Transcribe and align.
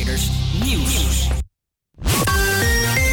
Creators 0.00 0.30
Nieuws. 0.64 1.28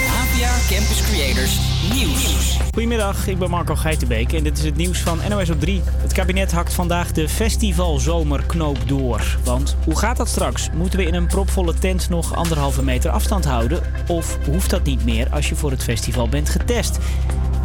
APA 0.04 0.54
Campus 0.70 1.02
Creators 1.02 1.60
Nieuws. 1.94 2.58
Goedemiddag, 2.74 3.28
ik 3.28 3.38
ben 3.40 3.50
Marco 3.50 3.76
Geitenbeek 3.76 4.34
en 4.34 4.44
dit 4.44 4.58
is 4.58 4.64
het 4.64 4.76
nieuws 4.76 5.00
van 5.00 5.20
NOS 5.30 5.50
op 5.50 5.60
3. 5.60 5.82
Het 5.86 6.14
kabinet 6.14 6.52
hakt 6.52 6.74
vandaag 6.74 7.12
de 7.12 7.30
festivalzomerknoop 7.30 8.78
door. 8.88 9.38
Want 9.44 9.76
hoe 9.84 9.98
gaat 9.98 10.18
dat 10.18 10.28
straks? 10.28 10.70
Moeten 10.76 11.00
we 11.00 11.06
in 11.06 11.14
een 11.14 11.28
propvolle 11.28 11.74
tent 11.74 12.10
nog 12.10 12.36
anderhalve 12.36 12.84
meter 12.84 13.12
afstand 13.12 13.46
houden? 13.46 13.82
Of 14.08 14.38
hoeft 14.46 14.70
dat 14.70 14.84
niet 14.84 15.06
meer 15.06 15.30
als 15.30 15.50
je 15.50 15.56
voor 15.56 15.72
het 15.72 15.84
festival 15.84 16.30
bent 16.30 16.50
getest? 16.50 16.98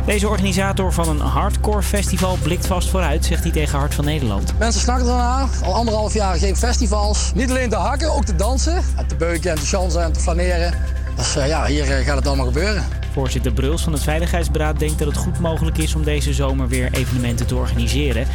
Deze 0.07 0.29
organisator 0.29 0.93
van 0.93 1.09
een 1.09 1.21
hardcore 1.21 1.82
festival 1.82 2.37
blikt 2.43 2.66
vast 2.66 2.89
vooruit, 2.89 3.25
zegt 3.25 3.43
hij 3.43 3.52
tegen 3.52 3.79
Hart 3.79 3.95
van 3.95 4.05
Nederland. 4.05 4.59
Mensen 4.59 4.80
snakken 4.80 5.09
ernaar. 5.09 5.48
Al 5.64 5.75
anderhalf 5.75 6.14
jaar 6.14 6.37
geen 6.37 6.57
festivals. 6.57 7.32
Niet 7.34 7.51
alleen 7.51 7.69
te 7.69 7.77
hakken, 7.77 8.12
ook 8.12 8.25
te 8.25 8.34
dansen. 8.34 8.83
En 8.96 9.07
te 9.07 9.16
beuken 9.16 9.51
en 9.51 9.57
te 9.57 9.66
chansen 9.66 10.02
en 10.02 10.12
te 10.12 10.20
flaneren. 10.20 10.75
Dus 11.16 11.37
uh, 11.37 11.48
ja, 11.48 11.66
hier 11.66 11.98
uh, 11.98 12.06
gaat 12.06 12.16
het 12.16 12.27
allemaal 12.27 12.47
gebeuren. 12.47 12.84
Voorzitter 13.12 13.52
Bruls 13.52 13.83
van 13.83 13.92
het 13.92 14.02
Veiligheidsberaad 14.02 14.78
denkt 14.78 14.98
dat 14.98 15.09
het 15.09 15.16
goed 15.16 15.41
mogelijk 15.41 15.78
is 15.78 15.95
om 15.95 16.05
deze 16.05 16.33
zomer 16.33 16.69
weer 16.69 16.92
evenementen 16.92 17.47
te 17.47 17.56
organiseren. 17.56 18.27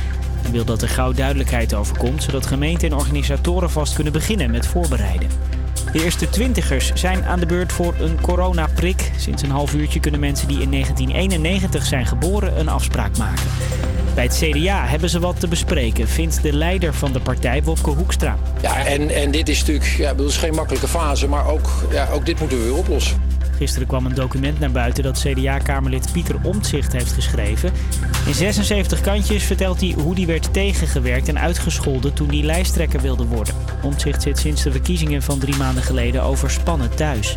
Hij 0.41 0.51
wil 0.51 0.65
dat 0.65 0.81
er 0.81 0.89
gauw 0.89 1.11
duidelijkheid 1.11 1.73
over 1.73 1.97
komt, 1.97 2.23
zodat 2.23 2.45
gemeenten 2.45 2.89
en 2.89 2.95
organisatoren 2.95 3.69
vast 3.69 3.93
kunnen 3.93 4.13
beginnen 4.13 4.51
met 4.51 4.67
voorbereiden. 4.67 5.27
De 5.91 6.03
eerste 6.03 6.29
twintigers 6.29 6.91
zijn 6.93 7.25
aan 7.25 7.39
de 7.39 7.45
beurt 7.45 7.71
voor 7.71 7.95
een 7.99 8.21
coronaprik. 8.21 9.11
Sinds 9.17 9.41
een 9.41 9.51
half 9.51 9.73
uurtje 9.73 9.99
kunnen 9.99 10.19
mensen 10.19 10.47
die 10.47 10.61
in 10.61 10.71
1991 10.71 11.85
zijn 11.85 12.05
geboren 12.05 12.59
een 12.59 12.69
afspraak 12.69 13.17
maken. 13.17 13.45
Bij 14.15 14.23
het 14.23 14.37
CDA 14.37 14.85
hebben 14.85 15.09
ze 15.09 15.19
wat 15.19 15.39
te 15.39 15.47
bespreken, 15.47 16.07
vindt 16.07 16.41
de 16.41 16.53
leider 16.53 16.93
van 16.93 17.11
de 17.11 17.19
partij, 17.19 17.63
Wopke 17.63 17.89
Hoekstra. 17.89 18.37
Ja, 18.61 18.85
en, 18.85 19.09
en 19.09 19.31
dit 19.31 19.49
is 19.49 19.59
natuurlijk 19.59 19.95
ja, 19.97 20.15
het 20.15 20.19
is 20.19 20.37
geen 20.37 20.55
makkelijke 20.55 20.87
fase, 20.87 21.27
maar 21.27 21.47
ook, 21.47 21.69
ja, 21.91 22.07
ook 22.11 22.25
dit 22.25 22.39
moeten 22.39 22.57
we 22.57 22.63
weer 22.63 22.75
oplossen. 22.75 23.26
Gisteren 23.57 23.87
kwam 23.87 24.05
een 24.05 24.15
document 24.15 24.59
naar 24.59 24.71
buiten 24.71 25.03
dat 25.03 25.19
CDA-kamerlid 25.19 26.11
Pieter 26.11 26.35
Omtzigt 26.43 26.93
heeft 26.93 27.11
geschreven. 27.11 27.71
In 28.27 28.33
76 28.33 29.01
kantjes 29.01 29.43
vertelt 29.43 29.81
hij 29.81 29.95
hoe 30.01 30.15
die 30.15 30.25
werd 30.25 30.53
tegengewerkt 30.53 31.27
en 31.27 31.39
uitgescholden 31.39 32.13
toen 32.13 32.27
hij 32.27 32.41
lijsttrekker 32.41 33.01
wilde 33.01 33.25
worden. 33.25 33.55
Omtzigt 33.81 34.21
zit 34.21 34.37
sinds 34.37 34.63
de 34.63 34.71
verkiezingen 34.71 35.21
van 35.21 35.39
drie 35.39 35.55
maanden 35.55 35.83
geleden 35.83 36.23
overspannen 36.23 36.95
thuis. 36.95 37.35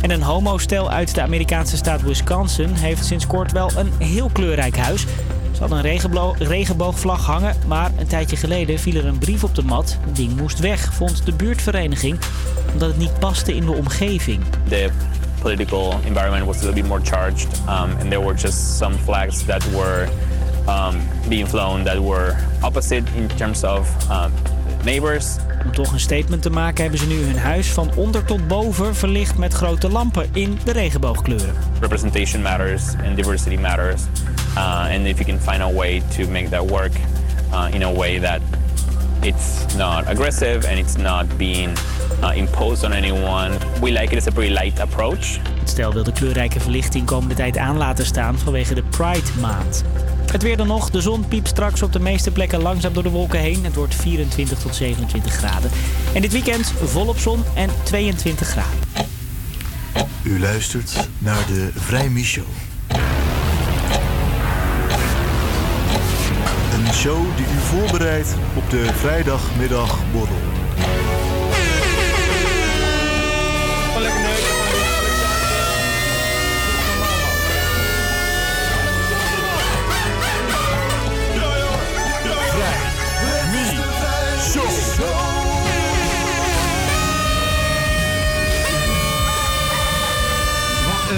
En 0.00 0.10
een 0.10 0.22
homostel 0.22 0.90
uit 0.90 1.14
de 1.14 1.22
Amerikaanse 1.22 1.76
staat 1.76 2.02
Wisconsin 2.02 2.72
heeft 2.72 3.04
sinds 3.04 3.26
kort 3.26 3.52
wel 3.52 3.70
een 3.76 3.92
heel 3.98 4.30
kleurrijk 4.32 4.76
huis. 4.76 5.06
Ze 5.52 5.60
hadden 5.66 5.84
een 5.84 6.36
regenboogvlag 6.38 7.26
hangen, 7.26 7.56
maar 7.66 7.90
een 7.98 8.06
tijdje 8.06 8.36
geleden 8.36 8.78
viel 8.78 8.94
er 8.94 9.06
een 9.06 9.18
brief 9.18 9.44
op 9.44 9.54
de 9.54 9.62
mat. 9.62 9.98
Het 10.06 10.16
ding 10.16 10.36
moest 10.36 10.58
weg, 10.58 10.94
vond 10.94 11.26
de 11.26 11.32
buurtvereniging, 11.32 12.18
omdat 12.72 12.88
het 12.88 12.98
niet 12.98 13.18
paste 13.18 13.54
in 13.54 13.64
de 13.64 13.72
omgeving. 13.72 14.42
De 14.68 14.90
political 15.40 16.00
environment 16.06 16.46
was 16.46 16.56
a 16.62 16.66
little 16.66 16.82
bit 16.82 16.88
more 16.88 17.00
charged, 17.00 17.48
um, 17.68 17.90
and 17.98 18.10
there 18.10 18.20
were 18.20 18.34
just 18.34 18.78
some 18.78 18.94
flags 18.98 19.44
that 19.46 19.62
were 19.72 20.08
um, 20.68 21.00
being 21.28 21.46
flown 21.46 21.84
that 21.84 21.98
were 21.98 22.36
opposite 22.62 23.04
in 23.16 23.28
terms 23.28 23.64
of 23.64 23.88
um, 24.10 24.32
neighbors. 24.84 25.36
Om 25.64 25.72
toch 25.72 25.92
een 25.92 26.00
statement 26.00 26.42
te 26.42 26.50
maken 26.50 26.82
hebben 26.82 27.00
ze 27.00 27.06
nu 27.06 27.24
hun 27.24 27.38
huis 27.38 27.66
van 27.66 27.90
onder 27.94 28.24
tot 28.24 28.48
boven 28.48 28.94
verlicht 28.94 29.38
met 29.38 29.52
grote 29.52 29.88
lampen 29.88 30.28
in 30.32 30.58
de 30.64 30.72
regenboogkleuren. 30.72 31.54
Representation 31.80 32.42
matters 32.42 32.82
and 33.06 33.16
diversity 33.16 33.56
matters. 33.56 34.02
Uh, 34.56 34.94
and 34.94 35.06
if 35.06 35.18
you 35.18 35.24
can 35.24 35.40
find 35.40 35.62
a 35.62 35.72
way 35.72 36.02
to 36.16 36.28
make 36.28 36.48
that 36.48 36.70
work 36.70 36.92
uh, 37.52 37.74
in 37.74 37.82
a 37.82 37.92
way 37.92 38.20
that 38.20 38.40
it's 39.22 39.74
not 39.76 40.06
aggressive 40.06 40.68
and 40.68 40.78
it's 40.78 40.96
not 40.96 41.36
being 41.36 41.76
uh, 42.22 42.36
imposed 42.36 42.84
on 42.84 42.92
anyone. 42.92 43.58
We 43.80 43.90
like 43.90 44.12
it 44.12 44.16
as 44.16 44.26
a 44.26 44.32
pretty 44.32 44.52
light 44.52 44.80
approach. 44.80 45.38
Het 45.58 45.68
stel 45.68 45.92
wil 45.92 46.02
de 46.02 46.12
kleurrijke 46.12 46.60
verlichting 46.60 47.06
komende 47.06 47.34
tijd 47.34 47.56
aan 47.56 47.76
laten 47.76 48.06
staan 48.06 48.38
vanwege 48.38 48.74
de 48.74 48.82
Pride 48.82 49.30
maand. 49.40 49.84
Het 50.32 50.42
weer 50.42 50.56
dan 50.56 50.66
nog. 50.66 50.90
De 50.90 51.00
zon 51.00 51.28
piept 51.28 51.48
straks 51.48 51.82
op 51.82 51.92
de 51.92 52.00
meeste 52.00 52.30
plekken 52.30 52.62
langzaam 52.62 52.92
door 52.92 53.02
de 53.02 53.10
wolken 53.10 53.40
heen. 53.40 53.64
Het 53.64 53.74
wordt 53.74 53.94
24 53.94 54.58
tot 54.58 54.74
27 54.74 55.32
graden. 55.32 55.70
En 56.14 56.20
dit 56.22 56.32
weekend 56.32 56.72
volop 56.84 57.18
zon 57.18 57.44
en 57.54 57.70
22 57.82 58.48
graden. 58.48 58.78
U 60.22 60.40
luistert 60.40 61.08
naar 61.18 61.46
de 61.46 61.70
Vrij 61.74 62.08
Show. 62.22 62.69
Een 66.90 66.96
show 66.96 67.36
die 67.36 67.46
u 67.46 67.58
voorbereidt 67.58 68.34
op 68.56 68.70
de 68.70 68.84
vrijdagmiddagborrel. 68.94 70.39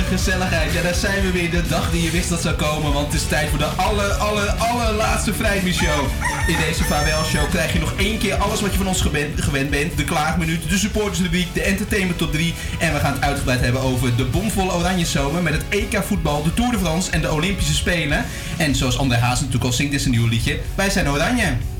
Gezelligheid. 0.00 0.72
Ja, 0.72 0.82
daar 0.82 0.94
zijn 0.94 1.22
we 1.22 1.30
weer. 1.30 1.50
De 1.50 1.66
dag 1.68 1.90
die 1.90 2.02
je 2.02 2.10
wist 2.10 2.28
dat 2.28 2.40
zou 2.40 2.54
komen. 2.54 2.92
Want 2.92 3.12
het 3.12 3.20
is 3.20 3.28
tijd 3.28 3.48
voor 3.48 3.58
de 3.58 3.64
aller, 3.64 4.10
aller, 4.10 4.48
allerlaatste 4.48 5.34
Vrijmieshow. 5.34 6.06
In 6.46 6.56
deze 6.66 6.84
Vaarwel 6.84 7.24
Show 7.24 7.50
krijg 7.50 7.72
je 7.72 7.78
nog 7.78 7.92
één 7.96 8.18
keer 8.18 8.34
alles 8.34 8.60
wat 8.60 8.72
je 8.72 8.76
van 8.76 8.86
ons 8.86 9.00
gewend 9.36 9.70
bent. 9.70 9.96
De 9.96 10.04
klaagminuut, 10.04 10.68
de 10.68 10.78
supporters 10.78 11.18
of 11.18 11.24
the 11.24 11.30
week, 11.30 11.54
de 11.54 11.62
entertainment 11.62 12.18
top 12.18 12.32
3. 12.32 12.54
En 12.78 12.92
we 12.92 12.98
gaan 12.98 13.12
het 13.12 13.22
uitgebreid 13.22 13.60
hebben 13.60 13.80
over 13.80 14.16
de 14.16 14.24
bomvolle 14.24 14.72
Oranje 14.72 15.06
Zomer. 15.06 15.42
Met 15.42 15.52
het 15.52 15.64
EK 15.68 16.02
voetbal, 16.02 16.42
de 16.42 16.54
Tour 16.54 16.70
de 16.70 16.78
France 16.78 17.10
en 17.10 17.20
de 17.20 17.32
Olympische 17.32 17.74
Spelen. 17.74 18.24
En 18.56 18.74
zoals 18.74 18.98
André 18.98 19.18
Haas 19.18 19.38
natuurlijk 19.38 19.64
al 19.64 19.72
zingt, 19.72 19.92
is 19.92 20.04
een 20.04 20.10
nieuw 20.10 20.28
liedje. 20.28 20.60
Wij 20.74 20.90
zijn 20.90 21.08
oranje. 21.08 21.71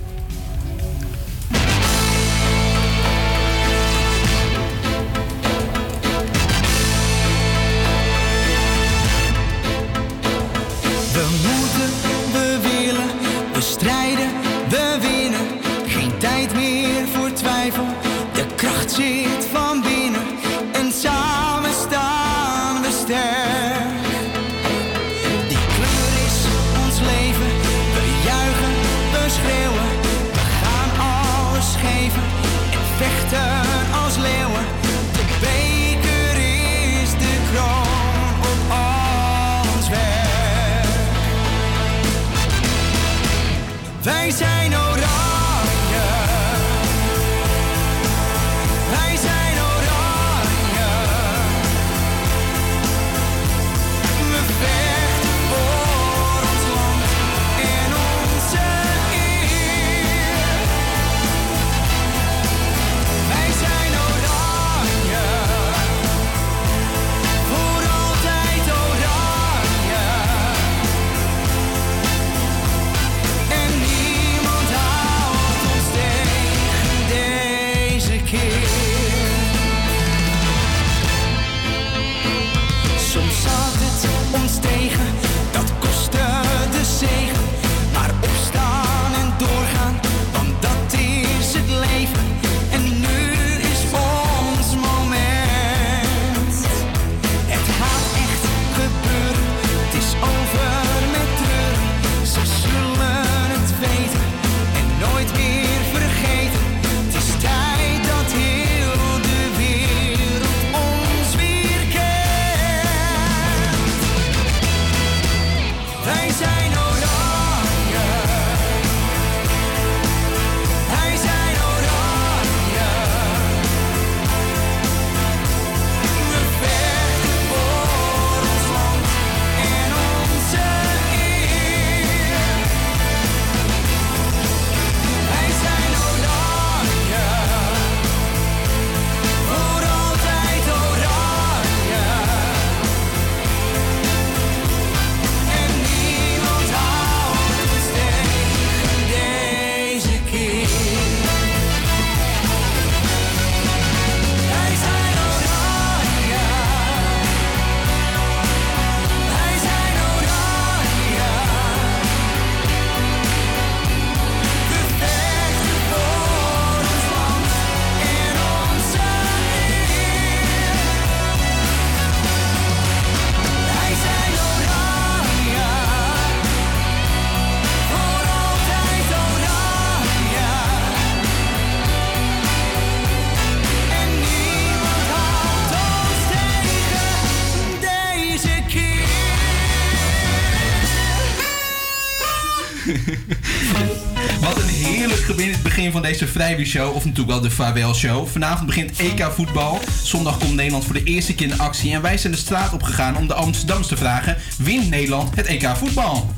Van 196.02 196.10
deze 196.10 196.26
vrijweershow, 196.26 196.94
of 196.94 197.04
natuurlijk 197.04 197.30
wel 197.30 197.40
de 197.40 197.50
vaarwelshow. 197.50 198.26
Vanavond 198.28 198.66
begint 198.66 198.98
EK 198.98 199.28
voetbal. 199.32 199.80
Zondag 200.02 200.38
komt 200.38 200.54
Nederland 200.54 200.84
voor 200.84 200.94
de 200.94 201.02
eerste 201.02 201.34
keer 201.34 201.48
in 201.48 201.58
actie. 201.58 201.92
En 201.92 202.02
wij 202.02 202.18
zijn 202.18 202.32
de 202.32 202.38
straat 202.38 202.72
opgegaan 202.72 203.16
om 203.16 203.26
de 203.26 203.34
Amsterdams 203.34 203.86
te 203.86 203.96
vragen: 203.96 204.36
wint 204.58 204.90
Nederland 204.90 205.36
het 205.36 205.46
EK 205.46 205.68
voetbal? 205.76 206.30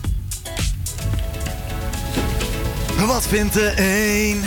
Wat 3.07 3.27
vindt 3.27 3.55
de 3.55 3.73
een? 3.77 4.45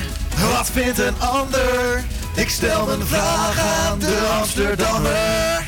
Wat 0.51 0.69
vindt 0.73 0.99
een 0.99 1.19
ander? 1.19 2.03
Ik 2.35 2.49
stel 2.49 2.85
mijn 2.85 3.07
vraag 3.07 3.59
aan 3.59 3.99
de 3.99 4.37
Amsterdammer. 4.39 5.63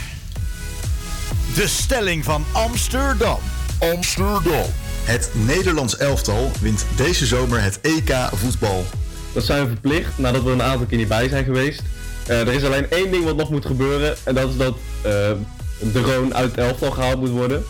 De 1.56 1.68
stelling 1.68 2.24
van 2.24 2.46
Amsterdam. 2.52 3.40
Amsterdam. 3.80 4.66
Het 5.04 5.30
Nederlands 5.34 5.98
elftal 5.98 6.52
wint 6.62 6.86
deze 6.96 7.26
zomer 7.26 7.62
het 7.62 7.82
EK 7.82 8.16
voetbal. 8.34 8.86
Dat 9.34 9.44
zijn 9.44 9.62
we 9.64 9.68
verplicht 9.68 10.18
nadat 10.18 10.44
we 10.44 10.52
een 10.52 10.62
aantal 10.62 10.86
keer 10.86 10.98
niet 10.98 11.08
bij 11.08 11.30
zijn 11.30 11.44
geweest. 11.44 11.82
Eh, 12.28 12.40
er 12.40 12.54
is 12.54 12.64
alleen 12.64 12.90
één 12.90 13.12
ding 13.12 13.24
wat 13.24 13.36
nog 13.36 13.50
moet 13.50 13.66
gebeuren 13.66 14.16
en 14.24 14.36
dat 14.36 14.50
is 14.50 14.58
dat 14.58 14.74
uh, 14.74 15.12
de 15.94 16.02
Roon 16.02 16.36
uit 16.36 16.52
het 16.52 16.58
elftal 16.58 16.92
gehaald 16.92 17.20
moet 17.20 17.30
worden. 17.30 17.64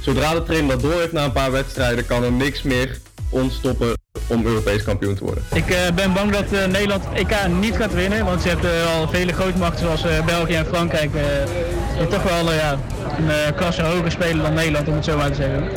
Zodra 0.00 0.34
de 0.34 0.42
trainer 0.42 0.70
dat 0.70 0.80
door 0.80 1.00
heeft 1.00 1.12
na 1.12 1.24
een 1.24 1.32
paar 1.32 1.52
wedstrijden 1.52 2.06
kan 2.06 2.24
er 2.24 2.32
niks 2.32 2.62
meer 2.62 2.98
ons 3.28 3.54
stoppen 3.54 3.92
om 4.26 4.46
Europees 4.46 4.82
kampioen 4.82 5.14
te 5.14 5.24
worden. 5.24 5.44
Ik 5.52 5.70
uh, 5.70 5.76
ben 5.94 6.12
bang 6.12 6.32
dat 6.32 6.52
uh, 6.52 6.64
Nederland 6.64 7.04
EK 7.14 7.34
niet 7.60 7.76
gaat 7.76 7.94
winnen, 7.94 8.24
want 8.24 8.42
ze 8.42 8.48
hebben 8.48 8.86
al 8.86 9.08
vele 9.08 9.32
grootmachten 9.32 9.78
zoals 9.78 10.24
België 10.26 10.54
en 10.54 10.66
Frankrijk 10.66 11.10
die 11.98 12.06
toch 12.06 12.22
wel 12.22 12.52
ja, 12.52 12.78
een 13.18 13.54
klasse 13.54 13.82
hoger 13.82 14.10
spelen 14.10 14.42
dan 14.42 14.54
Nederland, 14.54 14.88
om 14.88 14.94
het 14.94 15.04
zo 15.04 15.16
maar 15.16 15.30
te 15.30 15.34
zeggen. 15.34 15.68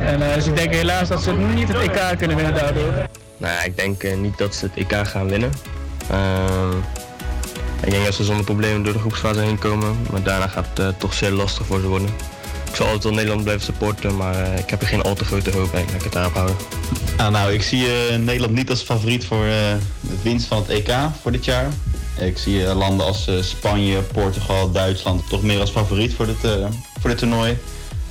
En, 0.00 0.20
dus 0.34 0.46
ik 0.46 0.56
denk 0.56 0.74
helaas 0.74 1.08
dat 1.08 1.22
ze 1.22 1.32
niet 1.32 1.68
het 1.68 1.76
EK 1.76 2.18
kunnen 2.18 2.36
winnen 2.36 2.54
daardoor. 2.54 2.92
Nou, 3.36 3.64
ik 3.64 3.76
denk 3.76 4.16
niet 4.16 4.38
dat 4.38 4.54
ze 4.54 4.64
het 4.64 4.76
EK 4.76 5.06
gaan 5.06 5.28
winnen. 5.28 5.52
Ehm, 6.10 6.76
ik 7.82 7.90
denk 7.90 8.04
dat 8.04 8.14
ze 8.14 8.24
zonder 8.24 8.44
problemen 8.44 8.82
door 8.82 8.92
de 8.92 8.98
groepsfase 8.98 9.40
heen 9.40 9.58
komen, 9.58 9.96
maar 10.10 10.22
daarna 10.22 10.48
gaat 10.48 10.66
het 10.74 11.00
toch 11.00 11.14
zeer 11.14 11.30
lastig 11.30 11.66
voor 11.66 11.80
ze 11.80 11.86
worden. 11.86 12.08
Ik 12.70 12.80
zal 12.80 12.86
altijd 12.86 13.04
wel 13.04 13.12
Nederland 13.12 13.42
blijven 13.42 13.64
supporten, 13.64 14.16
maar 14.16 14.34
uh, 14.34 14.58
ik 14.58 14.70
heb 14.70 14.80
er 14.80 14.86
geen 14.86 15.02
al 15.02 15.14
te 15.14 15.24
grote 15.24 15.50
hoop 15.50 15.74
in. 15.74 15.84
Laat 15.84 15.94
ik 15.94 16.02
het 16.02 16.12
daarop 16.12 16.34
houden. 16.34 16.56
Ah, 17.16 17.28
nou, 17.28 17.52
ik 17.52 17.62
zie 17.62 17.86
Nederland 18.18 18.52
niet 18.52 18.70
als 18.70 18.82
favoriet 18.82 19.24
voor 19.24 19.44
uh, 19.44 19.54
het 20.08 20.22
winst 20.22 20.46
van 20.46 20.58
het 20.58 20.68
EK 20.68 20.94
voor 21.22 21.32
dit 21.32 21.44
jaar. 21.44 21.68
Ik 22.18 22.38
zie 22.38 22.74
landen 22.74 23.06
als 23.06 23.30
Spanje, 23.40 24.00
Portugal, 24.00 24.70
Duitsland 24.70 25.28
toch 25.28 25.42
meer 25.42 25.60
als 25.60 25.70
favoriet 25.70 26.14
voor 26.14 26.26
dit, 26.26 26.36
voor 27.00 27.10
dit 27.10 27.18
toernooi. 27.18 27.58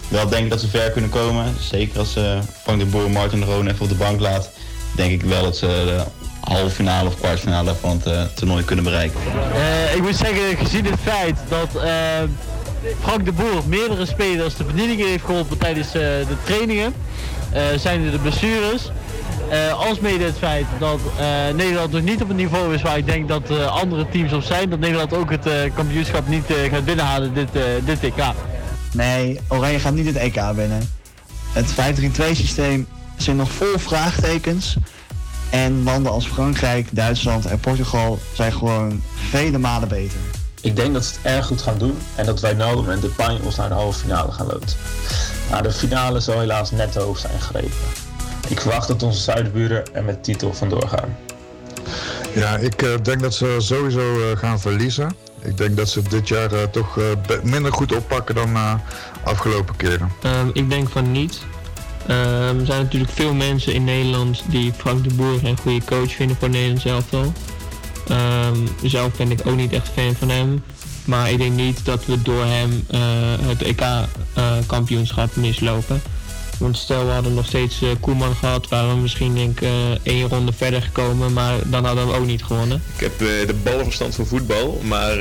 Wel 0.07 0.29
denk 0.29 0.43
ik 0.43 0.49
dat 0.49 0.59
ze 0.59 0.67
ver 0.67 0.91
kunnen 0.91 1.09
komen. 1.09 1.55
Zeker 1.59 1.99
als 1.99 2.17
Frank 2.63 2.79
de 2.79 2.85
Boer 2.85 3.11
Martin 3.11 3.39
de 3.39 3.45
Roon 3.45 3.67
even 3.67 3.81
op 3.81 3.89
de 3.89 3.95
bank 3.95 4.19
laat. 4.19 4.49
Denk 4.95 5.11
ik 5.11 5.21
wel 5.21 5.43
dat 5.43 5.57
ze 5.57 5.65
de 5.65 6.03
halve 6.39 6.69
finale 6.69 7.07
of 7.07 7.17
kwartfinale 7.19 7.75
van 7.75 8.01
het 8.03 8.35
toernooi 8.35 8.63
kunnen 8.63 8.83
bereiken. 8.83 9.19
ik 9.95 10.01
moet 10.01 10.15
zeggen, 10.15 10.57
gezien 10.57 10.85
het 10.85 10.99
feit 11.03 11.37
dat 11.47 11.69
Frank 13.01 13.25
de 13.25 13.31
Boer 13.31 13.61
meerdere 13.67 14.05
spelers 14.05 14.55
de 14.55 14.63
bedieningen 14.63 15.07
heeft 15.07 15.25
geholpen 15.25 15.57
tijdens 15.57 15.87
uh, 15.87 15.93
de 16.01 16.35
trainingen. 16.43 16.93
Uh, 17.53 17.61
zijn 17.77 18.05
er 18.05 18.11
de 18.11 18.19
blessures. 18.19 18.91
Uh, 19.51 19.87
als 19.87 19.99
mede 19.99 20.23
het 20.23 20.37
feit 20.37 20.65
dat 20.79 20.99
Nederland 21.55 21.91
nog 21.91 22.01
niet 22.01 22.21
op 22.21 22.27
het 22.27 22.37
niveau 22.37 22.73
is 22.73 22.81
waar 22.81 22.97
ik 22.97 23.05
denk 23.05 23.27
dat 23.27 23.67
andere 23.69 24.09
teams 24.09 24.33
op 24.33 24.43
zijn. 24.43 24.69
Dat 24.69 24.79
Nederland 24.79 25.13
ook 25.13 25.31
het 25.31 25.49
kampioenschap 25.75 26.27
niet 26.27 26.45
gaat 26.71 26.85
binnenhalen 26.85 27.33
dit, 27.33 27.49
dit 27.85 28.03
EK. 28.03 28.23
Nee, 28.91 29.39
Oranje 29.47 29.79
gaat 29.79 29.93
niet 29.93 30.05
het 30.05 30.15
EK 30.15 30.41
winnen. 30.55 30.89
Het 31.51 31.71
5-3-2 31.71 31.75
systeem 32.31 32.87
zijn 33.17 33.35
nog 33.35 33.51
vol 33.51 33.77
vraagtekens. 33.77 34.75
En 35.49 35.83
landen 35.83 36.11
als 36.11 36.27
Frankrijk, 36.27 36.87
Duitsland 36.91 37.45
en 37.45 37.59
Portugal 37.59 38.19
zijn 38.33 38.51
gewoon 38.51 39.01
vele 39.29 39.57
malen 39.57 39.87
beter. 39.87 40.17
Ik 40.61 40.75
denk 40.75 40.93
dat 40.93 41.05
ze 41.05 41.13
het 41.21 41.31
erg 41.31 41.45
goed 41.45 41.61
gaan 41.61 41.77
doen 41.77 41.97
en 42.15 42.25
dat 42.25 42.39
wij 42.39 42.53
nou 42.53 42.85
met 42.85 43.01
de 43.01 43.07
Panje 43.07 43.39
ons 43.41 43.55
naar 43.55 43.67
de 43.67 43.73
halve 43.73 43.99
finale 43.99 44.31
gaan 44.31 44.45
loten. 44.45 44.77
Maar 45.49 45.63
de 45.63 45.71
finale 45.71 46.19
zal 46.19 46.39
helaas 46.39 46.71
net 46.71 46.91
te 46.91 46.99
hoog 46.99 47.17
zijn 47.17 47.39
gegrepen. 47.39 47.71
Ik 48.47 48.61
verwacht 48.61 48.87
dat 48.87 49.03
onze 49.03 49.21
zuidburen 49.21 49.93
er 49.93 50.03
met 50.03 50.23
titel 50.23 50.53
vandoor 50.53 50.87
gaan. 50.87 51.17
Ja, 52.35 52.57
ik 52.57 52.81
uh, 52.81 52.89
denk 53.03 53.21
dat 53.21 53.33
ze 53.33 53.55
sowieso 53.57 54.19
uh, 54.19 54.37
gaan 54.37 54.59
verliezen. 54.59 55.15
Ik 55.41 55.57
denk 55.57 55.77
dat 55.77 55.89
ze 55.89 56.01
dit 56.01 56.27
jaar 56.27 56.53
uh, 56.53 56.63
toch 56.63 56.99
minder 57.43 57.73
goed 57.73 57.95
oppakken 57.95 58.35
dan 58.35 58.79
afgelopen 59.23 59.75
keren. 59.75 60.11
Um, 60.25 60.49
ik 60.53 60.69
denk 60.69 60.89
van 60.89 61.11
niet. 61.11 61.41
Um, 62.09 62.59
er 62.59 62.65
zijn 62.65 62.81
natuurlijk 62.83 63.11
veel 63.11 63.33
mensen 63.33 63.73
in 63.73 63.83
Nederland 63.83 64.43
die 64.47 64.73
Frank 64.77 65.03
de 65.03 65.13
Boer 65.13 65.39
een 65.43 65.57
goede 65.57 65.85
coach 65.85 66.11
vinden 66.11 66.37
voor 66.39 66.49
Nederland 66.49 66.81
zelf 66.81 67.13
al. 67.13 67.33
Um, 68.11 68.67
zelf 68.83 69.17
ben 69.17 69.31
ik 69.31 69.39
ook 69.45 69.55
niet 69.55 69.73
echt 69.73 69.89
fan 69.89 70.15
van 70.15 70.29
hem. 70.29 70.63
Maar 71.05 71.31
ik 71.31 71.37
denk 71.37 71.53
niet 71.53 71.85
dat 71.85 72.05
we 72.05 72.21
door 72.21 72.45
hem 72.45 72.85
uh, 72.91 72.99
het 73.47 73.61
EK-kampioenschap 73.61 75.29
uh, 75.35 75.43
mislopen. 75.43 76.01
Want 76.57 76.77
stel 76.77 77.05
we 77.05 77.11
hadden 77.11 77.33
nog 77.33 77.45
steeds 77.45 77.81
uh, 77.81 77.89
Koeman 77.99 78.35
gehad, 78.35 78.67
waren 78.67 78.95
we 78.95 79.01
misschien 79.01 79.35
denk 79.35 79.61
ik 79.61 79.69
één 80.03 80.27
ronde 80.27 80.53
verder 80.53 80.81
gekomen, 80.81 81.33
maar 81.33 81.57
dan 81.65 81.85
hadden 81.85 82.07
we 82.07 82.13
ook 82.13 82.25
niet 82.25 82.43
gewonnen. 82.43 82.83
Ik 82.95 82.99
heb 82.99 83.17
de 83.19 83.55
ballenverstand 83.63 84.15
van 84.15 84.25
voetbal, 84.25 84.81
maar 84.83 85.17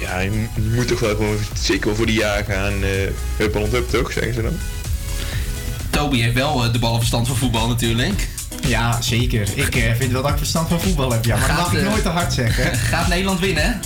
ja, 0.00 0.18
je, 0.18 0.46
moet 0.74 0.88
toch 0.88 1.00
wel 1.00 1.16
gewoon 1.16 1.36
zeker 1.54 1.86
wel 1.86 1.94
voor 1.96 2.06
die 2.06 2.18
jaar 2.18 2.44
gaan 2.44 2.72
hup 3.36 3.54
en 3.54 3.70
hup 3.70 3.90
toch, 3.90 4.12
zeggen 4.12 4.34
ze 4.34 4.42
dan. 4.42 4.58
Toby 5.96 6.20
heeft 6.20 6.34
wel 6.34 6.72
de 6.72 6.78
ballenverstand 6.78 7.26
van 7.26 7.36
voetbal 7.36 7.68
natuurlijk. 7.68 8.28
Ja, 8.66 9.00
zeker. 9.00 9.48
Ik 9.54 9.76
uh, 9.76 9.94
vind 9.94 10.12
wel 10.12 10.22
dat 10.22 10.30
ik 10.30 10.36
verstand 10.36 10.68
van 10.68 10.80
voetbal 10.80 11.12
heb. 11.12 11.24
Ja, 11.24 11.36
maar 11.36 11.48
dat 11.48 11.56
mag 11.56 11.72
ik 11.72 11.82
nooit 11.82 12.02
te 12.02 12.08
hard 12.08 12.32
zeggen. 12.32 12.74
Gaat 12.92 13.08
Nederland 13.08 13.40
winnen? 13.40 13.80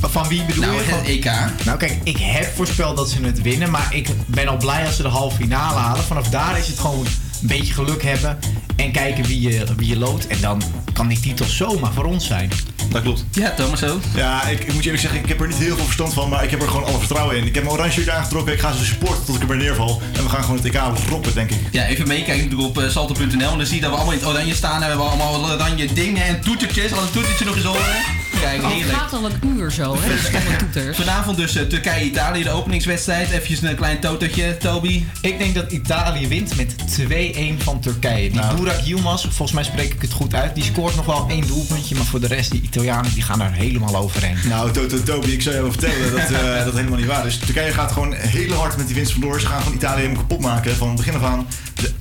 Van 0.00 0.28
wie 0.28 0.44
bedoel 0.44 0.64
nou, 0.64 0.76
je? 0.76 0.82
het 0.82 1.06
EK. 1.06 1.30
Nou 1.64 1.78
kijk, 1.78 1.98
ik 2.02 2.18
heb 2.18 2.54
voorspeld 2.54 2.96
dat 2.96 3.10
ze 3.10 3.24
het 3.24 3.42
winnen. 3.42 3.70
Maar 3.70 3.88
ik 3.90 4.08
ben 4.26 4.48
al 4.48 4.56
blij 4.56 4.86
als 4.86 4.96
ze 4.96 5.02
de 5.02 5.08
halve 5.08 5.36
finale 5.36 5.78
halen. 5.78 6.04
Vanaf 6.04 6.28
daar 6.28 6.58
is 6.58 6.66
het 6.66 6.78
gewoon 6.78 7.06
een 7.40 7.48
beetje 7.48 7.74
geluk 7.74 8.02
hebben. 8.02 8.38
En 8.78 8.92
kijken 8.92 9.24
wie 9.24 9.40
je, 9.40 9.64
wie 9.76 9.88
je 9.88 9.98
loodt. 9.98 10.26
En 10.26 10.40
dan 10.40 10.62
kan 10.92 11.08
die 11.08 11.20
titel 11.20 11.46
zomaar 11.46 11.92
voor 11.92 12.04
ons 12.04 12.26
zijn. 12.26 12.50
Dat 12.88 13.02
klopt. 13.02 13.24
Ja, 13.30 13.50
Thomas 13.50 13.84
ook. 13.84 14.00
Ja, 14.14 14.46
ik, 14.46 14.60
ik, 14.60 14.72
moet 14.72 14.84
je 14.84 14.90
eerlijk 14.90 15.00
zeggen, 15.00 15.20
ik 15.20 15.28
heb 15.28 15.40
er 15.40 15.46
niet 15.46 15.56
heel 15.56 15.76
veel 15.76 15.84
verstand 15.84 16.12
van, 16.12 16.28
maar 16.28 16.44
ik 16.44 16.50
heb 16.50 16.62
er 16.62 16.68
gewoon 16.68 16.84
alle 16.84 16.98
vertrouwen 16.98 17.36
in. 17.36 17.46
Ik 17.46 17.54
heb 17.54 17.64
mijn 17.64 17.76
oranje 17.76 17.92
shirt 17.92 18.08
aangetrokken, 18.08 18.52
ik 18.52 18.60
ga 18.60 18.72
ze 18.72 18.84
supporten 18.84 19.24
tot 19.24 19.34
ik 19.34 19.42
er 19.42 19.48
weer 19.48 19.56
neerval. 19.56 20.02
En 20.12 20.22
we 20.22 20.28
gaan 20.28 20.42
gewoon 20.42 20.56
het 20.56 20.66
EK 20.66 20.80
roppen, 21.08 21.34
denk 21.34 21.50
ik. 21.50 21.58
Ja, 21.70 21.86
even 21.86 22.08
meekijken 22.08 22.58
op 22.58 22.78
uh, 22.78 22.88
salto.nl 22.88 23.50
en 23.50 23.58
dan 23.58 23.66
zie 23.66 23.74
je 23.74 23.80
dat 23.80 23.90
we 23.90 23.96
allemaal 23.96 24.14
in 24.14 24.18
het 24.18 24.28
oranje 24.28 24.54
staan. 24.54 24.74
En 24.74 24.80
we 24.80 24.86
hebben 24.86 25.06
allemaal 25.06 25.50
oranje 25.50 25.92
dingen 25.92 26.24
en 26.24 26.40
toetertjes. 26.40 26.92
Al 26.92 27.02
een 27.02 27.10
toetertje 27.10 27.44
nog 27.44 27.54
eens 27.54 27.64
horen. 27.64 27.96
Kijk, 28.40 28.62
oh, 28.62 28.70
het 28.70 28.94
gaat 28.94 29.12
al 29.12 29.24
een 29.24 29.56
uur 29.56 29.70
zo, 29.70 29.96
hè? 30.00 30.92
Vanavond 30.92 31.36
dus 31.36 31.56
uh, 31.56 31.62
Turkije-Italië, 31.62 32.42
de 32.42 32.50
openingswedstrijd. 32.50 33.30
Even 33.30 33.68
een 33.68 33.76
klein 33.76 34.00
totertje, 34.00 34.56
Toby. 34.56 35.04
Ik 35.20 35.38
denk 35.38 35.54
dat 35.54 35.72
Italië 35.72 36.28
wint 36.28 36.56
met 36.56 36.74
2-1 37.00 37.62
van 37.62 37.80
Turkije. 37.80 38.30
Die 38.30 38.40
nou. 38.40 38.56
Burak 38.68 38.84
Yilmaz, 38.84 39.22
volgens 39.22 39.52
mij 39.52 39.64
spreek 39.64 39.94
ik 39.94 40.02
het 40.02 40.12
goed 40.12 40.34
uit, 40.34 40.54
die 40.54 40.64
scoort 40.64 40.96
nog 40.96 41.06
wel 41.06 41.26
één 41.28 41.46
doelpuntje. 41.46 41.94
Maar 41.94 42.04
voor 42.04 42.20
de 42.20 42.26
rest, 42.26 42.50
die 42.50 42.60
Italianen, 42.62 43.14
die 43.14 43.22
gaan 43.22 43.40
er 43.40 43.52
helemaal 43.52 43.96
overheen. 43.96 44.36
Nou, 44.48 44.88
Toby, 45.04 45.30
ik 45.30 45.42
zou 45.42 45.54
je 45.54 45.60
wel 45.60 45.70
vertellen 45.70 46.10
dat 46.12 46.30
uh, 46.30 46.64
dat 46.64 46.74
helemaal 46.74 46.98
niet 46.98 47.06
waar 47.06 47.26
is. 47.26 47.38
Turkije 47.38 47.72
gaat 47.72 47.92
gewoon 47.92 48.12
heel 48.12 48.52
hard 48.52 48.76
met 48.76 48.86
die 48.86 48.94
winst 48.94 49.12
vandoor. 49.12 49.40
Ze 49.40 49.46
gaan 49.46 49.62
gewoon 49.62 49.76
Italië 49.76 50.00
helemaal 50.00 50.22
kapot 50.22 50.40
maken 50.40 50.76
van 50.76 50.96
begin 50.96 51.14
af 51.14 51.22
aan. 51.22 51.46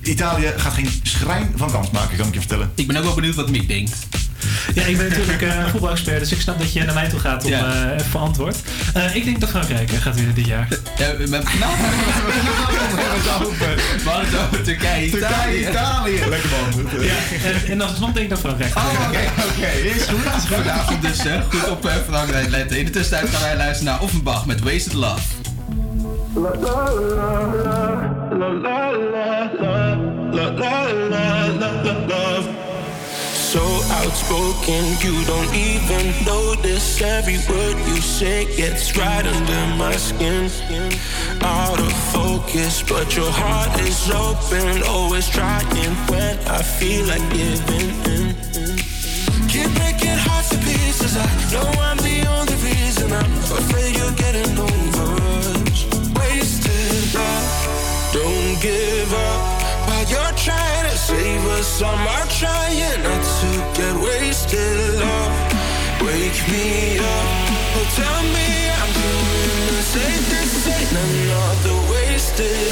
Italië 0.02 0.54
gaat 0.58 0.74
geen 0.74 0.90
schrijn 1.04 1.54
van 1.56 1.72
kans 1.72 1.92
maken, 1.92 2.18
kan 2.18 2.28
ik 2.28 2.34
je 2.34 2.40
vertellen. 2.40 2.72
Ik 2.76 2.88
ben 2.88 2.98
ook 2.98 3.04
wel 3.04 3.16
benieuwd 3.16 3.36
wat 3.36 3.50
Mick 3.50 3.68
denkt. 3.68 4.08
Ja, 4.74 4.84
ik 4.84 4.98
ben 4.98 5.10
natuurlijk 5.10 5.42
uh, 5.42 5.68
voetbalexpert, 5.68 6.20
dus 6.20 6.32
ik 6.32 6.42
snap 6.42 6.60
dat 6.60 6.74
je 6.74 6.84
naar 6.84 6.94
mij 6.94 7.10
toe 7.10 7.20
gaat 7.20 7.44
om 7.44 7.50
ja. 7.50 7.86
uh, 7.86 7.94
even 7.94 8.06
voor 8.06 8.22
antwoord. 8.22 8.58
Uh, 8.98 9.16
ik 9.16 9.24
denk 9.24 9.40
dat 9.40 9.50
Frankrijk 9.50 9.90
gaat 9.90 10.16
winnen 10.16 10.36
dit 10.36 10.46
jaar. 10.46 10.68
Ja, 10.98 11.14
met 11.18 11.30
nou, 11.30 11.44
we 11.44 11.58
hebben 12.96 13.20
het 13.22 13.48
over. 13.48 13.76
We 14.04 14.10
hadden 14.10 14.30
het 14.30 14.40
over 14.40 14.64
Turkije, 14.64 15.06
Italië. 15.06 15.68
Italië. 15.68 16.20
Lekker 16.30 16.50
man. 16.50 17.04
Ja, 17.04 17.14
en, 17.44 17.72
en 17.72 17.82
als 17.82 18.00
denk 18.00 18.18
ik 18.18 18.30
dat 18.30 18.40
Frankrijk. 18.40 18.76
Oh, 18.76 18.86
oké, 19.08 19.20
oké. 19.50 19.68
Is 19.68 20.04
goed. 20.04 20.26
Is 20.26 20.44
goed. 20.48 20.56
Vanavond 20.56 21.02
dus 21.02 21.20
goed 21.50 21.70
op 21.70 21.92
Frankrijk 22.10 22.50
letten. 22.50 22.78
In 22.78 22.86
de 22.86 22.92
tussentijd 22.92 23.30
gaan 23.30 23.42
wij 23.42 23.58
luisteren 23.58 23.94
naar 23.94 24.02
Offenbach 24.02 24.46
met 24.46 24.62
Wasted 24.62 24.94
Love. 24.94 25.22
La 26.34 26.50
la 26.62 26.92
la 27.16 27.48
la 28.38 28.50
la 28.50 28.92
la 28.92 29.32
la 29.32 29.96
la 30.32 30.84
la 31.10 31.48
la 31.60 31.94
la 32.08 32.67
so 33.58 33.66
outspoken, 34.02 34.84
you 35.02 35.16
don't 35.26 35.54
even 35.56 36.06
notice 36.26 37.02
every 37.02 37.40
word 37.50 37.76
you 37.90 37.98
say 38.18 38.46
gets 38.56 38.96
right 38.96 39.26
under 39.26 39.64
my 39.84 39.96
skin. 40.10 40.44
Out 41.42 41.80
of 41.80 41.94
focus, 42.14 42.84
but 42.84 43.08
your 43.16 43.32
heart 43.42 43.74
is 43.90 44.00
open, 44.12 44.84
always 44.96 45.28
trying 45.30 45.96
when 46.12 46.36
I 46.58 46.62
feel 46.78 47.04
like 47.12 47.26
giving 47.34 47.90
in. 48.14 48.26
Keep 49.52 49.70
breaking 49.80 50.20
hearts 50.26 50.50
to 50.54 50.60
pieces. 50.70 51.14
I 51.18 51.30
know 51.54 51.68
I'm 51.88 51.98
the 52.10 52.20
only 52.36 52.58
reason. 52.70 53.08
I'm 53.12 53.34
afraid 53.62 53.92
you're 53.98 54.18
getting 54.24 54.54
over 54.70 55.10
us. 55.34 55.80
Wasted 56.18 57.06
love, 57.18 57.50
don't 58.14 58.56
give 58.62 59.12
up. 59.28 59.42
While 59.88 60.06
you're 60.14 60.36
trying 60.46 60.86
to 60.92 60.96
save 61.10 61.44
us, 61.58 61.82
I'm 61.82 62.02
not 62.06 62.30
trying 62.30 62.58
wasted 72.40 72.67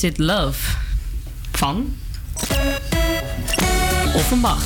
Wasted 0.00 0.26
Love. 0.26 0.76
Van? 1.52 1.96
Offenbach. 4.14 4.62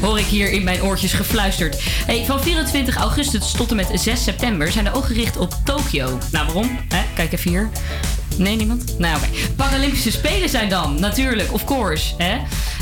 Hoor 0.00 0.18
ik 0.18 0.24
hier 0.24 0.50
in 0.50 0.64
mijn 0.64 0.82
oortjes 0.82 1.12
gefluisterd. 1.12 1.82
Hey, 1.82 2.24
van 2.24 2.42
24 2.42 2.96
augustus 2.96 3.52
tot 3.52 3.70
en 3.70 3.76
met 3.76 3.90
6 3.94 4.22
september 4.22 4.72
zijn 4.72 4.84
de 4.84 4.92
ogen 4.92 5.14
gericht 5.14 5.36
op 5.36 5.54
Tokio. 5.64 6.18
Nou, 6.30 6.46
waarom? 6.46 6.78
Kijk 7.14 7.32
even 7.32 7.50
hier. 7.50 7.68
Nee, 8.36 8.56
niemand? 8.56 8.98
Nou, 8.98 9.16
oké. 9.16 9.26
Paralympische 9.56 10.10
Spelen 10.10 10.48
zijn 10.48 10.68
dan, 10.68 11.00
natuurlijk, 11.00 11.52
of 11.52 11.64
course. 11.64 12.14
Hè? 12.16 12.38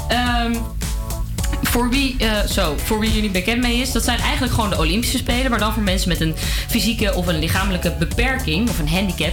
Ehm, 0.09 0.55
voor 1.63 1.89
wie, 1.89 2.17
eh, 2.19 2.47
zo, 2.49 2.75
voor 2.85 3.01
wie 3.01 3.13
jullie 3.13 3.31
bekend 3.31 3.63
mee 3.63 3.77
is, 3.77 3.93
dat 3.93 4.05
zijn 4.05 4.19
eigenlijk 4.19 4.53
gewoon 4.53 4.71
de 4.71 4.79
Olympische 4.79 5.19
Spelen, 5.19 5.51
maar 5.51 5.59
dan 5.59 5.73
voor 5.73 5.83
mensen 5.83 6.09
met 6.09 6.21
een 6.21 6.35
fysieke 6.69 7.15
of 7.15 7.27
een 7.27 7.39
lichamelijke 7.39 7.95
beperking 7.99 8.69
of 8.69 8.79
een 8.79 8.89
handicap. 8.89 9.33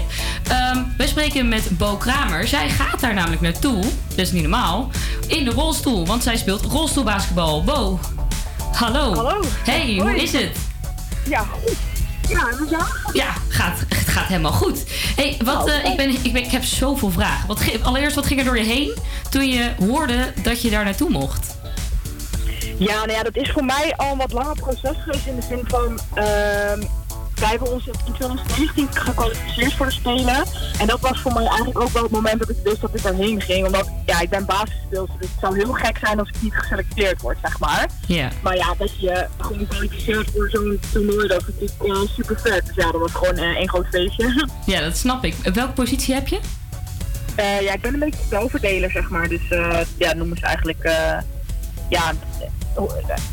Ehm 0.73 0.83
wij 0.97 1.07
spreken 1.07 1.47
met 1.47 1.77
Bo 1.77 1.95
Kramer. 1.95 2.47
Zij 2.47 2.69
gaat 2.69 2.99
daar 2.99 3.13
namelijk 3.13 3.41
naartoe, 3.41 3.81
dat 4.09 4.17
is 4.17 4.31
niet 4.31 4.41
normaal, 4.41 4.89
in 5.27 5.43
de 5.43 5.51
rolstoel, 5.51 6.05
want 6.05 6.23
zij 6.23 6.37
speelt 6.37 6.61
rolstoelbasketbal. 6.61 7.63
Bo, 7.63 7.99
hallo. 8.71 9.13
Hallo. 9.13 9.41
Hey, 9.63 9.97
hoe 9.99 10.15
is 10.15 10.31
het? 10.31 10.57
Ja, 11.29 11.39
goed. 11.39 11.77
Ja? 12.69 12.87
Ja, 13.13 13.33
gaat, 13.49 13.79
het 13.79 14.07
gaat 14.07 14.27
helemaal 14.27 14.51
goed. 14.51 14.83
Hey, 15.15 15.37
wat, 15.43 15.67
eh, 15.67 15.85
ik, 15.85 15.97
ben, 15.97 16.09
ik, 16.09 16.33
ben, 16.33 16.43
ik 16.43 16.51
heb 16.51 16.63
zoveel 16.63 17.11
vragen. 17.11 17.47
Wat, 17.47 17.61
allereerst, 17.81 18.15
wat 18.15 18.25
ging 18.25 18.39
er 18.39 18.45
door 18.45 18.57
je 18.57 18.63
heen 18.63 18.97
toen 19.29 19.47
je 19.47 19.71
hoorde 19.79 20.33
dat 20.43 20.61
je 20.61 20.69
daar 20.69 20.83
naartoe 20.83 21.09
mocht? 21.09 21.57
Ja, 22.77 22.95
nou 22.95 23.11
ja, 23.11 23.23
dat 23.23 23.35
is 23.35 23.51
voor 23.51 23.65
mij 23.65 23.93
al 23.95 24.11
een 24.11 24.17
wat 24.17 24.31
langer 24.31 24.55
proces 24.55 24.97
geweest 25.03 25.25
in 25.25 25.35
de 25.35 25.41
zin 25.41 25.63
van... 25.67 25.99
ehm 26.13 26.81
wij 27.39 27.49
hebben 27.49 27.71
ons 27.71 27.87
in 27.87 27.93
2019 28.13 28.87
gekwalificeerd 28.91 29.73
voor 29.73 29.85
de 29.85 29.91
Spelen. 29.91 30.43
En 30.79 30.87
dat 30.87 30.99
was 30.99 31.21
voor 31.21 31.33
mij 31.33 31.45
eigenlijk 31.45 31.79
ook 31.79 31.89
wel 31.89 32.03
het 32.03 32.11
moment 32.11 32.39
dat 32.39 32.49
ik 32.49 32.57
wist 32.63 32.81
dat 32.81 32.95
ik 32.95 33.03
daarheen 33.03 33.41
ging. 33.41 33.65
Omdat, 33.65 33.89
ja, 34.05 34.19
ik 34.19 34.29
ben 34.29 34.45
basisspeelster, 34.45 35.19
dus 35.19 35.29
het 35.29 35.39
zou 35.39 35.55
heel 35.55 35.73
gek 35.73 35.97
zijn 35.97 36.19
als 36.19 36.29
ik 36.29 36.41
niet 36.41 36.53
geselecteerd 36.53 37.21
word, 37.21 37.37
zeg 37.41 37.59
maar. 37.59 37.89
Ja. 38.07 38.29
Maar 38.41 38.55
ja, 38.55 38.73
dat 38.77 38.99
je 38.99 39.27
gewoon 39.37 39.67
kwalificeert 39.67 40.31
voor 40.31 40.49
zo'n 40.49 40.79
toernooi, 40.91 41.27
dat 41.27 41.41
is 41.41 41.47
natuurlijk 41.47 42.07
eh, 42.07 42.15
super 42.15 42.39
vet. 42.39 42.65
Dus 42.65 42.75
ja, 42.75 42.91
dat 42.91 43.01
was 43.01 43.11
gewoon 43.11 43.37
eh, 43.37 43.55
één 43.55 43.69
groot 43.69 43.87
feestje. 43.87 44.31
Ja, 44.65 44.81
dat 44.81 44.97
snap 44.97 45.23
ik. 45.23 45.35
Welke 45.53 45.73
positie 45.73 46.13
heb 46.13 46.27
je? 46.27 46.39
Eh, 47.35 47.61
ja, 47.61 47.73
ik 47.73 47.81
ben 47.81 47.93
een 47.93 47.99
beetje 47.99 48.23
spelverdeler, 48.25 48.91
zeg 48.91 49.09
maar. 49.09 49.27
Dus 49.29 49.41
ja, 49.97 50.13
noemen 50.13 50.37
ze 50.37 50.45
eigenlijk... 50.45 50.83
ja, 51.89 52.13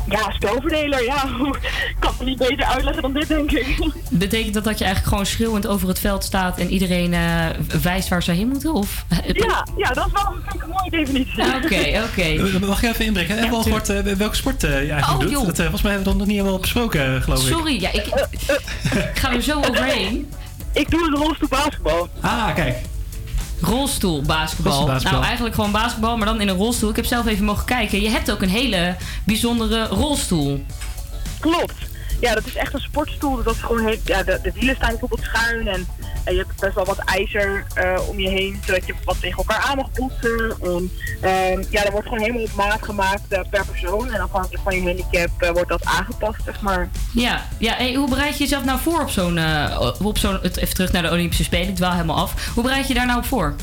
ja, 0.09 0.31
spelverdeler, 0.31 1.03
ja. 1.03 1.23
Ik 1.23 1.95
kan 1.99 2.13
het 2.17 2.27
niet 2.27 2.37
beter 2.37 2.65
uitleggen 2.65 3.01
dan 3.01 3.13
dit, 3.13 3.27
denk 3.27 3.51
ik. 3.51 3.77
Betekent 4.09 4.53
dat 4.53 4.63
dat 4.63 4.77
je 4.77 4.83
eigenlijk 4.83 5.13
gewoon 5.13 5.25
schreeuwend 5.31 5.67
over 5.67 5.87
het 5.87 5.99
veld 5.99 6.23
staat 6.23 6.57
en 6.59 6.69
iedereen 6.69 7.13
eh, 7.13 7.45
wijst 7.81 8.07
waar 8.09 8.23
ze 8.23 8.31
heen 8.31 8.47
moeten? 8.47 8.73
Of? 8.73 9.05
Ja, 9.33 9.67
ja, 9.77 9.89
dat 9.89 10.05
is 10.05 10.11
wel 10.11 10.33
vind 10.43 10.55
ik, 10.55 10.61
een 10.63 10.69
mooie 10.69 10.89
definitie. 10.89 11.43
Oké, 11.43 12.03
oké. 12.09 12.21
Eh, 12.21 12.67
Mag 12.67 12.81
je 12.81 12.87
even 12.87 13.05
inbreken? 13.05 13.31
Hebben 13.33 13.49
we 13.49 13.55
al 13.55 13.63
gehoord 13.63 13.89
eh, 13.89 14.13
welke 14.13 14.35
sport 14.35 14.63
eh, 14.63 14.69
je 14.69 14.75
eigenlijk 14.77 15.07
Oh, 15.07 15.19
doet? 15.19 15.29
joh. 15.31 15.45
Dat, 15.45 15.51
eh, 15.51 15.61
volgens 15.61 15.81
mij 15.81 15.91
hebben 15.91 16.11
we 16.13 16.17
dat 16.17 16.27
nog 16.27 16.27
niet 16.27 16.37
helemaal 16.41 16.59
besproken, 16.59 17.15
eh, 17.15 17.21
geloof 17.21 17.41
ik. 17.47 17.53
Sorry, 17.53 17.81
ja, 17.81 17.91
ik, 17.91 18.05
ik 18.91 19.11
ga 19.19 19.31
er 19.33 19.41
zo 19.41 19.57
overheen. 19.57 20.29
Ik 20.73 20.89
doe 20.91 21.05
het 21.09 21.17
rolstoel 21.17 21.47
basketbal. 21.47 22.09
Ah, 22.21 22.55
kijk. 22.55 22.77
Rolstoel 23.61 24.21
basketbal. 24.21 24.71
Rolstoelbasketbal. 24.71 25.11
Nou, 25.11 25.23
eigenlijk 25.25 25.55
gewoon 25.55 25.71
basketbal, 25.71 26.17
maar 26.17 26.25
dan 26.25 26.41
in 26.41 26.47
een 26.47 26.55
rolstoel. 26.55 26.89
Ik 26.89 26.95
heb 26.95 27.05
zelf 27.05 27.27
even 27.27 27.45
mogen 27.45 27.65
kijken. 27.65 28.01
Je 28.01 28.09
hebt 28.09 28.31
ook 28.31 28.41
een 28.41 28.49
hele 28.49 28.95
bijzondere 29.23 29.87
rolstoel. 29.87 30.65
Klopt. 31.39 31.90
Ja, 32.21 32.33
dat 32.33 32.45
is 32.45 32.55
echt 32.55 32.73
een 32.73 32.79
sportstoel. 32.79 33.43
Dat 33.43 33.55
is 33.55 33.61
gewoon 33.61 33.85
heel, 33.85 33.97
ja, 34.05 34.23
de, 34.23 34.39
de 34.43 34.51
wielen 34.51 34.75
staan 34.75 34.89
bijvoorbeeld 34.89 35.23
schuin 35.23 35.67
en, 35.67 35.87
en 36.23 36.33
je 36.33 36.39
hebt 36.39 36.59
best 36.59 36.75
wel 36.75 36.85
wat 36.85 36.97
ijzer 36.97 37.65
eh, 37.73 37.99
om 38.07 38.19
je 38.19 38.29
heen, 38.29 38.59
zodat 38.65 38.85
je 38.85 38.93
wat 39.03 39.19
tegen 39.19 39.37
elkaar 39.37 39.59
aan 39.69 39.75
mag 39.75 39.91
botsen. 39.91 40.55
En 40.61 40.91
ehm, 41.21 41.63
ja, 41.69 41.83
dat 41.83 41.91
wordt 41.91 42.07
gewoon 42.07 42.23
helemaal 42.23 42.43
op 42.43 42.53
maat 42.55 42.83
gemaakt 42.83 43.21
eh, 43.29 43.39
per 43.49 43.65
persoon. 43.65 44.13
En 44.13 44.21
afhankelijk 44.21 44.63
van 44.63 44.75
je 44.75 44.81
handicap 44.81 45.41
eh, 45.41 45.49
wordt 45.49 45.69
dat 45.69 45.85
aangepast, 45.85 46.43
zeg 46.45 46.61
maar. 46.61 46.89
Ja, 47.13 47.47
ja 47.57 47.73
hey, 47.73 47.93
hoe 47.93 48.09
bereid 48.09 48.37
je 48.37 48.43
jezelf 48.43 48.63
nou 48.63 48.79
voor 48.79 49.01
op 49.01 49.09
zo'n... 49.09 49.39
op 50.03 50.17
zo'n 50.17 50.41
even 50.41 50.73
terug 50.73 50.91
naar 50.91 51.01
de 51.01 51.11
Olympische 51.11 51.43
Spelen, 51.43 51.67
ik 51.67 51.75
dwaal 51.75 51.91
helemaal 51.91 52.17
af. 52.17 52.49
Hoe 52.53 52.63
bereid 52.63 52.87
je 52.87 52.93
daar 52.93 53.05
nou 53.05 53.19
op 53.19 53.25
voor? 53.25 53.55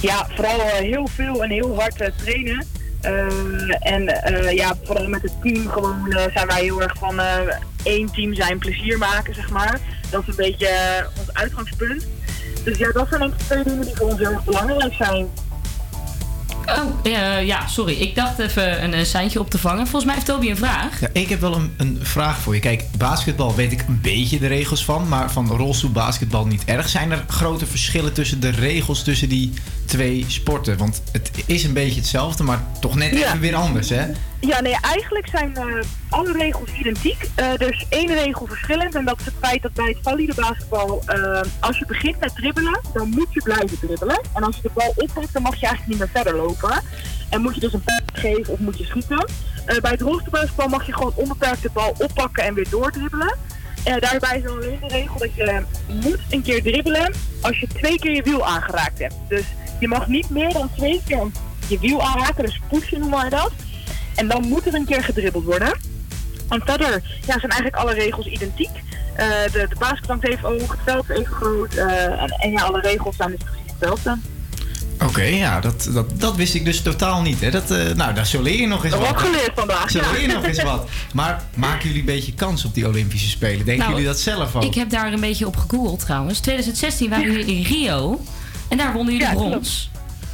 Ja, 0.00 0.26
vooral 0.34 0.60
heel 0.60 1.08
veel 1.14 1.42
en 1.42 1.50
heel 1.50 1.80
hard 1.80 2.12
trainen. 2.16 2.66
Eh, 3.04 3.92
en 3.92 4.08
eh, 4.08 4.52
ja, 4.52 4.74
vooral 4.82 5.08
met 5.08 5.22
het 5.22 5.32
team 5.42 5.68
gewoon 5.68 6.12
eh, 6.12 6.32
zijn 6.32 6.46
wij 6.46 6.62
heel 6.62 6.82
erg 6.82 6.98
van 6.98 7.20
eh, 7.20 7.38
één 7.82 8.10
team 8.12 8.34
zijn 8.34 8.58
plezier 8.58 8.98
maken, 8.98 9.34
zeg 9.34 9.50
maar. 9.50 9.80
Dat 10.10 10.22
is 10.22 10.28
een 10.28 10.44
beetje 10.44 10.68
ons 11.18 11.32
uitgangspunt. 11.32 12.06
Dus 12.64 12.78
ja, 12.78 12.90
dat 12.92 13.08
zijn 13.08 13.22
ik 13.22 13.38
twee 13.38 13.62
dingen 13.64 13.84
die 13.84 13.96
voor 13.96 14.08
ons 14.08 14.18
heel 14.18 14.30
erg 14.30 14.44
belangrijk 14.44 14.92
zijn. 14.92 15.28
Oh, 16.66 17.12
eh, 17.12 17.46
ja, 17.46 17.66
sorry. 17.66 17.94
Ik 17.94 18.14
dacht 18.14 18.38
even 18.38 18.84
een, 18.84 18.98
een 18.98 19.06
seintje 19.06 19.40
op 19.40 19.50
te 19.50 19.58
vangen. 19.58 19.82
Volgens 19.82 20.04
mij 20.04 20.14
heeft 20.14 20.26
Toby 20.26 20.50
een 20.50 20.56
vraag. 20.56 21.00
Ja, 21.00 21.08
ik 21.12 21.28
heb 21.28 21.40
wel 21.40 21.54
een, 21.54 21.74
een 21.76 21.98
vraag 22.02 22.38
voor 22.38 22.54
je. 22.54 22.60
Kijk, 22.60 22.84
basketbal 22.98 23.54
weet 23.54 23.72
ik 23.72 23.84
een 23.88 24.00
beetje 24.00 24.38
de 24.38 24.46
regels 24.46 24.84
van, 24.84 25.08
maar 25.08 25.30
van 25.30 25.48
rolstoelbasketbal 25.48 26.46
niet 26.46 26.64
erg. 26.64 26.88
Zijn 26.88 27.10
er 27.10 27.24
grote 27.28 27.66
verschillen 27.66 28.12
tussen 28.12 28.40
de 28.40 28.50
regels 28.50 29.02
tussen 29.02 29.28
die 29.28 29.52
twee 29.84 30.24
sporten? 30.28 30.78
Want 30.78 31.02
het 31.12 31.30
is 31.46 31.64
een 31.64 31.72
beetje 31.72 32.00
hetzelfde, 32.00 32.42
maar 32.42 32.62
toch 32.80 32.94
net 32.94 33.12
even 33.12 33.40
weer 33.40 33.54
anders, 33.54 33.88
hè? 33.88 34.06
Ja, 34.40 34.60
nee, 34.60 34.76
eigenlijk 34.80 35.28
zijn 35.28 35.56
eh, 35.56 35.64
alle 36.08 36.32
regels 36.32 36.72
identiek. 36.78 37.28
Eh, 37.34 37.52
er 37.52 37.70
is 37.70 37.86
één 37.88 38.06
regel 38.06 38.46
verschillend 38.46 38.94
en 38.94 39.04
dat 39.04 39.20
is 39.20 39.24
het 39.24 39.34
feit 39.40 39.62
dat 39.62 39.72
bij 39.72 39.88
het 39.88 39.98
valide 40.02 40.34
basketbal, 40.34 41.02
eh, 41.06 41.40
als 41.60 41.78
je 41.78 41.86
begint 41.86 42.20
met 42.20 42.34
dribbelen, 42.34 42.80
dan 42.92 43.08
moet 43.08 43.26
je 43.30 43.42
blijven 43.42 43.78
dribbelen. 43.78 44.20
En 44.34 44.42
als 44.42 44.56
je 44.56 44.62
de 44.62 44.70
bal 44.74 44.92
oppakt, 44.96 45.32
dan 45.32 45.42
mag 45.42 45.54
je 45.54 45.66
eigenlijk 45.66 45.88
niet 45.88 45.98
meer 45.98 46.22
verder 46.22 46.36
lopen. 46.36 46.82
En 47.30 47.40
moet 47.40 47.54
je 47.54 47.60
dus 47.60 47.72
een 47.72 47.82
pass 47.82 48.02
geven 48.12 48.52
of 48.52 48.58
moet 48.58 48.78
je 48.78 48.84
schieten. 48.84 49.28
Bij 49.64 49.90
het 49.90 50.00
rolstoelbasketbal 50.00 50.68
mag 50.68 50.86
je 50.86 50.92
gewoon 50.92 51.12
onbeperkt 51.14 51.62
de 51.62 51.70
bal 51.72 51.94
oppakken 51.98 52.44
en 52.44 52.54
weer 52.54 52.68
doordribbelen. 52.70 53.36
Daarbij 53.84 54.36
is 54.36 54.42
dan 54.42 54.56
alleen 54.56 54.78
de 54.80 54.88
regel 54.88 55.18
dat 55.18 55.34
je 55.34 55.62
moet 55.86 56.20
een 56.30 56.42
keer 56.42 56.62
dribbelen 56.62 57.12
als 57.40 57.58
je 57.58 57.66
twee 57.66 57.98
keer 57.98 58.14
je 58.14 58.22
wiel 58.22 58.46
aangeraakt 58.46 58.98
hebt. 58.98 59.14
Dus 59.28 59.44
je 59.80 59.88
mag 59.88 60.06
niet 60.06 60.30
meer 60.30 60.52
dan 60.52 60.70
twee 60.76 61.02
keer 61.06 61.26
je 61.68 61.78
wiel 61.78 62.02
aanraken, 62.02 62.44
dus 62.44 62.60
pushen 62.68 63.00
noemen 63.00 63.20
wij 63.20 63.30
dat. 63.30 63.52
En 64.14 64.28
dan 64.28 64.48
moet 64.48 64.66
er 64.66 64.74
een 64.74 64.84
keer 64.86 65.04
gedribbeld 65.04 65.44
worden. 65.44 65.72
En 66.48 66.62
verder 66.64 66.90
ja, 67.26 67.38
zijn 67.38 67.50
eigenlijk 67.52 67.76
alle 67.76 67.94
regels 67.94 68.26
identiek. 68.26 68.70
Eh, 69.14 69.26
de, 69.52 69.68
de 69.78 70.28
even 70.28 70.48
hoog, 70.48 70.70
het 70.70 70.80
veld 70.84 71.10
is 71.10 71.18
even 71.18 71.32
groot. 71.34 71.74
eh, 71.74 72.22
en, 72.22 72.28
en 72.28 72.50
ja, 72.50 72.62
alle 72.62 72.80
regels 72.80 73.16
zijn 73.16 73.30
dus 73.30 73.38
precies 73.44 73.70
hetzelfde. 73.78 74.18
Oké, 75.02 75.22
ja, 75.22 75.60
dat, 75.60 75.88
dat, 75.92 76.20
dat 76.20 76.36
wist 76.36 76.54
ik 76.54 76.64
dus 76.64 76.80
totaal 76.82 77.22
niet. 77.22 77.40
Hè. 77.40 77.50
Dat, 77.50 77.70
eh, 77.70 77.94
nou, 77.94 78.14
daar 78.14 78.26
zo 78.26 78.42
leer 78.42 78.60
je 78.60 78.66
nog 78.66 78.84
eens 78.84 78.92
Dat 78.92 79.00
wat. 79.02 79.08
heb 79.08 79.18
ik 79.18 79.24
geleerd 79.24 79.52
vandaag, 79.54 79.90
Zo 79.90 79.98
ja. 79.98 80.10
leer 80.12 80.20
je 80.20 80.26
nog 80.26 80.44
eens 80.44 80.62
wat. 80.62 80.88
Maar 81.14 81.42
maken 81.56 81.82
jullie 81.86 82.00
een 82.00 82.06
beetje 82.06 82.34
kans 82.34 82.64
op 82.64 82.74
die 82.74 82.86
Olympische 82.86 83.28
Spelen? 83.28 83.56
Denken 83.64 83.76
Nou, 83.78 83.90
jullie 83.90 84.06
dat 84.06 84.18
zelf 84.18 84.56
ook? 84.56 84.62
Ik 84.64 84.74
heb 84.74 84.90
daar 84.90 85.12
een 85.12 85.20
beetje 85.20 85.46
op 85.46 85.56
gegoogeld 85.56 86.00
trouwens. 86.00 86.38
2016 86.40 87.10
waren 87.10 87.32
jullie 87.32 87.56
in 87.56 87.62
Rio. 87.64 88.20
En 88.68 88.76
daar 88.76 88.92
wonnen 88.92 89.12
jullie 89.12 89.28
Ja, 89.28 89.34
klopt. 89.34 89.50
brons. 89.50 89.90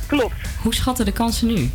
Klopt. 0.06 0.34
Hoe 0.62 0.75
schatten 0.75 1.04
de 1.04 1.12
kansen 1.12 1.46
nu? 1.46 1.70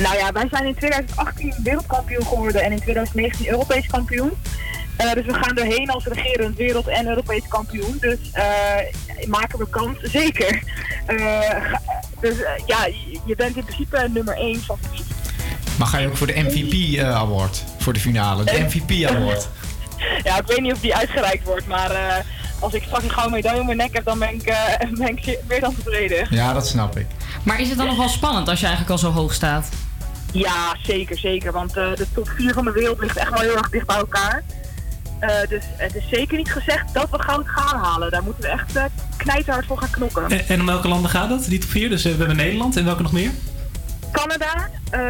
Nou 0.00 0.16
ja, 0.16 0.32
wij 0.32 0.46
zijn 0.50 0.66
in 0.66 0.74
2018 0.74 1.54
wereldkampioen 1.62 2.26
geworden 2.26 2.62
en 2.62 2.72
in 2.72 2.80
2019 2.80 3.48
Europees 3.48 3.86
kampioen. 3.86 4.30
Eh, 4.96 5.12
dus 5.12 5.24
we 5.24 5.34
gaan 5.34 5.56
erheen 5.56 5.90
als 5.90 6.04
regerend 6.04 6.56
wereld- 6.56 6.88
en 6.88 7.06
Europees 7.08 7.42
kampioen. 7.48 7.96
Dus 8.00 8.18
eh, 8.32 8.44
maken 9.26 9.58
we 9.58 9.68
kans? 9.70 9.98
Zeker. 10.20 10.62
Eh, 11.06 11.74
dus 12.20 12.36
ja, 12.66 12.86
je- 13.26 13.36
bent 13.36 13.56
in 13.56 13.64
principe 13.64 14.08
nummer 14.12 14.36
1 14.36 14.60
van 14.62 14.78
Maar 15.78 15.86
ga 15.88 15.98
je 15.98 16.06
ook 16.08 16.16
voor 16.16 16.26
de 16.26 16.34
MVP 16.36 16.98
Award? 17.02 17.64
Voor 17.78 17.92
de 17.92 18.00
finale, 18.00 18.44
de 18.44 18.66
MVP 18.68 19.08
Award. 19.10 19.48
Ja, 20.28 20.38
ik 20.38 20.46
weet 20.46 20.60
niet 20.60 20.72
of 20.72 20.80
die 20.80 20.96
uitgereikt 20.96 21.44
wordt, 21.44 21.66
maar 21.66 21.90
eh, 21.90 22.24
als 22.60 22.74
ik 22.74 22.82
straks 22.82 23.04
een 23.04 23.10
gouden 23.10 23.32
medaille 23.32 23.60
om 23.60 23.66
mijn 23.66 23.78
nek 23.78 23.94
heb, 23.94 24.04
dan 24.04 24.18
ben 24.18 24.34
ik, 24.34 24.42
eh, 24.42 24.90
ben 24.98 25.16
ik 25.16 25.38
meer 25.48 25.60
dan 25.60 25.74
tevreden. 25.74 26.26
Ja, 26.30 26.52
dat 26.52 26.66
snap 26.66 26.98
ik. 26.98 27.06
Maar 27.42 27.60
is 27.60 27.68
het 27.68 27.78
dan 27.78 27.86
nog 27.86 27.96
wel 27.96 28.08
spannend 28.08 28.48
als 28.48 28.60
je 28.60 28.66
eigenlijk 28.66 28.94
al 28.94 29.10
zo 29.10 29.18
hoog 29.18 29.34
staat? 29.34 29.68
Ja, 30.32 30.76
zeker, 30.82 31.18
zeker. 31.18 31.52
Want 31.52 31.76
eh, 31.76 31.94
de 31.94 32.06
top 32.14 32.28
4 32.28 32.52
van 32.52 32.64
de 32.64 32.72
wereld 32.72 33.00
ligt 33.00 33.16
echt 33.16 33.30
wel 33.30 33.40
heel 33.40 33.56
erg 33.56 33.70
dicht 33.70 33.86
bij 33.86 33.96
elkaar. 33.96 34.42
Eh, 35.18 35.48
dus 35.48 35.64
het 35.76 35.94
is 35.94 36.08
zeker 36.10 36.36
niet 36.36 36.52
gezegd 36.52 36.94
dat 36.94 37.10
we 37.10 37.22
goud 37.22 37.48
gaan 37.48 37.78
halen. 37.78 38.10
Daar 38.10 38.22
moeten 38.22 38.42
we 38.42 38.48
echt 38.48 38.76
uh, 38.76 38.84
knijterhard 39.16 39.66
voor 39.66 39.78
gaan 39.78 39.90
knokken. 39.90 40.30
En, 40.30 40.48
en 40.48 40.60
om 40.60 40.66
welke 40.66 40.88
landen 40.88 41.10
gaat 41.10 41.30
het, 41.30 41.48
die 41.48 41.58
top 41.58 41.70
4? 41.70 41.88
Dus 41.88 42.02
we 42.02 42.08
hebben 42.08 42.36
Nederland 42.36 42.76
en 42.76 42.84
welke 42.84 43.02
nog 43.02 43.12
meer? 43.12 43.30
Canada, 44.12 44.68
eh, 44.90 45.00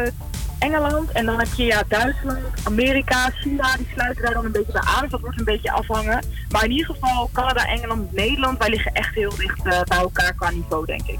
Engeland 0.59 1.11
en 1.11 1.25
dan 1.25 1.39
heb 1.39 1.47
je 1.55 1.63
ja, 1.63 1.83
Duitsland, 1.87 2.39
Amerika, 2.63 3.29
China. 3.41 3.75
Die 3.77 3.87
sluiten 3.93 4.23
daar 4.23 4.33
dan 4.33 4.45
een 4.45 4.51
beetje 4.51 4.71
bij 4.71 4.81
aan. 4.81 5.01
Dus 5.01 5.11
dat 5.11 5.19
wordt 5.21 5.39
een 5.39 5.45
beetje 5.45 5.71
afhangen. 5.71 6.23
Maar 6.49 6.63
in 6.63 6.71
ieder 6.71 6.85
geval 6.95 7.29
Canada, 7.33 7.65
Engeland, 7.65 8.13
Nederland. 8.13 8.57
Wij 8.57 8.69
liggen 8.69 8.91
echt 8.93 9.15
heel 9.15 9.33
dicht 9.37 9.57
eh, 9.65 9.81
bij 9.83 9.97
elkaar 9.97 10.33
qua 10.33 10.49
niveau, 10.49 10.85
denk 10.85 11.07
ik. 11.07 11.19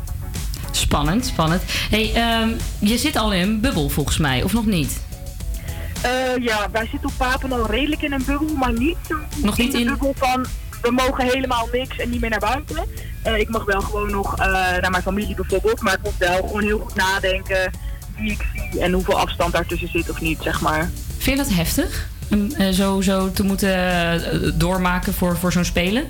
Spannend, 0.71 1.25
spannend. 1.25 1.61
Hey, 1.65 2.13
ehm, 2.13 2.49
je 2.79 2.97
zit 2.97 3.15
al 3.15 3.33
in 3.33 3.41
een 3.41 3.59
bubbel 3.61 3.89
volgens 3.89 4.17
mij, 4.17 4.43
of 4.43 4.53
nog 4.53 4.65
niet? 4.65 4.99
Eh, 6.01 6.11
ja, 6.43 6.67
wij 6.71 6.87
zitten 6.91 7.09
op 7.09 7.15
Papen 7.17 7.51
al 7.51 7.67
redelijk 7.67 8.01
in 8.01 8.11
een 8.13 8.23
bubbel, 8.25 8.55
maar 8.55 8.73
niet 8.73 8.97
zo 9.07 9.15
Nog 9.43 9.57
niet 9.57 9.71
de 9.71 9.79
in- 9.79 9.85
bubbel 9.87 10.13
van 10.17 10.45
we 10.81 10.91
mogen 10.91 11.25
helemaal 11.25 11.67
niks 11.71 11.97
en 11.97 12.09
niet 12.09 12.21
meer 12.21 12.29
naar 12.29 12.39
buiten. 12.39 12.83
Eh, 13.23 13.37
ik 13.37 13.49
mag 13.49 13.65
wel 13.65 13.81
gewoon 13.81 14.11
nog 14.11 14.37
naar 14.37 14.91
mijn 14.91 15.03
familie 15.03 15.35
bijvoorbeeld, 15.35 15.81
maar 15.81 15.93
ik 15.93 15.99
moet 16.03 16.17
wel 16.17 16.35
gewoon 16.35 16.63
heel 16.63 16.79
goed 16.79 16.95
nadenken 16.95 17.71
ik 18.21 18.45
zie 18.71 18.81
en 18.81 18.91
hoeveel 18.91 19.19
afstand 19.19 19.53
daartussen 19.53 19.89
zit 19.89 20.09
of 20.09 20.21
niet, 20.21 20.39
zeg 20.41 20.61
maar. 20.61 20.89
Vind 21.17 21.37
je 21.37 21.43
dat 21.43 21.53
heftig? 21.53 22.07
Eh, 22.57 22.69
zo, 22.69 23.01
zo 23.01 23.31
te 23.31 23.43
moeten 23.43 23.75
eh, 24.13 24.51
doormaken 24.53 25.13
voor, 25.13 25.37
voor 25.37 25.51
zo'n 25.51 25.65
spelen? 25.65 26.03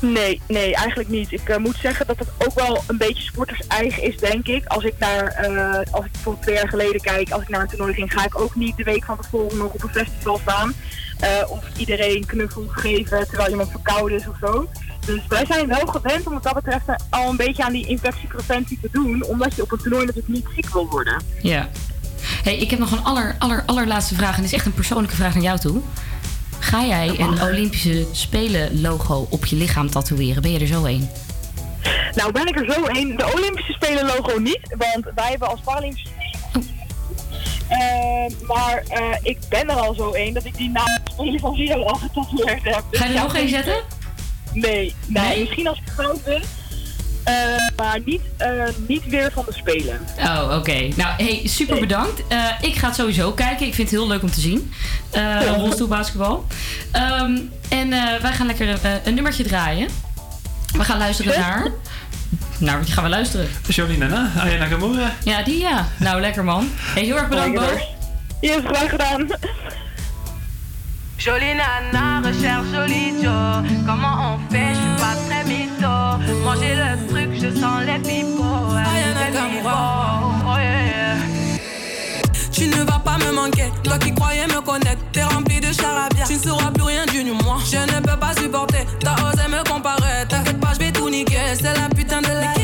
Nee, 0.00 0.40
nee, 0.48 0.74
eigenlijk 0.74 1.08
niet. 1.08 1.32
Ik 1.32 1.48
eh, 1.48 1.56
moet 1.56 1.76
zeggen 1.76 2.06
dat 2.06 2.18
het 2.18 2.28
ook 2.46 2.54
wel 2.54 2.82
een 2.86 2.96
beetje 2.96 3.22
sporters 3.22 3.66
eigen 3.66 4.02
is, 4.02 4.16
denk 4.16 4.46
ik. 4.46 4.66
Als 4.66 4.84
ik 4.84 4.94
naar, 4.98 5.26
eh, 5.26 5.92
als 5.92 6.04
ik 6.04 6.12
bijvoorbeeld 6.12 6.42
twee 6.44 6.54
jaar 6.54 6.68
geleden 6.68 7.00
kijk, 7.00 7.30
als 7.30 7.42
ik 7.42 7.48
naar 7.48 7.60
een 7.60 7.68
toernooi 7.68 7.94
ging, 7.94 8.12
ga 8.12 8.24
ik 8.24 8.40
ook 8.40 8.54
niet 8.54 8.76
de 8.76 8.84
week 8.84 9.04
van 9.04 9.20
tevoren 9.20 9.58
nog 9.58 9.72
op 9.72 9.82
een 9.82 9.88
festival 9.88 10.38
staan. 10.38 10.74
Eh, 11.20 11.50
of 11.50 11.64
iedereen 11.76 12.26
knuffels 12.26 12.66
geven 12.70 13.26
terwijl 13.28 13.50
iemand 13.50 13.70
verkouden 13.70 14.18
is 14.18 14.28
of 14.28 14.36
zo. 14.40 14.68
Dus 15.06 15.20
wij 15.28 15.46
zijn 15.46 15.68
wel 15.68 15.86
gewend 15.86 16.26
om 16.26 16.32
wat 16.32 16.42
dat 16.42 16.54
betreft 16.54 16.84
al 17.10 17.30
een 17.30 17.36
beetje 17.36 17.64
aan 17.64 17.72
die 17.72 17.86
infectiepreventie 17.86 18.78
te 18.82 18.88
doen, 18.92 19.24
omdat 19.24 19.54
je 19.54 19.62
op 19.62 19.72
een 19.72 19.78
toernooi 19.78 20.06
natuurlijk 20.06 20.34
niet 20.34 20.46
ziek 20.54 20.72
wil 20.72 20.88
worden. 20.88 21.22
Ja. 21.42 21.68
Hey, 22.42 22.58
ik 22.58 22.70
heb 22.70 22.78
nog 22.78 22.90
een 22.90 23.04
aller, 23.04 23.36
aller, 23.38 23.62
allerlaatste 23.66 24.14
vraag. 24.14 24.36
En 24.36 24.42
dit 24.42 24.50
is 24.50 24.56
echt 24.56 24.66
een 24.66 24.74
persoonlijke 24.74 25.16
vraag 25.16 25.34
naar 25.34 25.42
jou 25.42 25.58
toe. 25.58 25.82
Ga 26.58 26.84
jij 26.84 27.18
een 27.18 27.42
Olympische 27.42 28.06
Spelen 28.12 28.80
logo 28.80 29.26
op 29.30 29.46
je 29.46 29.56
lichaam 29.56 29.90
tatoeëren? 29.90 30.42
Ben 30.42 30.52
je 30.52 30.58
er 30.58 30.66
zo 30.66 30.84
een? 30.84 31.08
Nou 32.14 32.32
ben 32.32 32.46
ik 32.46 32.60
er 32.60 32.72
zo 32.72 32.86
een. 32.86 33.16
De 33.16 33.32
Olympische 33.34 33.72
Spelen 33.72 34.06
logo 34.06 34.38
niet, 34.38 34.74
want 34.78 35.04
wij 35.14 35.30
hebben 35.30 35.48
als 35.48 35.60
Paralympische 35.60 36.08
Eh, 37.68 38.46
maar 38.46 38.82
eh, 38.88 39.16
ik 39.22 39.38
ben 39.48 39.68
er 39.68 39.76
al 39.76 39.94
zo 39.94 40.14
een 40.14 40.32
dat 40.32 40.44
ik 40.44 40.56
die 40.56 40.70
na 40.70 40.82
het 40.84 41.12
Spelen 41.12 41.40
van 41.40 41.54
Rio 41.54 41.82
al 41.82 41.94
getatoeëerd 41.94 42.64
heb. 42.64 42.84
Dus 42.90 42.98
Ga 42.98 43.04
je 43.04 43.10
er 43.10 43.16
ja, 43.16 43.22
nog 43.22 43.36
een 43.36 43.48
zetten? 43.48 43.82
Nee, 44.52 44.94
nee, 45.06 45.40
misschien 45.40 45.68
als 45.68 45.78
ik 45.78 45.88
groot 45.96 46.24
ben. 46.24 46.42
Eh, 47.26 47.34
maar 47.76 48.00
niet, 48.04 48.20
eh, 48.36 48.50
niet 48.86 49.06
weer 49.06 49.30
van 49.32 49.44
de 49.46 49.52
Spelen. 49.52 50.00
Oh, 50.18 50.56
oké. 50.58 50.88
Nou, 50.96 51.14
hey, 51.16 51.40
super 51.44 51.80
bedankt. 51.80 52.22
Eh, 52.28 52.44
ik 52.60 52.74
ga 52.74 52.86
het 52.86 52.96
sowieso 52.96 53.32
kijken. 53.32 53.66
Ik 53.66 53.74
vind 53.74 53.90
het 53.90 53.98
heel 53.98 54.08
leuk 54.08 54.22
om 54.22 54.30
te 54.30 54.40
zien. 54.40 54.72
Uh, 55.14 55.56
rolstoelbasketbal. 55.56 56.46
Ehm, 56.92 57.36
en 57.68 57.92
eh, 57.92 58.20
wij 58.20 58.32
gaan 58.32 58.46
lekker 58.46 58.78
een 59.04 59.14
nummertje 59.14 59.44
draaien. 59.44 59.88
We 60.72 60.84
gaan 60.84 60.98
luisteren 60.98 61.40
naar... 61.40 61.70
Naar 62.58 62.78
wat 62.78 62.88
gaan 62.88 63.04
we 63.04 63.10
luisteren? 63.10 63.48
Jolien 63.68 63.98
Nana, 63.98 64.30
Aya 64.38 64.58
Nakamura. 64.58 65.12
Ja, 65.24 65.42
die 65.42 65.58
ja. 65.58 65.88
Nou, 65.98 66.20
lekker 66.20 66.44
man. 66.44 66.70
Hey, 66.74 67.02
heel 67.02 67.16
erg 67.16 67.28
bedankt, 67.28 67.60
Bo. 67.60 67.66
Yes, 68.40 68.60
graag 68.64 68.90
gedaan. 68.90 69.26
Jolie 71.16 71.54
nana, 71.54 72.20
recherche 72.20 72.70
jolie 72.72 73.12
Joe. 73.20 73.62
Comment 73.86 74.18
on 74.18 74.38
fait, 74.50 74.74
je 74.74 74.80
suis 74.80 74.96
pas 75.00 75.16
très 75.26 75.35
Manger 76.44 76.74
le 76.76 77.08
truc, 77.08 77.28
je 77.34 77.60
sens 77.60 77.82
les 77.84 77.98
pipots. 77.98 78.42
Oh 80.48 80.56
yeah. 80.56 81.16
Tu 82.52 82.68
ne 82.68 82.84
vas 82.84 82.98
pas 82.98 83.18
me 83.18 83.32
manquer, 83.32 83.70
toi 83.82 83.98
qui 83.98 84.14
croyais 84.14 84.46
me 84.46 84.60
connaître, 84.60 85.02
t'es 85.12 85.24
rempli 85.24 85.60
de 85.60 85.72
charabia. 85.72 86.24
Tu 86.26 86.34
ne 86.34 86.38
sauras 86.38 86.70
plus 86.70 86.84
rien 86.84 87.04
du 87.06 87.22
moi. 87.44 87.58
Je 87.70 87.76
ne 87.76 88.00
peux 88.00 88.18
pas 88.18 88.32
supporter, 88.40 88.86
t'as 89.00 89.14
osé 89.14 89.48
me 89.48 89.62
comparer. 89.68 90.26
T'inquiète 90.28 90.60
pas, 90.60 90.72
je 90.74 90.78
vais 90.78 90.92
tout 90.92 91.10
niquer, 91.10 91.36
c'est 91.54 91.64
la 91.64 91.88
putain 91.94 92.22
de 92.22 92.28
la. 92.28 92.55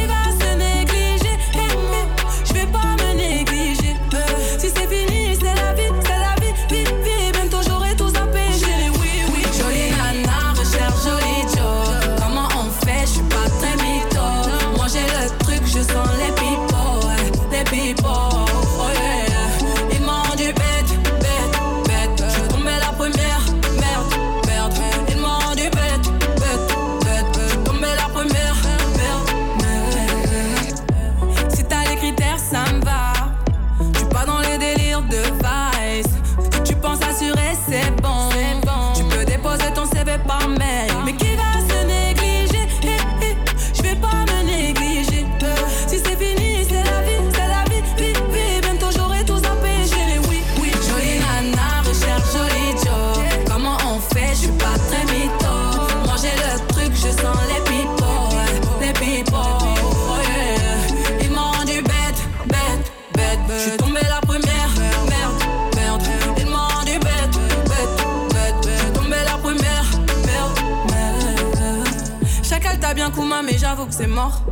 C'est 73.92 74.06
mort. 74.06 74.42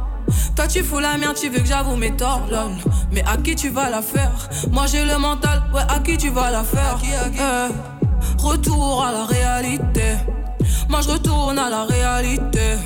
Toi 0.55 0.67
tu 0.67 0.83
fous 0.85 0.99
la 0.99 1.17
merde, 1.17 1.37
tu 1.37 1.49
veux 1.49 1.61
que 1.61 1.67
j'avoue 1.67 1.97
mes 1.97 2.13
torts, 2.17 2.47
lol. 2.51 2.73
Mais 3.13 3.23
à 3.27 3.37
qui 3.37 3.55
tu 3.57 3.71
vas 3.71 3.89
la 3.91 4.03
faire? 4.03 4.49
Moi 4.71 4.87
j'ai 4.87 5.05
le 5.05 5.19
mental, 5.19 5.63
ouais, 5.75 5.81
à 5.89 5.99
qui 6.01 6.17
tu 6.17 6.31
vas 6.31 6.51
la 6.51 6.63
faire? 6.63 6.99
Eh, 7.03 7.73
Retour 8.39 9.05
à 9.05 9.13
la 9.13 9.25
réalité. 9.25 10.17
Moi 10.89 11.01
je 11.03 11.09
retourne 11.11 11.59
à 11.59 11.71
la 11.71 11.85
réalité. 11.85 12.77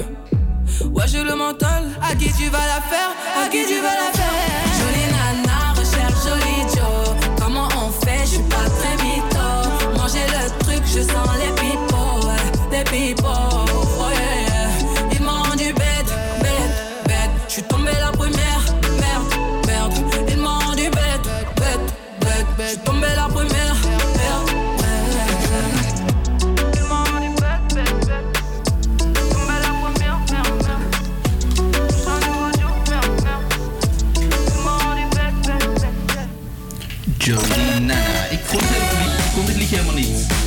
Ouais, 0.93 1.05
j'ai 1.07 1.23
le 1.23 1.35
mental. 1.35 1.91
À 2.03 2.15
qui 2.15 2.33
tu 2.33 2.49
vas 2.49 2.67
la 2.75 2.81
faire? 2.81 3.11
À 3.43 3.49
qui 3.49 3.65
tu 3.67 3.81
vas 3.81 3.95
la 3.95 4.11
faire? 4.13 4.35
Jolie 4.79 5.09
nana, 5.13 5.73
recherche 5.77 6.25
jolie 6.25 6.63
Joe. 6.75 7.15
Comment 7.39 7.69
on 7.77 7.91
fait? 8.05 8.21
Je 8.25 8.31
suis 8.35 8.43
pas 8.45 8.69
très 8.79 8.97
mytho. 9.05 9.49
J'ai 10.13 10.27
le 10.27 10.65
truc, 10.65 10.83
je 10.87 11.01
sens 11.01 11.29
les 11.41 11.53
pipots. 11.61 12.27
ouais, 12.27 12.69
des 12.71 12.85
people. 12.85 13.64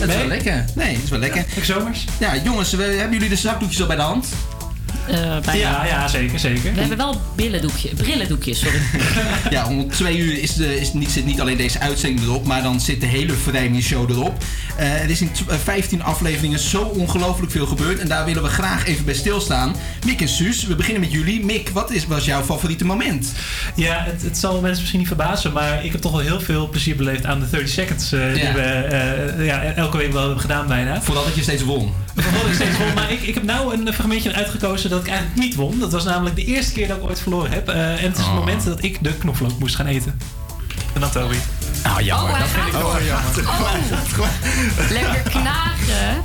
Het 0.07 0.15
is 0.15 0.21
Nee? 0.21 0.27
wel 0.27 0.37
lekker. 0.37 0.65
Nee, 0.75 0.93
het 0.95 1.03
is 1.03 1.09
wel 1.09 1.19
lekker. 1.19 1.45
Ik 1.55 1.63
zomers. 1.63 2.05
Ja, 2.19 2.35
jongens, 2.35 2.71
we, 2.71 2.83
hebben 2.83 3.11
jullie 3.13 3.29
de 3.29 3.35
zakdoekjes 3.35 3.81
al 3.81 3.87
bij 3.87 3.95
de 3.95 4.01
hand? 4.01 4.27
Ja, 5.53 5.85
ja, 5.85 6.07
zeker, 6.07 6.39
zeker. 6.39 6.73
We 6.73 6.79
hebben 6.79 6.97
wel 6.97 7.21
billendoekje, 7.35 7.89
brillendoekjes, 7.95 8.59
sorry. 8.59 8.79
Ja, 9.49 9.67
om 9.67 9.89
twee 9.91 10.17
uur 10.17 10.41
is 10.41 10.53
de, 10.53 10.79
is 10.79 10.93
niet, 10.93 11.09
zit 11.11 11.25
niet 11.25 11.41
alleen 11.41 11.57
deze 11.57 11.79
uitzending 11.79 12.25
erop, 12.27 12.45
maar 12.45 12.61
dan 12.63 12.79
zit 12.79 13.01
de 13.01 13.07
hele 13.07 13.33
Vrijmier 13.33 13.81
Show 13.81 14.09
erop. 14.09 14.43
Eh 14.75 15.01
er 15.01 15.09
is 15.09 15.21
in 15.21 15.31
tw- 15.31 15.49
eh, 15.49 15.57
15 15.63 16.03
afleveringen 16.03 16.59
zo 16.59 16.81
ongelooflijk 16.81 17.51
veel 17.51 17.65
gebeurd 17.65 17.99
en 17.99 18.07
daar 18.07 18.25
willen 18.25 18.43
we 18.43 18.49
graag 18.49 18.85
even 18.85 19.05
bij 19.05 19.13
stilstaan. 19.13 19.75
Mick 20.05 20.21
en 20.21 20.27
Suus, 20.27 20.63
we 20.65 20.75
beginnen 20.75 21.01
met 21.01 21.11
jullie. 21.11 21.45
Mick, 21.45 21.69
wat 21.69 21.91
is, 21.91 22.05
was 22.07 22.25
jouw 22.25 22.43
favoriete 22.43 22.85
moment? 22.85 23.31
Ja, 23.75 24.03
het, 24.03 24.21
het 24.21 24.37
zal 24.37 24.61
mensen 24.61 24.77
misschien 24.79 24.99
niet 24.99 25.07
verbazen, 25.07 25.53
maar 25.53 25.85
ik 25.85 25.91
heb 25.91 26.01
toch 26.01 26.11
wel 26.11 26.21
heel 26.21 26.39
veel 26.41 26.69
plezier 26.69 26.95
beleefd 26.95 27.25
aan 27.25 27.39
de 27.39 27.49
30 27.49 27.69
seconds 27.69 28.11
eh, 28.11 28.33
die 28.33 28.51
we 28.53 28.61
eh, 28.61 29.45
ja, 29.45 29.61
elke 29.63 29.97
week 29.97 30.11
wel 30.11 30.21
hebben 30.21 30.39
gedaan 30.41 30.67
bijna. 30.67 31.01
Vooral 31.01 31.23
dat 31.23 31.35
je 31.35 31.41
steeds 31.41 31.63
won. 31.63 31.93
Ik 32.17 32.53
steeds 32.53 32.77
won, 32.77 32.93
maar 32.93 33.11
ik, 33.11 33.21
ik 33.21 33.33
heb 33.33 33.43
nou 33.43 33.73
een 33.73 33.93
fragmentje 33.93 34.33
uitgekozen 34.33 34.89
dat 34.89 34.99
ik 35.01 35.07
eigenlijk 35.07 35.39
niet 35.39 35.55
won. 35.55 35.79
Dat 35.79 35.91
was 35.91 36.03
namelijk 36.03 36.35
de 36.35 36.45
eerste 36.45 36.73
keer 36.73 36.87
dat 36.87 36.97
ik 36.97 37.03
ooit 37.03 37.19
verloren 37.21 37.51
heb. 37.51 37.69
Eh, 37.69 37.75
en 37.75 37.91
het 37.91 38.17
is 38.17 38.17
het 38.17 38.27
Oh. 38.27 38.33
moment 38.33 38.63
dat 38.65 38.83
ik 38.83 39.03
de 39.03 39.13
knoflook 39.13 39.59
moest 39.59 39.75
gaan 39.75 39.85
eten. 39.85 40.19
En 40.93 41.01
dan 41.01 41.09
Toby. 41.11 41.35
Nou, 41.83 42.03
jammer. 42.03 42.29
Oh, 42.31 42.37
hij 42.39 42.47
gaat 42.47 42.83
Oh, 42.83 43.05
jammer. 43.05 44.93
Lekker 44.93 45.31
knagen. 45.31 46.21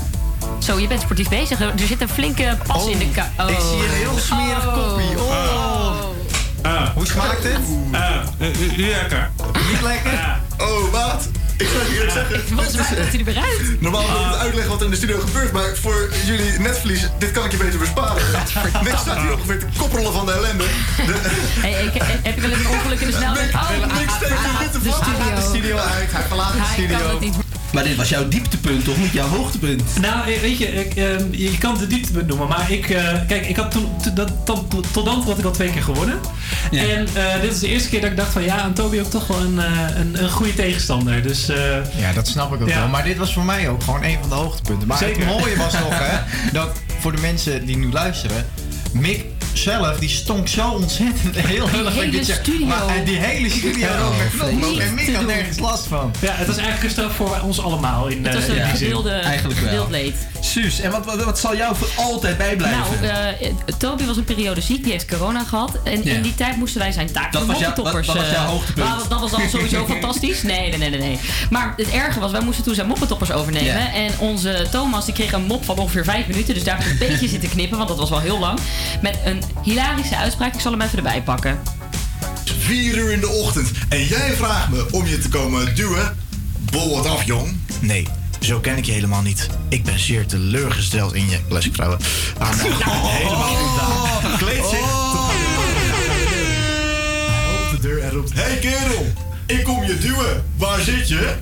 Zo, 0.58 0.78
je 0.78 0.86
bent 0.86 1.00
sportief 1.00 1.28
bezig. 1.28 1.60
Er 1.60 1.72
zit 1.76 2.00
een 2.00 2.08
flinke 2.08 2.56
pas 2.66 2.86
in 2.86 2.98
de 2.98 3.10
ka... 3.10 3.30
Oh. 3.38 3.50
Ik 3.50 3.58
zie 3.60 3.84
een 3.84 3.94
heel 3.94 4.18
smerig 4.18 4.72
koppie. 4.72 5.18
Oh. 5.18 5.94
Hoe 6.94 7.06
smaakt 7.06 7.42
het? 7.42 7.58
lekker. 8.76 9.30
Niet 9.70 9.80
lekker? 9.82 10.40
Oh, 10.58 10.90
wat? 10.90 11.28
Ik 11.56 11.68
zou 11.68 11.84
je 11.84 11.94
eerlijk 11.94 12.10
zeggen. 12.10 12.54
Mij 12.54 12.64
komt 12.64 12.88
hij 12.88 13.18
er 13.18 13.24
weer 13.24 13.36
uit. 13.36 13.80
Normaal 13.80 14.02
moet 14.02 14.20
ik 14.20 14.26
het 14.26 14.36
uitleggen 14.36 14.70
wat 14.70 14.78
er 14.78 14.84
in 14.84 14.90
de 14.90 14.96
studio 14.96 15.18
gebeurt, 15.18 15.52
maar 15.52 15.76
voor 15.80 16.10
jullie 16.24 16.58
netverlies, 16.58 17.08
dit 17.18 17.30
kan 17.30 17.44
ik 17.44 17.50
je 17.50 17.56
beter 17.56 17.78
besparen. 17.78 18.22
Niks 18.84 19.00
staat 19.00 19.20
hier 19.20 19.32
ongeveer 19.34 19.58
te 19.58 19.66
koppelen 19.78 20.12
van 20.12 20.26
de 20.26 20.32
ellende. 20.32 20.64
De, 21.06 21.14
Hey, 21.60 21.84
ik, 21.84 22.02
heb 22.22 22.34
je 22.34 22.40
wel 22.40 22.50
eens 22.50 22.58
een 22.58 22.70
ongeluk 22.70 23.00
in 23.00 23.06
de 23.06 23.12
snelweg? 23.12 23.54
Oh, 23.54 23.98
niks 23.98 24.14
steekt 24.14 24.58
witte 24.58 24.78
de 24.78 24.92
studio. 24.92 25.24
Gaat 25.24 25.36
de 25.36 25.42
studio 25.42 25.76
uit, 25.76 26.12
hij 26.12 26.22
verlaat 26.22 26.52
de 26.52 26.58
Hij 26.58 26.86
kan 26.86 27.20
studio. 27.20 27.51
Maar 27.72 27.84
dit 27.84 27.96
was 27.96 28.08
jouw 28.08 28.28
dieptepunt, 28.28 28.84
toch? 28.84 28.96
Niet 28.96 29.12
jouw 29.12 29.28
hoogtepunt. 29.28 29.82
Nou, 30.00 30.40
weet 30.40 30.58
je, 30.58 30.66
ik, 30.66 30.94
ehm, 30.94 31.24
je 31.30 31.58
kan 31.58 31.70
het 31.70 31.80
de 31.80 31.86
dieptepunt 31.86 32.26
noemen, 32.26 32.48
maar 32.48 32.70
ik, 32.70 32.90
eh, 32.90 33.14
kijk, 33.28 33.46
ik 33.48 33.56
had 33.56 33.70
toen, 33.70 33.88
dat, 34.14 34.32
tot, 34.44 34.70
tot, 34.70 35.04
dan 35.04 35.20
toe 35.20 35.24
had 35.30 35.38
ik 35.38 35.44
al 35.44 35.50
twee 35.50 35.70
keer 35.70 35.82
gewonnen. 35.82 36.18
En 36.70 37.08
eh, 37.14 37.40
dit 37.40 37.52
is 37.52 37.58
de 37.58 37.68
eerste 37.68 37.88
keer 37.88 38.00
dat 38.00 38.10
ik 38.10 38.16
dacht 38.16 38.32
van 38.32 38.42
ja, 38.42 38.56
aan 38.56 38.72
Toby 38.72 38.98
ook 38.98 39.10
toch 39.10 39.26
wel 39.26 39.40
een, 39.40 39.58
eh, 39.58 39.70
een, 39.94 40.22
een 40.22 40.30
goede 40.30 40.54
tegenstander. 40.54 41.22
Dus, 41.22 41.48
eh, 41.48 41.56
Ja, 41.96 42.12
dat 42.14 42.28
snap 42.28 42.54
ik 42.54 42.60
ook 42.62 42.68
Ja. 42.68 42.78
wel. 42.78 42.88
Maar 42.88 43.04
dit 43.04 43.16
was 43.16 43.32
voor 43.32 43.44
mij 43.44 43.68
ook 43.68 43.82
gewoon 43.82 44.02
een 44.04 44.16
van 44.20 44.28
de 44.28 44.34
hoogtepunten. 44.34 44.88
Maar 44.88 44.98
Zeker. 44.98 45.26
het 45.26 45.38
mooie 45.40 45.56
was 45.56 45.72
toch, 45.72 45.98
hè, 45.98 46.18
dat 46.58 46.70
voor 47.00 47.14
de 47.16 47.20
mensen 47.20 47.66
die 47.66 47.76
nu 47.76 47.92
luisteren, 47.92 48.46
Mick 48.92 49.24
zelf, 49.52 49.98
die 49.98 50.08
stonk 50.08 50.48
zo 50.48 50.68
ontzettend 50.68 51.36
heel 51.46 51.68
Die 51.70 51.84
erg 51.84 51.94
hele 51.94 52.10
dit 52.10 52.26
zeg. 52.26 52.36
studio. 52.36 52.66
Maar 52.66 52.86
eh, 52.86 53.04
die 53.04 53.16
hele 53.16 53.50
studio 53.50 53.86
Ja. 53.86 54.00
ook 54.02 54.16
met 54.16 54.28
knoplook. 54.30 54.70
Niet 54.70 54.78
En 54.80 54.94
Mick 54.94 55.14
had 55.14 55.26
nergens 55.26 55.58
last 55.58 55.86
van. 55.86 56.12
ja, 56.20 56.32
het 56.34 56.46
was 56.46 56.56
eigenlijk 56.56 56.84
een 56.84 56.90
straf 56.90 57.14
voor 57.16 57.40
ons 57.44 57.60
allemaal. 57.60 58.06
In, 58.08 58.24
Het 58.24 58.34
was 58.34 58.42
eh, 58.48 58.48
een 58.56 58.56
in 58.56 58.66
gedeelde, 58.68 59.10
Eigenlijk 59.10 59.58
gedeeld 59.60 59.90
leed. 59.90 60.14
Suus, 60.40 60.80
en 60.80 60.90
wat, 60.90 61.04
wat, 61.04 61.24
wat 61.24 61.38
zal 61.38 61.56
jou 61.56 61.76
voor 61.76 61.88
altijd 61.96 62.38
bijblijven? 62.38 63.00
Nou, 63.02 63.34
eh, 63.40 63.50
Toby 63.78 64.04
was 64.04 64.16
een 64.16 64.24
periode 64.24 64.60
ziek, 64.60 64.82
die 64.82 64.92
heeft 64.92 65.06
corona 65.08 65.44
gehad. 65.44 65.78
En 65.84 66.04
Ja. 66.04 66.12
in 66.14 66.22
die 66.22 66.34
tijd 66.34 66.56
moesten 66.56 66.80
wij 66.80 66.92
zijn 66.92 67.12
taak 67.12 67.32
Dat 67.32 67.42
jouw- 67.46 67.52
moppentoppers... 67.52 68.06
dat- 68.06 68.16
dat 68.16 68.24
was 68.24 68.34
jouw 68.34 68.46
hoogtepunt. 68.46 69.08
dat 69.08 69.20
was 69.20 69.30
dan 69.30 69.40
sowieso 69.50 69.86
fantastisch. 69.92 70.42
Nee, 70.42 70.68
nee, 70.68 70.78
nee, 70.78 70.90
nee, 70.90 70.98
nee. 71.00 71.18
Maar 71.50 71.74
het 71.76 71.90
erge 71.90 72.20
was, 72.20 72.30
wij 72.30 72.40
moesten 72.40 72.64
toen 72.64 72.74
zijn 72.74 72.86
moppentoppers 72.86 73.32
overnemen. 73.32 73.74
Ja. 73.74 73.92
En 73.94 74.10
onze 74.18 74.66
Thomas 74.70 75.04
die 75.04 75.14
kreeg 75.14 75.32
een 75.32 75.44
mop 75.44 75.64
van 75.64 75.78
ongeveer 75.78 76.04
vijf 76.04 76.26
minuten. 76.26 76.54
Dus 76.54 76.64
daar 76.64 76.76
heb 76.78 76.86
ik 76.86 77.00
een 77.00 77.08
beetje 77.08 77.28
zitten 77.28 77.48
knippen, 77.48 77.76
want 77.76 77.88
dat 77.88 77.98
was 77.98 78.10
wel 78.10 78.20
heel 78.20 78.38
lang. 78.38 78.58
Met 79.02 79.18
een 79.24 79.41
hilarische 79.62 80.16
uitspraak. 80.16 80.54
Ik 80.54 80.60
zal 80.60 80.72
hem 80.72 80.80
even 80.80 80.96
erbij 80.96 81.22
pakken. 81.22 81.60
4 82.58 82.96
uur 82.96 83.12
in 83.12 83.20
de 83.20 83.28
ochtend 83.28 83.70
en 83.88 84.04
jij 84.04 84.32
vraagt 84.32 84.68
me 84.68 84.86
om 84.90 85.06
je 85.06 85.18
te 85.18 85.28
komen 85.28 85.74
duwen. 85.74 86.16
Bol 86.70 86.94
wat 86.94 87.06
af, 87.06 87.24
jong. 87.24 87.56
Nee, 87.80 88.06
zo 88.40 88.60
ken 88.60 88.76
ik 88.76 88.84
je 88.84 88.92
helemaal 88.92 89.22
niet. 89.22 89.48
Ik 89.68 89.84
ben 89.84 89.98
zeer 89.98 90.26
teleurgesteld 90.26 91.14
in 91.14 91.28
je. 91.28 91.38
Classic 91.48 91.74
vrouwen. 91.74 91.98
Ah, 92.38 92.56
nou, 92.56 92.70
helemaal 93.18 93.48
niet 93.48 93.80
daar. 93.80 94.38
Kleed 94.38 94.64
zich. 94.64 94.80
Hij 97.30 97.58
opent 97.58 97.82
de 97.82 97.88
deur 97.88 98.02
en 98.02 98.10
roept: 98.10 98.32
Hey 98.34 98.56
kerel, 98.56 99.06
ik 99.46 99.64
kom 99.64 99.84
je 99.84 99.98
duwen. 99.98 100.44
Waar 100.56 100.80
zit 100.80 101.08
je? 101.08 101.34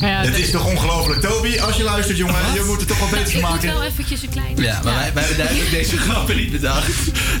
Ja, 0.00 0.06
Het 0.24 0.38
is 0.38 0.50
toch 0.50 0.66
ongelooflijk, 0.66 1.20
Toby? 1.20 1.58
Als 1.58 1.76
je 1.76 1.82
luistert, 1.82 2.18
jongen, 2.18 2.34
je 2.54 2.62
moet 2.66 2.78
het 2.78 2.88
toch 2.88 2.98
wel 2.98 3.08
beter 3.08 3.26
ik 3.28 3.32
moet 3.34 3.42
maken. 3.50 3.68
wel 3.72 3.82
eventjes 3.84 4.22
een 4.22 4.28
klein... 4.28 4.56
Ja, 4.56 4.80
maar 4.84 4.94
wij, 4.94 5.10
wij 5.14 5.22
hebben 5.22 5.36
duidelijk 5.44 5.70
deze 5.70 5.96
grappen 6.06 6.36
niet 6.36 6.50
bedacht. 6.50 6.86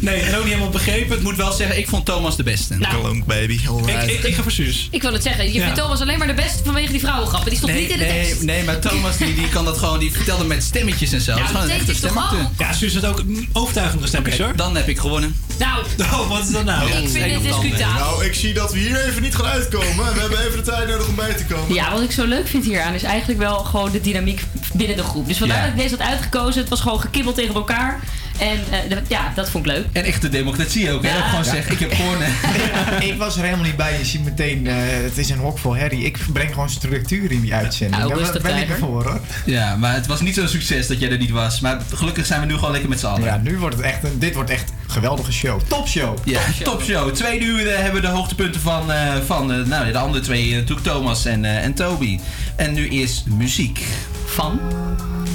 Nee, 0.00 0.20
en 0.20 0.34
ook 0.34 0.40
niet 0.42 0.52
helemaal 0.52 0.70
begrepen. 0.72 1.10
Het 1.10 1.22
moet 1.22 1.36
wel 1.36 1.52
zeggen, 1.52 1.78
ik 1.78 1.88
vond 1.88 2.04
Thomas 2.04 2.36
de 2.36 2.42
beste. 2.42 2.74
Nou. 2.76 3.00
Klonk, 3.00 3.26
baby. 3.26 3.52
Ik, 3.86 4.02
ik, 4.10 4.22
ik 4.22 4.34
ga 4.34 4.42
voor 4.42 4.52
Suus. 4.52 4.88
Ik 4.90 5.02
wil 5.02 5.12
het 5.12 5.22
zeggen, 5.22 5.44
je 5.46 5.52
Ja. 5.52 5.64
vindt 5.64 5.78
Thomas 5.80 6.00
alleen 6.00 6.18
maar 6.18 6.26
de 6.26 6.34
beste 6.34 6.64
vanwege 6.64 6.90
die 6.92 7.00
vrouwengrappen. 7.00 7.48
Die 7.50 7.58
stond 7.58 7.72
Nee, 7.72 7.82
niet 7.82 7.90
in 7.90 7.98
de 7.98 8.04
nee, 8.04 8.24
tekst. 8.26 8.42
nee, 8.42 8.64
maar 8.64 8.78
Thomas 8.78 9.16
die, 9.16 9.34
die 9.34 9.48
kan 9.48 9.64
dat 9.64 9.78
gewoon, 9.78 9.98
die 9.98 10.12
vertelde 10.12 10.44
met 10.44 10.62
stemmetjes 10.62 11.12
en 11.12 11.20
zo. 11.20 11.32
Ja, 11.32 11.38
Het 11.38 11.88
is 11.88 11.98
gewoon 11.98 12.14
dat 12.14 12.32
een. 12.32 12.48
Ja, 12.58 12.72
Suus 12.72 12.94
had 12.94 13.04
ook 13.04 13.22
overtuigende 13.52 14.06
stemmetjes 14.06 14.46
hoor. 14.46 14.56
Dan 14.56 14.76
heb 14.76 14.88
ik 14.88 14.98
gewonnen. 14.98 15.36
Nou, 15.58 15.84
Oh, 16.20 16.28
wat 16.28 16.44
is 16.44 16.50
dat 16.50 16.64
nou? 16.64 16.90
ik 16.90 17.08
vind 17.10 17.24
dit 17.42 17.42
discutabel. 17.42 18.00
Nou, 18.00 18.24
ik 18.24 18.34
zie 18.34 18.52
dat 18.54 18.72
we 18.72 18.78
hier 18.78 19.06
even 19.08 19.22
niet 19.22 19.34
gaan 19.34 19.46
uitkomen. 19.46 20.06
En 20.06 20.14
we 20.14 20.20
hebben 20.20 20.38
even 20.46 20.56
de 20.64 20.70
tijd 20.70 20.88
nodig 20.88 21.08
om 21.08 21.14
bij 21.14 21.34
te 21.34 21.44
komen. 21.44 21.74
Ja, 21.80 21.92
wat 21.92 22.02
ik 22.02 22.10
zo 22.12 22.24
leuk 22.26 22.46
vind 22.48 22.64
hieraan 22.64 22.94
is 22.94 23.02
eigenlijk 23.02 23.38
wel 23.38 23.58
gewoon 23.58 23.90
de 23.92 24.00
dynamiek 24.00 24.42
binnen 24.74 24.96
de 24.96 25.02
groep. 25.02 25.26
Dus 25.26 25.38
vandaar 25.38 25.56
Ja. 25.56 25.62
dat 25.64 25.72
ik 25.72 25.78
deze 25.80 25.96
had 25.96 26.06
uitgekozen. 26.08 26.60
Het 26.60 26.68
was 26.70 26.80
gewoon 26.80 27.00
gekibbeld 27.00 27.34
tegen 27.34 27.54
elkaar. 27.54 28.00
En 28.38 28.58
eh, 28.90 28.96
ja, 29.08 29.32
dat 29.34 29.50
vond 29.50 29.66
ik 29.66 29.72
leuk. 29.72 29.86
En 29.92 30.04
echte 30.04 30.28
democratie 30.28 30.92
ook, 30.92 31.02
hè? 31.02 31.08
Ja. 31.08 31.14
Dat 31.14 31.22
ik 31.24 31.28
gewoon 31.30 31.44
Ja. 31.44 31.50
zeg, 31.50 31.68
ik 31.68 31.78
heb 31.78 31.92
gewonnen. 31.94 32.28
ik 33.10 33.18
was 33.18 33.36
er 33.36 33.42
helemaal 33.44 33.64
niet 33.64 33.76
bij. 33.76 33.98
Je 33.98 34.04
ziet 34.04 34.24
meteen, 34.24 34.66
eh, 34.66 34.74
het 35.02 35.18
is 35.18 35.30
een 35.30 35.38
hok 35.38 35.58
vol 35.58 35.74
herrie. 35.76 36.04
Ik 36.04 36.18
breng 36.32 36.52
gewoon 36.52 36.70
structuur 36.70 37.32
in 37.32 37.40
die 37.40 37.54
uitzending. 37.54 38.02
Nou, 38.02 38.22
Daar 38.24 38.42
ben 38.42 38.56
ik 38.56 38.68
ervoor 38.68 39.04
hoor. 39.04 39.20
Ja, 39.46 39.76
maar 39.76 39.94
het 39.94 40.06
was 40.06 40.20
niet 40.20 40.34
zo'n 40.34 40.48
succes 40.48 40.86
dat 40.86 41.00
jij 41.00 41.10
er 41.10 41.18
niet 41.18 41.30
was. 41.30 41.60
Maar 41.60 41.80
gelukkig 41.94 42.26
zijn 42.26 42.40
we 42.40 42.46
nu 42.46 42.54
gewoon 42.54 42.70
lekker 42.70 42.88
met 42.88 43.00
z'n 43.00 43.06
allen. 43.06 43.24
Ja, 43.24 43.36
nu 43.42 43.58
wordt 43.58 43.76
het 43.76 43.84
echt 43.84 44.04
een, 44.04 44.18
dit 44.18 44.34
wordt 44.34 44.50
echt 44.50 44.72
geweldige 44.90 45.32
show. 45.32 45.60
Topshow. 45.68 46.16
Ja, 46.24 46.40
topshow. 46.62 47.10
Tweede 47.10 47.44
uur 47.44 47.68
eh, 47.68 47.82
hebben 47.82 48.00
we 48.00 48.06
de 48.06 48.12
hoogtepunten 48.12 48.60
van, 48.60 48.92
eh, 48.92 49.14
van 49.26 49.52
eh, 49.52 49.58
nou, 49.66 49.92
de 49.92 49.98
andere 49.98 50.22
twee, 50.22 50.54
natuurlijk 50.54 50.86
Thomas 50.86 51.24
en, 51.24 51.44
eh, 51.44 51.64
en 51.64 51.74
Toby. 51.74 52.20
En 52.56 52.72
nu 52.72 52.88
is 52.88 53.24
muziek. 53.28 53.86
Van 54.24 54.60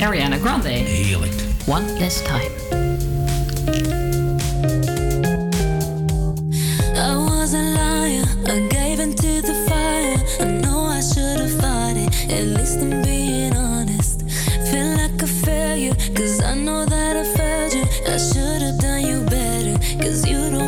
Ariana 0.01 0.37
Grande. 0.37 0.69
Heerlijk. 0.69 1.33
One 1.65 1.99
last 1.99 2.25
time. 2.25 2.49
I 6.95 7.15
was 7.17 7.53
a 7.53 7.61
liar, 7.61 8.25
I 8.47 8.67
gave 8.69 8.99
into 9.01 9.41
the 9.41 9.63
fire. 9.67 10.47
I 10.49 10.61
know 10.61 10.85
I 10.97 11.01
should 11.01 11.39
have 11.39 11.51
fought 11.59 11.97
it, 11.97 12.31
at 12.31 12.43
least 12.43 12.81
I'm 12.81 13.01
being 13.01 13.55
honest. 13.55 14.23
Feel 14.69 14.95
like 14.95 15.21
a 15.23 15.27
failure, 15.27 15.95
cause 16.13 16.41
I 16.41 16.55
know 16.55 16.85
that 16.85 17.17
I 17.17 17.23
failed 17.37 17.73
you. 17.73 17.83
I 18.13 18.17
should 18.17 18.61
have 18.61 18.64
cause 20.15 20.25
you 20.29 20.49
don't 20.49 20.64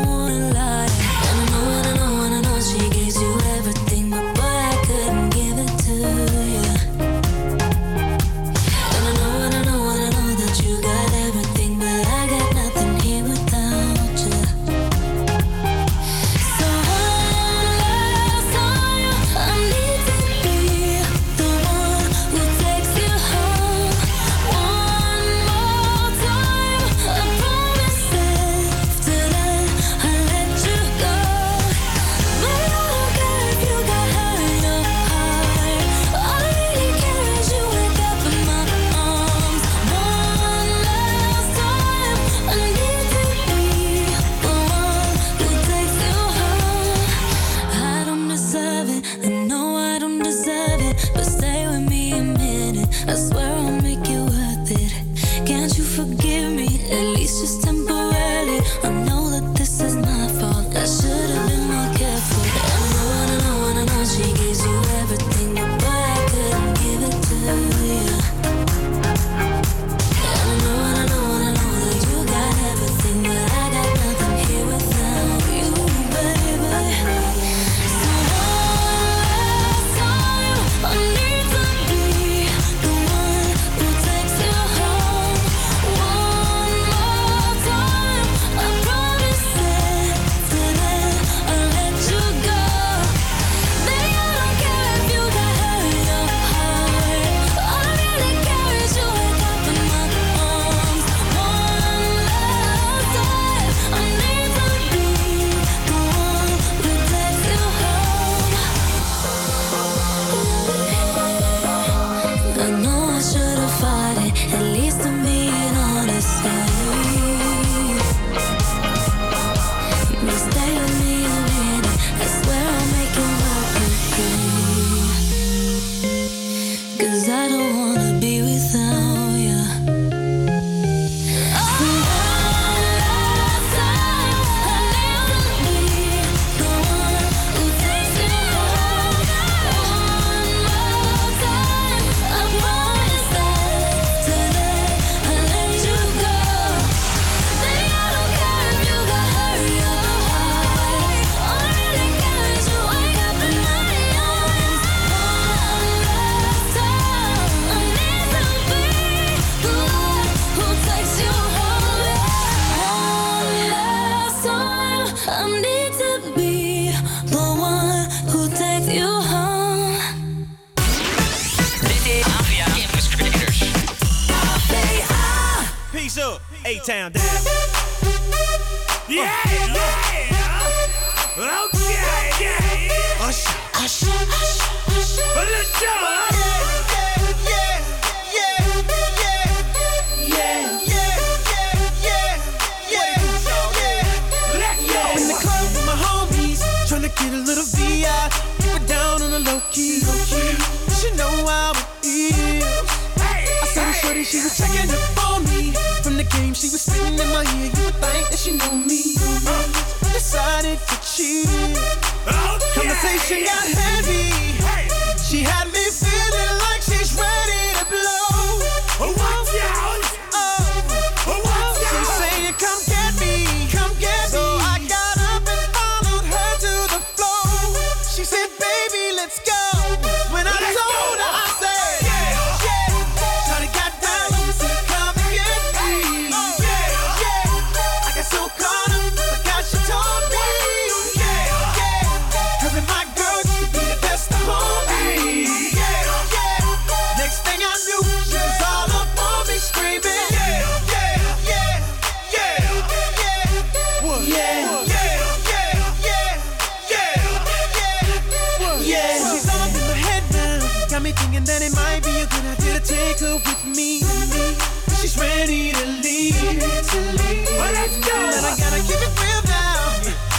ready 265.17 265.71
to 265.71 265.85
leave. 266.01 266.37
Well, 266.41 267.73
let's 267.73 267.97
go. 268.05 268.13
But 268.13 268.43
I 268.45 268.53
gotta 268.57 268.81
keep 268.85 269.01
it 269.01 269.13
real 269.19 269.41
now. 269.49 269.97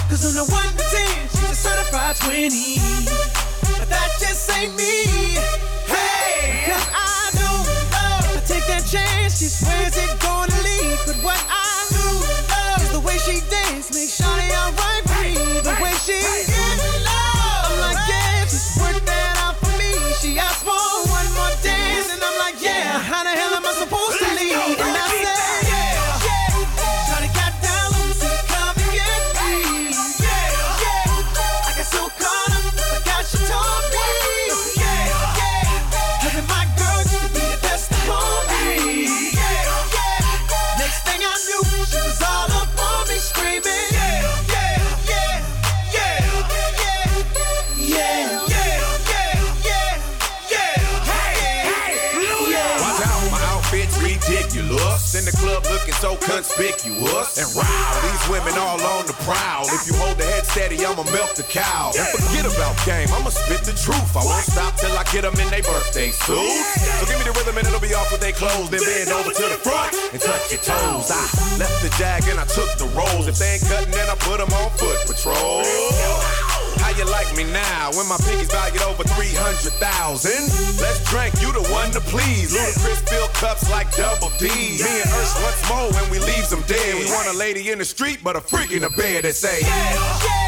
Cause 0.08 0.24
I'm 0.24 0.34
the 0.34 0.46
one 0.50 0.68
pretend 0.74 1.30
she's 1.30 1.50
a 1.50 1.54
certified 1.54 2.16
20. 2.16 2.78
But 3.78 3.88
that 3.88 4.10
just 4.20 4.50
ain't 4.56 4.74
me. 4.76 5.36
Hey! 5.86 6.64
Cause 6.70 6.88
I 6.94 7.30
don't 7.34 7.66
know. 7.92 8.38
I 8.38 8.42
take 8.46 8.66
that 8.66 8.86
chance, 8.86 9.38
she 9.38 9.46
swears 9.46 9.96
it 9.96 10.18
gonna 10.20 10.54
leave. 10.62 11.00
But 11.06 11.16
what 11.22 11.40
I 11.48 11.86
do 11.90 12.06
love 12.50 12.82
is 12.82 12.92
the 12.92 13.00
way 13.00 13.18
she 13.18 13.40
dance, 13.50 13.92
make 13.92 14.10
Shawty 14.10 14.48
alright. 14.54 15.04
Hey, 15.10 15.34
the 15.60 15.74
way 15.82 15.94
she 16.06 16.47
us 57.18 57.34
and 57.36 57.50
ride 57.58 57.98
These 58.06 58.24
women 58.30 58.54
all 58.54 58.78
on 58.94 59.06
the 59.06 59.16
prowl. 59.26 59.66
If 59.66 59.90
you 59.90 59.94
hold 59.98 60.16
the 60.16 60.24
head 60.24 60.46
steady, 60.46 60.78
I'ma 60.86 61.02
milk 61.10 61.34
the 61.34 61.42
cow. 61.42 61.90
And 61.98 62.06
forget 62.14 62.46
about 62.46 62.78
game, 62.86 63.10
I'ma 63.10 63.30
spit 63.34 63.66
the 63.66 63.74
truth. 63.74 64.14
I 64.14 64.22
won't 64.22 64.46
stop 64.46 64.78
till 64.78 64.94
I 64.94 65.02
get 65.10 65.26
them 65.26 65.34
in 65.34 65.48
their 65.50 65.66
birthday 65.66 66.14
suits. 66.14 66.70
So 66.98 67.04
give 67.10 67.18
me 67.18 67.26
the 67.26 67.34
rhythm 67.34 67.58
and 67.58 67.66
it'll 67.66 67.82
be 67.82 67.92
off 67.94 68.08
with 68.14 68.22
their 68.22 68.32
clothes. 68.32 68.70
Then 68.70 68.80
bend 68.86 69.10
over 69.10 69.34
to 69.34 69.46
the 69.50 69.58
front 69.58 69.90
and 70.14 70.20
touch 70.22 70.54
your 70.54 70.62
toes. 70.62 71.10
I 71.10 71.22
left 71.58 71.82
the 71.82 71.90
jag 71.98 72.22
and 72.30 72.38
I 72.38 72.46
took 72.46 72.70
the 72.78 72.86
rolls. 72.94 73.26
If 73.26 73.42
they 73.42 73.58
ain't 73.58 73.66
cutting, 73.66 73.90
then 73.90 74.08
I 74.08 74.16
put 74.22 74.38
them 74.38 74.50
on 74.54 74.70
foot 74.78 74.98
patrol. 75.10 75.66
How 76.78 76.90
you 76.96 77.04
like 77.10 77.30
me 77.36 77.44
now 77.44 77.90
when 77.92 78.06
my 78.08 78.16
pinky's 78.18 78.50
valued 78.50 78.82
over 78.82 79.02
300,000? 79.04 80.30
Let's 80.80 81.00
drink, 81.10 81.34
you 81.40 81.52
the 81.52 81.64
one 81.72 81.90
to 81.92 82.00
please. 82.00 82.54
Ludacris 82.54 83.08
fill 83.08 83.28
cups 83.28 83.70
like 83.70 83.90
double 83.96 84.30
D. 84.38 84.46
Me 84.46 85.00
and 85.00 85.10
Ursh 85.10 85.34
once 85.42 85.60
more 85.68 85.88
when 85.92 86.10
we 86.10 86.18
leaves 86.18 86.50
them 86.50 86.62
dead. 86.66 86.94
We 86.94 87.06
want 87.10 87.28
a 87.28 87.36
lady 87.36 87.70
in 87.70 87.78
the 87.78 87.84
street, 87.84 88.20
but 88.22 88.36
a 88.36 88.40
freak 88.40 88.72
in 88.72 88.82
the 88.82 88.90
bed 88.90 89.24
that 89.24 89.34
say, 89.34 89.60
Shawty 89.62 90.47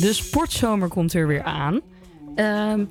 De 0.00 0.12
sportzomer 0.12 0.88
komt 0.88 1.14
er 1.14 1.26
weer 1.26 1.42
aan. 1.42 1.80
Ehm, 2.34 2.84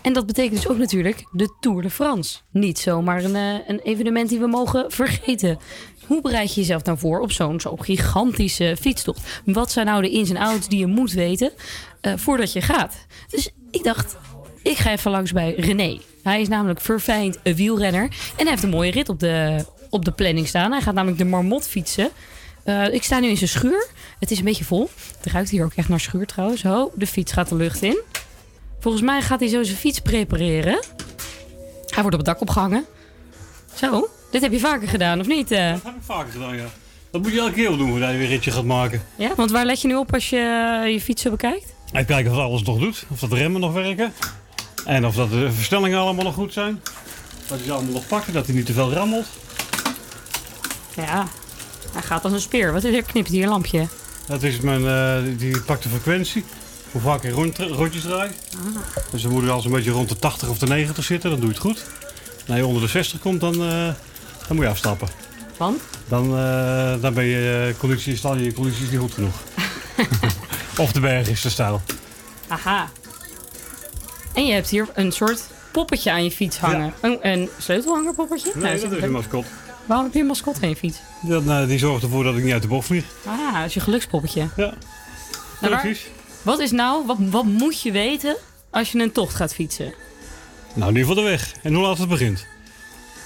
en 0.00 0.12
dat 0.12 0.26
betekent 0.26 0.54
dus 0.54 0.68
ook 0.68 0.78
natuurlijk 0.78 1.24
de 1.32 1.56
Tour 1.60 1.82
de 1.82 1.90
France. 1.90 2.38
Niet 2.50 2.78
zomaar 2.78 3.24
een, 3.24 3.36
eh, 3.36 3.68
een 3.68 3.78
evenement 3.78 4.28
die 4.28 4.38
we 4.38 4.46
mogen 4.46 4.90
vergeten. 4.92 5.58
Hoe 6.06 6.20
bereid 6.20 6.54
je 6.54 6.60
jezelf 6.60 6.84
nou 6.84 6.98
voor 6.98 7.20
op 7.20 7.32
zo'n 7.32 7.60
zo 7.60 7.76
gigantische 7.76 8.76
fietstocht? 8.80 9.42
Wat 9.44 9.72
zijn 9.72 9.86
nou 9.86 10.02
de 10.02 10.10
ins 10.10 10.30
en 10.30 10.36
outs 10.36 10.68
die 10.68 10.78
je 10.78 10.86
moet 10.86 11.12
weten 11.12 11.52
eh, 12.00 12.12
voordat 12.16 12.52
je 12.52 12.60
gaat? 12.60 13.06
Dus 13.30 13.50
ik 13.70 13.84
dacht, 13.84 14.16
ik 14.62 14.76
ga 14.76 14.90
even 14.90 15.10
langs 15.10 15.32
bij 15.32 15.54
René. 15.56 15.98
Hij 16.22 16.40
is 16.40 16.48
namelijk 16.48 16.80
verfijnd 16.80 17.38
wielrenner. 17.42 18.02
En 18.02 18.10
hij 18.36 18.50
heeft 18.50 18.62
een 18.62 18.70
mooie 18.70 18.90
rit 18.90 19.08
op 19.08 19.20
de, 19.20 19.64
op 19.90 20.04
de 20.04 20.12
planning 20.12 20.48
staan. 20.48 20.72
Hij 20.72 20.80
gaat 20.80 20.94
namelijk 20.94 21.18
de 21.18 21.24
Marmot 21.24 21.66
fietsen. 21.66 22.10
Eh, 22.68 22.92
ik 22.94 23.02
sta 23.02 23.18
nu 23.18 23.28
in 23.28 23.36
zijn 23.36 23.48
schuur. 23.50 23.86
Het 24.18 24.30
is 24.30 24.38
een 24.38 24.44
beetje 24.44 24.64
vol. 24.64 24.90
Het 25.20 25.32
ruikt 25.32 25.50
hier 25.50 25.64
ook 25.64 25.72
echt 25.74 25.88
naar 25.88 26.00
schuur 26.00 26.26
trouwens. 26.26 26.60
Zo, 26.60 26.90
de 26.94 27.06
fiets 27.06 27.32
gaat 27.32 27.48
de 27.48 27.54
lucht 27.54 27.82
in. 27.82 27.98
Volgens 28.80 29.02
mij 29.02 29.22
gaat 29.22 29.40
hij 29.40 29.48
zo 29.48 29.62
zijn 29.62 29.76
fiets 29.76 30.00
prepareren. 30.00 30.80
Hij 31.86 32.02
wordt 32.02 32.12
op 32.12 32.12
het 32.12 32.24
dak 32.24 32.40
opgehangen. 32.40 32.84
Zo, 33.74 34.08
dit 34.30 34.42
heb 34.42 34.52
je 34.52 34.58
vaker 34.58 34.88
gedaan, 34.88 35.20
of 35.20 35.26
niet? 35.26 35.50
eh? 35.50 35.72
Dat 35.72 35.82
heb 35.82 35.94
ik 35.94 36.02
vaker 36.02 36.32
gedaan, 36.32 36.56
ja. 36.56 36.64
Dat 37.10 37.22
moet 37.22 37.32
je 37.32 37.38
elke 37.38 37.52
keer 37.52 37.68
doen 37.76 37.90
voordat 37.90 38.10
je 38.10 38.16
weer 38.16 38.24
een 38.24 38.30
ritje 38.32 38.50
gaat 38.50 38.64
maken. 38.64 39.02
Ja, 39.16 39.34
want 39.36 39.50
waar 39.50 39.64
let 39.64 39.80
je 39.80 39.88
nu 39.88 39.94
op 39.96 40.14
als 40.14 40.30
je 40.30 40.36
je 40.92 41.00
fiets 41.00 41.22
zo 41.22 41.30
bekijkt? 41.30 41.74
Even 41.92 42.06
kijken 42.06 42.32
of 42.32 42.38
alles 42.38 42.62
nog 42.62 42.78
doet. 42.78 43.04
Of 43.10 43.18
dat 43.18 43.30
de 43.30 43.36
remmen 43.36 43.60
nog 43.60 43.72
werken. 43.72 44.12
En 44.84 45.06
of 45.06 45.14
dat 45.14 45.30
de 45.30 45.52
versnellingen 45.52 45.98
allemaal 45.98 46.24
nog 46.24 46.34
goed 46.34 46.52
zijn. 46.52 46.80
Dat 47.46 47.58
hij 47.58 47.66
ze 47.66 47.72
allemaal 47.72 47.92
nog 47.92 48.06
pakken, 48.06 48.32
dat 48.32 48.46
hij 48.46 48.54
niet 48.54 48.66
te 48.66 48.72
veel 48.72 48.92
rammelt. 48.92 49.26
Ja, 50.96 51.26
hij 51.92 52.02
gaat 52.02 52.24
als 52.24 52.32
een 52.32 52.40
speer. 52.40 52.72
Wat 52.72 52.84
is 52.84 52.94
er? 52.94 53.02
Knipt 53.02 53.28
hier 53.28 53.42
een 53.42 53.48
lampje? 53.48 53.86
Dat 54.26 54.42
is 54.42 54.60
mijn, 54.60 54.86
eh, 54.86 55.38
die 55.38 55.60
pakt 55.60 55.82
de 55.82 55.88
frequentie. 55.88 56.44
Hoe 56.92 57.00
vaak 57.00 57.22
ik 57.22 57.34
rond, 57.34 57.58
rondjes 57.58 58.02
draai. 58.02 58.30
Dus 59.10 59.22
dan 59.22 59.32
moet 59.32 59.42
ik 59.42 59.48
als 59.48 59.64
een 59.64 59.70
beetje 59.70 59.90
rond 59.90 60.08
de 60.08 60.16
80 60.16 60.48
of 60.48 60.58
de 60.58 60.66
90 60.66 61.04
zitten, 61.04 61.30
dan 61.30 61.38
doe 61.38 61.48
je 61.48 61.54
het 61.54 61.64
goed. 61.64 61.84
Als 62.48 62.56
je 62.56 62.66
onder 62.66 62.82
de 62.82 62.88
60 62.88 63.20
komt, 63.20 63.40
dan, 63.40 63.54
eh, 63.54 63.84
dan 64.46 64.56
moet 64.56 64.64
je 64.64 64.70
afstappen. 64.70 65.08
Want? 65.56 65.82
Dan, 66.08 66.38
eh, 66.38 66.94
dan 67.00 67.14
ben 67.14 67.24
je 67.24 67.74
conditie, 67.78 68.16
staan 68.16 68.42
je 68.42 68.52
conditie 68.52 68.84
is 68.84 68.90
niet 68.90 69.00
goed 69.00 69.14
genoeg. 69.14 69.34
of 70.78 70.92
de 70.92 71.00
berg 71.00 71.28
is 71.28 71.40
te 71.40 71.50
stijl. 71.50 71.82
Aha. 72.48 72.88
En 74.34 74.46
je 74.46 74.52
hebt 74.52 74.68
hier 74.68 74.86
een 74.94 75.12
soort 75.12 75.40
poppetje 75.70 76.10
aan 76.10 76.24
je 76.24 76.30
fiets 76.30 76.58
hangen. 76.58 76.92
Een, 77.00 77.18
een 77.22 77.48
sleutelhangerpoppetje? 77.58 78.50
Nee, 78.54 78.62
Nou, 78.62 78.80
dat 78.80 78.92
is 78.92 79.02
een 79.02 79.10
mascot. 79.10 79.46
Waarom 79.88 80.06
heb 80.06 80.14
je 80.14 80.20
een 80.20 80.26
mascot 80.26 80.62
aan 80.62 80.68
je 80.68 80.76
fiets? 80.76 80.98
Dat, 81.22 81.46
eh, 81.46 81.66
die 81.66 81.78
zorgt 81.78 82.02
ervoor 82.02 82.24
dat 82.24 82.36
ik 82.36 82.42
niet 82.44 82.52
uit 82.52 82.62
de 82.62 82.68
bocht 82.68 82.86
vlieg. 82.86 83.04
Ah, 83.26 83.54
dat 83.54 83.64
is 83.66 83.74
je 83.74 83.80
gelukspoppetje. 83.80 84.40
Ja. 84.56 84.74
Nou, 85.60 85.72
waar- 85.72 85.80
Precies. 85.80 86.06
wat 86.42 86.58
is 86.58 86.70
nou, 86.70 87.06
wat, 87.06 87.16
wat 87.20 87.44
moet 87.44 87.82
je 87.82 87.92
weten 87.92 88.36
als 88.70 88.92
je 88.92 88.98
een 88.98 89.12
tocht 89.12 89.34
gaat 89.34 89.54
fietsen? 89.54 89.94
Nou, 90.74 90.88
ieder 90.88 91.06
geval 91.06 91.22
de 91.22 91.28
weg. 91.30 91.52
En 91.62 91.74
hoe 91.74 91.82
laat 91.82 91.98
het 91.98 92.08
begint. 92.08 92.46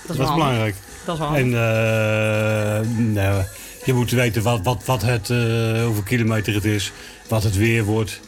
Dat 0.06 0.10
is, 0.10 0.16
wel 0.16 0.26
handig. 0.26 0.44
belangrijk. 0.44 0.74
Dat 1.04 1.14
is 1.14 1.20
wel 1.20 1.28
handig. 1.28 1.44
En 1.44 1.52
eh, 1.54 2.88
nou, 3.14 3.42
je 3.84 3.92
moet 3.92 4.10
weten 4.10 4.42
wat, 4.42 4.60
wat, 4.62 4.84
wat 4.84 5.02
het, 5.02 5.30
eh, 5.30 5.84
hoeveel 5.84 6.02
kilometer 6.04 6.54
het 6.54 6.64
is, 6.64 6.92
wat 7.28 7.42
het 7.42 7.56
weer 7.56 7.84
wordt, 7.84 8.20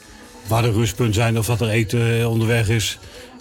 waar 0.47 0.62
de 0.62 0.72
rustpunten 0.72 1.14
zijn, 1.14 1.39
of 1.39 1.47
dat 1.47 1.61
er 1.61 1.68
eten 1.68 2.28
onderweg 2.30 2.68
is, 2.68 2.99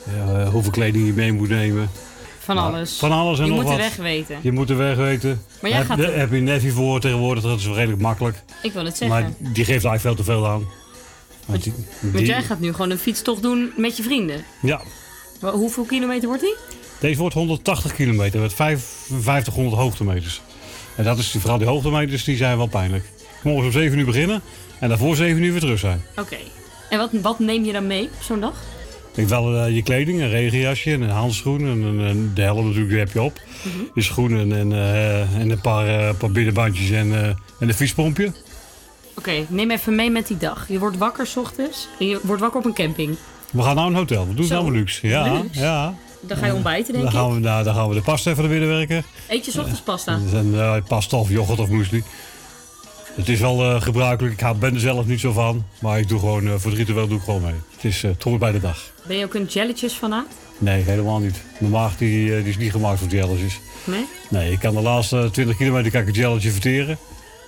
eh, 0.08 0.50
hoeveel 0.50 0.72
kleding 0.72 1.06
je 1.06 1.14
mee 1.14 1.32
moet 1.34 1.50
nemen. 1.50 1.90
Van 2.44 2.56
Nou, 2.56 2.74
alles. 2.74 2.98
Van 2.98 3.12
alles 3.12 3.40
en 3.40 3.46
je 3.46 3.52
nog 3.52 3.62
moet 3.62 3.72
de 3.72 3.78
weg 3.78 3.96
weten. 3.96 4.38
Je 4.42 4.52
moet 4.52 4.68
de 4.68 4.74
weg 4.74 4.96
weten. 4.96 5.42
Maar 5.62 5.70
jij 5.70 5.80
heb, 5.80 5.88
gaat 5.88 5.98
de- 5.98 6.06
heb 6.12 6.32
je 6.32 6.38
Nevi 6.40 6.70
voor 6.72 7.00
tegenwoordig, 7.00 7.44
dat 7.44 7.60
is 7.60 7.66
redelijk 7.68 8.02
makkelijk. 8.02 8.44
Ik 8.62 8.74
wil 8.74 8.86
het 8.86 8.98
zeggen. 8.98 9.20
Maar 9.22 9.32
die 9.38 9.66
geeft 9.66 9.86
eigenlijk 9.86 10.02
veel 10.02 10.16
te 10.16 10.24
veel 10.24 10.48
aan. 10.48 10.68
Want 11.46 11.64
die- 11.64 11.74
Want 12.02 12.18
die- 12.18 12.26
jij 12.26 12.42
gaat 12.44 12.60
nu 12.60 12.72
gewoon 12.72 12.90
een 12.90 12.98
fietstocht 12.98 13.42
doen 13.42 13.72
met 13.78 13.98
je 13.98 14.04
vrienden. 14.04 14.44
Ja, 14.62 14.82
Hoeveel 15.40 15.84
kilometer 15.84 16.28
wordt 16.28 16.44
die? 16.44 16.56
Deze 17.00 17.20
wordt 17.20 17.36
180 17.36 17.94
kilometer 17.94 18.40
met 18.40 18.54
5500 18.54 19.82
hoogtemeters. 19.82 20.42
En 20.96 21.04
dat 21.04 21.18
is, 21.18 21.36
vooral 21.40 21.58
die 21.58 21.68
hoogtemeters 21.68 22.24
die 22.24 22.38
zijn 22.38 22.58
wel 22.58 22.68
pijnlijk. 22.68 23.06
Morgen 23.44 23.66
om 23.66 23.72
7 23.72 23.98
uur 24.00 24.06
beginnen 24.06 24.42
en 24.80 24.90
daarvoor 24.90 25.16
7 25.16 25.44
uur 25.44 25.52
weer 25.52 25.60
terug 25.62 25.80
zijn. 25.80 26.04
Oké. 26.18 26.38
En 26.90 26.98
wat, 26.98 27.10
wat 27.22 27.40
neem 27.40 27.64
je 27.64 27.72
dan 27.72 27.88
mee 27.88 28.04
op 28.04 28.22
zo'n 28.24 28.40
dag? 28.40 28.54
Ik 29.16 29.28
wel 29.28 29.56
eh, 29.56 29.76
je 29.76 29.84
kleding, 29.84 30.22
een 30.22 30.30
regenjasje 30.30 30.92
en 30.92 31.02
een 31.02 31.10
handschoen. 31.10 31.60
En, 31.62 32.32
de 32.34 32.42
helm 32.42 32.66
natuurlijk 32.68 32.98
heb 32.98 33.12
je 33.12 33.22
op. 33.22 33.40
Mhm. 33.62 33.84
Je 33.94 34.02
schoenen 34.02 34.52
en, 34.58 34.72
eh, 34.74 35.36
en 35.36 35.50
een 35.50 35.62
paar, 35.62 35.88
eh, 35.88 36.14
paar 36.18 36.32
binnenbandjes 36.32 36.90
en, 36.90 37.14
eh, 37.14 37.28
en 37.28 37.38
een 37.60 37.74
fietspompje. 37.74 38.32
Oké, 39.18 39.46
neem 39.50 39.72
even 39.72 39.96
mee 39.96 40.10
met 40.10 40.28
die 40.28 40.38
dag. 40.38 40.66
Je 40.68 40.80
wordt 40.80 40.98
wakker 40.98 41.28
's 41.28 41.36
ochtends. 41.38 41.88
en 42.00 42.08
Je 42.08 42.20
wordt 42.24 42.42
wakker 42.42 42.60
op 42.60 42.66
een 42.66 42.74
camping. 42.74 43.16
We 43.52 43.62
gaan 43.62 43.76
naar 43.76 43.86
een 43.86 43.96
hotel. 43.96 44.22
We 44.22 44.28
doen 44.34 44.38
het 44.38 44.48
Zo, 44.48 44.54
allemaal 44.54 44.74
luxe. 44.74 45.08
Ja, 45.08 45.34
luxe. 45.34 45.60
ja. 45.60 45.94
Dan 46.22 46.38
ga 46.38 46.46
je 46.46 46.54
ontbijten, 46.54 46.94
denk 46.94 47.06
Dan 47.06 47.14
ik. 47.14 47.20
gaan, 47.20 47.34
we, 47.34 47.40
nou, 47.40 47.64
dan 47.64 47.74
gaan 47.74 47.90
we 47.90 47.96
de 47.96 48.02
pasta 48.02 48.30
even 48.32 48.44
naar 48.44 48.52
binnen 48.52 48.70
werken. 48.70 49.04
Eet 49.28 49.46
je 49.46 49.52
's 49.52 49.58
ochtends 49.58 49.82
pasta? 49.82 50.20
En 50.34 50.52
eh, 50.60 50.76
pasta 50.88 51.18
of 51.18 51.30
yoghurt 51.30 51.60
of 51.60 51.70
muesli. 51.70 52.04
Het 53.16 53.30
is 53.30 53.40
wel 53.40 53.64
eh, 53.64 53.82
gebruikelijk. 53.82 54.42
Ik 54.42 54.60
ben 54.60 54.74
er 54.74 54.80
zelf 54.80 55.06
niet 55.06 55.20
zo 55.20 55.32
van. 55.32 55.66
Maar 55.82 56.00
ik 56.00 56.08
doe 56.08 56.20
gewoon, 56.20 56.48
eh, 56.48 56.54
voor 56.58 56.70
het 56.72 56.80
ritueel 56.80 57.08
doe 57.08 57.18
ik 57.18 57.24
gewoon 57.24 57.42
mee. 57.42 57.54
Het, 57.76 57.84
is, 57.84 58.04
hoort 58.24 58.40
bij 58.40 58.52
de 58.52 58.60
dag. 58.60 58.92
Ben 59.08 59.18
je 59.18 59.26
ook 59.26 59.34
een 59.34 59.46
jelletjes 59.46 59.94
fanaat? 59.94 60.26
Nee, 60.58 60.82
helemaal 60.84 61.20
niet. 61.20 61.42
Mijn 61.60 61.72
maag 61.72 61.98
die, 61.98 62.28
die 62.42 62.50
is 62.50 62.58
niet 62.58 62.72
gemaakt 62.72 63.00
voor 63.00 63.08
jelletjes. 63.08 63.60
Nee? 63.84 64.06
Nee, 64.30 64.52
ik 64.52 64.60
kan 64.60 64.74
de 64.74 64.82
laatste 64.82 65.30
20 65.32 65.58
kilometer 65.58 65.92
kan 65.92 66.02
ik 66.02 66.08
een 66.08 66.14
jelletje 66.14 66.52
verteren. 66.52 66.98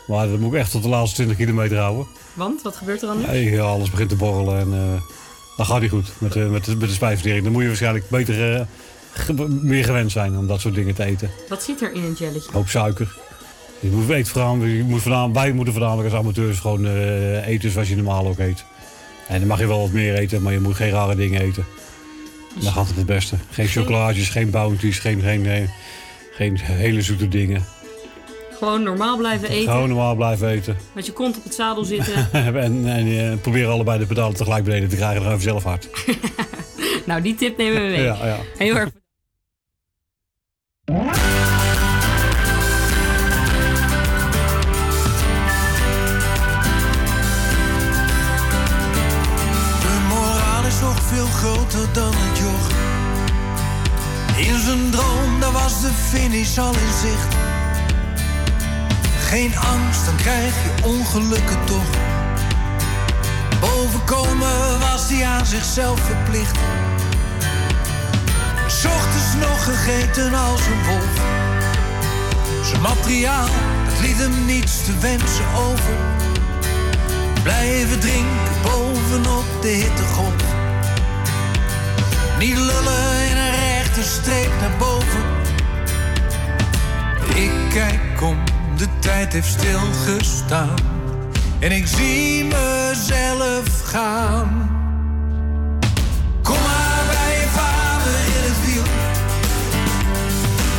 Maar 0.07 0.27
dat 0.27 0.39
moet 0.39 0.53
ik 0.53 0.59
echt 0.59 0.71
tot 0.71 0.83
de 0.83 0.89
laatste 0.89 1.15
20 1.15 1.37
kilometer 1.37 1.77
houden. 1.77 2.07
Want, 2.33 2.61
wat 2.61 2.75
gebeurt 2.75 3.01
er 3.01 3.07
dan 3.07 3.17
nu? 3.17 3.25
Nee, 3.25 3.61
alles 3.61 3.89
begint 3.89 4.09
te 4.09 4.15
borrelen 4.15 4.59
en 4.59 4.73
eh 4.73 5.01
dan 5.57 5.65
gaat 5.65 5.81
niet 5.81 5.89
goed 5.89 6.11
met, 6.17 6.35
met, 6.51 6.65
de, 6.65 6.75
met 6.75 6.89
de 6.89 6.93
spijsvertering. 6.95 7.43
Dan 7.43 7.51
moet 7.53 7.61
je 7.61 7.67
waarschijnlijk 7.67 8.09
beter, 8.09 8.67
ge- 9.11 9.47
meer 9.61 9.83
gewend 9.85 10.11
zijn 10.11 10.37
om 10.37 10.47
dat 10.47 10.61
soort 10.61 10.75
dingen 10.75 10.95
te 10.95 11.03
eten. 11.03 11.31
Wat 11.49 11.63
zit 11.63 11.81
er 11.81 11.93
in 11.93 12.03
een 12.03 12.13
jelletje? 12.13 12.51
Hoop 12.51 12.67
suiker. 12.69 13.15
Je 13.79 13.89
moet 13.89 14.09
eten 14.09 14.31
voornamelijk, 14.31 14.75
je 14.75 14.83
moet 14.83 15.01
voornamelijk, 15.01 15.35
wij 15.35 15.51
moeten 15.51 15.73
voornamelijk 15.73 16.09
als 16.09 16.19
amateurs 16.19 16.59
gewoon 16.59 16.85
eh, 16.85 17.47
eten 17.47 17.71
zoals 17.71 17.89
je 17.89 17.95
normaal 17.95 18.27
ook 18.27 18.39
eet. 18.39 18.65
En 19.27 19.39
dan 19.39 19.47
mag 19.47 19.59
je 19.59 19.67
wel 19.67 19.81
wat 19.81 19.91
meer 19.91 20.13
eten, 20.13 20.41
maar 20.41 20.53
je 20.53 20.59
moet 20.59 20.75
geen 20.75 20.91
rare 20.91 21.15
dingen 21.15 21.41
eten. 21.41 21.65
Dan 22.59 22.71
gaat 22.71 22.87
het 22.87 22.95
het 22.95 23.05
beste. 23.05 23.35
Geen 23.49 23.67
chocolaatjes, 23.67 24.29
geen 24.29 24.49
bounties, 24.49 24.99
geen, 24.99 25.21
geen, 25.21 25.45
eh, 25.45 25.67
geen 26.31 26.57
hele 26.59 27.01
zoete 27.01 27.27
dingen. 27.27 27.63
Gewoon 28.57 28.83
normaal 28.83 29.17
blijven 29.17 29.49
eten. 29.49 29.71
Gewoon 29.71 29.89
normaal 29.89 30.15
blijven 30.15 30.49
eten. 30.49 30.77
Met 30.93 31.05
je 31.05 31.11
kont 31.11 31.37
op 31.37 31.43
het 31.43 31.53
zadel 31.53 31.83
zitten. 31.83 32.31
en 32.33 32.85
en 32.85 33.31
eh, 33.31 33.37
proberen 33.41 33.71
allebei 33.71 33.99
de 33.99 34.05
pedalen 34.05 34.35
tegelijk 34.35 34.63
beneden 34.63 34.89
te 34.89 34.95
krijgen, 34.95 35.19
dan 35.19 35.29
gaan 35.29 35.37
we 35.37 35.43
zelf 35.43 35.63
hard. 35.63 35.89
nou, 37.05 37.21
die 37.21 37.35
tip 37.35 37.57
nemen 37.57 37.81
we 37.81 37.87
mee. 37.87 38.03
Ja, 38.03 38.25
ja. 38.25 38.37
Heel 38.57 38.75
erg. 38.75 38.91
dan 51.91 52.13
het 52.15 52.37
joch. 52.37 52.69
In 54.37 54.59
zijn 54.59 54.91
droom, 54.91 55.39
daar 55.39 55.51
was 55.51 55.81
de 55.81 55.91
finish 56.09 56.57
al 56.57 56.73
in 56.73 56.93
zicht. 57.01 57.35
Geen 59.19 59.57
angst, 59.57 60.05
dan 60.05 60.15
krijg 60.15 60.53
je 60.63 60.83
ongelukken 60.83 61.65
toch. 61.65 61.89
Bovenkomen 63.59 64.79
was 64.79 65.09
hij 65.09 65.25
aan 65.25 65.45
zichzelf 65.45 65.99
verplicht. 65.99 66.57
S 68.67 68.83
nog 69.39 69.63
gegeten 69.63 70.33
als 70.33 70.61
een 70.65 70.83
wolf. 70.85 71.23
Zijn 72.63 72.81
materiaal, 72.81 73.47
dat 73.89 73.99
liet 74.01 74.17
hem 74.17 74.45
niets 74.45 74.85
te 74.85 74.97
wensen 74.99 75.53
over. 75.55 75.95
Blijven 77.43 77.99
drinken 77.99 78.61
bovenop 78.63 79.61
de 79.61 79.67
hittegolf. 79.67 80.54
Niet 82.39 82.57
lullen 82.57 83.29
in 83.29 83.37
een 83.37 83.51
rechte 83.51 84.03
streep 84.03 84.51
naar 84.59 84.77
boven. 84.79 85.23
Ik 87.35 87.51
kijk 87.69 88.21
om, 88.21 88.37
de 88.77 88.87
tijd 88.99 89.33
heeft 89.33 89.47
stilgestaan. 89.47 90.75
En 91.59 91.71
ik 91.71 91.87
zie 91.87 92.43
mezelf 92.43 93.81
gaan. 93.83 94.69
Kom 96.41 96.55
maar 96.55 97.03
bij 97.07 97.39
je 97.39 97.47
vader 97.59 98.17
in 98.35 98.43
het 98.49 98.59
wiel. 98.65 98.87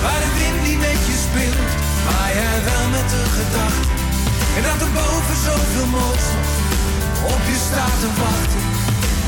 Waar 0.02 0.20
de 0.24 0.30
wind 0.38 0.68
niet 0.68 0.78
met 0.78 1.00
je 1.09 1.16
speelt, 1.26 1.72
maar 2.07 2.30
jij 2.40 2.59
wel 2.64 2.88
met 2.96 3.11
de 3.11 3.22
gedachte. 3.38 3.88
En 4.57 4.62
dat 4.62 4.80
er 4.86 4.92
boven 4.92 5.36
zoveel 5.48 5.86
moois 5.86 6.26
op 7.34 7.42
je 7.50 7.59
staat 7.66 8.00
te 8.00 8.11
wachten. 8.22 8.62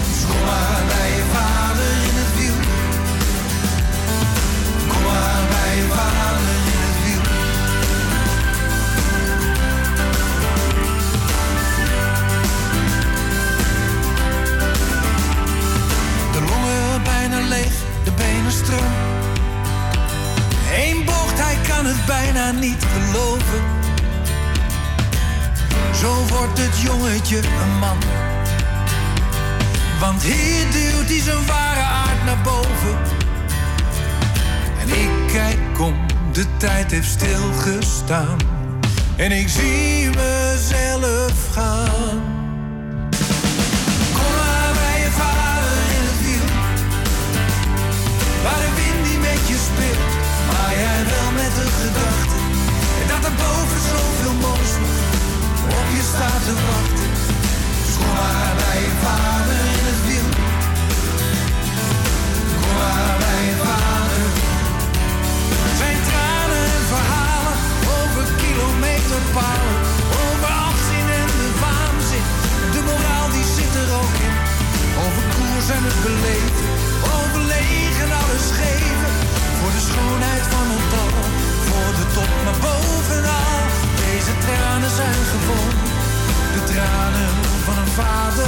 Dus 0.09 0.20
kom 0.29 0.45
maar 0.45 0.83
bij 0.87 1.09
je 1.16 1.24
vader 1.33 1.58
leeg, 17.49 17.72
de 18.05 18.12
benen 18.12 18.53
stram. 18.53 18.92
Eén 20.76 21.05
bocht, 21.05 21.38
hij 21.42 21.57
kan 21.68 21.86
het 21.86 22.07
bijna 22.07 22.51
niet 22.51 22.84
geloven. 22.92 23.62
Zo 25.94 26.24
wordt 26.28 26.59
het 26.59 26.80
jongetje 26.80 27.36
een 27.36 27.78
man. 27.78 27.99
Want 30.01 30.22
hier 30.22 30.64
duwt 30.70 31.09
hij 31.09 31.20
zijn 31.20 31.46
ware 31.46 31.80
aard 31.80 32.24
naar 32.24 32.42
boven. 32.42 32.99
En 34.80 34.88
ik 34.88 35.32
kijk 35.32 35.80
om, 35.80 36.07
de 36.32 36.44
tijd 36.57 36.90
heeft 36.90 37.09
stilgestaan. 37.09 38.38
En 39.16 39.32
ik 39.32 39.49
zie 39.49 40.11
mezelf 40.11 41.49
gaan. 41.53 42.38
Maar 50.49 50.73
jij 50.83 51.01
wel 51.13 51.31
met 51.41 51.53
de 51.59 51.67
gedachte. 51.81 52.39
Dat 53.11 53.23
er 53.29 53.37
boven 53.43 53.81
zoveel 53.93 54.35
moois 54.47 54.73
op 55.79 55.89
je 55.97 56.03
staat 56.13 56.43
te 56.47 56.55
wachten. 56.67 57.11
Dus 57.85 57.95
kom 58.01 58.13
maar 58.21 58.55
bij 58.63 58.79
je 58.87 58.93
vader 59.05 59.59
in 59.77 59.85
het 59.91 60.01
wiel. 60.09 60.29
Kom 62.61 62.75
maar 62.81 63.15
bij 63.23 63.41
je 63.49 63.57
vader. 63.67 64.25
Zijn 65.81 66.01
tranen 66.09 66.65
en 66.77 66.85
verhalen 66.95 67.57
over 67.99 68.25
kilometerpalen. 68.43 69.77
Over 70.25 70.51
afzien 70.69 71.09
en 71.21 71.31
de 71.41 71.49
waanzin. 71.63 72.27
De 72.75 72.81
moraal 72.89 73.29
die 73.37 73.47
zit 73.57 73.75
er 73.83 73.91
ook 74.01 74.17
in. 74.27 74.35
Over 75.05 75.23
koers 75.35 75.69
en 75.77 75.83
het 75.89 75.99
beleven. 76.05 76.67
Over 77.17 77.41
leeg 77.53 77.95
en 78.05 78.13
alles 78.23 78.47
geven. 78.61 78.97
Voor 79.69 79.77
de 79.77 79.87
schoonheid 79.93 80.43
van 80.43 80.66
het 80.75 80.91
dal. 80.91 81.23
Voor 81.69 81.93
de 81.99 82.07
top, 82.14 82.31
maar 82.45 82.59
bovenal. 82.61 83.61
Deze 83.97 84.33
tranen 84.45 84.91
zijn 84.91 85.23
gewoon 85.33 85.77
de 86.55 86.73
tranen 86.73 87.31
van 87.64 87.79
een 87.79 87.93
vader. 88.01 88.47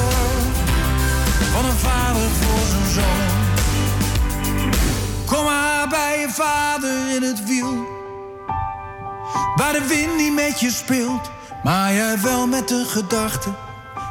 Van 1.52 1.64
een 1.64 1.80
vader 1.88 2.28
voor 2.40 2.66
zijn 2.70 2.90
zoon. 2.96 3.28
Kom 5.26 5.44
maar 5.44 5.88
bij 5.88 6.20
je 6.20 6.28
vader 6.30 7.14
in 7.14 7.22
het 7.22 7.44
wiel. 7.44 7.86
Waar 9.56 9.72
de 9.72 9.86
wind 9.88 10.16
niet 10.16 10.34
met 10.34 10.60
je 10.60 10.70
speelt, 10.70 11.30
maar 11.62 11.92
jij 11.92 12.20
wel 12.20 12.46
met 12.46 12.68
de 12.68 12.84
gedachte 12.88 13.50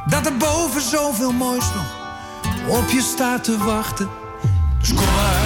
dat 0.05 0.25
er 0.25 0.37
boven 0.37 0.81
zoveel 0.81 1.31
moois 1.31 1.65
nog 1.75 1.97
op 2.77 2.89
je 2.89 3.01
staat 3.01 3.43
te 3.43 3.57
wachten. 3.57 4.09
Dus 4.79 4.93
kom 4.93 5.13
maar 5.15 5.38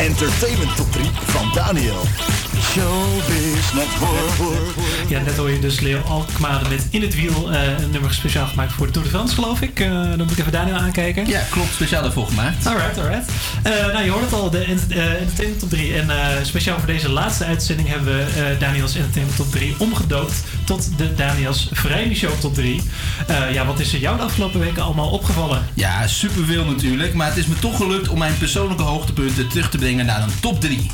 entertainment 0.00 0.76
top 0.76 0.92
3 0.92 1.10
van 1.26 1.52
Daniel. 1.52 2.49
Showbiz 2.62 3.72
Network. 3.72 4.74
Ja, 5.08 5.20
net 5.20 5.36
hoor 5.36 5.50
je 5.50 5.58
dus 5.58 5.80
Leo 5.80 6.00
Alkmaar 6.00 6.60
met 6.68 6.86
In 6.90 7.02
het 7.02 7.14
Wiel. 7.14 7.50
eh, 7.52 7.62
een 7.78 7.90
nummer 7.90 8.14
speciaal 8.14 8.46
gemaakt 8.46 8.72
voor 8.72 8.86
de 8.86 8.92
Tour 8.92 9.06
de 9.08 9.12
France, 9.14 9.34
geloof 9.34 9.60
ik. 9.60 9.80
Eh, 9.80 9.88
dan 9.90 10.18
moet 10.18 10.30
ik 10.30 10.38
even 10.38 10.52
Daniel 10.52 10.76
aankijken. 10.76 11.26
Ja, 11.26 11.42
klopt. 11.50 11.72
Speciaal 11.72 12.02
daarvoor 12.02 12.26
gemaakt. 12.26 12.66
Alright, 12.66 12.98
alright. 12.98 13.30
Eh, 13.62 13.72
nou, 13.92 14.04
je 14.04 14.10
hoort 14.10 14.24
het 14.24 14.32
al, 14.32 14.50
de 14.50 14.58
ent- 14.58 14.86
eh, 14.92 15.12
Entertainment 15.12 15.60
Top 15.60 15.70
3. 15.70 15.94
En 15.94 16.10
eh, 16.10 16.26
speciaal 16.42 16.78
voor 16.78 16.86
deze 16.86 17.08
laatste 17.08 17.44
uitzending 17.44 17.88
hebben 17.88 18.16
we 18.16 18.22
eh, 18.22 18.60
Daniels 18.60 18.94
Entertainment 18.94 19.36
Top 19.36 19.50
3 19.52 19.74
omgedoopt 19.78 20.34
tot 20.64 20.88
de 20.96 21.14
Daniels 21.14 21.68
Vrijde 21.72 22.14
Show 22.14 22.32
Top 22.40 22.54
3. 22.54 22.82
Eh, 23.26 23.52
ja, 23.52 23.66
wat 23.66 23.80
is 23.80 23.92
er 23.92 24.00
jou 24.00 24.16
de 24.16 24.22
afgelopen 24.22 24.60
weken 24.60 24.82
allemaal 24.82 25.08
opgevallen? 25.10 25.66
Ja, 25.74 26.06
superveel 26.06 26.64
natuurlijk. 26.64 27.14
Maar 27.14 27.26
het 27.28 27.36
is 27.36 27.46
me 27.46 27.58
toch 27.58 27.76
gelukt 27.76 28.08
om 28.08 28.18
mijn 28.18 28.38
persoonlijke 28.38 28.82
hoogtepunten 28.82 29.48
terug 29.48 29.70
te 29.70 29.78
brengen 29.78 30.06
naar 30.06 30.22
een 30.22 30.32
top 30.40 30.60
3. 30.60 30.90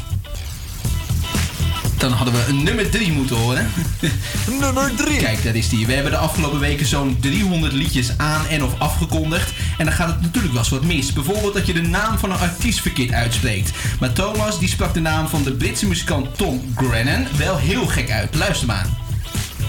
Dan 1.98 2.12
hadden 2.12 2.34
we 2.34 2.44
een 2.48 2.62
nummer 2.62 2.90
3 2.90 3.12
moeten 3.12 3.36
horen. 3.36 3.70
nummer 4.60 4.94
3. 4.94 5.16
Kijk, 5.16 5.44
daar 5.44 5.54
is 5.54 5.68
die. 5.68 5.86
We 5.86 5.92
hebben 5.92 6.12
de 6.12 6.18
afgelopen 6.18 6.60
weken 6.60 6.86
zo'n 6.86 7.16
300 7.20 7.72
liedjes 7.72 8.18
aan 8.18 8.46
en 8.46 8.64
of 8.64 8.78
afgekondigd. 8.78 9.52
En 9.78 9.84
dan 9.84 9.94
gaat 9.94 10.08
het 10.08 10.20
natuurlijk 10.20 10.52
wel 10.52 10.62
eens 10.62 10.72
wat 10.72 10.84
mis. 10.84 11.12
Bijvoorbeeld 11.12 11.54
dat 11.54 11.66
je 11.66 11.72
de 11.72 11.82
naam 11.82 12.18
van 12.18 12.30
een 12.30 12.38
artiest 12.38 12.80
verkeerd 12.80 13.12
uitspreekt. 13.12 13.70
Maar 14.00 14.12
Thomas 14.12 14.58
die 14.58 14.68
sprak 14.68 14.94
de 14.94 15.00
naam 15.00 15.28
van 15.28 15.42
de 15.42 15.52
Britse 15.52 15.86
muzikant 15.86 16.36
Tom 16.36 16.72
Grennan 16.74 17.26
wel 17.36 17.56
heel 17.56 17.86
gek 17.86 18.10
uit. 18.10 18.34
Luister 18.34 18.66
maar. 18.66 18.86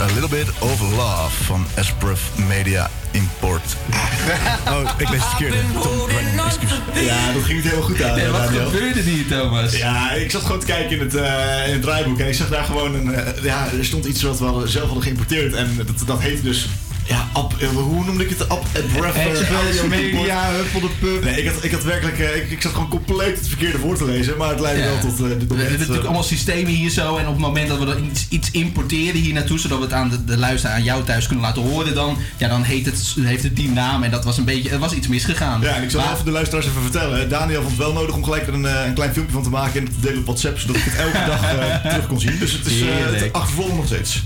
A 0.01 0.05
little 0.05 0.29
bit 0.29 0.49
of 0.59 0.79
love 0.79 1.43
van 1.43 1.65
Espref 1.75 2.21
Media 2.47 2.89
Import. 3.11 3.75
oh, 4.69 4.89
ik 4.97 5.09
lees 5.09 5.19
het 5.19 5.29
verkeerd. 5.29 5.53
Tom 5.81 6.05
Brennan, 6.07 6.45
excuus. 6.47 6.69
Ja, 7.05 7.31
dat 7.33 7.43
ging 7.43 7.63
niet 7.63 7.71
heel 7.71 7.81
goed 7.81 8.03
aan. 8.03 8.15
Nee, 8.15 8.27
wat 8.27 8.43
Daniel. 8.43 8.65
gebeurde 8.69 8.99
hier, 9.01 9.27
Thomas? 9.27 9.77
Ja, 9.77 10.11
ik 10.11 10.31
zat 10.31 10.41
gewoon 10.41 10.59
te 10.59 10.65
kijken 10.65 10.91
in 10.91 10.99
het, 10.99 11.15
eh, 11.15 11.67
in 11.67 11.73
het 11.73 11.81
draaiboek 11.81 12.19
en 12.19 12.27
ik 12.27 12.33
zag 12.33 12.49
daar 12.49 12.63
gewoon 12.63 12.95
een. 12.95 13.13
eh, 13.15 13.43
ja, 13.43 13.67
er 13.77 13.85
stond 13.85 14.05
iets 14.05 14.21
wat 14.23 14.39
we 14.39 14.45
hadden- 14.45 14.69
zelf 14.69 14.85
hadden 14.85 15.03
geïmporteerd 15.03 15.53
en 15.53 15.75
dat, 15.77 16.07
dat 16.07 16.19
heette 16.21 16.41
dus. 16.41 16.67
Ja, 17.07 17.27
app, 17.33 17.55
eh, 17.59 17.67
hoe 17.69 18.05
noemde 18.05 18.23
ik 18.23 18.29
het? 18.29 18.49
App, 18.49 18.67
Breath 18.97 19.15
Express 19.15 19.81
Media, 19.89 20.49
Huppel 20.51 20.79
de 20.79 20.89
Pub. 20.99 21.23
Nee, 21.23 21.41
ik 21.43 21.47
had, 21.51 21.63
ik 21.63 21.71
had 21.71 21.83
werkelijk. 21.83 22.19
eh, 22.19 22.35
ik, 22.35 22.51
ik 22.51 22.61
zat 22.61 22.71
gewoon 22.73 22.89
compleet 22.89 23.37
het 23.37 23.47
verkeerde 23.47 23.77
woord 23.79 23.97
te 23.97 24.05
lezen, 24.05 24.37
maar 24.37 24.49
het 24.49 24.59
leidde 24.59 24.83
Ja. 24.83 24.89
wel 24.89 24.99
tot. 24.99 25.11
eh, 25.11 25.17
dit 25.17 25.21
We 25.21 25.27
hebben 25.27 25.47
moment, 25.47 25.69
natuurlijk 25.71 25.97
eh, 25.99 26.05
allemaal 26.05 26.23
systemen 26.23 26.71
hier 26.71 26.89
zo. 26.89 27.17
En 27.17 27.25
op 27.27 27.31
het 27.33 27.41
moment 27.41 27.67
dat 27.67 27.79
we 27.79 27.85
dan 27.85 28.03
iets, 28.11 28.25
iets 28.29 28.51
importeren 28.51 29.21
hier 29.21 29.33
naartoe, 29.33 29.59
zodat 29.59 29.77
we 29.77 29.83
het 29.83 29.93
aan 29.93 30.09
de, 30.09 30.23
de 30.25 30.37
luisteraar 30.37 30.75
aan 30.75 30.83
jou 30.83 31.03
thuis 31.03 31.25
kunnen 31.27 31.45
laten 31.45 31.61
horen, 31.61 31.93
dan, 31.93 32.17
ja, 32.37 32.47
dan 32.47 32.63
heet 32.63 32.85
het, 32.85 33.13
heeft 33.19 33.43
het 33.43 33.55
die 33.55 33.69
naam. 33.71 34.03
En 34.03 34.11
dat 34.11 34.23
was 34.25 34.37
een 34.37 34.45
beetje, 34.45 34.69
er 34.69 34.79
was 34.79 34.93
iets 34.93 35.07
misgegaan. 35.07 35.61
Ja, 35.61 35.75
en 35.75 35.83
ik 35.83 35.89
zal 35.89 36.01
Maar- 36.01 36.13
even 36.13 36.25
de 36.25 36.31
luisteraars 36.31 36.65
even 36.67 36.81
vertellen. 36.81 37.29
Daniel 37.29 37.57
vond 37.61 37.69
het 37.77 37.85
wel 37.85 37.93
nodig 37.93 38.15
om 38.15 38.23
gelijk 38.23 38.47
er 38.47 38.53
een, 38.53 38.65
eh, 38.65 38.85
een 38.85 38.93
klein 38.93 39.13
filmpje 39.13 39.33
van 39.33 39.43
te 39.43 39.49
maken 39.49 39.79
en 39.79 39.85
te 39.85 39.99
delen 40.01 40.17
op 40.19 40.25
WhatsApp, 40.25 40.59
zodat 40.59 40.75
ik 40.75 40.83
het 40.85 40.95
elke 40.95 41.25
dag 41.27 41.43
eh, 41.53 41.89
terug 41.91 42.07
kon 42.07 42.19
zien. 42.19 42.39
Dus 42.39 42.51
het 42.51 42.65
is 42.65 42.81
eh, 42.81 42.87
het 43.11 43.33
achtervolgen 43.33 43.75
nog 43.75 43.85
steeds. 43.85 44.23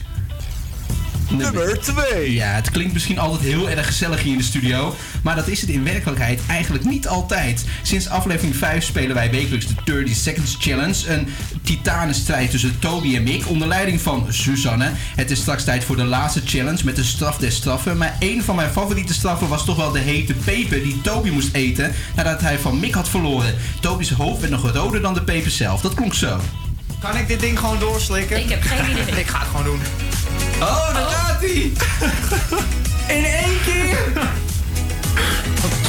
Nummer 1.38 1.80
2. 1.80 2.34
Ja, 2.34 2.48
het 2.48 2.72
klinkt 2.72 2.94
misschien 2.94 3.20
altijd 3.20 3.42
heel 3.42 3.70
erg 3.70 3.86
gezellig 3.86 4.22
hier 4.22 4.32
in 4.32 4.38
de 4.38 4.44
studio. 4.44 4.96
Maar 5.24 5.36
dat 5.36 5.48
is 5.48 5.62
het 5.62 5.70
in 5.70 5.84
werkelijkheid 5.84 6.40
eigenlijk 6.48 6.86
niet 6.86 7.08
altijd. 7.08 7.66
Sinds 7.82 8.10
aflevering 8.10 8.56
5 8.56 8.84
spelen 8.84 9.16
wij 9.16 9.32
wekelijks 9.32 9.68
de 9.68 9.74
30 9.84 10.16
Seconds 10.16 10.58
Challenge. 10.60 11.08
Een 11.08 11.28
titanenstrijd 11.64 12.52
tussen 12.52 12.80
Toby 12.80 13.16
en 13.16 13.24
Mick 13.24 13.50
onder 13.50 13.68
leiding 13.68 14.02
van 14.02 14.26
Suzanne. 14.30 14.92
Het 15.16 15.32
is 15.32 15.40
straks 15.40 15.64
tijd 15.64 15.84
voor 15.84 15.96
de 15.96 16.04
laatste 16.04 16.42
challenge 16.46 16.86
met 16.86 16.96
de 16.96 17.04
straf 17.04 17.38
des 17.38 17.56
straffen. 17.56 17.98
Maar 17.98 18.16
een 18.20 18.44
van 18.44 18.56
mijn 18.56 18.72
favoriete 18.72 19.14
straffen 19.14 19.48
was 19.48 19.66
toch 19.66 19.78
wel 19.78 19.92
de 19.92 20.00
hete 20.00 20.34
peper 20.34 20.84
die 20.84 21.02
Toby 21.02 21.30
moest 21.30 21.54
eten 21.54 21.94
nadat 22.16 22.42
hij 22.42 22.60
van 22.60 22.80
Mick 22.80 22.94
had 22.94 23.10
verloren. 23.10 23.56
Toby's 23.80 24.12
hoofd 24.12 24.40
werd 24.40 24.52
nog 24.52 24.72
roder 24.72 25.02
dan 25.02 25.14
de 25.14 25.24
peper 25.24 25.52
zelf. 25.52 25.82
Dat 25.82 25.94
klonk 25.94 26.14
zo. 26.14 26.40
Kan 27.02 27.18
ik 27.18 27.28
dit 27.28 27.40
ding 27.40 27.60
gewoon 27.60 27.80
doorslikken? 27.80 28.44
Ik 28.44 28.50
heb 28.50 28.62
geen 28.64 28.92
idee. 28.92 29.20
ik 29.26 29.28
ga 29.28 29.40
het 29.40 29.48
gewoon 29.48 29.66
doen. 29.66 29.82
Oh, 30.60 30.94
daar 30.94 31.10
gaat 31.10 31.40
hij! 31.40 31.72
In 33.18 33.26
één 33.26 33.62
keer! 33.66 33.98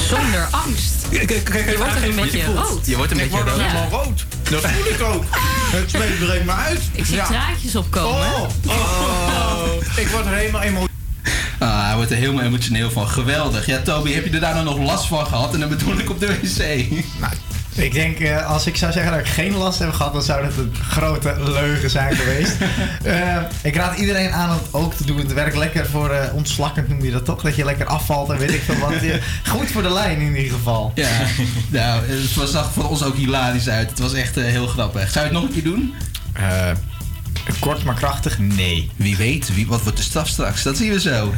Zonder 0.09 0.49
angst. 0.51 0.91
Je 1.11 1.75
wordt 1.79 1.97
er 1.97 2.09
een 2.09 2.15
beetje 2.17 2.45
rood. 2.45 2.87
Je 2.87 2.97
wordt 2.97 3.11
een 3.13 3.17
beetje 3.19 3.41
rood. 3.41 3.61
helemaal 3.61 3.89
rood. 3.91 4.27
Dat 4.51 4.61
voel 4.61 4.87
ik 4.93 5.03
ook. 5.03 5.25
Het 5.77 5.91
zweet 5.91 6.19
breekt 6.19 6.45
me 6.45 6.53
uit. 6.53 6.81
Ik 6.93 7.05
zie 7.05 7.15
Ja. 7.17 7.27
traantjes 7.27 7.77
opkomen. 7.77 8.27
Oh, 8.27 8.49
oh. 8.67 9.65
ik 9.97 10.09
word 10.09 10.27
er 10.27 10.33
helemaal 10.33 10.61
emotioneel. 10.63 10.91
Ah, 11.59 11.87
hij 11.87 11.95
wordt 11.95 12.11
er 12.11 12.17
helemaal 12.17 12.45
emotioneel 12.45 12.91
van. 12.91 13.09
Geweldig. 13.09 13.67
Ja, 13.67 13.81
Toby, 13.83 14.13
heb 14.13 14.25
je 14.25 14.31
er 14.31 14.41
daar 14.41 14.55
nou 14.55 14.65
nog 14.65 14.79
last 14.79 15.07
van 15.07 15.27
gehad? 15.27 15.55
En 15.55 15.61
dan 15.61 15.69
bedoel 15.69 15.99
ik 15.99 16.11
op 16.11 16.21
de 16.21 16.27
wc. 16.27 16.91
Nou, 17.21 17.33
ik 17.75 17.93
denk, 17.93 18.19
eh, 18.19 18.47
als 18.51 18.67
ik 18.67 18.77
zou 18.77 18.93
zeggen 18.93 19.13
dat 19.13 19.21
ik 19.21 19.27
geen 19.27 19.55
last 19.57 19.79
heb 19.79 19.93
gehad, 19.93 20.13
dan 20.13 20.23
zou 20.23 20.43
dat 20.45 20.57
een 20.57 20.75
grote 20.89 21.35
leugen 21.45 21.91
zijn 21.91 22.17
geweest. 22.17 22.57
Eh, 23.05 23.37
ik 23.63 23.77
raad 23.77 23.99
iedereen 23.99 24.31
aan 24.33 24.51
om 24.51 24.57
het 24.57 24.67
ook 24.75 24.95
te 24.95 25.05
doen. 25.07 25.17
Het 25.19 25.33
werkt 25.33 25.57
lekker 25.57 25.87
voor 25.87 26.11
eh, 26.11 26.35
ontslakkend, 26.35 26.89
noem 26.89 27.05
je 27.05 27.11
dat 27.11 27.25
toch? 27.25 27.43
Dat 27.43 27.57
je 27.57 27.65
lekker 27.65 27.87
afvalt 27.87 28.31
en 28.31 28.39
weet 28.39 28.55
ik 28.55 28.63
veel 28.63 28.79
wat. 28.79 28.93
Je- 29.01 29.21
Goed 29.49 29.71
voor 29.71 29.83
de 29.83 29.93
lijn 29.93 30.21
in 30.21 30.37
ieder 30.37 30.53
geval. 30.53 30.93
Ja, 30.95 31.09
nou, 31.69 32.01
het 32.07 32.35
was- 32.35 32.51
zag 32.51 32.73
voor 32.73 32.89
ons 32.89 33.03
ook 33.03 33.17
hilarisch 33.17 33.69
uit. 33.69 33.91
Het 33.91 33.99
was 33.99 34.13
echt 34.13 34.35
heel 34.35 34.67
grappig. 34.67 35.11
Zou 35.11 35.27
je 35.27 35.33
het 35.33 35.41
nog 35.41 35.43
een 35.43 35.55
keer 35.55 35.65
doen? 35.73 35.95
kort 37.61 37.85
maar 37.85 37.95
krachtig, 37.95 38.39
nee. 38.39 38.91
Wie 38.97 39.17
weet, 39.17 39.55
wie, 39.55 39.67
wat 39.67 39.83
wordt 39.83 39.97
de 39.97 40.03
straf 40.05 40.29
straks? 40.29 40.63
Dat 40.63 40.77
zien 40.77 40.91
we 40.93 41.01
zo. 41.01 41.35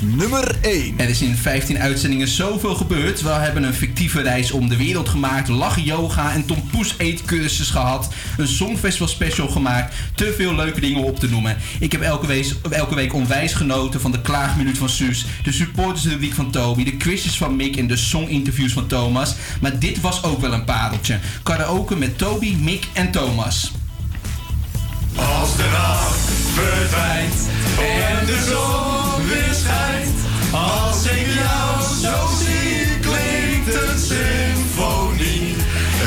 Nummer 0.00 0.56
1. 0.60 0.94
Er 0.98 1.08
is 1.08 1.22
in 1.22 1.36
15 1.36 1.78
uitzendingen 1.78 2.28
zoveel 2.28 2.74
gebeurd. 2.74 3.22
We 3.22 3.28
hebben 3.28 3.62
een 3.62 3.74
fictieve 3.74 4.20
reis 4.20 4.50
om 4.50 4.68
de 4.68 4.76
wereld 4.76 5.08
gemaakt, 5.08 5.48
lachen 5.48 5.82
yoga 5.82 6.32
en 6.32 6.46
Tom 6.46 6.66
Poes 6.70 6.94
eetcursus 6.98 7.70
gehad. 7.70 8.14
Een 8.36 8.48
songfestival 8.48 9.08
special 9.08 9.48
gemaakt. 9.48 9.94
Te 10.14 10.34
veel 10.36 10.54
leuke 10.54 10.80
dingen 10.80 11.02
op 11.02 11.18
te 11.18 11.28
noemen. 11.28 11.56
Ik 11.80 11.92
heb 11.92 12.00
elke 12.00 12.26
week, 12.26 12.54
elke 12.70 12.94
week 12.94 13.14
onwijs 13.14 13.52
genoten 13.54 14.00
van 14.00 14.12
de 14.12 14.20
klaagminuut 14.20 14.78
van 14.78 14.88
Suus, 14.88 15.26
de 15.42 15.52
supportersrubriek 15.52 16.34
van 16.34 16.50
Toby, 16.50 16.84
de 16.84 16.96
quizjes 16.96 17.36
van 17.36 17.56
Mick 17.56 17.76
en 17.76 17.86
de 17.86 17.96
songinterviews 17.96 18.72
van 18.72 18.86
Thomas. 18.86 19.34
Maar 19.60 19.78
dit 19.78 20.00
was 20.00 20.22
ook 20.22 20.40
wel 20.40 20.52
een 20.52 20.64
pareltje. 20.64 21.18
Karaoke 21.42 21.96
met 21.96 22.18
Toby, 22.18 22.54
Mick 22.54 22.86
en 22.92 23.10
Thomas. 23.10 23.72
Als 25.16 25.56
de 25.56 25.68
nacht 25.72 26.30
verdwijnt 26.54 27.48
en 27.78 28.26
de 28.26 28.44
zon 28.48 29.26
weer 29.28 29.54
schijnt. 29.54 30.18
Als 30.52 31.04
ik 31.04 31.26
jou 31.26 31.82
zo 32.02 32.36
zie, 32.44 32.98
klinkt 33.00 33.74
een 33.74 33.98
symfonie. 33.98 35.56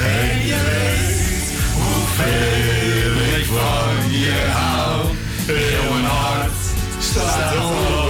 En 0.03 0.45
je 0.45 0.59
weet 0.69 1.53
hoeveel 1.73 3.39
ik 3.39 3.45
van 3.45 4.11
je 4.19 4.47
hou. 4.51 5.05
Heel 5.45 6.05
hart 6.05 6.51
staat 6.99 7.55
open 7.55 8.08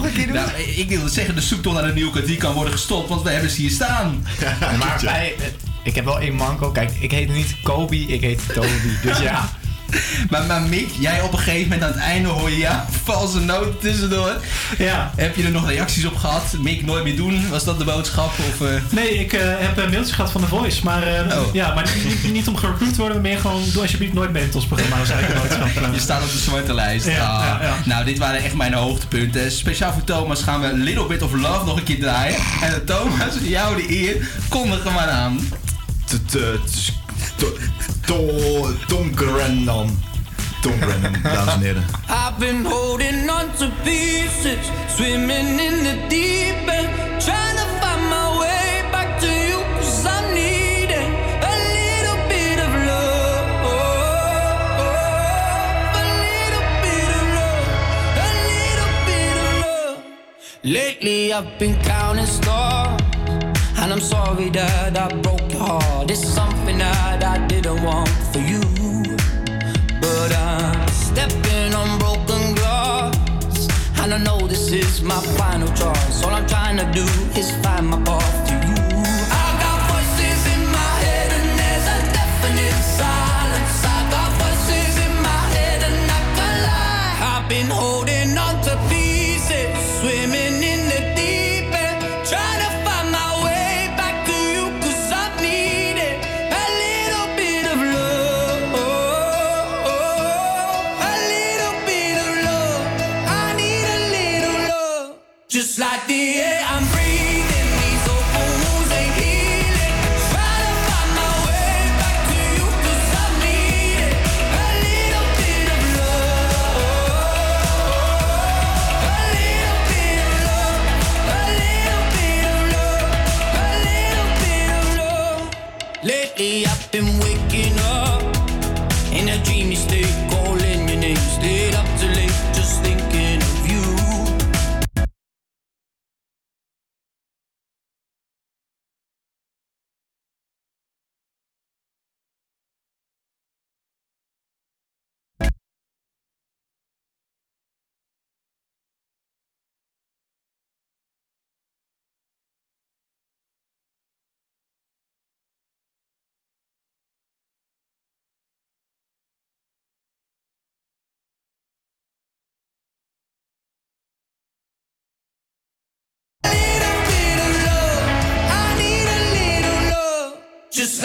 nog 0.00 0.10
een 0.10 0.16
keer 0.16 0.26
doen? 0.26 0.34
Nou, 0.34 0.50
ik 0.76 0.88
wil 0.88 1.08
zeggen, 1.08 1.34
de 1.34 1.40
zoektocht 1.40 1.76
naar 1.76 1.84
een 1.84 1.94
nieuw 1.94 2.10
kwartier 2.10 2.36
kan 2.36 2.54
worden 2.54 2.72
gestopt, 2.72 3.08
want 3.08 3.22
we 3.22 3.30
hebben 3.30 3.50
ze 3.50 3.60
hier 3.60 3.70
staan. 3.70 4.26
maar 4.60 5.00
bij, 5.02 5.34
ik 5.82 5.94
heb 5.94 6.04
wel 6.04 6.20
één 6.20 6.34
manko. 6.34 6.70
Kijk, 6.70 6.90
ik 7.00 7.10
heet 7.10 7.32
niet 7.32 7.56
Kobe, 7.62 7.96
ik 7.96 8.20
heet 8.20 8.42
Toby. 8.54 8.68
Dus 9.02 9.18
ja. 9.28 9.50
Maar, 10.30 10.44
maar 10.46 10.60
Mick, 10.62 10.90
jij 10.98 11.20
op 11.22 11.32
een 11.32 11.38
gegeven 11.38 11.62
moment 11.62 11.82
aan 11.82 11.90
het 11.92 12.00
einde 12.00 12.28
hoor 12.28 12.50
je 12.50 12.56
ja, 12.58 12.86
valse 13.04 13.40
noot 13.40 13.80
tussendoor. 13.80 14.36
Ja. 14.78 15.12
Heb 15.16 15.36
je 15.36 15.42
er 15.44 15.50
nog 15.50 15.68
reacties 15.68 16.04
op 16.06 16.16
gehad? 16.16 16.42
Mick, 16.58 16.84
nooit 16.84 17.04
meer 17.04 17.16
doen? 17.16 17.48
Was 17.48 17.64
dat 17.64 17.78
de 17.78 17.84
boodschap? 17.84 18.30
Of, 18.38 18.66
eh? 18.68 18.74
Nee, 18.90 19.10
ik 19.18 19.32
eh, 19.32 19.40
heb 19.44 19.76
een 19.78 19.90
mailtje 19.90 20.14
gehad 20.14 20.30
van 20.32 20.40
The 20.40 20.46
Voice. 20.46 20.80
Maar, 20.84 21.02
eh, 21.02 21.38
Oh. 21.38 21.54
ja, 21.54 21.74
maar 21.74 21.88
niet, 22.04 22.32
niet 22.32 22.48
om 22.48 22.56
gerecruit 22.56 22.90
te 22.94 23.00
worden, 23.00 23.20
maar 23.22 23.30
meer 23.30 23.40
gewoon 23.40 23.62
doe 23.72 23.82
alsjeblieft 23.82 24.12
nooit 24.12 24.32
mee 24.32 24.44
met 24.44 24.54
ons 24.54 24.66
programma. 24.66 24.96
Dat 24.96 25.04
is 25.06 25.12
eigenlijk 25.12 25.42
de 25.42 25.48
boodschap. 25.58 25.94
Je 25.94 26.00
staat 26.00 26.22
op 26.22 26.30
de 26.32 26.38
zwarte 26.38 26.74
lijst. 26.74 27.06
Ja, 27.06 27.26
Ah. 27.26 27.44
ja, 27.44 27.58
ja. 27.62 27.74
Nou, 27.84 28.04
dit 28.04 28.18
waren 28.18 28.42
echt 28.44 28.54
mijn 28.54 28.72
hoogtepunten. 28.74 29.52
Speciaal 29.52 29.92
voor 29.92 30.04
Thomas 30.04 30.42
gaan 30.42 30.60
we 30.60 30.72
Little 30.74 31.06
Bit 31.06 31.22
of 31.22 31.32
Love 31.32 31.64
nog 31.64 31.76
een 31.76 31.84
keer 31.84 32.00
draaien. 32.00 32.38
En 32.62 32.84
Thomas, 32.84 33.34
jou 33.42 33.76
de 33.76 33.90
eer, 33.98 34.28
kondig 34.48 34.84
hem 34.84 34.92
maar 34.92 35.08
aan. 35.08 35.38
Tom 38.86 39.14
Grennan, 39.14 39.98
dames 40.62 41.46
en 41.54 41.60
heren. 41.60 41.84
I've 42.08 42.38
been 42.38 42.64
holding 42.64 43.30
on 43.30 43.50
to 43.58 43.70
pieces, 43.84 44.70
swimming 44.96 45.58
in 45.58 45.84
the 45.84 45.94
deep 46.08 46.68
end, 46.68 46.88
trying 47.22 47.56
to 47.56 47.64
find 47.80 48.02
my 48.10 48.38
way 48.40 48.82
back 48.90 49.20
to 49.20 49.26
you, 49.26 49.62
cause 49.76 50.06
I'm 50.06 50.34
needing 50.34 51.14
a 51.42 51.54
little 51.76 52.18
bit 52.28 52.58
of 52.58 52.72
love. 52.86 53.48
A 55.94 56.02
little 56.24 56.66
bit 56.82 57.10
of 57.18 57.24
love, 57.36 57.66
a 58.16 58.28
little 58.48 58.92
bit 59.06 59.36
of 59.44 59.50
love. 59.62 59.98
Lately 60.64 61.32
I've 61.32 61.58
been 61.58 61.76
counting 61.82 62.26
stars, 62.26 62.99
and 63.80 63.92
I'm 63.92 64.00
sorry 64.00 64.50
that 64.50 64.96
I 64.96 65.08
broke 65.22 65.50
your 65.52 65.60
heart. 65.60 66.10
It's 66.10 66.24
something 66.24 66.78
that 66.78 67.24
I 67.24 67.46
didn't 67.46 67.82
want 67.82 68.08
for 68.32 68.40
you. 68.40 68.60
But 70.00 70.32
I'm 70.36 70.88
stepping 70.88 71.74
on 71.74 71.98
broken 71.98 72.54
glass. 72.54 73.68
And 74.00 74.14
I 74.14 74.18
know 74.18 74.46
this 74.46 74.70
is 74.72 75.02
my 75.02 75.20
final 75.38 75.68
choice. 75.68 76.22
All 76.22 76.30
I'm 76.30 76.46
trying 76.46 76.76
to 76.76 76.86
do 76.92 77.06
is 77.38 77.50
find 77.62 77.86
my 77.88 78.00
path 78.02 78.49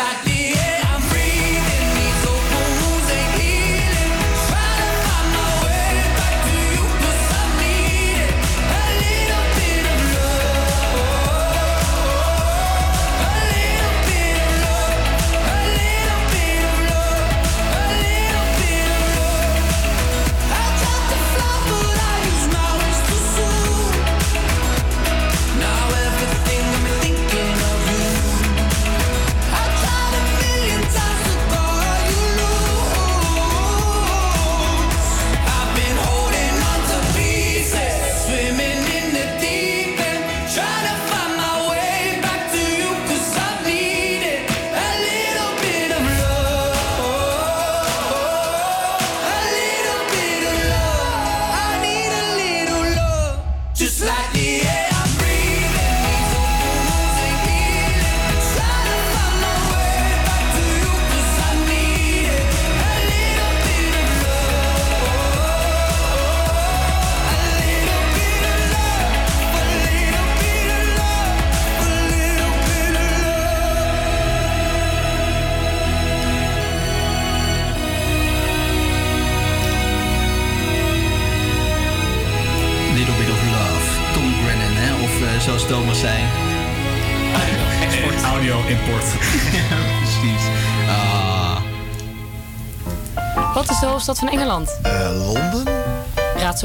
Just 0.06 0.26
like 0.26 0.35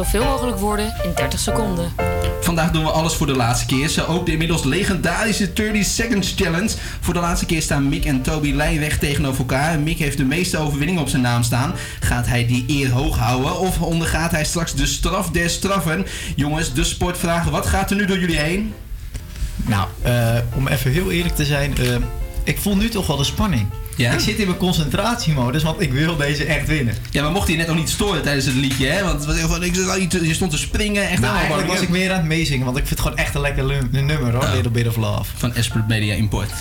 zoveel 0.04 0.24
mogelijk 0.24 0.58
woorden 0.58 0.94
in 1.02 1.12
30 1.14 1.40
seconden. 1.40 1.92
Vandaag 2.40 2.70
doen 2.70 2.84
we 2.84 2.90
alles 2.90 3.14
voor 3.14 3.26
de 3.26 3.36
laatste 3.36 3.66
keer. 3.66 3.88
Zo 3.88 4.04
ook 4.04 4.26
de 4.26 4.32
inmiddels 4.32 4.64
legendarische 4.64 5.52
30 5.52 5.84
Seconds 5.84 6.34
Challenge. 6.36 6.70
Voor 7.00 7.14
de 7.14 7.20
laatste 7.20 7.46
keer 7.46 7.62
staan 7.62 7.88
Mick 7.88 8.04
en 8.04 8.22
Toby 8.22 8.52
lijnweg 8.52 8.98
tegenover 8.98 9.38
elkaar. 9.38 9.80
Mick 9.80 9.98
heeft 9.98 10.16
de 10.16 10.24
meeste 10.24 10.58
overwinningen 10.58 11.02
op 11.02 11.08
zijn 11.08 11.22
naam 11.22 11.42
staan. 11.42 11.72
Gaat 12.00 12.26
hij 12.26 12.46
die 12.46 12.64
eer 12.68 12.90
hoog 12.90 13.18
houden? 13.18 13.58
Of 13.58 13.80
ondergaat 13.80 14.30
hij 14.30 14.44
straks 14.44 14.74
de 14.74 14.86
straf 14.86 15.30
der 15.30 15.50
straffen? 15.50 16.06
Jongens, 16.36 16.72
de 16.72 16.84
sportvragen. 16.84 17.50
Wat 17.50 17.66
gaat 17.66 17.90
er 17.90 17.96
nu 17.96 18.04
door 18.04 18.18
jullie 18.18 18.38
heen? 18.38 18.74
Nou, 19.56 19.88
eh, 20.02 20.36
om 20.54 20.68
even 20.68 20.92
heel 20.92 21.10
eerlijk 21.10 21.34
te 21.34 21.44
zijn, 21.44 21.76
eh, 21.78 21.96
ik 22.44 22.58
voel 22.58 22.76
nu 22.76 22.88
toch 22.88 23.06
wel 23.06 23.16
de 23.16 23.24
spanning. 23.24 23.66
Ja? 24.00 24.12
Ik 24.12 24.20
zit 24.20 24.38
in 24.38 24.46
mijn 24.46 24.58
concentratiemodus, 24.58 25.62
want 25.62 25.80
ik 25.80 25.92
wil 25.92 26.16
deze 26.16 26.44
echt 26.44 26.66
winnen. 26.66 26.94
Ja, 27.10 27.22
maar 27.22 27.30
mocht 27.32 27.48
hij 27.48 27.56
net 27.56 27.66
nog 27.66 27.76
niet 27.76 27.90
storen 27.90 28.22
tijdens 28.22 28.46
het 28.46 28.54
liedje, 28.54 28.86
hè? 28.86 29.02
Want 29.04 29.26
iets- 29.98 30.18
je 30.22 30.34
stond 30.34 30.50
te 30.50 30.58
springen. 30.58 31.08
Echt 31.08 31.20
Nou, 31.20 31.36
eigenlijk 31.36 31.68
was 31.68 31.80
ik 31.80 31.88
meer 31.88 32.10
aan 32.10 32.16
het 32.18 32.26
meezingen, 32.26 32.64
want 32.64 32.76
ik 32.78 32.86
vind 32.86 32.98
het 32.98 33.08
gewoon 33.08 33.24
echt 33.24 33.34
een 33.34 33.40
lekker 33.40 33.64
nummer 33.90 34.32
hoor. 34.34 34.48
Little 34.54 34.70
Bit 34.70 34.88
of 34.88 34.96
Love. 34.96 35.30
Van 35.36 35.54
Esprit 35.54 35.88
Media 35.88 36.14
Import. 36.14 36.50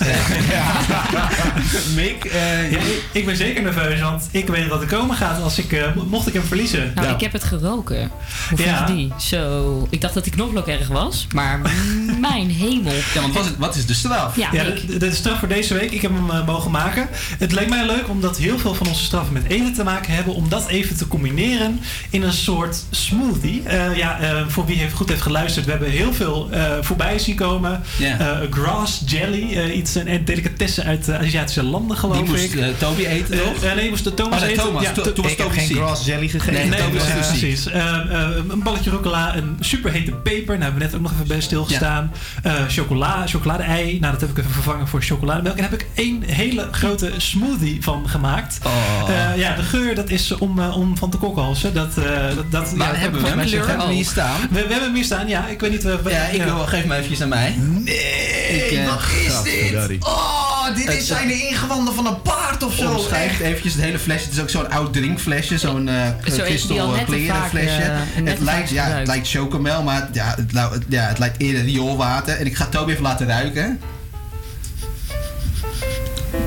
Mick, 1.94 2.24
eh, 2.24 2.70
ja, 2.72 2.78
ik, 3.12 3.26
ben 3.26 3.36
zeker 3.36 3.62
nerveus, 3.62 4.00
want 4.00 4.28
ik 4.30 4.46
weet 4.48 4.68
wat 4.68 4.80
er 4.80 4.86
komen 4.88 5.16
gaat 5.16 5.42
als 5.42 5.58
ik, 5.58 5.72
eh, 5.72 5.94
mo- 5.94 6.04
mocht 6.08 6.26
ik 6.26 6.32
hem 6.32 6.42
verliezen. 6.42 6.92
Nou, 6.94 7.08
ik 7.14 7.20
heb 7.20 7.32
het 7.32 7.44
geroken. 7.44 8.10
Hoe 8.50 8.58
Ja. 8.58 8.64
Ja. 8.64 8.86
je 8.88 8.94
die? 8.94 9.12
Zo. 9.18 9.86
Ik 9.90 10.00
dacht 10.00 10.14
dat 10.14 10.24
die 10.24 10.32
knoflook 10.32 10.66
erg 10.66 10.88
was, 10.88 11.26
maar 11.34 11.60
mijn 12.20 12.50
hemel. 12.50 12.92
Ja, 13.14 13.20
want 13.20 13.34
wat 13.34 13.44
is, 13.44 13.50
wat 13.58 13.76
is 13.76 13.86
de 13.86 13.94
straf? 13.94 14.36
Ja, 14.36 14.50
de, 14.50 14.96
de 14.98 15.12
straf 15.14 15.38
voor 15.38 15.48
deze 15.48 15.74
week, 15.74 15.90
ik 15.90 16.02
heb 16.02 16.10
hem 16.14 16.30
eh, 16.30 16.46
mogen 16.46 16.70
maken. 16.70 17.08
Het 17.38 17.52
leek 17.52 17.68
mij 17.68 17.86
leuk 17.86 18.08
omdat 18.08 18.36
heel 18.38 18.58
veel 18.58 18.74
van 18.74 18.86
onze 18.88 19.04
straffen 19.04 19.32
met 19.32 19.44
eten 19.48 19.72
te 19.74 19.84
maken 19.84 20.14
hebben, 20.14 20.34
om 20.34 20.48
dat 20.48 20.68
even 20.68 20.96
te 20.96 21.08
combineren 21.08 21.80
in 22.10 22.22
een 22.22 22.32
soort 22.32 22.84
smoothie. 22.90 23.62
Eh, 23.64 23.96
ja, 23.96 24.20
eh, 24.20 24.42
voor 24.48 24.66
wie 24.66 24.76
heeft, 24.76 24.94
goed 24.94 25.08
heeft 25.08 25.22
geluisterd, 25.22 25.64
we 25.64 25.70
hebben 25.70 25.90
heel 25.90 26.12
veel 26.12 26.48
eh, 26.50 26.72
voorbij 26.80 27.18
zien 27.18 27.36
komen. 27.36 27.82
Eh, 28.00 28.38
grass 28.50 29.02
jelly, 29.06 29.56
eh, 29.56 29.76
iets 29.76 29.94
een 29.94 30.08
een 30.10 30.24
delicatesse 30.24 30.84
uit 30.84 31.10
Aziatische 31.10 31.62
landen 31.62 31.96
geloof 31.96 32.16
Die 32.16 32.24
moest 32.30 32.42
ik. 32.54 32.78
Toby 32.78 33.04
eten, 33.04 33.38
toch? 33.38 33.74
nee, 33.74 33.88
moest 33.90 34.04
de 34.04 34.14
Thomas 34.14 34.34
Oh, 34.34 34.40
nee, 34.44 34.50
eten. 34.52 34.64
Thomas. 34.64 34.82
Ja, 34.82 34.92
To- 34.92 35.02
to- 35.02 35.12
toen 35.12 35.22
was 35.22 35.32
ik 35.32 35.38
heb 35.38 35.50
geen 35.50 35.66
ziek. 35.66 35.76
grass 35.76 36.04
jelly 36.06 36.28
gegeten. 36.28 36.52
Nee, 36.68 36.80
Nee, 36.80 37.00
precies. 37.14 37.66
Eh, 37.66 37.80
eh, 37.96 38.28
een 38.48 38.62
balletje 38.62 38.90
rucola, 38.90 39.36
een 39.36 39.56
superhete 39.60 40.10
peper. 40.12 40.54
Daar 40.54 40.62
hebben 40.62 40.78
we 40.80 40.86
net 40.86 40.94
ook 40.94 41.00
nog 41.00 41.12
even 41.12 41.26
bij 41.26 41.40
stilgestaan. 41.40 42.09
Eh 42.42 42.52
chocola, 42.68 43.26
chocolade-ei. 43.26 43.98
Nou, 44.00 44.12
dat 44.12 44.20
heb 44.20 44.30
ik 44.30 44.38
even 44.38 44.50
vervangen 44.50 44.88
voor 44.88 45.02
chocolademelk. 45.02 45.56
En 45.56 45.62
daar 45.62 45.70
heb 45.70 45.80
ik 45.80 45.86
één 45.94 46.22
hele 46.22 46.68
grote 46.70 47.12
smoothie 47.16 47.82
van 47.82 48.08
gemaakt. 48.08 48.58
Oh. 48.66 49.08
Eh, 49.08 49.36
ja, 49.38 49.54
de 49.54 49.62
geur, 49.62 49.94
dat 49.94 50.10
is 50.10 50.32
om, 50.32 50.58
eh, 50.58 50.76
om 50.76 50.96
van 50.96 51.10
te 51.10 51.16
kokhalsen. 51.16 51.74
Dat, 51.74 51.96
eh, 51.98 52.04
dat, 52.36 52.50
dat, 52.50 52.72
ja, 52.76 52.94
hebben 52.94 53.22
we 53.22 53.28
hem? 53.28 53.88
hier 53.88 54.04
staan? 54.04 54.40
We, 54.40 54.54
we 54.54 54.58
hebben 54.58 54.82
hem 54.82 54.94
hier 54.94 55.04
staan, 55.04 55.28
ja. 55.28 55.46
Ik 55.46 55.60
weet 55.60 55.70
niet... 55.70 55.82
Ja, 56.08 56.26
ik 56.26 56.42
wil, 56.42 56.58
geef 56.58 56.84
me 56.84 56.94
eventjes 56.94 57.22
aan 57.22 57.28
mij. 57.28 57.54
Nee, 57.58 58.70
Ik, 58.70 58.88
wat 58.88 59.00
is 59.24 59.42
dit? 59.42 60.04
Oh, 60.04 60.76
dit 60.76 60.88
is 60.88 61.06
zijn 61.06 61.28
de 61.28 61.48
ingewanden 61.48 61.94
van 61.94 62.06
een 62.06 62.22
paard 62.22 62.62
of 62.62 62.74
zo. 62.74 62.92
Omschrijf 62.92 63.30
Echt. 63.30 63.40
eventjes 63.40 63.72
het 63.72 63.82
hele 63.82 63.98
flesje. 63.98 64.24
Het 64.24 64.34
is 64.34 64.40
ook 64.40 64.50
zo'n 64.50 64.70
oud 64.70 64.92
drinkflesje, 64.92 65.58
zo'n 65.58 65.88
eh 65.88 66.06
Zo 66.32 66.42
kristal 66.42 66.94
kleren 67.06 67.48
flesje. 67.48 67.92
het, 68.24 68.40
lijkt, 68.40 68.70
ja, 68.70 68.84
het 68.84 69.06
lijkt 69.06 69.28
chocomel, 69.28 69.82
maar 69.82 70.08
ja, 70.12 70.34
het, 70.36 70.84
ja, 70.88 71.08
het 71.08 71.18
lijkt 71.18 71.40
eerder 71.40 71.64
En 72.04 72.46
ik 72.46 72.56
ga 72.56 72.66
Toby 72.66 72.90
even 72.90 73.02
laten 73.02 73.26
ruiken. 73.26 73.80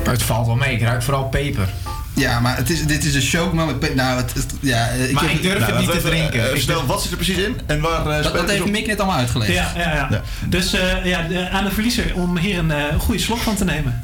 Het 0.04 0.22
valt 0.22 0.46
wel 0.46 0.56
mee, 0.56 0.74
ik 0.74 0.82
ruik 0.82 1.02
vooral 1.02 1.24
peper. 1.28 1.68
Ja, 2.14 2.40
maar 2.40 2.56
het 2.56 2.70
is, 2.70 2.86
dit 2.86 3.04
is 3.04 3.14
een 3.14 3.20
chocomel 3.22 3.66
met 3.66 3.94
Nou, 3.94 4.16
het, 4.16 4.34
het- 4.34 4.52
ja, 4.60 4.88
eh, 4.88 5.12
Maar 5.12 5.22
heb- 5.22 5.32
ik 5.32 5.42
durf 5.42 5.58
Nou, 5.58 5.72
het 5.72 5.80
niet 5.80 5.90
te 5.90 6.08
drinken. 6.08 6.48
eh, 6.48 6.54
Ik 6.54 6.60
snel, 6.60 6.76
durf- 6.76 6.88
wat 6.88 7.02
zit 7.02 7.10
er 7.10 7.16
precies 7.16 7.36
in? 7.36 7.60
En 7.66 7.80
waar 7.80 7.98
eh, 8.00 8.04
dat, 8.06 8.24
speelt 8.24 8.46
dat 8.46 8.56
heeft? 8.56 8.70
Mick 8.70 8.86
net 8.86 8.98
allemaal 9.00 9.18
uitgelegd. 9.18 9.52
Ja, 9.52 9.72
ja, 9.76 9.94
ja. 9.94 10.06
Ja. 10.10 10.22
Dus 10.48 10.72
eh, 10.72 11.04
ja, 11.04 11.48
aan 11.50 11.64
de 11.64 11.70
verliezer 11.70 12.14
om 12.14 12.36
hier 12.38 12.58
een 12.58 12.70
eh, 12.70 12.82
goede 12.98 13.20
slok 13.20 13.38
van 13.38 13.54
te 13.56 13.64
nemen. 13.64 14.02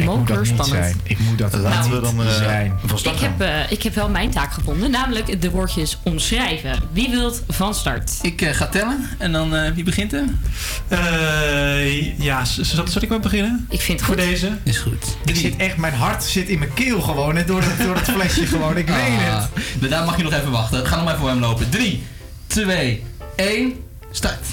Ik 0.00 0.06
moet 0.16 0.26
dat 0.26 0.36
niet 0.38 0.46
spannend. 0.46 0.68
zijn. 0.84 1.00
Ik 1.02 1.18
moet 1.18 1.38
dat 1.38 1.52
Laten 1.54 1.90
we 1.90 2.00
dan 2.00 2.22
eh, 2.26 2.34
zijn. 2.34 2.72
van 2.86 2.98
start 2.98 3.16
Ik 3.16 3.22
heb, 3.22 3.40
eh, 3.40 3.72
ik 3.72 3.82
heb 3.82 3.94
wel 3.94 4.08
mijn 4.08 4.30
taak 4.30 4.52
gevonden, 4.52 4.90
namelijk 4.90 5.42
de 5.42 5.50
woordjes 5.50 5.98
omschrijven. 6.02 6.78
Wie 6.92 7.08
wilt 7.10 7.42
van 7.48 7.74
start? 7.74 8.12
Ik 8.22 8.42
eh, 8.42 8.54
ga 8.54 8.66
tellen 8.66 9.08
en 9.18 9.32
dan 9.32 9.54
eh, 9.56 9.72
wie 9.72 9.84
begint 9.84 10.12
er? 10.12 10.24
Eh, 10.88 12.18
ja, 12.18 12.44
zal, 12.44 12.86
zal 12.86 13.02
ik 13.02 13.08
maar 13.08 13.20
beginnen? 13.20 13.66
Ik 13.70 13.80
vind 13.80 13.98
het 14.00 14.08
Voor 14.08 14.18
goed. 14.18 14.24
deze. 14.30 14.50
Is 14.62 14.78
goed. 14.78 15.16
Ik 15.24 15.36
zit 15.36 15.56
echt, 15.56 15.76
mijn 15.76 15.94
hart 15.94 16.24
zit 16.24 16.48
in 16.48 16.58
mijn 16.58 16.74
keel 16.74 17.00
gewoon. 17.00 17.36
hè, 17.36 17.44
Door 17.44 17.62
het, 17.62 17.86
door 17.86 17.94
het 17.96 18.10
flesje 18.10 18.46
gewoon. 18.46 18.76
Ik 18.76 18.86
weet 18.88 18.96
Ah, 18.96 19.40
het. 19.40 19.80
maar 19.80 19.88
daar 19.88 20.04
mag 20.04 20.16
je 20.16 20.22
nog 20.22 20.32
even 20.32 20.50
wachten. 20.50 20.86
Ga 20.86 20.96
nog 20.96 21.04
maar 21.04 21.16
voor 21.16 21.28
hem 21.28 21.38
lopen. 21.38 21.68
3, 21.70 22.02
2, 22.46 23.02
1, 23.36 23.72
start. 24.10 24.46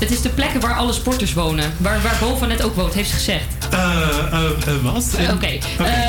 Het 0.00 0.10
is 0.10 0.20
de 0.22 0.28
plekken 0.28 0.60
waar 0.60 0.74
alle 0.74 0.92
sporters 0.92 1.32
wonen. 1.32 1.72
Waar, 1.76 2.02
waar 2.02 2.16
Bovan 2.20 2.48
net 2.48 2.62
ook 2.62 2.74
woont, 2.74 2.94
heeft 2.94 3.08
ze 3.08 3.14
gezegd. 3.14 3.44
Eh, 3.70 3.78
eh, 3.80 4.44
eh, 4.66 4.82
wat? 4.82 5.06
Oké. 5.20 5.32
Oké. 5.32 5.46
Eh, 5.46 5.56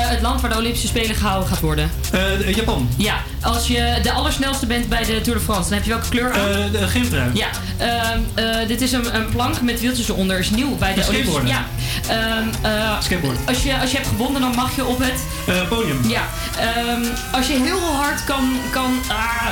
het 0.08 0.20
land 0.20 0.40
waar 0.40 0.50
de 0.50 0.56
Olympische 0.56 0.86
Spelen 0.86 1.16
gehouden 1.16 1.48
gaat 1.48 1.60
worden. 1.60 1.90
Eh, 2.12 2.54
Japan. 2.54 2.88
Ja, 2.96 3.16
als 3.42 3.66
je 3.66 3.98
de 4.02 4.12
allersnelste 4.12 4.66
bent 4.66 4.88
bij 4.88 5.04
de 5.04 5.20
Tour 5.20 5.38
de 5.38 5.44
France, 5.44 5.62
dan 5.68 5.72
heb 5.72 5.84
je 5.84 5.90
welke 5.90 6.08
kleur 6.08 6.32
aan? 6.32 6.48
Eh, 6.48 6.80
de 6.80 6.88
gymtrui. 6.88 7.30
Ja, 7.34 7.48
ehm, 7.76 8.18
eh, 8.34 8.66
dit 8.68 8.80
is 8.80 8.92
een, 8.92 9.14
een 9.14 9.28
plank 9.28 9.60
met 9.60 9.80
wieltjes 9.80 10.08
eronder. 10.08 10.38
Is 10.38 10.50
nieuw 10.50 10.76
bij 10.76 10.94
de 10.94 11.04
Olympische... 11.08 11.46
Ja. 11.46 11.64
Ehm, 12.08 12.48
eh, 12.74 13.00
Skateboard. 13.00 13.38
Als 13.46 13.62
je, 13.62 13.78
als 13.80 13.90
je 13.90 13.96
hebt 13.96 14.08
gewonnen, 14.08 14.40
dan 14.40 14.54
mag 14.54 14.76
je 14.76 14.84
op 14.84 14.98
het... 14.98 15.20
Eh, 15.46 15.68
podium. 15.68 16.00
Ja. 16.08 16.22
ehm, 16.58 17.04
als 17.32 17.46
je 17.46 17.52
heel 17.52 17.80
hard 17.80 18.24
kan... 18.24 18.56
kan 18.70 18.98
ah, 19.08 19.46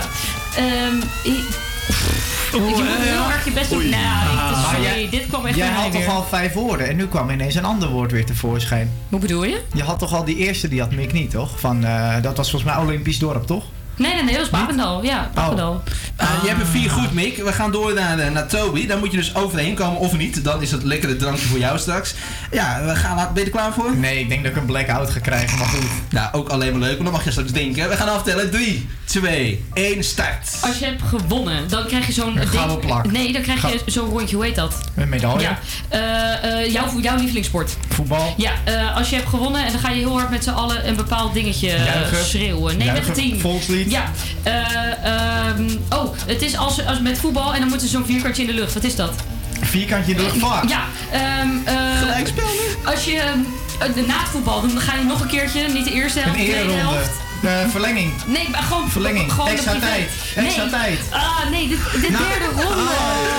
je 2.53 2.59
moet 2.61 2.85
heel 2.99 3.19
hard 3.19 3.45
je 3.45 3.51
best 3.51 3.71
doen. 3.71 3.89
Nou, 3.89 4.55
sorry, 4.65 4.83
jij- 4.83 5.09
dit 5.11 5.27
kwam 5.27 5.47
echt 5.47 5.57
Jij 5.57 5.69
had 5.69 5.93
toch 5.93 6.01
weer. 6.01 6.11
al 6.11 6.23
vijf 6.25 6.53
woorden 6.53 6.89
en 6.89 6.97
nu 6.97 7.07
kwam 7.07 7.31
ineens 7.31 7.55
een 7.55 7.65
ander 7.65 7.89
woord 7.89 8.13
weer 8.13 8.25
tevoorschijn. 8.27 8.91
Hoe 9.09 9.21
bedoel 9.21 9.45
je? 9.45 9.61
Je 9.75 9.83
had 9.83 9.99
toch 9.99 10.15
al 10.15 10.25
die 10.25 10.37
eerste, 10.37 10.69
die 10.69 10.81
had 10.81 10.91
Mick 10.93 11.13
niet, 11.13 11.31
toch? 11.31 11.61
Van, 11.61 11.85
eh, 11.85 12.15
dat 12.23 12.37
was 12.37 12.51
volgens 12.51 12.73
mij 12.73 12.83
Olympisch 12.83 13.19
dorp, 13.19 13.47
toch? 13.47 13.65
Nee, 14.01 14.15
nee, 14.15 14.23
nee, 14.23 14.37
dat 14.37 14.51
was 14.51 14.61
Papendal. 14.61 15.03
Ja, 15.05 15.31
Papendal. 15.35 15.83
Eh, 16.17 16.29
je 16.43 16.49
hebt 16.49 16.61
er 16.61 16.67
vier 16.67 16.91
goed, 16.91 17.13
Mick. 17.13 17.37
We 17.37 17.53
gaan 17.53 17.73
door 17.73 17.95
naar, 17.95 18.19
eh, 18.19 18.31
naar 18.31 18.47
Toby. 18.47 18.87
Daar 18.87 18.99
moet 18.99 19.11
je 19.11 19.17
dus 19.17 19.35
overheen 19.35 19.75
komen 19.75 20.01
of 20.01 20.17
niet. 20.17 20.45
Dan 20.45 20.63
is 20.63 20.71
het 20.71 20.83
lekkere 20.83 21.17
drankje 21.17 21.47
voor 21.47 21.59
jou 21.59 21.79
straks. 21.79 22.15
Ja, 22.51 22.85
we 22.85 22.95
gaan, 22.97 23.17
ben 23.17 23.29
je 23.35 23.45
er 23.45 23.51
klaar 23.57 23.73
voor? 23.73 23.97
Nee, 23.97 24.19
ik 24.19 24.29
denk 24.29 24.43
dat 24.43 24.53
ik 24.53 24.59
een 24.59 24.67
blackout 24.67 25.11
ga 25.11 25.21
krijgen, 25.21 25.59
maar 25.59 25.67
goed. 25.67 25.85
Nou, 26.11 26.29
ook 26.33 26.49
alleen 26.49 26.71
maar 26.71 26.81
leuk, 26.81 26.95
maar 26.95 27.05
dan 27.05 27.13
mag 27.13 27.25
je 27.25 27.31
straks 27.31 27.51
denken. 27.53 27.89
We 27.89 27.97
gaan 27.97 28.09
aftellen. 28.09 28.51
3, 28.51 28.89
2, 29.05 29.65
1, 29.75 30.05
start. 30.05 30.49
Als 30.63 30.79
je 30.79 30.85
hebt 30.85 31.03
gewonnen, 31.03 31.69
dan 31.69 31.87
krijg 31.87 32.07
je 32.07 32.13
zo'n... 32.13 32.41
Een 32.41 32.47
gouden 32.47 32.77
ding- 32.81 32.87
plak. 32.87 33.11
Nee, 33.13 33.33
dan 33.33 33.43
krijg 33.43 33.63
je 33.73 33.81
zo'n 33.87 34.09
rondje, 34.09 34.37
hoe 34.37 34.45
heet 34.45 34.55
dat? 34.57 34.75
Een 34.97 35.09
medaille. 35.09 35.41
Ja. 35.41 35.59
Eh, 35.89 36.61
eh, 36.65 36.73
jouw, 36.73 37.01
jouw 37.01 37.17
lievelingssport. 37.17 37.77
Voetbal. 37.89 38.35
Ja, 38.37 38.53
eh, 38.65 38.97
als 38.97 39.11
je 39.11 39.17
hebt 39.17 39.29
gewonnen 39.29 39.65
en 39.65 39.73
dan 39.73 39.81
ga 39.81 39.89
je 39.91 39.99
heel 39.99 40.13
hard 40.19 40.31
met 40.31 40.45
z'n 40.45 40.51
allen 40.51 40.89
een 40.89 40.97
bepaald 40.97 41.35
dingetje 41.35 41.71
eh, 41.71 41.85
Juichen. 41.85 42.25
schreeuwen. 42.25 42.77
Nee, 42.77 42.87
Juichen. 42.87 43.07
met 43.09 43.17
het 43.17 43.27
team. 43.29 43.41
Volkslied. 43.41 43.90
Ja. 43.91 44.11
Eh, 44.43 45.05
ehm, 45.05 45.69
oh, 45.91 46.15
het 46.27 46.43
is 46.43 46.57
als, 46.57 46.87
als 46.87 47.01
met 47.01 47.19
voetbal 47.19 47.55
en 47.55 47.61
dan 47.61 47.69
moet 47.69 47.83
er 47.83 47.89
zo'n 47.89 48.05
vierkantje 48.05 48.43
in 48.43 48.49
de 48.49 48.55
lucht. 48.55 48.75
Wat 48.75 48.85
is 48.85 48.97
dat? 48.97 49.13
Vierkantje 49.61 50.11
in 50.11 50.17
de 50.17 50.23
lucht, 50.23 50.37
fuck. 50.37 50.69
Ja. 50.69 50.85
ehm 51.13 51.49
eh, 51.65 51.99
Gelijkspel 51.99 52.45
Als 52.85 53.05
je 53.05 53.19
ehm, 53.19 54.07
na 54.07 54.19
het 54.19 54.29
voetbal, 54.31 54.61
dan 54.61 54.81
ga 54.81 54.95
je 54.95 55.05
nog 55.05 55.21
een 55.21 55.29
keertje, 55.29 55.69
niet 55.69 55.85
de 55.85 55.93
eerste 55.93 56.21
helft, 56.21 56.39
Een 56.39 56.45
de 56.47 56.51
tweede 56.51 56.73
helft. 56.73 57.11
Eh, 57.43 57.71
verlenging. 57.71 58.13
Nee, 58.27 58.49
maar 58.51 58.63
gewoon 58.63 58.91
Verlenging. 58.91 59.33
Gewoon 59.33 59.49
Extra 59.49 59.79
tijd. 59.79 60.11
Extra 60.37 60.63
nee. 60.63 60.71
tijd. 60.71 60.99
Ah, 61.11 61.51
nee, 61.51 61.69
de, 61.69 61.77
de 62.01 62.09
Nou. 62.11 62.25
derde 62.25 62.63
ronde. 62.63 62.91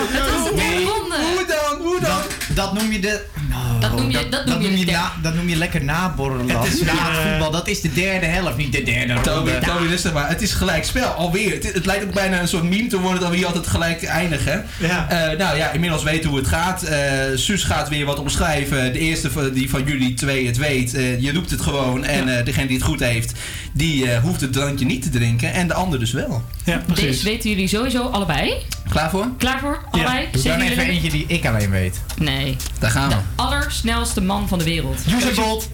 het 0.10 0.34
is 0.38 0.49
de 0.49 0.56
derde 0.56 0.76
Nee. 0.76 0.86
ronde. 0.86 1.16
Hoe 1.16 1.45
dan? 1.47 1.88
Hoe 1.88 1.99
dan? 1.99 2.10
Dat, 2.10 2.28
dat 2.54 2.74
noem 2.74 2.91
je 2.91 2.99
de... 2.99 3.22
Nou, 3.49 3.80
Dat 3.80 3.95
noem 3.97 4.10
je- 4.12 4.28
dat 4.30 4.45
noem 4.45 4.62
je 4.62 4.86
de 4.86 4.91
na, 4.91 5.12
dat 5.22 5.34
noem 5.36 5.49
je 5.49 5.56
lekker 5.56 5.84
naborrelen. 5.84 6.60
Het 6.60 6.74
is 6.74 6.82
na 6.82 6.93
het 6.93 7.18
eh, 7.26 7.30
voetbal. 7.30 7.52
Dat 7.52 7.68
is 7.68 7.82
de 7.82 7.93
derde 7.93 8.26
helft, 8.26 8.58
niet 8.58 8.72
de 8.72 8.84
derde 8.84 9.14
Toby, 9.22 9.49
ronde. 9.52 9.66
Toby, 9.66 9.86
rustig 9.88 10.14
maar. 10.14 10.30
Het 10.30 10.41
is 10.41 10.52
gelijk 10.54 10.84
spel, 10.86 11.08
alweer. 11.08 11.54
Het, 11.54 11.74
het 11.74 11.86
lijkt 11.86 12.04
ook 12.04 12.14
bijna 12.14 12.41
een 12.41 12.47
soort 12.47 12.64
meme 12.64 12.88
te 12.88 12.99
worden 12.99 13.22
dat 13.22 13.30
we 13.30 13.36
hier 13.36 13.45
altijd 13.45 13.68
gelijk 13.68 14.04
eindigen. 14.04 14.66
Ja. 14.80 15.10
Eh, 15.10 15.38
nou 15.38 15.58
ja, 15.58 15.72
inmiddels 15.72 16.04
weten 16.04 16.30
hoe 16.30 16.39
het 16.39 16.47
gaat. 16.47 16.84
Eh 16.84 16.99
Suus 17.36 17.64
gaat 17.64 17.89
weer 17.89 18.06
wat 18.06 18.20
omschrijven. 18.20 18.93
De 18.93 18.99
eerste 18.99 19.32
van- 19.32 19.52
die 19.54 19.70
van 19.70 19.84
jullie 19.84 20.14
twee 20.14 20.45
het 20.47 20.58
weet. 20.58 20.93
Eh, 20.93 21.22
je 21.22 21.34
roept 21.34 21.52
het 21.52 21.62
gewoon. 21.62 22.06
En 22.06 22.38
eh, 22.38 22.45
degene 22.45 22.68
die 22.68 22.78
het 22.78 22.86
goed 22.86 22.99
heeft, 22.99 23.32
die 23.74 24.12
eh, 24.12 24.22
hoeft 24.22 24.41
het 24.41 24.54
drankje 24.54 24.86
niet 24.86 25.02
te 25.02 25.10
drinken. 25.10 25.54
En 25.54 25.68
de 25.68 25.74
ander 25.74 25.99
dus 25.99 26.12
wel. 26.12 26.43
Ja, 26.64 26.82
Deze 26.93 27.24
weten 27.24 27.49
jullie 27.49 27.68
sowieso 27.68 28.04
allebei. 28.04 28.54
Klaar 28.92 29.10
voor? 29.10 29.28
Klaar 29.38 29.60
voor? 29.60 29.80
Allebei? 29.92 30.28
Doe 30.32 30.44
dan 30.44 30.60
even 30.60 30.84
eentje 30.84 31.10
die 31.10 31.26
ik 31.28 31.46
alleen 31.46 31.70
weet. 31.70 32.02
Nee. 32.18 32.56
Daar 32.80 32.92
gaan 32.92 33.10
we. 33.10 33.16
Allersnelste 33.36 34.22
man 34.22 34.48
van 34.48 34.58
de 34.58 34.64
wereld. 34.64 35.00
Usain 35.16 35.36
Bolt. 35.36 35.70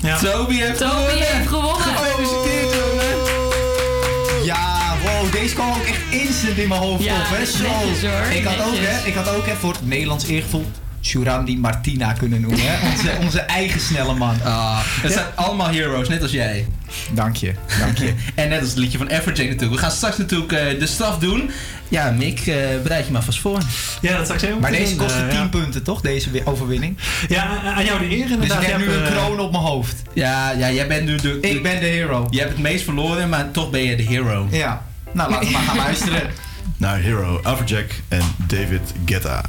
Ja. 0.00 0.18
Toby 0.18 0.54
heeft 0.54 0.78
Toby 0.78 0.90
gewonnen. 0.92 1.26
heeft 1.26 1.48
gewonnen. 1.48 1.82
Gefeliciteerd, 1.82 2.72
jongen. 2.72 4.44
Ja, 4.44 4.94
wow, 5.04 5.32
deze 5.32 5.54
kwam 5.54 5.68
ook 5.70 5.84
echt 5.86 5.98
instant 6.10 6.56
in 6.58 6.68
mijn 6.68 6.80
hoofd 6.80 7.04
Ja, 7.04 7.14
op, 7.14 7.20
hè? 7.28 7.38
netjes, 7.38 7.56
Zo. 8.00 8.08
hoor, 8.08 8.26
Ik 8.32 8.44
had, 8.44 8.66
ook, 8.66 8.74
hè, 8.76 9.06
ik 9.06 9.14
had 9.14 9.28
ook 9.28 9.46
hè, 9.46 9.54
voor 9.56 9.72
het 9.72 9.86
Nederlands 9.86 10.26
eergevoel 10.26 10.66
Shurandi 11.06 11.56
Martina 11.58 12.12
kunnen 12.12 12.40
noemen, 12.40 12.60
hè? 12.62 12.74
Onze, 12.90 13.10
onze 13.20 13.40
eigen 13.40 13.80
snelle 13.80 14.14
man. 14.14 14.36
Ah, 14.44 14.78
het 14.82 15.12
zijn 15.12 15.26
allemaal 15.34 15.68
heroes, 15.68 16.08
net 16.08 16.22
als 16.22 16.30
jij. 16.30 16.66
Dank 17.12 17.36
je, 17.36 17.54
dank 17.80 17.98
je. 17.98 18.14
En 18.34 18.48
net 18.48 18.60
als 18.60 18.68
het 18.68 18.78
liedje 18.78 18.98
van 18.98 19.06
Everjane 19.06 19.48
natuurlijk. 19.48 19.72
We 19.80 19.86
gaan 19.86 19.90
straks 19.96 20.16
natuurlijk 20.18 20.52
eh, 20.52 20.78
de 20.80 20.86
straf 20.86 21.18
doen. 21.18 21.50
Ja, 21.88 22.10
Mick, 22.10 22.46
eh, 22.46 22.56
bereid 22.82 23.06
je 23.06 23.12
maar 23.12 23.22
vast 23.22 23.40
voor. 23.40 23.60
Ja, 24.00 24.16
dat 24.16 24.26
zou 24.26 24.32
ik 24.38 24.40
zeggen. 24.44 24.60
Maar 24.60 24.70
deze 24.70 24.96
kostte 24.96 25.20
eh, 25.22 25.28
10 25.28 25.38
ja. 25.38 25.46
punten, 25.46 25.82
toch? 25.82 26.00
Deze 26.00 26.30
wi- 26.30 26.42
overwinning. 26.44 26.98
Ja, 27.28 27.48
aan 27.76 27.84
jou 27.84 27.98
de 27.98 28.16
eer 28.16 28.22
Dus 28.22 28.30
inderdaad. 28.30 28.62
ik 28.62 28.68
heb 28.68 28.78
Je 28.80 28.86
nu 28.86 28.92
een 28.92 29.04
eh, 29.04 29.10
kroon 29.12 29.40
op 29.40 29.50
mijn 29.52 29.64
hoofd. 29.64 30.02
Ja, 30.12 30.50
ja 30.50 30.70
jij 30.70 30.86
bent 30.86 31.04
nu 31.06 31.16
de, 31.16 31.40
de- 31.40 31.48
Ik 31.48 31.62
ben 31.62 31.80
de 31.80 31.86
hero. 31.86 32.26
Je 32.30 32.38
hebt 32.38 32.50
het 32.52 32.60
meest 32.60 32.84
verloren, 32.84 33.28
maar 33.28 33.50
toch 33.50 33.70
ben 33.70 33.82
je 33.82 33.96
de 33.96 34.02
hero. 34.02 34.48
Ja. 34.50 34.82
Nou, 35.12 35.30
laten 35.30 35.46
we 35.46 35.52
maar 35.52 35.62
gaan 35.62 35.76
luisteren. 35.76 36.22
Naar 36.76 36.98
Hero, 36.98 37.40
Afrojack 37.42 37.90
en 38.08 38.22
David 38.46 38.92
Guetta. 39.04 39.42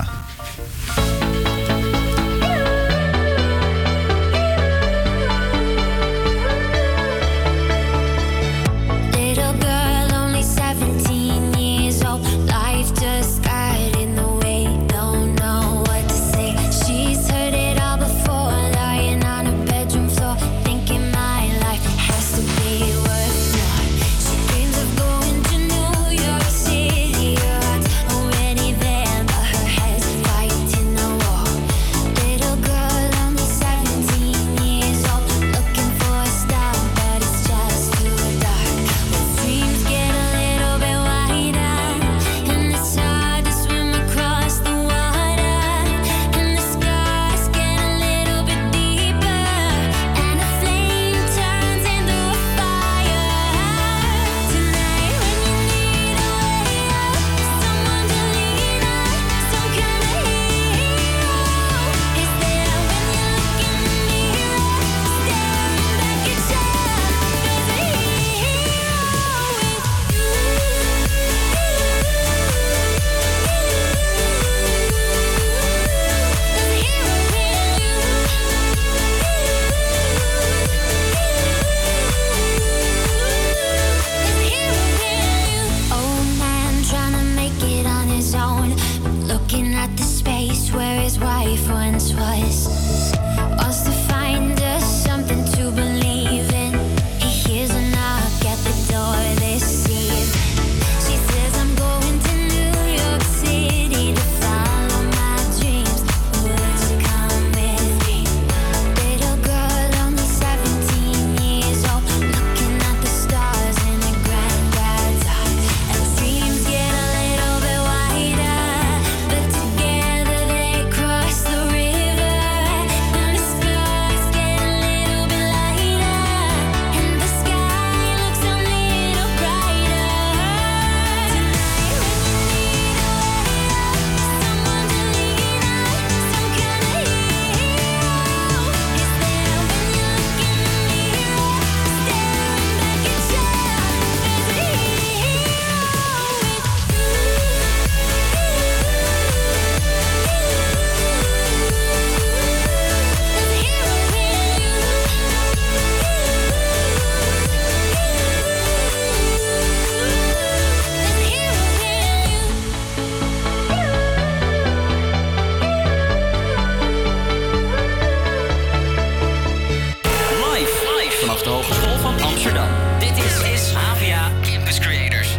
creators. 174.76 175.38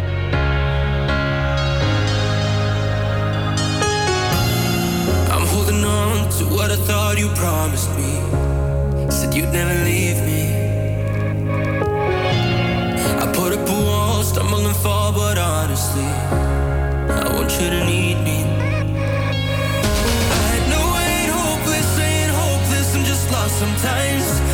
I'm 5.29 5.45
holding 5.45 5.83
on 5.83 6.29
to 6.37 6.45
what 6.45 6.71
I 6.71 6.75
thought 6.75 7.19
you 7.19 7.29
promised 7.35 7.91
me. 7.95 8.11
Said 9.11 9.35
you'd 9.35 9.53
never 9.53 9.75
leave 9.85 10.17
me. 10.25 10.41
I 13.21 13.31
put 13.31 13.53
up 13.53 13.69
a 13.69 13.71
wall, 13.71 14.23
stumbling 14.23 14.73
fall, 14.73 15.13
but 15.13 15.37
honestly, 15.37 16.09
I 17.21 17.29
want 17.31 17.51
you 17.61 17.69
to 17.69 17.85
need 17.85 18.17
me. 18.25 18.39
I 20.41 20.55
know 20.71 20.85
no 20.85 20.93
way 20.95 21.29
hopeless, 21.29 21.99
ain't 21.99 22.31
hopeless, 22.31 22.95
I'm 22.95 23.05
just 23.05 23.31
lost 23.31 23.59
sometimes. 23.59 24.48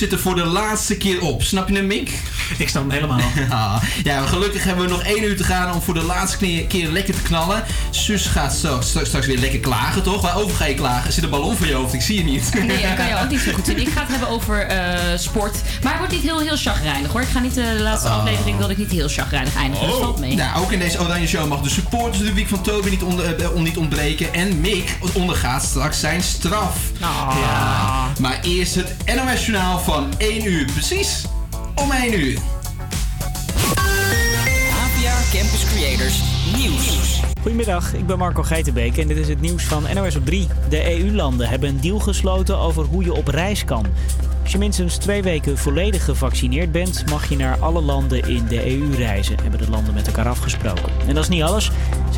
Zit 0.00 0.12
er 0.12 0.18
voor 0.18 0.34
de 0.34 0.44
laatste 0.44 0.96
keer 0.96 1.20
op. 1.20 1.42
Snap 1.42 1.68
je 1.68 1.74
hem, 1.74 1.86
Mick? 1.86 2.18
Ik 2.58 2.68
snap 2.68 2.82
hem 2.82 2.90
helemaal. 2.90 3.20
ja, 4.04 4.26
gelukkig 4.26 4.64
hebben 4.64 4.84
we 4.84 4.90
nog 4.90 5.02
één 5.02 5.24
uur 5.24 5.36
te 5.36 5.44
gaan 5.44 5.74
om 5.74 5.82
voor 5.82 5.94
de 5.94 6.02
laatste 6.02 6.64
keer, 6.68 6.88
lekker 6.88 7.14
te 7.14 7.22
knallen. 7.22 7.64
Sus 7.90 8.26
gaat 8.26 8.52
straks, 8.52 8.88
straks, 8.88 9.08
straks 9.08 9.26
weer 9.26 9.38
lekker 9.38 9.58
klagen, 9.60 10.02
toch? 10.02 10.22
Waarover 10.22 10.56
ga 10.56 10.64
je 10.64 10.74
klagen? 10.74 11.06
Er 11.06 11.12
zit 11.12 11.24
een 11.24 11.30
ballon 11.30 11.56
voor 11.56 11.66
je 11.66 11.74
hoofd, 11.74 11.92
ik 11.94 12.00
zie 12.00 12.16
je 12.16 12.24
niet. 12.24 12.54
Nee, 12.54 12.82
dat 12.82 12.94
kan 12.96 13.06
je 13.06 13.14
ook 13.22 13.28
niet 13.30 13.40
zo 13.40 13.52
goed 13.52 13.66
zien. 13.66 13.78
Ik 13.80 13.88
ga 13.88 14.00
het 14.00 14.08
hebben 14.10 14.28
over 14.28 14.60
eh, 14.66 15.18
sport. 15.18 15.54
Maar 15.82 15.90
het 15.90 15.98
wordt 15.98 16.12
niet 16.14 16.22
heel, 16.22 16.38
heel 16.40 16.56
chagrijnig 16.56 17.12
hoor. 17.12 17.20
Ik 17.20 17.28
ga 17.28 17.38
niet 17.40 17.54
de 17.54 17.76
laatste 17.80 18.08
Oh. 18.08 18.16
aflevering 18.18 18.56
wilde 18.58 18.72
ik 18.72 18.78
niet 18.78 18.90
heel 18.90 19.08
chagrijnig 19.08 19.56
eindigen. 19.56 19.88
Dat 19.88 19.98
valt 19.98 20.18
mee. 20.18 20.34
Nou, 20.34 20.60
ook 20.62 20.72
in 20.72 20.78
deze 20.78 21.00
Oranje 21.00 21.26
Show 21.26 21.48
mag 21.48 21.60
de 21.60 21.70
supporters 21.70 22.18
de 22.24 22.32
week 22.32 22.48
van 22.48 22.62
Toby 22.62 22.88
niet, 22.90 23.02
onder, 23.02 23.34
eh, 23.42 23.54
on- 23.54 23.62
niet 23.62 23.76
ontbreken. 23.76 24.34
En 24.34 24.60
Mick 24.60 24.98
ondergaat 25.12 25.62
straks 25.62 26.00
zijn 26.00 26.22
straf. 26.22 26.76
Ja. 26.98 27.89
Maar 28.20 28.40
eerst 28.42 28.74
het 28.74 28.94
NOS 29.14 29.46
Journaal 29.46 29.78
van 29.78 30.12
1 30.18 30.46
uur. 30.46 30.64
Precies 30.64 31.24
om 31.74 31.90
1 31.90 32.20
uur. 32.20 32.38
APA 34.72 35.16
Campus 35.32 35.64
Creators 35.64 36.22
Nieuws. 36.56 37.20
Goedemiddag, 37.40 37.94
ik 37.94 38.06
ben 38.06 38.18
Marco 38.18 38.42
Geitenbeek 38.42 38.96
en 38.96 39.08
dit 39.08 39.16
is 39.16 39.28
het 39.28 39.40
nieuws 39.40 39.64
van 39.64 39.84
NOS 39.94 40.16
op 40.16 40.24
3. 40.26 40.46
De 40.68 40.98
EU-landen 40.98 41.48
hebben 41.48 41.68
een 41.68 41.80
deal 41.80 41.98
gesloten 41.98 42.58
over 42.58 42.84
hoe 42.84 43.04
je 43.04 43.12
op 43.12 43.28
reis 43.28 43.64
kan. 43.64 43.86
Als 44.42 44.52
je 44.52 44.58
minstens 44.58 44.96
twee 44.96 45.22
weken 45.22 45.58
volledig 45.58 46.04
gevaccineerd 46.04 46.72
bent, 46.72 47.04
mag 47.10 47.28
je 47.28 47.36
naar 47.36 47.58
alle 47.58 47.80
landen 47.80 48.28
in 48.28 48.46
de 48.46 48.66
EU 48.66 48.94
reizen, 48.94 49.36
hebben 49.42 49.60
de 49.60 49.70
landen 49.70 49.94
met 49.94 50.06
elkaar 50.06 50.28
afgesproken. 50.28 50.92
En 51.06 51.14
dat 51.14 51.22
is 51.22 51.28
niet 51.28 51.42
alles, 51.42 51.70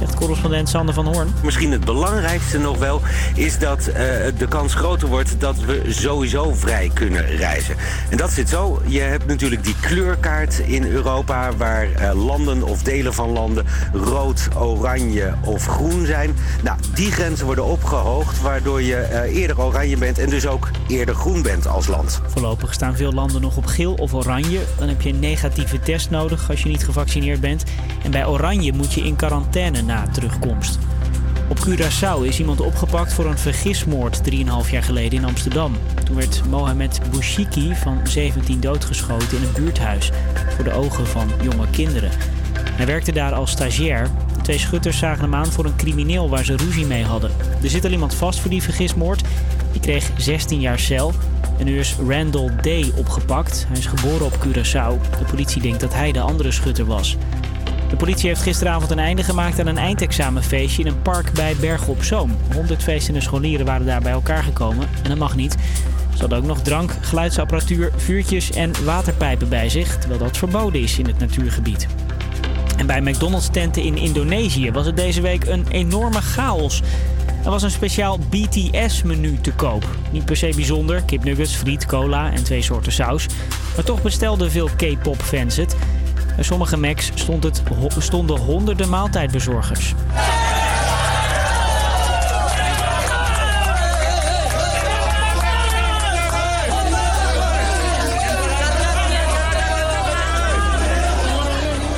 zegt 0.06 0.14
correspondent 0.14 0.68
Sander 0.68 0.94
van 0.94 1.06
Hoorn. 1.06 1.34
Misschien 1.42 1.72
het 1.72 1.84
belangrijkste 1.84 2.58
nog 2.58 2.78
wel 2.78 3.00
is 3.34 3.58
dat 3.58 3.86
eh, 3.86 3.94
de 4.38 4.46
kans 4.48 4.74
groter 4.74 5.08
wordt 5.08 5.40
dat 5.40 5.56
we 5.58 5.82
sowieso 5.88 6.54
vrij 6.54 6.90
kunnen 6.94 7.26
reizen. 7.26 7.76
En 8.10 8.16
dat 8.16 8.30
zit 8.30 8.48
zo. 8.48 8.82
Je 8.86 9.00
hebt 9.00 9.26
natuurlijk 9.26 9.64
die 9.64 9.76
kleurkaart 9.80 10.58
in 10.58 10.86
Europa 10.86 11.56
waar 11.56 11.92
eh, 11.92 12.24
landen 12.26 12.62
of 12.62 12.82
delen 12.82 13.14
van 13.14 13.30
landen 13.30 13.66
rood, 13.92 14.48
oranje 14.58 15.34
of 15.44 15.66
groen 15.66 16.06
zijn. 16.06 16.36
Nou, 16.62 16.78
die 16.94 17.12
grenzen 17.12 17.46
worden 17.46 17.64
opgehoogd 17.64 18.40
waardoor 18.40 18.82
je 18.82 18.96
eh, 18.96 19.36
eerder 19.36 19.60
oranje 19.60 19.96
bent 19.96 20.18
en 20.18 20.30
dus 20.30 20.46
ook 20.46 20.70
eerder 20.88 21.14
groen 21.14 21.42
bent 21.42 21.66
als 21.66 21.86
land. 21.86 22.20
Voorlopig 22.26 22.74
staan 22.74 22.96
veel 22.96 23.12
landen 23.12 23.40
nog 23.40 23.56
op 23.56 23.66
geel 23.66 23.94
of 23.94 24.14
oranje. 24.14 24.60
Dan 24.78 24.88
heb 24.88 25.00
je 25.00 25.08
een 25.08 25.20
negatieve 25.20 25.80
test 25.80 26.10
nodig 26.10 26.50
als 26.50 26.62
je 26.62 26.68
niet 26.68 26.84
gevaccineerd 26.84 27.40
bent. 27.40 27.64
En 28.02 28.10
bij 28.10 28.26
oranje 28.26 28.72
moet 28.72 28.92
je 28.92 29.00
in 29.00 29.16
quarantaine 29.16 29.82
na 29.92 30.06
terugkomst. 30.12 30.78
Op 31.48 31.58
Curaçao 31.58 32.26
is 32.26 32.38
iemand 32.38 32.60
opgepakt 32.60 33.12
voor 33.12 33.26
een 33.26 33.38
vergismoord 33.38 34.20
3,5 34.30 34.70
jaar 34.70 34.82
geleden 34.82 35.18
in 35.18 35.24
Amsterdam. 35.24 35.76
Toen 36.04 36.16
werd 36.16 36.42
Mohamed 36.50 37.00
Bouchiki 37.10 37.74
van 37.74 38.00
17 38.04 38.60
doodgeschoten 38.60 39.38
in 39.38 39.42
een 39.42 39.64
buurthuis 39.64 40.10
voor 40.54 40.64
de 40.64 40.72
ogen 40.72 41.06
van 41.06 41.28
jonge 41.42 41.66
kinderen. 41.70 42.10
Hij 42.70 42.86
werkte 42.86 43.12
daar 43.12 43.32
als 43.32 43.50
stagiair. 43.50 44.08
Twee 44.42 44.58
schutters 44.58 44.98
zagen 44.98 45.22
hem 45.22 45.34
aan 45.34 45.52
voor 45.52 45.64
een 45.64 45.76
crimineel 45.76 46.28
waar 46.28 46.44
ze 46.44 46.56
ruzie 46.56 46.86
mee 46.86 47.04
hadden. 47.04 47.30
Er 47.62 47.70
zit 47.70 47.84
al 47.84 47.90
iemand 47.90 48.14
vast 48.14 48.40
voor 48.40 48.50
die 48.50 48.62
vergismoord. 48.62 49.22
Die 49.72 49.80
kreeg 49.80 50.10
16 50.16 50.60
jaar 50.60 50.78
cel. 50.78 51.12
En 51.58 51.64
nu 51.64 51.78
is 51.78 51.96
Randall 52.08 52.50
Day 52.60 52.92
opgepakt. 52.96 53.64
Hij 53.68 53.78
is 53.78 53.86
geboren 53.86 54.26
op 54.26 54.46
Curaçao. 54.46 55.18
De 55.18 55.24
politie 55.30 55.62
denkt 55.62 55.80
dat 55.80 55.94
hij 55.94 56.12
de 56.12 56.20
andere 56.20 56.50
schutter 56.50 56.84
was. 56.84 57.16
De 57.92 57.98
politie 57.98 58.28
heeft 58.28 58.42
gisteravond 58.42 58.90
een 58.90 58.98
einde 58.98 59.22
gemaakt 59.22 59.60
aan 59.60 59.66
een 59.66 59.78
eindexamenfeestje 59.78 60.82
in 60.82 60.88
een 60.88 61.02
park 61.02 61.32
bij 61.32 61.56
Bergen 61.60 61.88
op 61.88 62.02
Zoom. 62.02 62.36
100 62.54 62.82
feestende 62.82 63.20
scholieren 63.20 63.66
waren 63.66 63.86
daar 63.86 64.00
bij 64.00 64.12
elkaar 64.12 64.42
gekomen 64.42 64.88
en 65.02 65.08
dat 65.08 65.18
mag 65.18 65.36
niet. 65.36 65.56
Ze 66.14 66.20
hadden 66.20 66.38
ook 66.38 66.44
nog 66.44 66.62
drank, 66.62 66.92
geluidsapparatuur, 67.00 67.92
vuurtjes 67.96 68.50
en 68.50 68.84
waterpijpen 68.84 69.48
bij 69.48 69.68
zich, 69.68 69.98
terwijl 69.98 70.20
dat 70.20 70.36
verboden 70.36 70.80
is 70.80 70.98
in 70.98 71.06
het 71.06 71.18
natuurgebied. 71.18 71.86
En 72.76 72.86
bij 72.86 73.00
McDonald's 73.00 73.48
tenten 73.50 73.82
in 73.82 73.96
Indonesië 73.96 74.70
was 74.70 74.86
het 74.86 74.96
deze 74.96 75.20
week 75.20 75.44
een 75.44 75.66
enorme 75.68 76.20
chaos. 76.20 76.82
Er 77.44 77.50
was 77.50 77.62
een 77.62 77.70
speciaal 77.70 78.18
BTS-menu 78.18 79.40
te 79.40 79.52
koop. 79.52 79.86
Niet 80.10 80.24
per 80.24 80.36
se 80.36 80.52
bijzonder, 80.54 81.02
kipnuggets, 81.02 81.54
friet, 81.54 81.86
cola 81.86 82.32
en 82.32 82.44
twee 82.44 82.62
soorten 82.62 82.92
saus. 82.92 83.26
Maar 83.74 83.84
toch 83.84 84.02
bestelden 84.02 84.50
veel 84.50 84.68
K-pop-fans 84.76 85.56
het. 85.56 85.76
Bij 86.34 86.44
sommige 86.44 86.76
Macs 86.76 87.10
stond 87.14 87.44
het, 87.44 87.62
stonden 87.98 88.38
honderden 88.38 88.88
maaltijdbezorgers. 88.88 89.94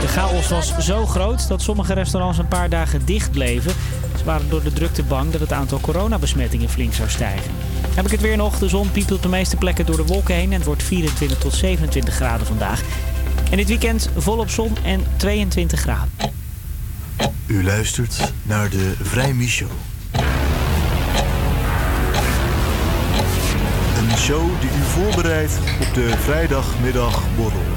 De 0.00 0.10
chaos 0.10 0.48
was 0.48 0.78
zo 0.78 1.06
groot 1.06 1.48
dat 1.48 1.62
sommige 1.62 1.94
restaurants 1.94 2.38
een 2.38 2.48
paar 2.48 2.68
dagen 2.68 3.04
dicht 3.04 3.30
bleven. 3.30 3.72
Ze 4.18 4.24
waren 4.24 4.48
door 4.48 4.62
de 4.62 4.72
drukte 4.72 5.02
bang 5.02 5.30
dat 5.30 5.40
het 5.40 5.52
aantal 5.52 5.80
coronabesmettingen 5.80 6.68
flink 6.68 6.92
zou 6.92 7.08
stijgen. 7.08 7.50
Heb 7.94 8.04
ik 8.04 8.10
het 8.10 8.20
weer 8.20 8.36
nog. 8.36 8.58
De 8.58 8.68
zon 8.68 8.90
piept 8.90 9.12
op 9.12 9.22
de 9.22 9.28
meeste 9.28 9.56
plekken 9.56 9.86
door 9.86 9.96
de 9.96 10.06
wolken 10.06 10.34
heen 10.34 10.50
en 10.52 10.56
het 10.56 10.64
wordt 10.64 10.82
24 10.82 11.38
tot 11.38 11.54
27 11.54 12.14
graden 12.14 12.46
vandaag. 12.46 12.82
En 13.54 13.60
dit 13.60 13.68
weekend 13.68 14.10
volop 14.16 14.50
zon 14.50 14.76
en 14.84 15.04
22 15.16 15.80
graden. 15.80 16.10
U 17.46 17.64
luistert 17.64 18.32
naar 18.42 18.70
de 18.70 18.94
Vrijmi 19.02 19.48
Show. 19.48 19.70
Een 23.96 24.16
show 24.16 24.60
die 24.60 24.70
u 24.70 24.82
voorbereidt 24.82 25.58
op 25.88 25.94
de 25.94 26.14
vrijdagmiddagborrel. 26.18 27.73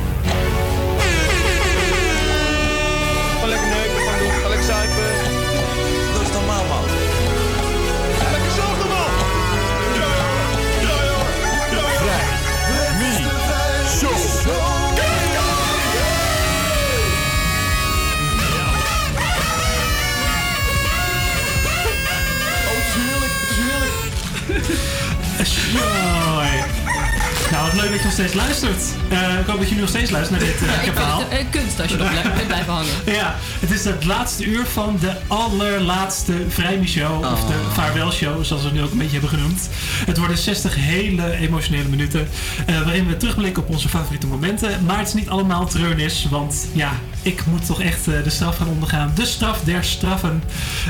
Nou, 27.51 27.65
wat 27.65 27.73
leuk 27.81 27.89
dat 27.89 27.97
je 27.99 28.03
nog 28.03 28.13
steeds 28.13 28.33
luistert. 28.33 28.81
Eh, 29.09 29.39
ik 29.39 29.45
hoop 29.45 29.57
dat 29.57 29.63
jullie 29.67 29.79
nog 29.79 29.89
steeds 29.89 30.11
luisteren 30.11 30.41
naar 30.41 30.51
dit 30.51 30.59
Ja, 30.59 30.65
uh, 30.67 30.73
ik 30.73 30.81
vind 30.81 30.95
verhaal. 30.95 31.19
het 31.19 31.39
een 31.39 31.49
kunst 31.49 31.79
als 31.81 31.91
je 31.91 31.97
nog 31.97 32.09
blij- 32.11 32.33
bent 32.33 32.47
blijven 32.47 32.73
hangen. 32.73 32.91
Ja, 33.19 33.35
het 33.59 33.71
is 33.71 33.85
het 33.85 34.05
laatste 34.05 34.45
uur 34.45 34.65
van 34.65 34.97
de 34.99 35.11
allerlaatste 35.27 36.33
Vrijmi-show. 36.49 37.31
Of 37.31 37.45
de 37.45 37.53
vaarwelshow, 37.73 38.43
zoals 38.43 38.61
we 38.61 38.67
het 38.67 38.77
nu 38.77 38.83
ook 38.83 38.91
een 38.91 38.97
beetje 38.97 39.19
hebben 39.19 39.29
genoemd. 39.39 39.69
Het 40.05 40.17
worden 40.17 40.37
60 40.37 40.75
hele 40.75 41.31
emotionele 41.35 41.87
minuten. 41.89 42.27
eh, 42.65 42.81
waarin 42.83 43.07
we 43.07 43.17
terugblikken 43.17 43.63
op 43.63 43.69
onze 43.69 43.89
favoriete 43.89 44.27
momenten. 44.27 44.85
Maar 44.85 44.97
het 44.97 45.07
is 45.07 45.13
niet 45.13 45.29
allemaal 45.29 45.67
treurnis. 45.67 46.27
Want 46.29 46.55
ja, 46.73 46.91
ik 47.27 47.45
moet 47.45 47.65
toch 47.65 47.81
echt 47.81 48.07
eh, 48.07 48.23
de 48.23 48.29
straf 48.29 48.57
gaan 48.57 48.67
ondergaan. 48.67 49.11
De 49.15 49.25
straf 49.25 49.61
der 49.63 49.83
straffen. 49.83 50.43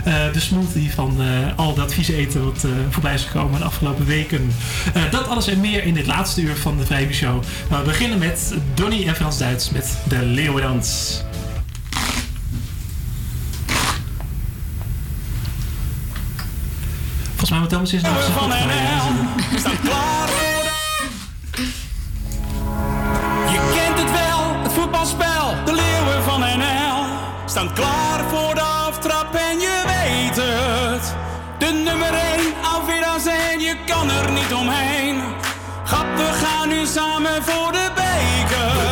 Eh, 0.04 0.34
de 0.34 0.40
smoothie 0.40 0.92
van 0.92 1.22
eh, 1.22 1.58
al 1.58 1.74
dat 1.74 1.94
vieze 1.94 2.16
eten 2.16 2.46
wat 2.46 2.66
voorbij 2.90 3.14
is 3.14 3.24
gekomen 3.24 3.60
de 3.60 3.66
afgelopen 3.66 4.06
weken. 4.06 4.52
Dat 5.12 5.28
alles 5.28 5.48
en 5.48 5.60
meer 5.60 5.84
in 5.84 5.94
dit 5.94 6.06
laatste 6.06 6.42
uur 6.42 6.56
van 6.56 6.78
de 6.78 6.86
Vrijmi-show. 6.86 7.44
Maar 7.70 7.80
we 7.80 7.86
beginnen 7.86 8.18
met 8.18 8.54
Donny 8.74 9.08
en 9.08 9.16
Frans 9.16 9.38
Duits 9.38 9.70
met 9.70 9.98
de 10.04 10.26
Leeuwendans. 10.26 11.22
Volgens 17.26 17.50
mij 17.50 17.60
moet 17.60 17.70
Thomas 17.70 17.92
eens 17.92 18.02
naar 18.02 18.22
Van 18.22 18.50
NL 18.50 19.60
staan 19.60 19.80
klaar 19.82 20.47
staan 27.58 27.74
klaar 27.74 28.30
voor 28.30 28.56
de 28.56 28.62
aftrap 28.62 29.34
en 29.34 29.60
je 29.60 29.84
weet 29.86 30.36
het. 30.36 31.16
De 31.58 31.66
nummer 31.66 32.14
1, 32.14 32.54
Alvidas 32.74 33.26
en 33.26 33.60
je 33.60 33.76
kan 33.86 34.10
er 34.10 34.32
niet 34.32 34.54
omheen. 34.54 35.22
Grap, 35.86 36.18
we 36.18 36.24
gaan 36.24 36.70
nu 36.70 36.86
samen 36.86 37.44
voor 37.44 37.72
de 37.72 37.92
beker. 37.96 38.87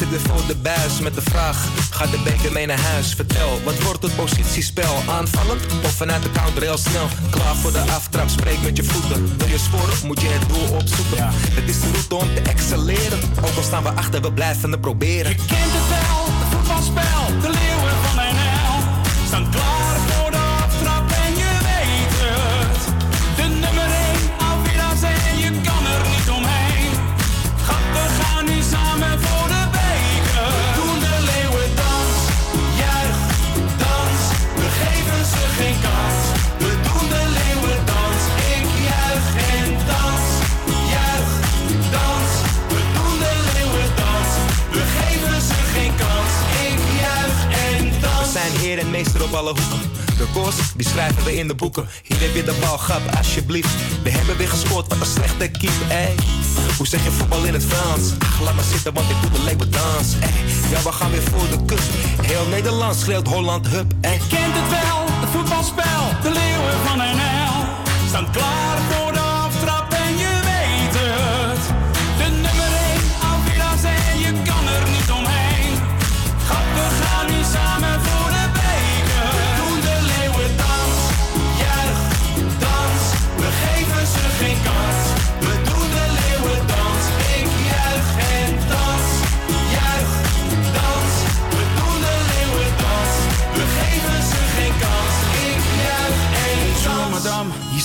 Nederland 0.00 0.24
zit 0.24 0.30
er 0.30 0.36
voor 0.36 0.46
de 0.46 0.56
buis 0.62 1.00
met 1.00 1.14
de 1.14 1.22
vraag: 1.22 1.68
gaat 1.90 2.10
de 2.10 2.18
beker 2.24 2.52
mee 2.52 2.66
naar 2.66 2.80
huis? 2.80 3.14
Vertel, 3.14 3.60
wat 3.64 3.82
wordt 3.82 4.02
het 4.02 4.16
positiespel? 4.16 4.94
Aanvallend 5.08 5.62
of 5.84 5.92
vanuit 5.92 6.22
de 6.22 6.30
counter 6.30 6.62
heel 6.62 6.78
snel? 6.78 7.08
Klaar 7.30 7.54
voor 7.54 7.72
de 7.72 7.80
aftrap, 7.80 8.28
spreek 8.28 8.62
met 8.62 8.76
je 8.76 8.84
voeten. 8.84 9.36
Wil 9.38 9.48
je 9.48 9.58
scoren, 9.58 10.06
moet 10.06 10.20
je 10.20 10.28
het 10.28 10.48
doel 10.48 10.76
opzoeken. 10.76 11.28
Het 11.30 11.68
is 11.68 11.80
de 11.80 11.90
route 11.92 12.14
om 12.14 12.34
te 12.34 12.40
excelleren. 12.40 13.18
Ook 13.40 13.56
al 13.56 13.62
staan 13.62 13.82
we 13.82 13.92
achter, 13.92 14.20
we 14.22 14.32
blijven 14.32 14.70
het 14.70 14.80
proberen. 14.80 15.30
Je 15.30 15.36
kent 15.36 15.72
het 15.78 15.88
wel, 15.88 16.24
het 16.40 16.48
voetbalspel. 16.54 17.40
De 17.40 17.50
leeuwen 17.58 17.94
van 18.04 18.16
NL 18.16 18.76
staan 19.26 19.50
klaar 19.50 19.96
voor 20.08 20.31
meester 49.02 49.22
op 49.22 49.32
alle 49.32 49.48
hoeken. 49.48 49.90
De 50.16 50.26
koers, 50.32 50.56
die 50.76 50.88
schrijven 50.88 51.24
we 51.24 51.36
in 51.36 51.48
de 51.48 51.54
boeken. 51.54 51.88
Hier 52.02 52.20
heb 52.20 52.34
je 52.34 52.44
de 52.44 52.54
bal, 52.60 52.76
grap, 52.76 53.02
alsjeblieft. 53.16 53.70
We 54.02 54.10
hebben 54.10 54.36
weer 54.36 54.48
gescoord, 54.48 54.88
wat 54.88 55.00
een 55.00 55.06
slechte 55.06 55.48
keep, 55.48 55.72
ey. 55.88 56.14
Hoe 56.76 56.86
zeg 56.86 57.04
je 57.04 57.10
voetbal 57.10 57.44
in 57.44 57.52
het 57.52 57.64
Frans? 57.64 58.12
Ach, 58.18 58.40
laat 58.40 58.54
maar 58.54 58.64
zitten, 58.64 58.94
want 58.94 59.10
ik 59.10 59.16
doe 59.22 59.30
de 59.30 59.42
leeuwendans, 59.44 60.08
ey. 60.20 60.34
Ja, 60.70 60.82
we 60.82 60.92
gaan 60.92 61.10
weer 61.10 61.22
voor 61.22 61.48
de 61.48 61.64
kust. 61.64 61.88
Heel 62.22 62.46
Nederland 62.46 62.96
schreeuwt 62.96 63.28
Holland, 63.28 63.68
hup, 63.68 63.92
ey. 64.00 64.20
kent 64.28 64.54
het 64.58 64.70
wel, 64.70 65.04
het 65.20 65.30
voetbalspel. 65.30 66.02
De 66.22 66.30
leeuwen 66.30 66.74
van 66.86 66.98
NL 66.98 67.54
staan 68.08 68.30
klaar 68.30 68.51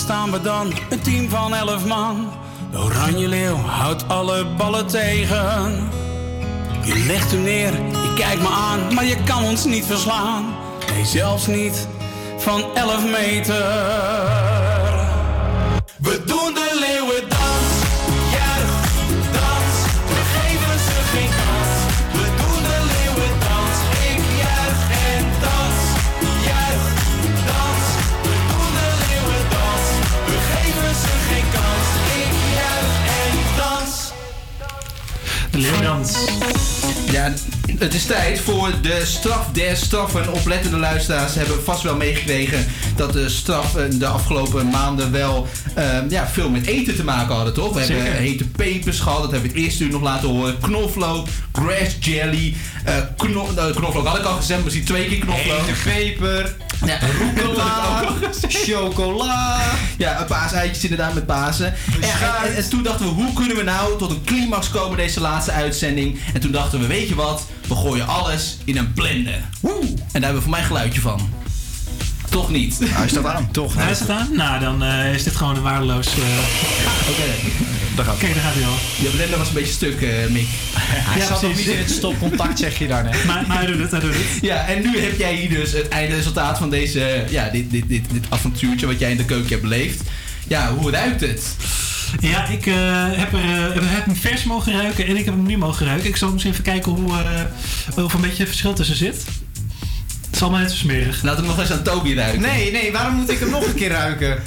staan 0.08 0.32
we 0.32 0.42
dan, 0.42 0.74
een 0.90 1.02
team 1.02 1.30
van 1.30 1.54
elf 1.54 1.86
man. 1.86 2.32
De 2.72 2.78
Oranje 2.78 3.28
Leeuw 3.28 3.56
houdt 3.56 4.08
alle 4.08 4.46
ballen 4.46 4.88
tegen. 4.88 5.90
Je 6.84 7.04
legt 7.08 7.32
hem 7.32 7.42
neer, 7.44 7.72
je 7.72 8.14
kijkt 8.16 8.42
me 8.42 8.48
aan, 8.48 8.94
maar 8.94 9.06
je 9.06 9.24
kan 9.24 9.44
ons 9.44 9.66
niet 9.66 9.86
verslaan. 9.86 10.56
Nee, 10.94 11.06
zelfs 11.06 11.48
niet 11.48 11.88
van 12.38 12.64
11 12.76 13.06
meter. 13.06 14.67
Ja, 37.12 37.34
het 37.78 37.94
is 37.94 38.06
tijd 38.06 38.40
voor 38.40 38.72
de 38.82 39.02
straf 39.06 39.48
der 39.52 39.78
straffen. 39.78 40.34
Oplettende 40.34 40.78
luisteraars 40.78 41.36
hebben 41.36 41.64
vast 41.64 41.84
wel 41.84 41.96
meegekregen 41.96 42.66
dat 42.96 43.14
de 43.14 43.30
straffen 43.30 44.00
de 44.00 44.08
afgelopen 44.08 44.70
maanden 44.70 45.12
wel 45.12 45.48
eh, 45.74 46.10
ja, 46.10 46.28
veel 46.28 46.50
met 46.50 46.66
eten 46.66 46.96
te 46.96 47.04
maken 47.04 47.36
hadden, 47.36 47.54
toch? 47.54 47.74
We 47.74 47.86
Zeker. 47.86 48.04
hebben 48.04 48.22
hete 48.22 48.48
pepers 48.48 49.00
gehad, 49.00 49.22
dat 49.22 49.32
hebben 49.32 49.52
we 49.52 49.56
het 49.56 49.66
eerste 49.66 49.84
uur 49.84 49.92
nog 49.92 50.02
laten 50.02 50.30
horen. 50.30 50.60
Knoflook, 50.60 51.28
grass 51.52 51.96
jelly, 52.00 52.56
eh 52.84 52.96
kno 53.18 53.48
eh, 53.56 53.76
knoflook 53.76 54.06
had 54.08 54.18
ik 54.18 54.26
al 54.26 54.36
gezegd, 54.36 54.62
maar 54.62 54.72
zie 54.72 54.84
twee 54.84 55.08
keer 55.08 55.20
knoflook. 55.20 55.66
Hete 55.66 55.90
peper, 55.90 56.56
ja, 56.86 56.98
rucola, 57.20 58.04
chocola. 58.48 59.60
Ja, 59.98 60.20
een 60.20 60.26
paaseitjes 60.26 60.84
inderdaad 60.84 61.14
met 61.14 61.26
Pasen. 61.26 61.74
En, 62.02 62.10
en, 62.44 62.56
en 62.56 62.70
toen 62.70 62.84
dachten 62.84 63.06
we, 63.06 63.12
hoe 63.12 63.34
kunnen 63.34 63.58
we 63.58 63.64
nou 63.64 63.98
tot 63.98 64.12
een 64.12 64.24
climax 64.24 64.70
komen 64.70 64.98
deze 64.98 65.22
laatste 65.22 65.52
uitzending? 65.52 66.20
En 66.34 66.42
toen 66.42 66.52
dachten 66.52 66.80
we, 66.80 66.88
weet 66.88 67.08
je 67.08 67.16
wat? 67.16 67.46
We 67.68 67.76
gooien 67.76 68.08
alles 68.08 68.58
in 68.64 68.78
een 68.78 68.94
blender. 68.94 69.42
Woe! 69.62 69.80
En 69.82 70.22
daar 70.22 70.22
hebben 70.22 70.36
we 70.36 70.42
voor 70.42 70.52
mij 70.52 70.60
een 70.60 70.66
geluidje 70.66 71.02
van. 71.02 71.30
Toch 72.30 72.50
niet? 72.50 72.80
Hij 72.86 73.08
staat 73.08 73.26
aan. 73.26 73.52
Toch 73.52 73.76
Hij 73.76 73.90
het 73.90 74.10
aan? 74.10 74.28
Nou, 74.34 74.60
dan 74.60 74.84
eh, 74.84 75.14
is 75.14 75.24
dit 75.24 75.36
gewoon 75.36 75.56
een 75.56 75.62
waardeloos... 75.62 76.08
eh, 76.08 76.14
Oké. 77.10 77.24
Daar 77.96 78.06
gaat 78.06 78.18
Kijk, 78.18 78.34
daar 78.34 78.44
gaat 78.44 78.54
hij 78.54 78.66
al. 78.66 78.76
Je 79.02 79.10
blender 79.16 79.38
was 79.38 79.48
een 79.48 79.54
beetje 79.54 79.74
stuk, 79.74 80.02
eh, 80.02 80.30
Mick. 80.30 80.48
Hij 80.76 81.26
zat 81.26 81.42
nog 81.42 81.56
niet 81.56 81.66
in 81.66 81.78
het 81.78 81.90
stopcontact, 81.92 82.60
zeg 82.60 82.78
je 82.80 82.88
daar 82.88 83.04
net. 83.04 83.24
Maar, 83.26 83.44
maar 83.48 83.58
hij 83.58 83.66
doet 83.66 83.80
het, 83.80 83.92
hij 83.92 84.00
doet 84.00 84.14
het. 84.14 84.42
Ja, 84.42 84.66
en 84.68 84.82
nu 84.82 85.00
heb 85.00 85.18
jij 85.18 85.36
hier 85.36 85.50
dus 85.50 85.72
het 85.72 85.88
eindresultaat 85.88 86.58
van 86.58 86.70
deze, 86.70 87.24
ja, 87.30 87.50
dit, 87.50 87.72
dit, 87.72 87.88
dit, 87.88 88.04
dit 88.12 88.26
avontuurtje 88.30 88.86
wat 88.86 89.00
jij 89.00 89.12
in 89.12 89.18
de 89.18 89.26
keuken 89.26 89.50
hebt 89.50 89.62
beleefd. 89.62 90.02
Ja, 90.48 90.74
hoe 90.74 90.92
ruikt 90.92 91.22
het? 91.22 91.56
Ja, 92.20 92.48
ik 92.48 92.66
eh, 92.66 92.74
heb, 93.12 93.34
er, 93.34 93.40
eh, 93.40 93.84
heb 93.94 94.06
hem 94.06 94.16
vers 94.16 94.44
mogen 94.44 94.74
ruiken 94.74 95.06
en 95.08 95.18
ik 95.18 95.26
heb 95.26 95.34
hem 95.34 95.46
nu 95.46 95.58
mogen 95.58 95.86
ruiken. 95.86 96.10
Ik 96.10 96.16
zal 96.16 96.32
eens 96.32 96.44
even 96.44 96.64
kijken 96.64 96.92
hoe, 96.92 97.12
eh, 97.12 98.04
of 98.04 98.10
er 98.14 98.16
een 98.16 98.22
beetje 98.22 98.46
verschil 98.46 98.74
tussen 98.74 98.96
zit. 98.96 99.24
Het 100.38 100.46
is 100.46 100.52
allemaal 100.52 100.68
net 100.68 100.78
zo 100.78 100.88
smerig. 100.88 101.24
Laten 101.24 101.42
we 101.42 101.48
nog 101.48 101.60
eens 101.60 101.72
aan 101.72 101.84
Toby 101.84 102.16
ruiken. 102.16 102.42
Nee, 102.42 102.72
nee, 102.72 102.92
waarom 102.92 103.14
moet 103.14 103.30
ik 103.30 103.40
hem 103.40 103.50
nog 103.50 103.66
een 103.66 103.74
keer 103.74 103.90
ruiken? 103.90 104.40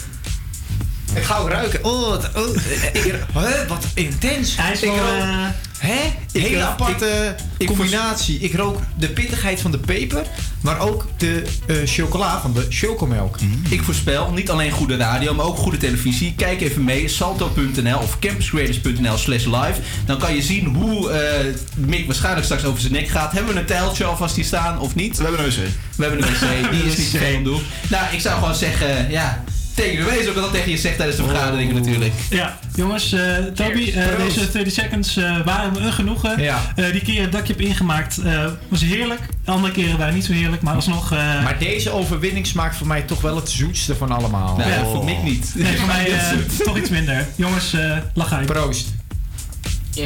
Ik 1.14 1.22
ga 1.22 1.36
ook 1.36 1.48
ruiken. 1.48 1.84
Oh, 1.84 2.08
wat, 2.08 2.30
oh, 2.36 2.56
ik, 2.92 3.14
hè, 3.32 3.66
wat 3.66 3.86
intens. 3.94 4.56
Hij 4.56 4.72
is 4.72 4.82
ik 4.82 4.90
wel, 4.90 4.98
rook, 4.98 5.22
eh, 5.22 5.46
hè? 5.80 6.12
ik, 6.32 6.42
Hele 6.42 6.56
eh, 6.56 6.66
aparte 6.66 7.36
ik- 7.58 7.66
combinatie. 7.66 8.38
Ik 8.38 8.54
rook 8.54 8.78
de 8.98 9.08
pittigheid 9.08 9.60
van 9.60 9.70
de 9.70 9.78
peper, 9.78 10.26
maar 10.60 10.78
ook 10.80 11.06
de 11.16 11.42
eh, 11.66 11.76
chocola 11.84 12.40
van 12.40 12.52
de 12.52 12.66
chocomelk. 12.68 13.36
Ik 13.68 13.82
voorspel 13.82 14.32
niet 14.32 14.50
alleen 14.50 14.70
goede 14.70 14.96
radio, 14.96 15.34
maar 15.34 15.46
ook 15.46 15.56
goede 15.56 15.76
televisie. 15.76 16.34
Kijk 16.36 16.60
even 16.60 16.84
mee, 16.84 17.08
salto.nl 17.08 17.98
of 17.98 18.18
campuscreators.nl 18.18 19.16
slash 19.16 19.44
live. 19.44 19.74
Dan 20.06 20.18
kan 20.18 20.34
je 20.34 20.42
zien 20.42 20.66
hoe 20.74 21.10
eh, 21.10 21.46
Mick 21.76 22.06
waarschijnlijk 22.06 22.44
straks 22.44 22.64
over 22.64 22.80
zijn 22.80 22.92
nek 22.92 23.08
gaat. 23.08 23.32
Hebben 23.32 23.54
we 23.54 23.60
een 23.60 23.66
tijltje 23.66 24.04
alvast 24.04 24.36
hier 24.36 24.44
staan 24.44 24.78
of 24.78 24.94
niet? 24.94 25.16
We 25.16 25.22
hebben 25.24 25.44
een 25.44 25.50
wc. 25.50 25.56
We 25.96 26.04
hebben 26.04 26.22
een 26.22 26.32
wc, 26.32 26.70
die 26.72 26.82
is 26.92 26.96
niet 27.12 27.22
om 27.36 27.44
doen. 27.44 27.62
Nou, 27.90 28.04
ik 28.14 28.20
zou 28.20 28.38
gewoon 28.38 28.54
zeggen, 28.54 29.10
ja, 29.10 29.44
tegen 29.80 30.04
de 30.04 30.10
wees 30.10 30.28
ook 30.28 30.34
wat 30.34 30.42
dat 30.44 30.52
tegen 30.52 30.70
je 30.70 30.76
zegt 30.78 30.96
tijdens 30.96 31.18
de 31.18 31.24
vergaderingen 31.24 31.74
natuurlijk. 31.74 32.12
Ja, 32.30 32.58
jongens, 32.74 33.12
eh, 33.12 33.20
Toby, 33.54 33.92
eh, 33.94 34.16
deze 34.24 34.50
30 34.52 34.72
seconds 34.72 35.16
eh, 35.16 35.40
waren 35.44 35.72
me 35.72 35.78
een 35.78 35.92
genoegen. 35.92 36.42
Ja. 36.42 36.72
Eh, 36.76 36.92
die 36.92 37.00
keer 37.02 37.30
dat 37.30 37.46
je 37.46 37.52
hebt 37.52 37.64
ingemaakt 37.66 38.18
eh, 38.18 38.44
was 38.68 38.80
heerlijk. 38.82 39.20
De 39.44 39.50
andere 39.50 39.72
keren 39.72 39.98
waren 39.98 40.14
niet 40.14 40.24
zo 40.24 40.32
heerlijk, 40.32 40.62
maar 40.62 40.74
alsnog... 40.74 41.12
eh, 41.12 41.42
Maar 41.42 41.58
deze 41.58 41.90
overwinning 41.90 42.46
smaakt 42.46 42.76
voor 42.76 42.86
mij 42.86 43.02
toch 43.02 43.20
wel 43.20 43.36
het 43.36 43.48
zoetste 43.50 43.96
van 43.96 44.10
allemaal. 44.10 44.56
Nou, 44.56 44.70
Ja. 44.70 44.84
voor 44.84 45.04
Mick 45.04 45.22
niet. 45.22 45.52
nee, 45.54 45.76
voor 45.76 45.86
mij 45.86 46.06
eh, 46.12 46.28
Zoet. 46.28 46.64
toch 46.64 46.76
iets 46.78 46.90
minder. 46.90 47.26
Jongens, 47.36 47.72
eh 47.72 47.96
lach 48.14 48.32
uit. 48.32 48.46
Proost. 48.46 48.88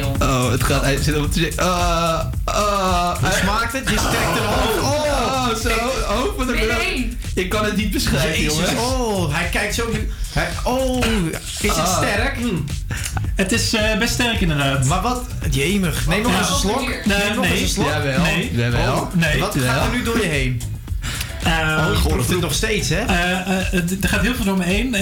Oh, 0.03 0.51
het 0.51 0.63
gaat, 0.63 0.81
hij 0.81 0.97
zit 1.01 1.17
op 1.17 1.31
te 1.31 1.39
zeggen. 1.39 1.63
Uh, 1.63 2.19
uh, 2.49 3.17
Hoe 3.19 3.29
smaakt 3.41 3.73
het? 3.73 3.89
Je 3.89 3.97
strekt 3.97 4.39
hoofd. 4.45 4.79
Oh, 4.81 5.55
zo. 5.55 5.69
Oh, 6.13 6.37
wat 6.37 6.47
een 6.47 6.55
Nee. 6.55 7.17
Ik 7.35 7.49
kan 7.49 7.65
het 7.65 7.75
niet 7.75 7.91
beschrijven, 7.91 8.41
Jezus, 8.41 8.53
jongens. 8.55 8.71
oh, 8.79 9.33
hij 9.35 9.49
kijkt 9.49 9.75
zo 9.75 9.83
nu. 9.91 10.09
Hij, 10.33 10.47
oh, 10.63 11.05
is 11.61 11.69
het 11.69 11.77
Ah. 11.77 11.97
sterk? 11.97 12.37
Het 13.35 13.51
is 13.51 13.73
eh, 13.73 13.97
best 13.97 14.13
sterk 14.13 14.41
inderdaad. 14.41 14.85
Maar 14.85 15.01
wat? 15.01 15.21
Jemig. 15.49 16.07
Neem 16.07 16.21
nog 16.21 16.31
Ja. 16.31 16.37
eens 16.39 16.49
een 16.49 16.55
slok. 16.55 16.79
Nee, 16.79 17.17
Neem 17.17 17.35
nog 17.35 17.45
nee. 17.45 17.51
eens 17.53 17.61
een 17.61 17.67
slok. 17.67 17.87
Jawel. 17.87 18.21
Nee. 18.21 18.51
Jawel. 18.55 18.93
Oh, 18.93 19.13
Nee. 19.13 19.39
Wat 19.39 19.55
gaat 19.65 19.85
er 19.85 19.91
nu 19.97 20.03
door 20.03 20.17
je 20.21 20.27
heen? 20.27 20.61
Eh, 21.45 21.87
Oh, 22.05 22.25
je 22.27 22.31
het 22.33 22.41
nog 22.41 22.53
steeds, 22.53 22.89
hè? 22.89 22.95
eh, 22.99 23.31
eh, 23.31 23.65
het- 23.71 24.03
er 24.03 24.09
gaat 24.09 24.21
heel 24.21 24.35
veel 24.35 24.45
door 24.45 24.57
me 24.57 24.63
heen. 24.63 24.93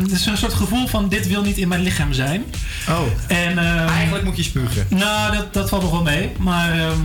Het 0.00 0.10
is 0.12 0.26
een 0.26 0.36
soort 0.36 0.54
gevoel 0.54 0.86
van 0.86 1.08
dit 1.08 1.28
wil 1.28 1.42
niet 1.42 1.56
in 1.56 1.68
mijn 1.68 1.82
lichaam 1.82 2.12
zijn. 2.12 2.44
Oh. 2.88 3.00
En, 3.26 3.58
ehm, 3.58 3.88
Eigenlijk 3.88 4.24
moet 4.24 4.36
je 4.36 4.42
spugen. 4.42 4.86
Nou, 4.88 5.36
dat, 5.36 5.52
dat 5.54 5.68
valt 5.68 5.82
nog 5.82 5.90
wel 5.90 6.02
mee. 6.02 6.32
Maar 6.38 6.72
ehm, 6.78 6.98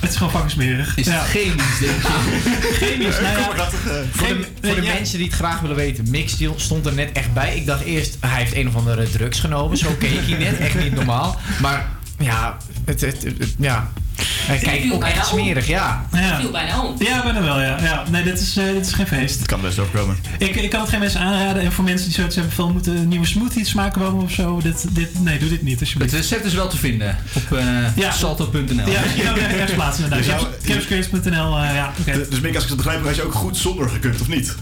het 0.00 0.10
is 0.10 0.16
gewoon 0.16 0.30
fucking 0.32 0.50
smerig. 0.52 0.96
Is 0.96 1.06
ja. 1.06 1.12
het 1.12 1.28
chemisch, 1.28 1.78
denk 1.80 2.02
je? 2.02 2.76
chemisch? 2.86 3.20
Nou 3.20 3.36
ja, 3.56 3.68
Voor 4.12 4.26
de, 4.28 4.46
voor 4.62 4.74
de 4.74 4.82
ja. 4.82 4.92
mensen 4.92 5.18
die 5.18 5.26
het 5.26 5.36
graag 5.36 5.60
willen 5.60 5.76
weten, 5.76 6.10
Mixdeal 6.10 6.54
stond 6.56 6.86
er 6.86 6.94
net 6.94 7.12
echt 7.12 7.32
bij. 7.32 7.56
Ik 7.56 7.66
dacht 7.66 7.84
eerst, 7.84 8.16
hij 8.20 8.38
heeft 8.42 8.54
een 8.54 8.68
of 8.68 8.76
andere 8.76 9.10
drugs 9.10 9.40
genomen. 9.40 9.76
Zo 9.76 9.90
keek 9.98 10.20
hij 10.26 10.38
net, 10.38 10.58
echt 10.58 10.78
niet 10.82 10.94
normaal. 10.94 11.40
Maar 11.60 11.86
ja, 12.18 12.56
het, 12.84 13.00
het, 13.00 13.22
het- 13.22 13.54
ja. 13.58 13.88
hij 14.16 14.58
kijkt 14.58 14.82
viel 14.82 14.94
ook 14.94 15.04
echt 15.04 15.26
smerig, 15.26 15.66
ja. 15.66 16.06
ja. 16.12 16.40
viel 16.40 16.50
bijna 16.50 16.80
om. 16.82 16.94
Ja, 16.98 17.22
bijna 17.22 17.42
wel, 17.42 17.60
ja. 17.60 17.80
ja. 17.82 18.04
Nee, 18.10 18.22
dit 18.22 18.40
is, 18.40 18.56
eh, 18.56 18.64
dit 18.64 18.86
is 18.86 18.92
geen 18.92 19.06
feest. 19.06 19.38
Het 19.38 19.46
kan 19.46 19.60
best 19.60 19.78
overkomen. 19.78 20.16
Ik, 20.38 20.56
ik 20.56 20.70
kan 20.70 20.80
het 20.80 20.88
geen 20.88 20.98
mensen 21.00 21.20
aanraden. 21.20 21.62
En 21.62 21.72
voor 21.72 21.84
mensen 21.84 22.06
die 22.06 22.14
zoiets 22.14 22.34
hebben 22.34 22.52
van 22.54 22.72
moeten 22.72 23.08
nieuwe 23.08 23.26
smoothies 23.26 23.68
smaken 23.68 24.00
komen 24.02 24.22
of 24.24 24.30
zo. 24.32 24.60
Dit, 24.62 24.84
dit, 24.90 25.22
nee, 25.22 25.38
doe 25.38 25.48
dit 25.48 25.62
niet 25.62 25.72
Het 25.72 25.80
alsjeblieft. 25.80 26.12
recept 26.14 26.44
is 26.44 26.54
wel 26.54 26.68
te 26.68 26.76
vinden 26.76 27.16
op 27.32 27.52
eh 27.58 27.96
Ja. 27.96 28.10
salto.nl. 28.12 28.74
Ja, 28.90 29.00
ja, 29.16 29.36
ergens 29.36 29.72
plaatsen 29.72 30.04
inderdaad. 30.04 30.26
Dus 30.28 30.40
jou- 30.40 30.46
Campscreators.nl, 30.66 31.58
eh, 31.58 31.74
ja, 31.74 31.92
oké. 32.00 32.26
Dus 32.30 32.40
Mick, 32.40 32.54
als 32.54 32.62
ik 32.64 32.68
het 32.68 32.78
begrijp, 32.78 33.04
had 33.04 33.16
je 33.16 33.22
ook 33.24 33.34
goed 33.34 33.56
zonder 33.56 33.88
gekund, 33.88 34.20
of 34.20 34.28
niet? 34.28 34.54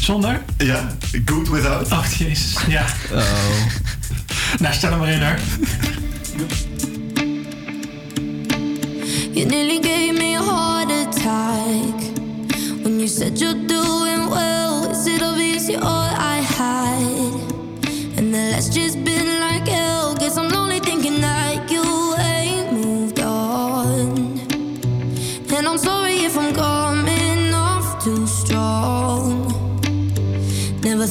Zonder? 0.00 0.40
Ja, 0.58 0.86
good 1.24 1.48
without. 1.48 1.92
Oh, 1.92 2.04
jezus. 2.18 2.54
Ja. 2.68 2.84
Oh. 3.12 3.22
Nou, 4.58 4.74
stel 4.74 4.90
er 4.92 4.98
maar 4.98 5.08
in 5.08 5.22
hoor. 5.22 5.36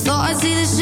Thought 0.06 0.30
I'd 0.30 0.38
see 0.38 0.54
the 0.54 0.75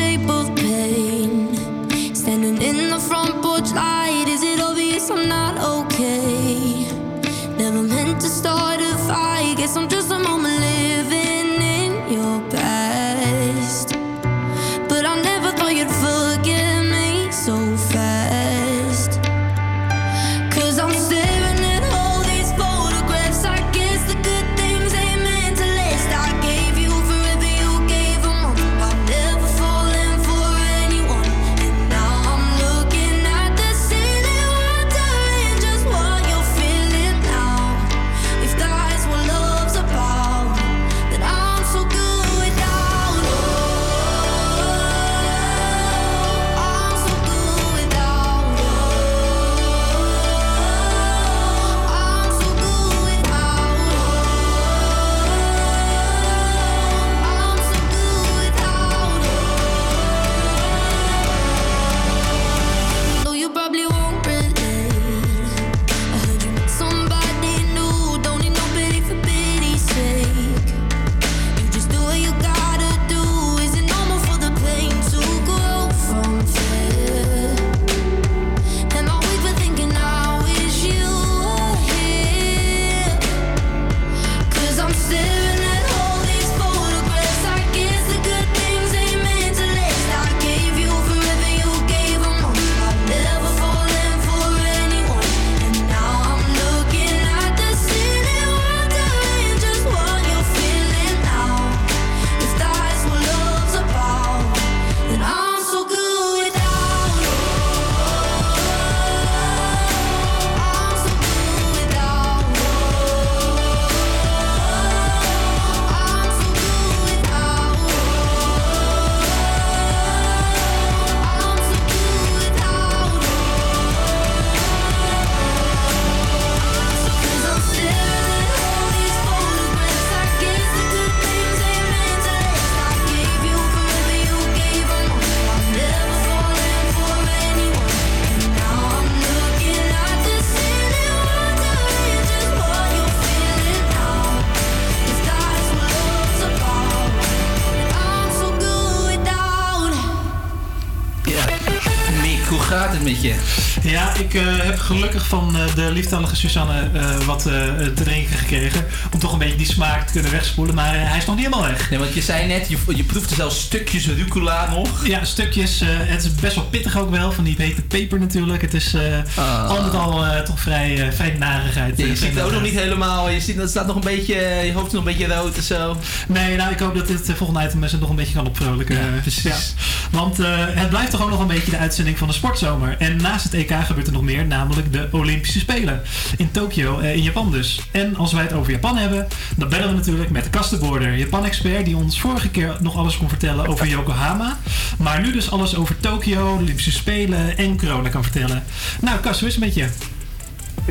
gelukkig 154.84 155.28
van 155.28 155.56
eh, 155.56 155.76
de 155.76 155.92
lieftallige 155.92 156.36
Susanne 156.36 156.90
eh, 156.94 157.26
wat 157.26 157.46
eh, 157.46 157.54
te 157.76 158.04
drinken 158.04 158.38
gekregen. 158.38 158.86
Om 159.14 159.20
toch 159.20 159.34
een 159.34 159.40
beetje 159.40 159.56
die 159.56 159.66
smaak 159.66 160.06
te 160.08 160.14
kunnen 160.14 160.32
wegspoelen. 160.32 160.76
Maar 160.76 161.10
hij 161.10 161.18
is 161.18 161.26
nog 161.26 161.36
niet 161.36 161.46
helemaal 161.46 161.70
weg. 161.70 161.90
Nee, 161.90 162.00
want 162.00 162.14
je 162.14 162.22
zei 162.22 162.48
net, 162.48 162.70
je, 162.70 162.78
je 162.96 163.04
proefde 163.04 163.36
zelfs 163.36 163.60
stukjes 163.60 164.08
rucola 164.08 164.70
nog. 164.70 165.08
Ja, 165.08 165.24
stukjes. 165.24 165.82
het 165.86 166.24
is 166.24 166.36
best 166.36 166.56
wel 166.56 166.64
pittig 166.66 166.98
ook 166.98 167.10
wel. 167.10 167.32
Van 167.32 167.44
die 167.44 167.56
hete 167.58 167.82
peper 167.82 168.20
natuurlijk. 168.20 168.62
Het 168.62 168.74
is 168.74 168.94
eh, 168.94 169.68
al 169.70 169.82
met 169.82 169.96
al 169.96 170.26
toch 170.46 170.60
vrij, 170.60 171.12
vrij 171.14 171.36
narigheid. 171.40 171.98
Ja, 171.98 172.06
je 172.06 172.16
ziet 172.16 172.34
het 172.34 172.44
ook 172.44 172.52
nog 172.52 172.62
niet 172.62 172.80
helemaal. 172.80 173.30
Je 173.30 173.40
ziet, 173.40 173.56
het 173.56 173.70
staat 173.70 173.88
nog 173.88 173.96
een 173.96 174.02
beetje, 174.02 174.36
je 174.66 174.74
hoofd 174.74 174.88
is 174.88 174.94
nog 174.94 175.06
een 175.06 175.18
beetje 175.18 175.36
rood 175.36 175.56
en 175.56 175.64
zo. 175.64 175.98
Nee, 176.28 176.56
nou 176.56 176.72
ik 176.72 176.80
hoop 176.80 176.96
dat 176.96 177.08
dit 177.08 177.32
volgende 177.36 177.64
item 177.64 177.80
mensen 177.80 178.00
nog 178.00 178.10
een 178.10 178.16
beetje 178.16 178.34
kan 178.34 178.48
opvrolijken. 178.48 178.96
Ja, 178.96 179.22
precies. 179.22 179.74
Want 180.12 180.38
het 180.38 180.90
blijft 180.90 181.12
toch 181.12 181.22
ook 181.22 181.30
nog 181.30 181.40
een 181.40 181.48
beetje 181.48 181.72
de 181.72 181.78
uitzending 181.78 182.18
van 182.18 182.28
de 182.28 182.34
sportzomer. 182.34 182.96
En 183.00 183.16
naast 183.16 183.44
het 183.44 183.54
EK 183.54 183.74
gebeurt 183.86 184.08
er 184.08 184.14
nog 184.14 184.22
meer, 184.22 184.46
namelijk 184.46 184.73
de 184.92 185.08
Olympische 185.12 185.60
Spelen. 185.60 186.02
In 186.38 186.52
Tokio, 186.52 187.00
eh, 187.00 187.16
in 187.16 187.22
Japan 187.22 187.52
dus. 187.52 187.82
En 187.92 188.16
als 188.16 188.34
wij 188.34 188.44
het 188.44 188.54
over 188.54 188.72
Japan 188.72 188.98
hebben, 188.98 189.28
dan 189.56 189.70
bellen 189.70 189.88
we 189.88 189.94
natuurlijk 189.94 190.30
met 190.30 190.50
Cas 190.50 190.70
de 190.70 190.78
Border. 190.78 191.18
Japan-expert 191.18 191.86
die 191.86 191.96
ons 191.96 192.20
vorige 192.20 192.50
keer 192.50 192.78
nog 192.80 192.98
alles 192.98 193.18
kon 193.18 193.30
vertellen 193.30 193.68
over 193.68 193.88
Yokohama. 193.88 194.58
Maar 194.98 195.22
nu 195.22 195.32
dus 195.32 195.52
alles 195.52 195.76
over 195.76 196.00
Tokio, 196.00 196.58
de 196.58 196.62
Olympische 196.64 196.92
Spelen 196.92 197.58
en 197.58 197.78
corona 197.78 198.10
kan 198.10 198.24
vertellen. 198.24 198.64
Nou 199.02 199.20
Cas, 199.20 199.40
hoe 199.40 199.48
is 199.48 199.56
het 199.56 199.64
met 199.64 199.74
je? 199.76 199.88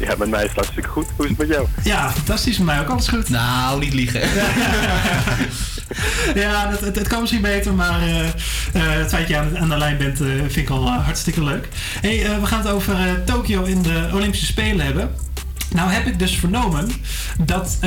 Ja, 0.01 0.15
met 0.19 0.29
mij 0.29 0.41
is 0.41 0.49
het 0.49 0.57
hartstikke 0.57 0.89
goed. 0.89 1.07
Hoe 1.17 1.25
is 1.25 1.31
het 1.31 1.39
met 1.39 1.49
jou? 1.49 1.67
Ja, 1.85 2.11
fantastisch. 2.11 2.57
Met 2.57 2.67
mij 2.67 2.81
ook 2.81 2.89
alles 2.89 3.09
goed. 3.09 3.29
Nou, 3.29 3.81
niet 3.81 3.93
liegen. 3.93 4.21
ja, 6.35 6.70
het, 6.70 6.97
het, 6.97 7.09
kan 7.09 7.20
misschien 7.20 7.40
beter, 7.40 7.74
maar 7.74 8.02
eh, 8.02 8.27
eh, 8.27 8.32
het 8.73 9.09
feit 9.09 9.10
dat 9.10 9.28
je 9.28 9.36
aan, 9.36 9.59
aan 9.59 9.69
de 9.69 9.78
lijn 9.78 9.97
bent 9.97 10.20
eh, 10.20 10.27
vind 10.27 10.56
ik 10.56 10.70
al 10.70 10.90
hartstikke 10.90 11.44
leuk. 11.44 11.69
Hey, 12.01 12.40
we 12.40 12.47
gaan 12.47 12.59
het 12.59 12.69
over 12.69 13.24
Tokio 13.24 13.62
in 13.62 13.82
de 13.82 14.09
Olympische 14.12 14.47
Spelen 14.47 14.86
hebben. 14.86 15.10
Nou 15.74 15.90
heb 15.90 16.06
ik 16.06 16.19
dus 16.19 16.35
vernomen 16.35 16.90
dat 17.44 17.78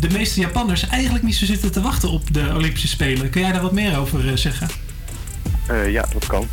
de 0.00 0.10
meeste 0.12 0.40
Japanners 0.40 0.88
eigenlijk 0.88 1.24
niet 1.24 1.36
zo 1.36 1.44
zitten 1.44 1.72
te 1.72 1.80
wachten 1.80 2.10
op 2.10 2.34
de 2.34 2.52
Olympische 2.54 2.88
Spelen. 2.88 3.30
Kun 3.30 3.40
jij 3.40 3.52
daar 3.52 3.62
wat 3.62 3.72
meer 3.72 3.98
over 3.98 4.38
zeggen? 4.38 4.68
Ja, 5.88 6.04
dat 6.12 6.26
kan. 6.26 6.48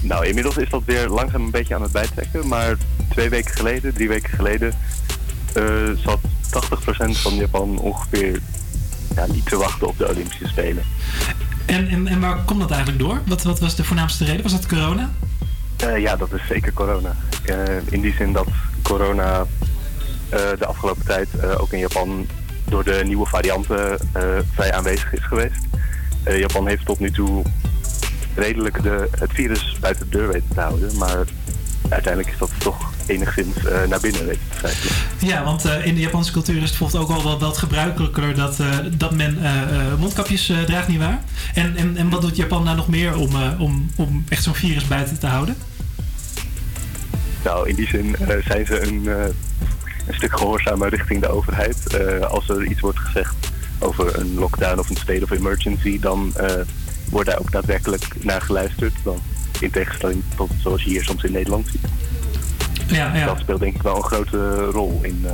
Nou, 0.00 0.26
inmiddels 0.26 0.56
is 0.56 0.68
dat 0.68 0.82
weer 0.84 1.08
langzaam 1.08 1.44
een 1.44 1.50
beetje 1.50 1.74
aan 1.74 1.82
het 1.82 1.92
bijtrekken. 1.92 2.48
Maar 2.48 2.76
twee 3.10 3.28
weken 3.28 3.54
geleden, 3.54 3.94
drie 3.94 4.08
weken 4.08 4.30
geleden, 4.30 4.74
zat 6.04 6.20
80% 6.46 7.10
van 7.10 7.34
Japan 7.34 7.78
ongeveer 7.78 8.40
ja, 9.14 9.26
niet 9.26 9.46
te 9.46 9.56
wachten 9.56 9.86
op 9.86 9.98
de 9.98 10.08
Olympische 10.08 10.48
Spelen. 10.48 10.84
En, 11.66 11.88
en, 11.88 12.06
en 12.06 12.20
waar 12.20 12.44
komt 12.44 12.60
dat 12.60 12.70
eigenlijk 12.70 13.00
door? 13.00 13.20
Wat, 13.26 13.42
wat 13.42 13.60
was 13.60 13.74
de 13.74 13.84
voornaamste 13.84 14.24
reden? 14.24 14.42
Was 14.42 14.52
dat 14.52 14.66
corona? 14.66 15.10
Eh, 15.76 15.98
ja, 15.98 16.16
dat 16.16 16.32
is 16.32 16.40
zeker 16.48 16.72
corona. 16.72 17.16
Eh, 17.44 17.56
in 17.90 18.00
die 18.00 18.14
zin 18.14 18.32
dat 18.32 18.48
corona 18.82 19.46
eh, 20.28 20.40
de 20.58 20.66
afgelopen 20.66 21.04
tijd 21.04 21.28
ook 21.58 21.72
in 21.72 21.78
Japan 21.78 22.26
door 22.64 22.84
de 22.84 23.02
nieuwe 23.04 23.26
varianten 23.26 23.98
vrij 24.54 24.72
aanwezig 24.72 25.12
is 25.12 25.24
geweest. 25.24 25.60
Japan 26.24 26.66
heeft 26.66 26.86
tot 26.86 26.98
nu 26.98 27.10
toe 27.10 27.42
redelijk 28.34 28.82
de, 28.82 29.08
het 29.18 29.32
virus 29.32 29.76
buiten 29.80 30.10
de 30.10 30.16
deur 30.16 30.28
weten 30.28 30.54
te 30.54 30.60
houden, 30.60 30.98
maar 30.98 31.24
uiteindelijk 31.88 32.32
is 32.32 32.38
dat 32.38 32.50
toch 32.58 32.92
enigszins 33.06 33.64
eh, 33.64 33.88
naar 33.88 34.00
binnen 34.00 34.26
weten 34.26 34.42
te. 34.60 35.26
Ja, 35.26 35.44
want 35.44 35.64
eh, 35.64 35.86
in 35.86 35.94
de 35.94 36.00
Japanse 36.00 36.32
cultuur 36.32 36.62
is 36.62 36.70
het 36.70 36.78
bijvoorbeeld 36.78 37.10
ook 37.10 37.16
al 37.16 37.22
wat, 37.22 37.40
wat 37.40 37.58
gebruikelijker 37.58 38.34
dat, 38.34 38.60
eh, 38.60 38.68
dat 38.90 39.14
men 39.14 39.38
mondkapjes 39.98 40.52
draagt, 40.66 40.88
nietwaar? 40.88 41.20
En, 41.54 41.76
en, 41.76 41.96
en 41.96 42.10
wat 42.10 42.20
doet 42.20 42.36
Japan 42.36 42.64
nou 42.64 42.76
nog 42.76 42.88
meer 42.88 43.16
om, 43.16 43.30
om, 43.58 43.90
om 43.96 44.24
echt 44.28 44.42
zo'n 44.42 44.54
virus 44.54 44.86
buiten 44.86 45.18
te 45.18 45.26
houden? 45.26 45.56
Nou, 47.44 47.68
in 47.68 47.74
die 47.74 47.88
zin 47.88 48.16
zijn 48.46 48.66
ze 48.66 48.86
een, 48.86 49.06
een 50.06 50.14
stuk 50.14 50.38
gehoorzamer 50.38 50.88
richting 50.88 51.20
de 51.20 51.28
overheid. 51.28 51.76
Als 52.28 52.48
er 52.48 52.64
iets 52.64 52.80
wordt 52.80 52.98
gezegd 52.98 53.34
over 53.78 54.18
een 54.18 54.34
lockdown 54.34 54.78
of 54.78 54.90
een 54.90 54.96
state 54.96 55.22
of 55.22 55.30
emergency, 55.30 56.00
dan 56.00 56.32
wordt 57.10 57.28
daar 57.30 57.38
ook 57.38 57.52
daadwerkelijk 57.52 58.24
naar 58.24 58.42
geluisterd. 58.42 58.94
Dan, 59.02 59.20
in 59.62 59.70
tegenstelling 59.70 60.22
tot 60.36 60.50
zoals 60.62 60.82
je 60.82 60.88
hier 60.90 61.04
soms 61.04 61.22
in 61.24 61.32
Nederland 61.32 61.66
ziet. 61.70 61.80
Ja, 62.86 63.14
ja. 63.16 63.24
Dat 63.26 63.38
speelt 63.40 63.60
denk 63.60 63.74
ik 63.74 63.82
wel 63.82 63.96
een 63.96 64.02
grote 64.02 64.54
rol 64.64 64.98
in. 65.02 65.20
eh, 65.24 65.32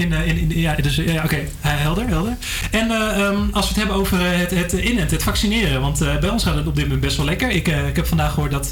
In, 0.00 0.12
eh, 0.12 0.26
in, 0.26 0.36
in- 0.36 0.58
ja, 0.58 0.74
dus, 0.74 0.96
ja, 0.96 1.24
oké, 1.24 1.36
Eh, 1.36 1.44
helder, 1.60 2.06
helder. 2.08 2.36
En 2.70 2.90
eh, 2.90 3.26
ehm, 3.26 3.36
als 3.52 3.62
we 3.64 3.68
het 3.68 3.76
hebben 3.76 3.96
over 3.96 4.18
het, 4.38 4.50
het 4.50 4.72
inenten, 4.72 5.16
het 5.16 5.22
vaccineren, 5.22 5.80
want 5.80 5.98
bij 6.20 6.28
ons 6.28 6.42
gaat 6.44 6.54
het 6.54 6.66
op 6.66 6.74
dit 6.74 6.84
moment 6.84 7.00
best 7.02 7.16
wel 7.16 7.26
lekker. 7.26 7.50
Ik, 7.50 7.68
ik 7.68 7.96
heb 7.96 8.06
vandaag 8.06 8.32
gehoord 8.32 8.50
dat 8.52 8.68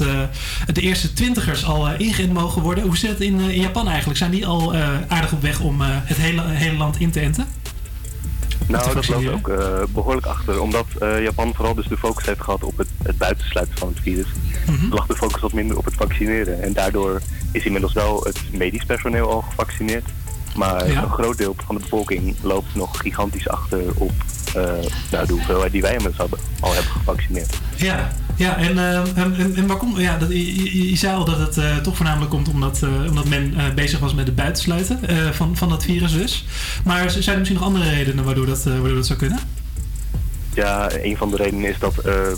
de 0.73 0.81
eerste 0.81 1.13
twintigers 1.13 1.65
al 1.65 1.93
ingeënt 1.93 2.33
mogen 2.33 2.61
worden. 2.61 2.83
Hoe 2.83 2.97
zit 2.97 3.09
het 3.09 3.19
in, 3.21 3.39
in 3.39 3.61
Japan 3.61 3.87
eigenlijk? 3.87 4.17
Zijn 4.17 4.31
die 4.31 4.45
al 4.47 4.75
aardig 5.07 5.31
op 5.31 5.41
weg 5.41 5.59
om 5.59 5.81
het 5.81 6.17
hele, 6.17 6.41
hele 6.47 6.77
land 6.77 6.99
in 6.99 7.11
te 7.11 7.19
enten? 7.19 7.45
Nou, 8.71 8.93
dat 8.93 9.07
loopt 9.07 9.27
ook 9.31 9.47
eh, 9.49 9.83
behoorlijk 9.89 10.25
achter. 10.25 10.61
Omdat 10.61 10.85
eh, 10.99 11.23
Japan 11.23 11.53
vooral 11.55 11.75
dus 11.75 11.87
de 11.87 11.97
focus 11.97 12.25
heeft 12.25 12.41
gehad 12.41 12.63
op 12.63 12.77
het, 12.77 12.87
het 13.03 13.17
buitensluiten 13.17 13.77
van 13.77 13.87
het 13.87 13.99
virus. 13.99 14.27
Mhm. 14.67 14.93
lag 14.93 15.05
de 15.05 15.15
focus 15.15 15.41
wat 15.41 15.53
minder 15.53 15.77
op 15.77 15.85
het 15.85 15.93
vaccineren. 15.93 16.61
En 16.61 16.73
daardoor 16.73 17.21
is 17.51 17.65
inmiddels 17.65 17.93
wel 17.93 18.23
het 18.23 18.39
medisch 18.51 18.85
personeel 18.85 19.29
al 19.31 19.41
gevaccineerd. 19.41 20.05
Maar 20.55 20.91
Ja. 20.91 21.03
een 21.03 21.09
groot 21.09 21.37
deel 21.37 21.55
van 21.65 21.75
de 21.75 21.81
bevolking 21.81 22.35
loopt 22.41 22.75
nog 22.75 22.99
gigantisch 22.99 23.49
achter 23.49 23.81
op 23.95 24.11
nou, 25.11 25.27
de 25.27 25.33
hoeveelheid 25.33 25.71
die 25.71 25.81
wij 25.81 25.91
hebben- 25.91 26.39
al 26.59 26.73
hebben 26.73 26.91
gevaccineerd. 26.91 27.57
Ja, 27.75 28.11
ja 28.35 28.57
en, 28.57 28.77
eh, 28.77 28.97
en, 29.17 29.55
en, 29.55 29.67
waar 29.67 29.77
komt, 29.77 29.97
ja, 29.97 30.17
dat, 30.17 30.29
je, 30.29 30.91
zei 30.95 31.15
al 31.15 31.25
dat 31.25 31.37
het 31.37 31.57
eh, 31.57 31.77
toch 31.77 31.95
voornamelijk 31.95 32.31
komt 32.31 32.49
omdat, 32.49 32.81
eh, 32.83 32.89
omdat 33.09 33.27
men 33.27 33.53
eh, 33.57 33.73
bezig 33.73 33.99
was 33.99 34.13
met 34.13 34.25
het 34.25 34.35
buitensluiten 34.35 35.07
eh, 35.07 35.29
van, 35.31 35.57
van 35.57 35.69
dat 35.69 35.83
virus 35.83 36.11
dus. 36.11 36.45
Maar 36.83 37.09
zijn 37.11 37.25
er 37.27 37.37
misschien 37.37 37.59
nog 37.59 37.67
andere 37.67 37.89
redenen 37.89 38.23
waardoor 38.23 38.45
dat, 38.45 38.59
eh, 38.65 38.73
waardoor 38.73 38.95
dat 38.95 39.05
zou 39.05 39.19
kunnen? 39.19 39.39
Ja, 40.53 40.89
een 41.01 41.17
van 41.17 41.29
de 41.29 41.35
redenen 41.35 41.69
is 41.69 41.79
dat 41.79 42.05
er 42.05 42.35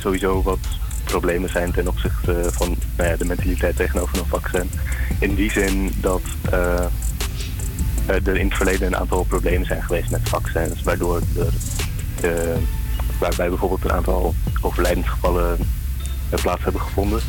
sowieso 0.00 0.42
wat 0.42 0.58
problemen 1.04 1.50
zijn 1.50 1.72
ten 1.72 1.88
opzichte 1.88 2.48
van 2.52 2.76
nou 2.96 3.08
ja, 3.10 3.16
de 3.16 3.24
mentaliteit 3.24 3.76
tegenover 3.76 4.18
een 4.18 4.26
vaccin. 4.26 4.70
In 5.18 5.34
die 5.34 5.50
zin 5.50 5.92
dat 6.00 6.22
eh, 6.50 6.84
er 8.06 8.36
in 8.36 8.46
het 8.46 8.56
verleden 8.56 8.86
een 8.86 8.96
aantal 8.96 9.24
problemen 9.24 9.66
zijn 9.66 9.82
geweest 9.82 10.10
met 10.10 10.28
vaccins, 10.28 10.82
waardoor 10.82 11.20
er, 11.36 11.52
eh, 12.30 12.56
waarbij 13.18 13.48
bijvoorbeeld 13.48 13.84
een 13.84 13.92
aantal 13.92 14.34
overlijdensgevallen 14.60 15.58
eh, 16.30 16.40
plaats 16.40 16.62
hebben 16.62 16.80
gevonden. 16.80 17.20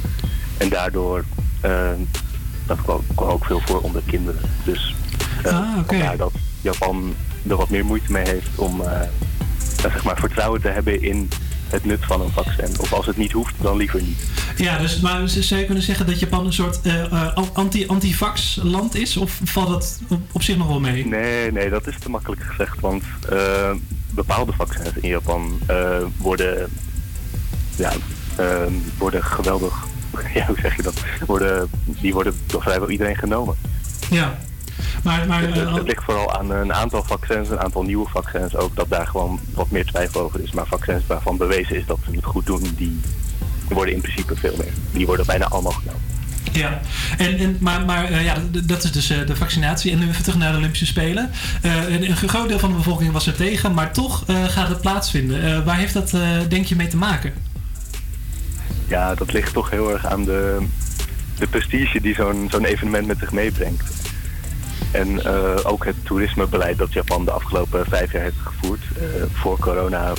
En 0.58 0.70
daardoor, 0.70 1.24
eh, 1.62 1.92
dat 2.66 2.82
kwam, 2.82 3.02
kwam 3.16 3.30
ook 3.30 3.46
veel 3.46 3.62
voor 3.66 3.82
onder 3.82 4.02
kinderen. 4.06 4.42
Dus 4.64 4.96
eh, 5.44 5.54
Ah, 5.54 5.80
vandaar 5.88 6.18
dat 6.18 6.32
Japan 6.62 7.16
er 7.48 7.56
wat 7.56 7.70
meer 7.70 7.86
moeite 7.86 8.12
mee 8.12 8.28
heeft 8.28 8.50
om 8.56 8.82
eh, 8.82 9.02
zeg 9.82 10.04
maar 10.04 10.18
vertrouwen 10.18 10.62
te 10.62 10.68
hebben 10.68 11.02
in 11.02 11.30
het 11.76 11.86
nut 11.86 12.06
van 12.06 12.22
een 12.22 12.32
vaccin. 12.32 12.80
Of 12.80 12.94
als 12.94 13.06
het 13.06 13.18
niet 13.18 13.32
hoeft, 13.32 13.54
dan 13.62 13.78
liever 13.78 14.02
niet. 14.02 14.24
Ja, 14.58 14.78
dus 14.78 15.00
maar 15.00 15.30
zou 15.30 15.60
je 15.60 15.66
kunnen 15.66 15.84
zeggen 15.84 16.06
dat 16.06 16.20
Japan 16.20 16.46
een 16.46 16.54
soort 16.54 16.82
eh, 16.82 17.04
eh, 17.04 17.38
anti- 17.54 17.88
anti-vax 17.88 18.60
land 18.64 18.96
is? 18.96 19.18
Of 19.18 19.40
valt 19.44 19.68
dat 19.68 20.00
op, 20.32 20.42
zich 20.42 20.58
nog 20.58 20.68
wel 20.68 20.80
mee? 20.80 21.06
Nee, 21.08 21.52
nee, 21.52 21.70
dat 21.70 21.88
is 21.88 21.96
te 22.00 22.10
makkelijk 22.10 22.42
gezegd. 22.44 22.80
Want 22.80 23.04
eh, 23.30 23.72
bepaalde 24.10 24.52
vaccins 24.54 24.92
in 25.02 25.10
Japan 25.10 25.60
eh, 25.68 25.98
worden, 26.18 26.70
ja, 27.76 27.92
eh, 28.36 28.62
worden 28.98 29.24
geweldig, 29.24 29.74
ja, 30.34 30.46
hoe 30.46 30.58
zeg 30.62 30.76
je 30.76 30.82
dat? 30.82 31.04
Worden, 31.26 31.70
die 31.86 32.14
worden 32.14 32.34
door 32.46 32.62
vrijwel 32.62 32.90
iedereen 32.90 33.18
genomen. 33.18 33.56
Ja, 34.10 34.38
maar... 35.04 35.28
maar 35.28 35.42
het, 35.42 35.58
eh, 35.58 35.74
het 35.74 35.88
ligt 35.88 36.04
vooral 36.04 36.34
aan 36.34 36.52
een 36.52 36.74
aantal 36.74 37.04
vaccins, 37.04 37.50
een 37.50 37.60
aantal 37.60 37.84
nieuwe 37.84 38.10
vaccins 38.10 38.56
ook, 38.56 38.76
dat 38.76 38.90
daar 38.90 39.08
gewoon 39.08 39.40
wat 39.54 39.72
meer 39.72 39.86
twijfel 39.86 40.22
over 40.22 40.44
is. 40.44 40.52
Maar 40.52 40.68
vaccins 40.68 41.04
waarvan 41.08 41.38
bewezen 41.38 41.76
is 41.76 41.86
dat 41.86 42.00
ze 42.06 42.16
het 42.16 42.26
goed 42.26 42.46
doen, 42.46 42.74
die 42.78 43.00
worden 43.70 43.94
in 43.94 44.02
principe 44.02 44.36
veel 44.36 44.56
meer. 44.58 44.74
Die 44.92 45.06
worden 45.06 45.26
bijna 45.26 45.46
allemaal 45.46 45.72
genomen. 45.72 46.02
Ja, 46.52 46.80
en, 47.18 47.38
en, 47.38 47.58
maar, 47.60 47.86
maar 47.86 48.06
eh, 48.06 48.24
ja, 48.24 48.36
dat 48.64 48.84
is 48.84 48.92
dus 48.92 49.10
eh, 49.10 49.28
de 49.28 49.36
vaccinatie. 49.36 49.92
En 49.92 50.00
nu 50.00 50.08
even 50.08 50.24
terug 50.24 50.38
naar 50.38 50.52
de 50.52 50.58
Olympische 50.58 50.86
Spelen. 50.86 51.32
Een, 51.62 52.10
een 52.10 52.16
groot 52.16 52.48
deel 52.48 52.60
van 52.60 52.70
de 52.70 52.76
bevolking 52.76 53.12
was 53.12 53.28
er 53.28 53.36
tegen, 53.36 53.74
maar 53.74 53.94
toch 53.94 54.24
gaat 54.48 54.70
het 54.70 54.82
plaatsvinden. 54.82 55.66
Waar 55.66 55.78
heeft 55.78 55.94
dat, 55.94 56.14
denk 56.50 56.66
je, 56.66 56.76
mee 56.76 56.88
te 56.88 56.98
maken? 56.98 57.34
Ja, 58.88 59.16
dat 59.16 59.34
ligt 59.34 59.54
toch 59.54 59.70
heel 59.70 59.92
erg 59.92 60.06
aan 60.06 60.24
de, 60.24 60.66
de 61.40 61.48
prestige 61.48 62.02
die 62.02 62.16
zo'n 62.16 62.48
zo'n 62.52 62.66
evenement 62.66 63.08
met 63.08 63.18
zich 63.20 63.32
meebrengt. 63.32 63.84
En 64.92 65.26
eh, 65.26 65.60
ook 65.64 65.86
het 65.86 65.96
toerismebeleid 66.04 66.78
dat 66.78 66.94
Japan 66.94 67.26
de 67.26 67.32
afgelopen 67.32 67.86
vijf 67.86 68.12
jaar 68.12 68.22
heeft 68.22 68.40
gevoerd. 68.44 68.82
Eh, 68.98 69.06
voor 69.34 69.60
corona 69.60 70.14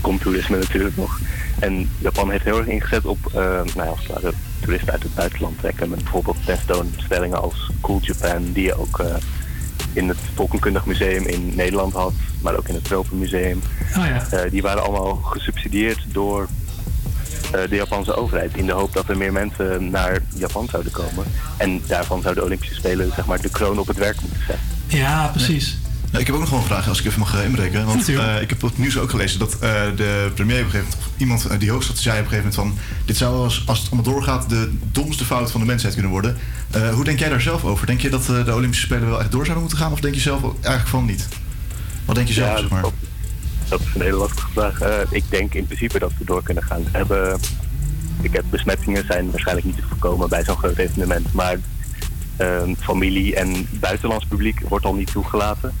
komt 0.00 0.20
toerisme 0.20 0.58
natuurlijk 0.58 0.96
nog. 0.96 1.18
En 1.58 1.90
Japan 1.98 2.30
heeft 2.30 2.44
heel 2.44 2.58
erg 2.58 2.66
ingezet 2.66 3.04
op 3.04 3.18
eh, 3.26 3.42
nou 3.74 3.74
ja, 3.74 3.84
als 3.84 4.22
het 4.22 4.34
toeristen 4.60 4.92
uit 4.92 5.02
het 5.02 5.14
buitenland 5.14 5.58
trekken. 5.58 5.88
Met 5.88 6.02
bijvoorbeeld 6.02 6.44
tentoonstellingen 6.44 7.40
als 7.40 7.70
Cool 7.80 8.00
Japan, 8.02 8.52
die 8.52 8.64
je 8.64 8.78
ook 8.78 9.02
in 9.92 10.08
het 10.08 10.18
Volkenkundig 10.34 10.86
Museum 10.86 11.26
in 11.26 11.52
Nederland 11.54 11.92
had, 11.92 12.12
maar 12.40 12.56
ook 12.56 12.68
in 12.68 12.74
het 12.74 12.84
Tropenmuseum. 12.84 13.60
Oh 13.96 14.04
ja. 14.30 14.48
Die 14.50 14.62
waren 14.62 14.82
allemaal 14.82 15.14
gesubsidieerd 15.14 16.04
door 16.06 16.48
de 17.50 17.76
Japanse 17.76 18.16
overheid. 18.16 18.56
In 18.56 18.66
de 18.66 18.72
hoop 18.72 18.92
dat 18.92 19.08
er 19.08 19.16
meer 19.16 19.32
mensen 19.32 19.90
naar 19.90 20.18
Japan 20.34 20.68
zouden 20.70 20.92
komen. 20.92 21.24
En 21.56 21.82
daarvan 21.86 22.20
zouden 22.22 22.42
de 22.42 22.48
Olympische 22.48 22.74
Spelen 22.74 23.12
zeg 23.16 23.26
maar, 23.26 23.40
de 23.40 23.48
kroon 23.50 23.78
op 23.78 23.86
het 23.86 23.96
werk 23.96 24.20
moeten 24.20 24.40
zetten. 24.46 24.66
Ja, 24.86 25.26
precies. 25.28 25.76
Ja, 26.12 26.18
ik 26.18 26.26
heb 26.26 26.34
ook 26.34 26.40
nog 26.40 26.50
wel 26.50 26.58
een 26.58 26.64
vraag 26.64 26.88
als 26.88 27.00
ik 27.00 27.06
even 27.06 27.18
mag 27.18 27.34
eh, 27.38 27.44
inbreken. 27.44 27.84
Want 27.84 27.98
Natuurlijk. 27.98 28.28
eh, 28.28 28.42
ik 28.42 28.48
heb 28.50 28.62
op 28.62 28.68
het 28.68 28.78
nieuws 28.78 28.98
ook 28.98 29.10
gelezen 29.10 29.38
dat 29.38 29.52
eh, 29.52 29.58
de 29.96 30.30
premier 30.34 30.58
op 30.58 30.64
een 30.64 30.70
gegeven 30.70 30.88
moment, 30.90 30.96
of 30.96 31.08
iemand 31.16 31.46
eh, 31.46 31.58
die 31.58 31.70
hoog 31.70 31.82
zat, 31.82 31.98
zei 31.98 32.18
op 32.18 32.24
een 32.24 32.30
gegeven 32.30 32.50
moment 32.58 32.76
van 32.76 32.84
dit 33.04 33.16
zou 33.16 33.34
als, 33.44 33.62
als 33.66 33.78
het 33.78 33.90
allemaal 33.92 34.12
doorgaat 34.12 34.48
de 34.48 34.72
domste 34.92 35.24
fout 35.24 35.50
van 35.50 35.60
de 35.60 35.66
mensheid 35.66 35.92
kunnen 35.94 36.10
worden. 36.12 36.36
Eh, 36.70 36.94
hoe 36.94 37.04
denk 37.04 37.18
jij 37.18 37.28
daar 37.28 37.40
zelf 37.40 37.64
over? 37.64 37.86
Denk 37.86 38.00
je 38.00 38.10
dat 38.10 38.28
eh, 38.28 38.44
de 38.44 38.54
Olympische 38.54 38.84
Spelen 38.86 39.08
wel 39.08 39.20
echt 39.20 39.30
door 39.32 39.42
zouden 39.44 39.60
moeten 39.62 39.78
gaan 39.82 39.92
of 39.92 40.00
denk 40.00 40.14
je 40.14 40.20
zelf 40.20 40.42
eigenlijk 40.42 40.88
van 40.88 41.04
niet? 41.04 41.28
Wat 42.04 42.14
denk 42.16 42.28
je 42.28 42.34
zelf, 42.34 42.50
Ja, 42.50 42.58
zeg 42.58 42.68
maar? 42.68 42.84
Dat, 43.68 43.80
is 43.80 43.94
een 43.94 44.00
hele 44.00 44.16
lastige 44.16 44.50
vraag. 44.50 44.80
Eh, 44.80 45.00
ik 45.10 45.24
denk 45.30 45.54
in 45.54 45.66
principe 45.66 45.98
dat 45.98 46.12
we 46.18 46.24
door 46.24 46.42
kunnen 46.42 46.62
gaan. 46.62 46.82
Hebben, 46.92 47.40
ik 48.20 48.32
heb, 48.32 48.44
besmettingen 48.50 49.04
zijn 49.06 49.30
waarschijnlijk 49.30 49.66
niet 49.66 49.76
te 49.76 49.86
voorkomen 49.88 50.28
bij 50.28 50.44
zo'n 50.44 50.56
groot 50.56 50.76
evenement. 50.76 51.32
Maar 51.32 51.56
ehm, 52.36 52.74
familie 52.74 53.34
en 53.34 53.68
buitenlands 53.70 54.26
publiek 54.26 54.60
wordt 54.68 54.84
al 54.84 54.94
niet 54.94 55.12
toegelaten. 55.12 55.72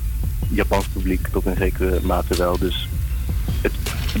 Japans 0.48 0.86
publiek 0.86 1.28
tot 1.28 1.46
in 1.46 1.56
zekere 1.58 2.00
mate 2.02 2.36
wel. 2.36 2.58
Dus 2.58 2.88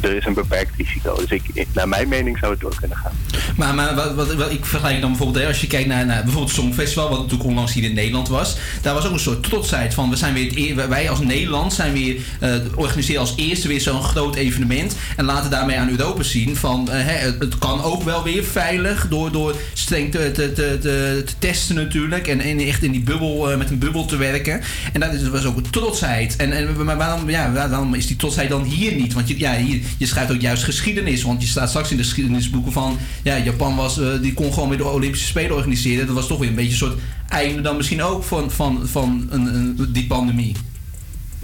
er 0.00 0.16
is 0.16 0.24
een 0.26 0.34
beperkt 0.34 0.76
risico. 0.76 1.16
Dus 1.16 1.30
ik, 1.30 1.66
naar 1.72 1.88
mijn 1.88 2.08
mening 2.08 2.38
zou 2.38 2.52
het 2.52 2.60
door 2.60 2.74
kunnen 2.78 2.96
gaan. 2.96 3.12
Maar, 3.56 3.74
maar 3.74 4.14
wat, 4.14 4.34
wat, 4.34 4.50
ik 4.50 4.64
vergelijk 4.66 5.00
dan 5.00 5.10
bijvoorbeeld, 5.10 5.46
als 5.46 5.60
je 5.60 5.66
kijkt 5.66 5.88
naar, 5.88 6.06
bijvoorbeeld 6.06 6.48
het 6.48 6.60
Songfestival, 6.60 7.08
wat 7.08 7.18
natuurlijk 7.18 7.48
onlangs 7.48 7.72
hier 7.72 7.84
in 7.84 7.94
Nederland 7.94 8.28
was. 8.28 8.56
Daar 8.82 8.94
was 8.94 9.06
ook 9.06 9.12
een 9.12 9.18
soort 9.18 9.42
trotsheid 9.42 9.94
van, 9.94 10.10
we 10.10 10.16
zijn 10.16 10.34
weer 10.34 10.56
eer- 10.56 10.88
wij 10.88 11.10
als 11.10 11.20
Nederland 11.20 11.72
zijn 11.72 11.92
weer, 11.92 12.16
eh, 12.40 12.50
organiseren 12.74 13.20
als 13.20 13.32
eerste 13.36 13.68
weer 13.68 13.80
zo'n 13.80 14.02
groot 14.02 14.34
evenement. 14.34 14.96
En 15.16 15.24
laten 15.24 15.50
daarmee 15.50 15.78
aan 15.78 15.90
Europa 15.90 16.22
zien 16.22 16.56
van, 16.56 16.90
eh, 16.90 17.04
hè, 17.04 17.12
het, 17.12 17.58
kan 17.58 17.82
ook 17.82 18.02
wel 18.02 18.22
weer 18.22 18.44
veilig 18.44 19.08
door, 19.08 19.32
door 19.32 19.54
streng 19.72 20.10
te, 20.10 20.32
te, 20.32 20.52
te, 20.52 20.78
te, 20.80 21.22
te 21.26 21.32
testen 21.38 21.74
natuurlijk. 21.74 22.26
En, 22.26 22.58
echt 22.58 22.82
in 22.82 22.92
die 22.92 23.00
bubbel, 23.00 23.50
eh, 23.50 23.58
met 23.58 23.70
een 23.70 23.78
bubbel 23.78 24.04
te 24.04 24.16
werken. 24.16 24.60
En 24.92 25.00
dat 25.00 25.22
was 25.22 25.44
ook 25.44 25.56
een 25.56 25.70
trotsheid. 25.70 26.36
En, 26.36 26.52
en 26.52 26.84
maar 26.84 26.96
waarom, 26.96 27.30
ja, 27.30 27.52
waarom 27.52 27.94
is 27.94 28.06
die 28.06 28.16
trotsheid 28.16 28.48
dan 28.48 28.62
hier 28.62 28.94
niet? 28.94 29.14
Want 29.18 29.30
je, 29.30 29.38
ja, 29.38 29.52
je 29.96 30.06
schrijft 30.06 30.32
ook 30.32 30.40
juist 30.40 30.64
geschiedenis. 30.64 31.22
Want 31.22 31.42
je 31.42 31.48
staat 31.48 31.68
straks 31.68 31.90
in 31.90 31.96
de 31.96 32.02
geschiedenisboeken 32.02 32.72
van... 32.72 32.98
Ja, 33.22 33.36
Japan 33.38 33.76
was, 33.76 34.00
eh, 34.00 34.20
die 34.20 34.34
kon 34.34 34.52
gewoon 34.52 34.68
weer 34.68 34.78
de 34.78 34.84
Olympische 34.84 35.26
Spelen 35.26 35.56
organiseren. 35.56 36.06
Dat 36.06 36.14
was 36.14 36.26
toch 36.26 36.38
weer 36.38 36.48
een 36.48 36.54
beetje 36.54 36.70
een 36.70 36.76
soort 36.76 36.98
einde 37.28 37.60
dan 37.60 37.76
misschien 37.76 38.02
ook 38.02 38.24
van, 38.24 38.50
van, 38.50 38.86
van 38.88 39.26
een, 39.30 39.54
een, 39.54 39.92
die 39.92 40.06
pandemie. 40.06 40.56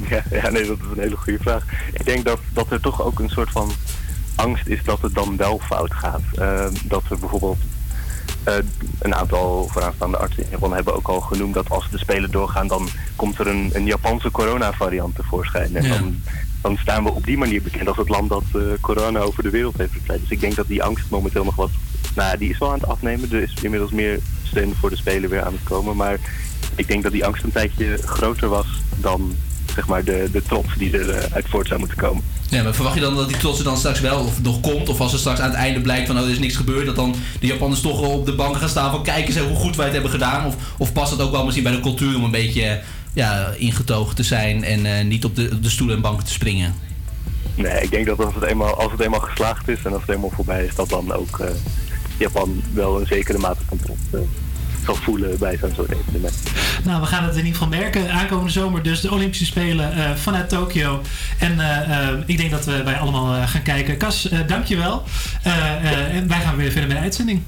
Ja, 0.08 0.22
ja, 0.30 0.50
nee, 0.50 0.66
dat 0.66 0.76
is 0.78 0.96
een 0.96 1.02
hele 1.02 1.16
goede 1.16 1.38
vraag. 1.42 1.64
Ik 1.92 2.04
denk 2.04 2.24
dat, 2.24 2.38
dat 2.52 2.70
er 2.70 2.80
toch 2.80 3.02
ook 3.02 3.18
een 3.18 3.28
soort 3.30 3.50
van 3.50 3.72
angst 4.34 4.66
is 4.66 4.78
dat 4.84 5.00
het 5.02 5.14
dan 5.14 5.36
wel 5.36 5.60
fout 5.64 5.94
gaat. 5.94 6.22
Ehm, 6.34 6.72
dat 6.84 7.02
er 7.10 7.18
bijvoorbeeld 7.18 7.58
eh, 8.42 8.54
een 8.98 9.14
aantal 9.14 9.68
vooraanstaande 9.72 10.16
artsen 10.16 10.42
in 10.42 10.48
Japan 10.50 10.74
hebben 10.74 10.94
ook 10.96 11.08
al 11.08 11.20
genoemd 11.20 11.54
dat 11.54 11.70
als 11.70 11.90
de 11.90 11.98
Spelen 11.98 12.30
doorgaan, 12.30 12.66
dan 12.66 12.88
komt 13.16 13.38
er 13.38 13.46
een, 13.46 13.70
een 13.72 13.86
Japanse 13.86 14.30
coronavariant 14.30 15.14
tevoorschijn. 15.14 15.76
En 15.76 15.82
Ja. 15.84 15.98
dan, 15.98 16.22
dan 16.64 16.76
staan 16.80 17.04
we 17.04 17.10
op 17.10 17.24
die 17.24 17.38
manier 17.38 17.62
bekend 17.62 17.88
als 17.88 17.96
het 17.96 18.08
land 18.08 18.28
dat 18.28 18.44
eh, 18.54 18.60
corona 18.80 19.18
over 19.18 19.42
de 19.42 19.50
wereld 19.50 19.76
heeft 19.76 19.90
verspreid. 19.92 20.20
Dus 20.20 20.30
ik 20.30 20.40
denk 20.40 20.54
dat 20.54 20.66
die 20.66 20.82
angst 20.82 21.10
momenteel 21.10 21.44
nog 21.44 21.56
wat, 21.56 21.70
nou 22.14 22.38
die 22.38 22.50
is 22.50 22.58
wel 22.58 22.68
aan 22.68 22.78
het 22.80 22.88
afnemen. 22.88 23.32
Er 23.32 23.42
is 23.42 23.54
inmiddels 23.62 23.90
meer 23.90 24.20
steun 24.42 24.74
voor 24.74 24.90
de 24.90 24.96
Spelen 24.96 25.30
weer 25.30 25.42
aan 25.42 25.52
het 25.52 25.62
komen. 25.62 25.96
Maar 25.96 26.18
ik 26.74 26.88
denk 26.88 27.02
dat 27.02 27.12
die 27.12 27.24
angst 27.24 27.44
een 27.44 27.52
tijdje 27.52 27.96
groter 27.96 28.48
was 28.48 28.66
dan 28.96 29.36
zeg 29.74 29.86
maar 29.86 30.04
de, 30.04 30.28
de 30.32 30.42
trots 30.42 30.76
die 30.76 30.98
er 30.98 31.10
eh, 31.10 31.32
uit 31.32 31.48
voort 31.48 31.66
zou 31.66 31.78
moeten 31.78 31.98
komen. 31.98 32.22
Ja, 32.48 32.62
maar 32.62 32.74
verwacht 32.74 32.94
je 32.94 33.00
dan 33.00 33.16
dat 33.16 33.28
die 33.28 33.36
trots 33.36 33.58
er 33.58 33.64
dan 33.64 33.76
straks 33.76 34.00
wel 34.00 34.20
of 34.20 34.42
nog 34.42 34.60
komt? 34.60 34.88
Of 34.88 35.00
als 35.00 35.12
er 35.12 35.18
straks 35.18 35.40
aan 35.40 35.50
het 35.50 35.58
einde 35.58 35.80
blijkt 35.80 36.06
van 36.06 36.18
oh, 36.18 36.24
er 36.24 36.30
is 36.30 36.38
niks 36.38 36.56
gebeurd, 36.56 36.86
dat 36.86 36.96
dan 36.96 37.14
de 37.40 37.46
Japanners 37.46 37.80
toch 37.80 38.00
op 38.00 38.26
de 38.26 38.34
banken 38.34 38.60
gaan 38.60 38.68
staan 38.68 38.90
van 38.90 39.02
kijk 39.02 39.26
eens 39.26 39.38
hoe 39.38 39.56
goed 39.56 39.76
wij 39.76 39.84
het 39.84 39.94
hebben 39.94 40.12
gedaan? 40.12 40.46
Of, 40.46 40.56
of 40.78 40.92
past 40.92 41.10
het 41.10 41.20
ook 41.20 41.30
wel 41.30 41.44
misschien 41.44 41.64
bij 41.64 41.72
de 41.72 41.80
cultuur 41.80 42.16
om 42.16 42.24
een 42.24 42.30
beetje 42.30 42.82
ja, 43.14 43.52
ingetogen 43.56 44.16
te 44.16 44.22
zijn 44.22 44.64
en 44.64 44.86
eh, 44.86 45.04
niet 45.04 45.24
op 45.24 45.36
de, 45.36 45.50
op 45.52 45.62
de 45.62 45.70
stoelen 45.70 45.96
en 45.96 46.02
banken 46.02 46.24
te 46.24 46.32
springen? 46.32 46.74
Nee, 47.54 47.82
ik 47.82 47.90
denk 47.90 48.06
dat 48.06 48.24
als 48.24 48.34
het 48.34 48.44
eenmaal, 48.44 48.74
als 48.74 48.92
het 48.92 49.00
eenmaal 49.00 49.20
geslaagd 49.20 49.68
is 49.68 49.78
en 49.84 49.92
als 49.92 50.02
het 50.06 50.10
eenmaal 50.10 50.32
voorbij 50.34 50.64
is, 50.64 50.74
dat 50.74 50.88
dan 50.88 51.12
ook 51.12 51.38
eh, 51.38 51.48
Japan 52.18 52.62
wel 52.72 53.00
een 53.00 53.06
zekere 53.06 53.38
mate 53.38 53.60
van 53.68 53.78
trots 53.78 54.00
eh, 54.10 54.20
zal 54.84 54.94
voelen 54.94 55.38
bij 55.38 55.56
zo'n 55.60 55.72
soort 55.74 55.90
evenement. 55.90 56.34
Nou, 56.84 57.00
we 57.00 57.06
gaan 57.06 57.24
het 57.24 57.32
in 57.36 57.46
ieder 57.46 57.52
geval 57.52 57.78
merken. 57.78 58.10
Aankomende 58.10 58.50
zomer 58.50 58.82
dus 58.82 59.00
de 59.00 59.10
Olympische 59.10 59.44
Spelen 59.44 59.92
eh, 59.92 60.14
vanuit 60.14 60.48
Tokio. 60.48 61.02
En 61.38 61.60
eh, 61.60 62.08
eh, 62.08 62.18
ik 62.26 62.36
denk 62.36 62.50
dat 62.50 62.64
we 62.64 62.82
wij 62.82 62.96
allemaal 62.96 63.34
eh, 63.34 63.48
gaan 63.48 63.62
kijken. 63.62 63.96
Cas, 63.96 64.28
eh, 64.28 64.38
dankjewel. 64.46 65.02
Eh, 65.42 65.52
eh, 65.52 66.16
en 66.16 66.28
wij 66.28 66.40
gaan 66.40 66.56
weer 66.56 66.70
verder 66.70 66.88
met 66.88 66.96
de 66.96 67.02
uitzending. 67.02 67.42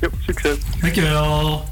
Ja, 0.00 0.08
succes. 0.26 0.56
Dankjewel. 0.80 1.64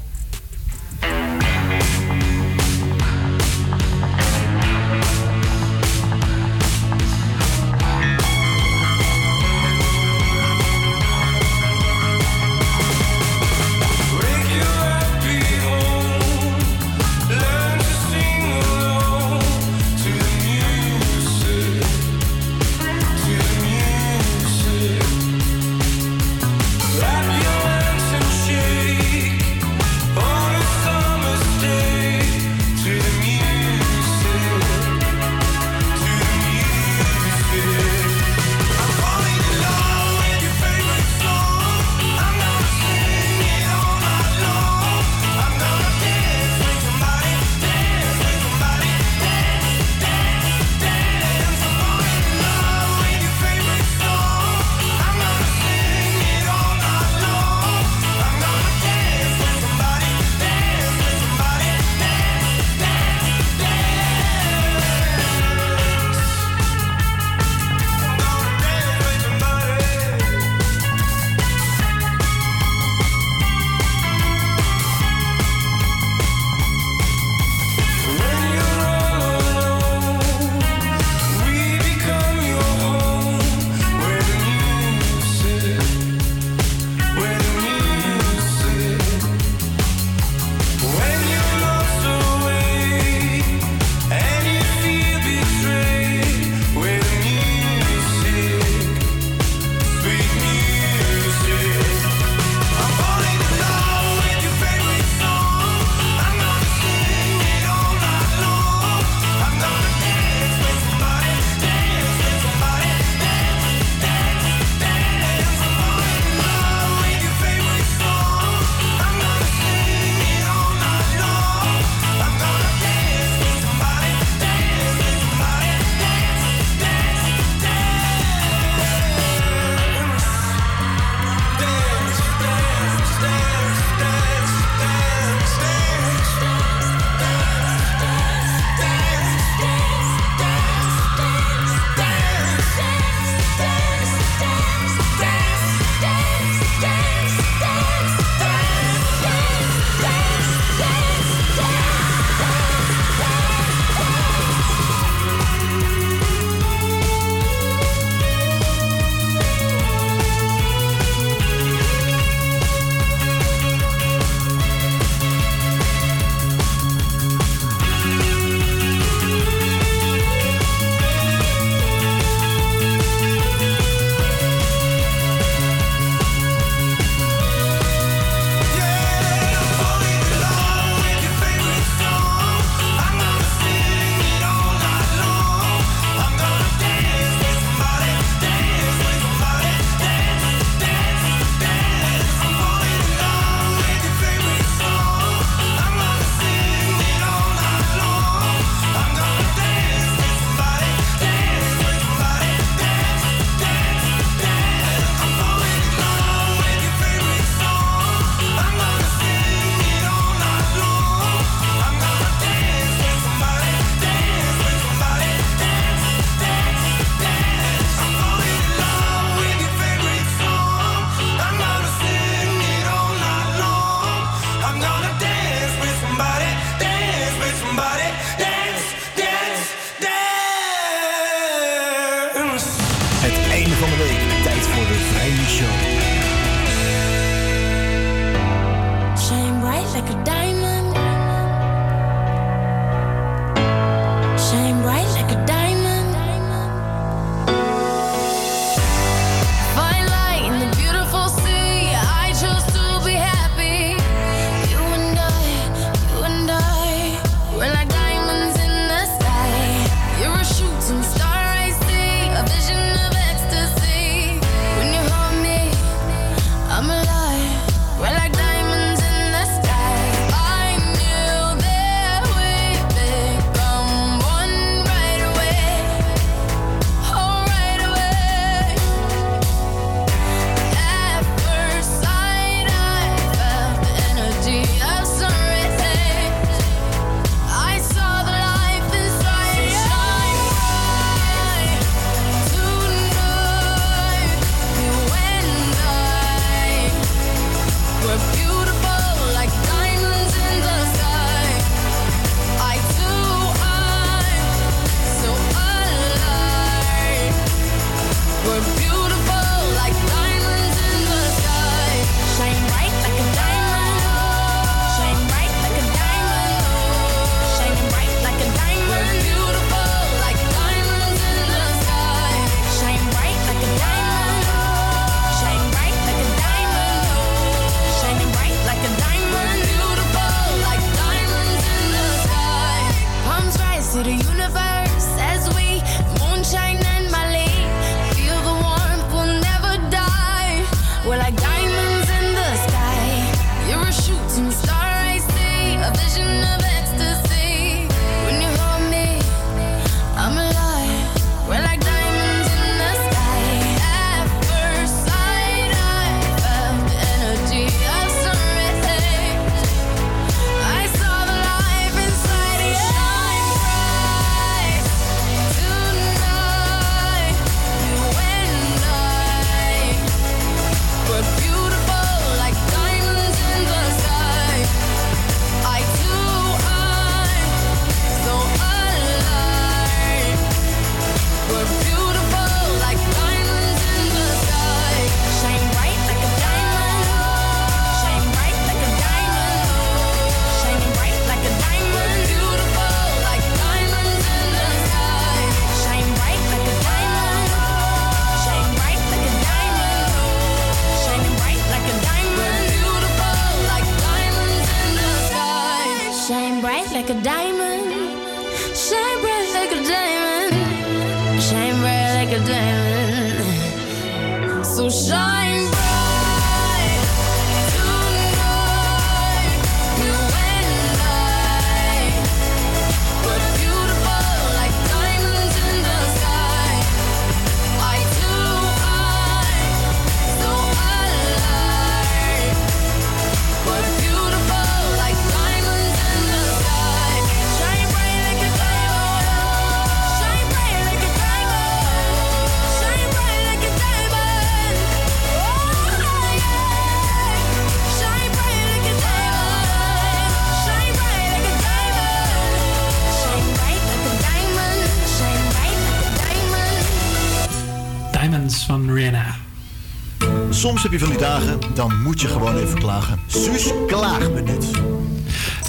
Heb 460.91 460.99
je 460.99 460.99
van 460.99 461.09
die 461.09 461.17
dagen, 461.17 461.59
dan 461.73 462.01
moet 462.01 462.21
je 462.21 462.27
gewoon 462.27 462.57
even 462.57 462.79
klagen. 462.79 463.19
Suus 463.27 463.69
klaagminuut. 463.87 464.65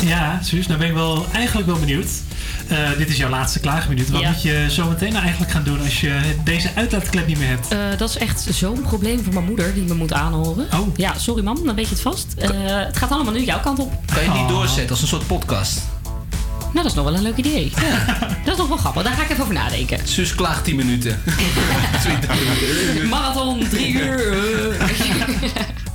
Ja, 0.04 0.38
Suus, 0.42 0.66
nou 0.66 0.78
ben 0.78 0.88
ik 0.88 0.94
wel, 0.94 1.26
eigenlijk 1.32 1.66
wel 1.66 1.78
benieuwd. 1.78 2.06
Eh, 2.68 2.76
dit 2.98 3.08
is 3.08 3.16
jouw 3.16 3.28
laatste 3.30 3.60
klaagminuut. 3.60 4.10
Wat 4.10 4.20
Ja. 4.20 4.28
moet 4.30 4.42
je 4.42 4.66
zo 4.70 4.88
meteen 4.88 5.10
nou 5.12 5.22
eigenlijk 5.22 5.52
gaan 5.52 5.62
doen 5.62 5.80
als 5.80 6.00
je 6.00 6.20
deze 6.44 6.70
uitlaatklep 6.74 7.26
niet 7.26 7.38
meer 7.38 7.48
hebt? 7.48 7.68
Eh, 7.68 7.78
dat 7.98 8.08
is 8.08 8.16
echt 8.16 8.46
zo'n 8.50 8.80
probleem 8.82 9.24
voor 9.24 9.32
mijn 9.32 9.44
moeder 9.46 9.74
die 9.74 9.82
me 9.82 9.94
moet 9.94 10.12
aanhoren. 10.12 10.66
Oh. 10.74 10.96
Ja, 10.96 11.18
sorry 11.18 11.44
mam, 11.44 11.64
dan 11.64 11.74
weet 11.74 11.84
je 11.88 11.92
het 11.94 12.02
vast. 12.02 12.26
Eh, 12.38 12.48
het 12.64 12.96
gaat 12.96 13.10
allemaal 13.10 13.32
nu 13.32 13.44
jouw 13.44 13.60
kant 13.60 13.78
op. 13.78 13.92
Kan 14.06 14.22
je 14.22 14.28
het 14.28 14.38
Oh. 14.38 14.40
niet 14.40 14.48
doorzetten 14.48 14.90
als 14.90 15.02
een 15.02 15.08
soort 15.08 15.26
podcast? 15.26 15.80
Nou, 16.76 16.88
dat 16.88 16.96
is 16.96 17.02
nog 17.04 17.12
wel 17.12 17.14
een 17.16 17.22
leuk 17.22 17.36
idee. 17.46 17.72
Dat 18.44 18.52
is 18.54 18.58
nog 18.58 18.68
wel 18.68 18.76
grappig. 18.76 19.02
Daar 19.02 19.12
ga 19.12 19.22
ik 19.22 19.30
even 19.30 19.42
over 19.42 19.54
nadenken. 19.54 19.98
Sus 20.04 20.34
klaagt 20.34 20.64
10 20.64 20.76
minuten. 20.84 21.22
Marathon, 23.08 23.68
drie 23.68 23.92
uur. 23.92 24.76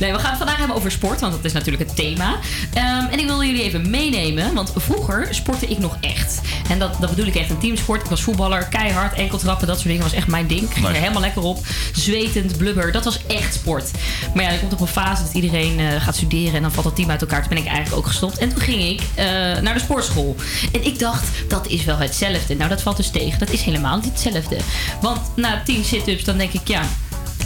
Nee, 0.00 0.12
we 0.12 0.18
gaan 0.18 0.28
het 0.28 0.38
vandaag 0.38 0.56
hebben 0.56 0.76
over 0.76 0.90
sport, 0.90 1.20
want 1.20 1.32
dat 1.32 1.44
is 1.44 1.52
natuurlijk 1.52 1.88
het 1.88 1.96
thema. 1.96 2.38
Ehm, 2.72 3.06
en 3.06 3.18
ik 3.18 3.26
wilde 3.26 3.46
jullie 3.46 3.62
even 3.62 3.90
meenemen, 3.90 4.54
want 4.54 4.72
vroeger 4.76 5.28
sportte 5.30 5.66
ik 5.66 5.78
nog 5.78 5.96
echt. 6.00 6.40
En 6.68 6.78
dat, 6.78 6.96
dat 7.00 7.10
bedoel 7.10 7.26
ik 7.26 7.34
echt 7.34 7.50
een 7.50 7.58
teamsport. 7.58 8.02
Ik 8.02 8.08
was 8.08 8.22
voetballer, 8.22 8.64
keihard, 8.64 9.14
enkeltrappen, 9.14 9.66
dat 9.66 9.76
soort 9.76 9.88
dingen 9.88 10.02
was 10.02 10.12
echt 10.12 10.26
mijn 10.26 10.46
ding. 10.46 10.60
Ik 10.62 10.72
ging 10.72 10.86
er 10.86 10.94
helemaal 10.94 11.20
lekker 11.20 11.42
op. 11.42 11.66
Zwetend, 11.92 12.56
blubber, 12.56 12.92
dat 12.92 13.04
was 13.04 13.26
echt 13.26 13.54
sport. 13.54 13.90
Maar 14.34 14.44
ja, 14.44 14.50
je 14.50 14.58
komt 14.58 14.72
op 14.72 14.80
een 14.80 14.86
fase 14.86 15.22
dat 15.22 15.34
iedereen 15.34 15.78
eh, 15.78 16.02
gaat 16.02 16.16
studeren 16.16 16.54
en 16.54 16.62
dan 16.62 16.72
valt 16.72 16.86
het 16.86 16.94
team 16.96 17.10
uit 17.10 17.20
elkaar. 17.20 17.40
Toen 17.40 17.48
ben 17.48 17.58
ik 17.58 17.66
eigenlijk 17.66 17.96
ook 17.96 18.06
gestopt. 18.06 18.38
En 18.38 18.48
toen 18.48 18.60
ging 18.60 18.82
ik 18.82 19.00
eh, 19.14 19.24
naar 19.60 19.74
de 19.74 19.80
sportschool. 19.80 20.36
En 20.72 20.84
ik 20.84 20.98
dacht, 20.98 21.28
dat 21.48 21.66
is 21.66 21.84
wel 21.84 21.96
hetzelfde. 21.96 22.54
Nou, 22.54 22.68
dat 22.68 22.82
valt 22.82 22.96
dus 22.96 23.10
tegen. 23.10 23.38
Dat 23.38 23.50
is 23.50 23.62
helemaal 23.62 23.96
niet 23.96 24.04
hetzelfde. 24.04 24.56
Want 25.00 25.20
na 25.36 25.62
10 25.64 25.84
sit-ups, 25.84 26.24
dan 26.24 26.36
denk 26.36 26.52
ik, 26.52 26.68
ja, 26.68 26.82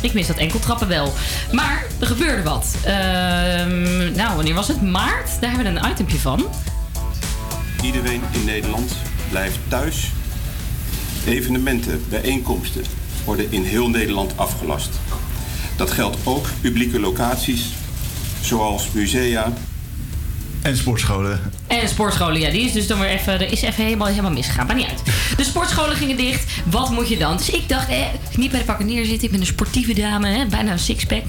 ik 0.00 0.12
mis 0.12 0.26
dat 0.26 0.36
enkeltrappen 0.36 0.88
wel. 0.88 1.12
Maar 1.52 1.84
er 2.00 2.06
gebeurde 2.06 2.42
wat. 2.42 2.74
Ehm, 2.84 4.12
nou, 4.12 4.34
wanneer 4.34 4.54
was 4.54 4.68
het? 4.68 4.82
Maart? 4.82 5.40
Daar 5.40 5.50
hebben 5.50 5.74
we 5.74 5.80
een 5.80 5.90
itempje 5.90 6.18
van. 6.18 6.46
Iedereen 7.82 8.22
in 8.30 8.44
Nederland 8.44 8.92
blijft 9.30 9.58
thuis. 9.68 10.10
Evenementen, 11.26 12.04
bijeenkomsten 12.08 12.84
worden 13.24 13.46
in 13.52 13.62
heel 13.62 13.88
Nederland 13.88 14.32
afgelast. 14.36 14.90
Dat 15.76 15.90
geldt 15.90 16.16
ook 16.24 16.46
publieke 16.60 17.00
locaties, 17.00 17.68
zoals 18.42 18.90
musea. 18.92 19.52
En 20.62 20.76
sportscholen. 20.76 21.40
En 21.66 21.88
sportscholen, 21.88 22.40
ja, 22.40 22.50
die 22.50 22.64
is 22.64 22.72
dus 22.72 22.86
dan 22.86 23.00
weer 23.00 23.08
even, 23.08 23.32
er 23.32 23.52
is 23.52 23.62
even 23.62 23.84
helemaal, 23.84 24.06
helemaal 24.06 24.30
misgegaan. 24.30 24.66
Maar 24.66 24.76
niet 24.76 24.86
uit. 24.88 25.02
De 25.36 25.44
sportscholen 25.44 25.96
gingen 25.96 26.16
dicht. 26.16 26.44
Wat 26.64 26.90
moet 26.90 27.08
je 27.08 27.18
dan? 27.18 27.36
Dus 27.36 27.50
ik 27.50 27.68
dacht, 27.68 27.88
eh, 27.88 28.06
niet 28.36 28.50
bij 28.50 28.58
de 28.58 28.64
pakken 28.64 28.86
neerzitten. 28.86 29.24
Ik 29.24 29.30
ben 29.30 29.40
een 29.40 29.46
sportieve 29.46 29.94
dame, 29.94 30.28
hè, 30.28 30.46
bijna 30.46 30.72
een 30.72 30.78
sixpack 30.78 31.24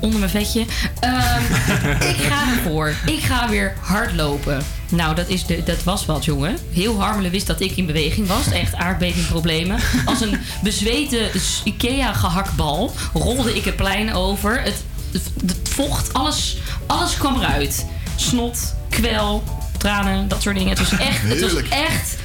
onder 0.00 0.18
mijn 0.18 0.30
vetje. 0.30 0.64
Ehm, 1.00 1.42
ik 2.12 2.16
ga 2.16 2.56
ervoor. 2.56 2.94
Ik 3.06 3.20
ga 3.22 3.48
weer 3.48 3.74
hardlopen. 3.80 4.62
Nou, 4.88 5.14
dat, 5.14 5.28
is 5.28 5.46
de, 5.46 5.62
dat 5.64 5.82
was 5.82 6.06
wat, 6.06 6.24
jongen. 6.24 6.56
Heel 6.72 7.00
Harmelen 7.00 7.30
wist 7.30 7.46
dat 7.46 7.60
ik 7.60 7.76
in 7.76 7.86
beweging 7.86 8.26
was. 8.26 8.50
Echt 8.50 8.74
aardbevingproblemen. 8.74 9.78
Als 10.04 10.20
een 10.20 10.38
bezweten 10.62 11.30
Ikea-gehaktbal 11.64 12.92
rolde 13.12 13.56
ik 13.56 13.64
het 13.64 13.76
plein 13.76 14.14
over. 14.14 14.62
Het, 14.62 14.84
het, 15.12 15.22
het 15.46 15.68
vocht, 15.68 16.12
alles, 16.12 16.56
alles 16.86 17.16
kwam 17.16 17.40
eruit. 17.40 17.86
Snot, 18.22 18.74
kwel, 18.88 19.44
tranen, 19.78 20.28
dat 20.28 20.42
soort 20.42 20.54
dingen. 20.56 20.70
Het 20.70 20.78
was 20.78 20.98
echt, 20.98 21.22
het 21.22 21.40
was 21.40 21.62
echt 21.68 22.16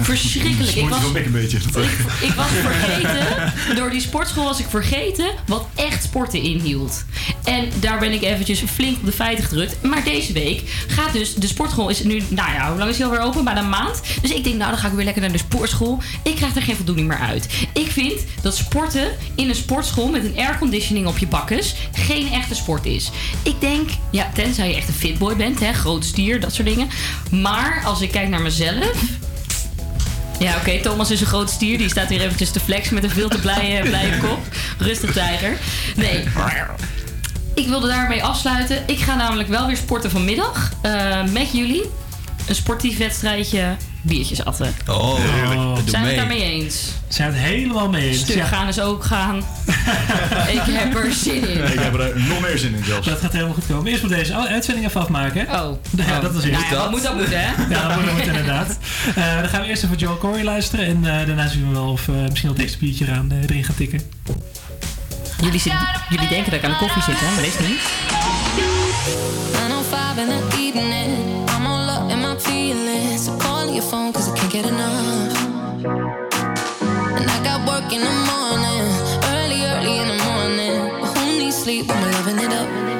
verschrikkelijk. 0.00 0.76
Ik 0.76 0.88
was, 0.88 1.04
een 1.04 1.32
beetje. 1.32 1.58
ik 2.20 2.32
was 2.36 2.46
vergeten, 2.46 3.52
door 3.76 3.90
die 3.90 4.00
sportschool 4.00 4.44
was 4.44 4.58
ik 4.58 4.66
vergeten 4.68 5.30
wat 5.46 5.66
echt 5.74 6.02
sporten 6.02 6.42
inhield. 6.42 7.04
En 7.44 7.68
daar 7.80 7.98
ben 7.98 8.12
ik 8.12 8.22
eventjes 8.22 8.62
flink 8.74 8.96
op 8.96 9.04
de 9.04 9.12
feiten 9.12 9.44
gedrukt. 9.44 9.82
Maar 9.82 10.04
deze 10.04 10.32
week 10.32 10.62
gaat 10.86 11.12
dus, 11.12 11.34
de 11.34 11.46
sportschool 11.46 11.88
is 11.88 12.02
nu, 12.02 12.22
nou 12.28 12.52
ja, 12.52 12.68
hoe 12.68 12.78
lang 12.78 12.90
is 12.90 12.96
die 12.96 13.04
alweer 13.04 13.20
open? 13.20 13.44
Bijna 13.44 13.60
een 13.60 13.68
maand. 13.68 14.00
Dus 14.20 14.30
ik 14.30 14.44
denk, 14.44 14.56
nou 14.56 14.70
dan 14.70 14.78
ga 14.80 14.88
ik 14.88 14.94
weer 14.94 15.04
lekker 15.04 15.22
naar 15.22 15.32
de 15.32 15.38
sportschool. 15.38 16.02
Ik 16.22 16.34
krijg 16.34 16.56
er 16.56 16.62
geen 16.62 16.76
voldoening 16.76 17.08
meer 17.08 17.18
uit. 17.18 17.48
Ik 17.72 17.90
vind 17.90 18.24
dat 18.42 18.56
sporten 18.56 19.08
in 19.34 19.48
een 19.48 19.54
sportschool 19.54 20.08
met 20.08 20.24
een 20.24 20.38
airconditioning 20.38 21.06
op 21.06 21.18
je 21.18 21.26
bakkes 21.26 21.74
geen 21.92 22.32
echte 22.32 22.54
sport 22.54 22.86
is. 22.86 23.10
Ik 23.42 23.60
denk, 23.60 23.90
ja, 24.10 24.30
tenzij 24.34 24.68
je 24.68 24.74
echt 24.74 24.88
een 24.88 24.94
fitboy 24.94 25.36
bent, 25.36 25.60
hè, 25.60 25.72
groot 25.72 26.04
stier, 26.04 26.40
dat 26.40 26.54
soort 26.54 26.68
dingen. 26.68 26.88
Maar 27.30 27.82
als 27.84 28.00
ik 28.00 28.10
kijk 28.10 28.28
naar 28.28 28.42
mezelf, 28.42 28.92
ja, 30.44 30.56
oké, 30.56 30.80
Thomas 30.80 31.10
is 31.10 31.20
een 31.20 31.26
groot 31.26 31.50
stier. 31.50 31.78
Die 31.78 31.88
staat 31.88 32.08
hier 32.08 32.20
eventjes 32.20 32.50
te 32.50 32.60
flexen 32.60 32.94
met 32.94 33.04
een 33.04 33.10
veel 33.10 33.28
te 33.28 33.38
blije, 33.38 33.82
blije 33.82 34.18
kop. 34.18 34.38
Rustig, 34.78 35.12
tijger. 35.12 35.56
Nee. 35.96 36.24
Ik 37.54 37.66
wilde 37.68 37.86
daarmee 37.88 38.22
afsluiten. 38.24 38.82
Ik 38.86 38.98
ga 38.98 39.14
namelijk 39.14 39.48
wel 39.48 39.66
weer 39.66 39.76
sporten 39.76 40.10
vanmiddag. 40.10 40.72
eh, 40.82 41.22
met 41.24 41.52
jullie. 41.52 41.82
Een 42.46 42.54
sportief 42.54 42.98
wedstrijdje. 42.98 43.76
Biertjes 44.06 44.44
atten. 44.44 44.74
Oh, 44.88 45.14
heerlijk. 45.18 45.60
Doe 45.76 45.90
Zijn 45.90 46.02
we 46.02 46.08
mee. 46.08 46.18
het 46.18 46.28
daarmee 46.28 46.42
eens? 46.62 46.88
Zijn 47.08 47.28
het 47.32 47.38
helemaal 47.38 47.88
mee 47.88 48.08
eens? 48.08 48.18
Stuk 48.18 48.36
Ja. 48.36 48.44
gaan 48.44 48.68
is 48.68 48.80
ook 48.80 49.04
gaan. 49.04 49.36
ik 50.56 50.60
heb 50.64 50.94
er 50.96 51.12
zin 51.12 51.48
in. 51.48 51.64
Ik 51.72 51.78
heb 51.80 51.94
er 51.98 52.20
nog 52.20 52.40
meer 52.40 52.58
zin 52.58 52.74
in 52.74 52.84
zelfs. 52.84 53.06
Dat 53.06 53.20
gaat 53.20 53.32
helemaal 53.32 53.54
goed 53.54 53.66
komen. 53.66 53.86
Eerst 53.86 54.02
moet 54.02 54.10
deze 54.10 54.34
uitzending 54.48 54.86
even 54.86 55.00
afmaken. 55.00 55.42
Oh. 55.42 55.76
Ja, 56.06 56.20
dat 56.20 56.32
was 56.32 56.44
eerst. 56.44 56.60
Nou 56.60 56.72
ja, 56.74 56.80
wat 56.80 56.90
moet 56.90 57.02
dat 57.02 57.16
moeten, 57.16 57.40
hè? 57.40 57.46
Ja, 57.74 57.88
dat 57.88 57.96
moet, 57.96 58.04
dat 58.06 58.14
moet 58.14 58.26
inderdaad. 58.26 58.78
Eh, 59.14 59.40
dan 59.40 59.48
gaan 59.48 59.60
we 59.60 59.66
eerst 59.66 59.84
even 59.84 59.96
Joel 59.96 60.18
Corey 60.18 60.44
luisteren. 60.44 60.86
En 60.86 60.96
eh, 60.96 61.26
daarna 61.26 61.48
zien 61.48 61.66
we 61.68 61.72
wel 61.74 61.90
of 61.90 62.08
eh, 62.08 62.14
misschien 62.28 62.48
dat 62.48 62.58
extra 62.58 62.78
biertje 62.80 63.04
eraan, 63.06 63.32
erin 63.42 63.64
gaat 63.64 63.76
tikken. 63.76 64.00
Jullie, 65.40 65.62
jullie 66.08 66.28
denken 66.28 66.50
dat 66.50 66.60
ik 66.60 66.64
aan 66.64 66.70
de 66.70 66.76
koffie 66.76 67.02
zit, 67.02 67.14
hè? 67.18 67.26
Maar 67.26 67.42
dat 67.44 67.60
is 67.60 67.68
niet. 67.68 67.80
905 69.52 70.16
in 70.16 70.26
the 70.26 70.56
evening. 70.56 71.33
Your 73.74 73.82
phone 73.82 74.12
cause 74.12 74.30
I 74.30 74.36
can't 74.36 74.52
get 74.52 74.66
enough. 74.66 75.36
And 77.18 77.28
I 77.28 77.42
got 77.42 77.66
work 77.66 77.92
in 77.92 78.02
the 78.02 78.14
morning. 78.30 78.84
Early, 79.34 79.64
early 79.66 79.98
in 79.98 80.06
the 80.06 80.24
morning. 80.24 81.00
But 81.00 81.18
who 81.18 81.38
needs 81.40 81.56
sleep 81.56 81.88
when 81.88 82.00
we're 82.00 82.12
loving 82.12 82.38
it 82.38 82.52
up? 82.52 82.93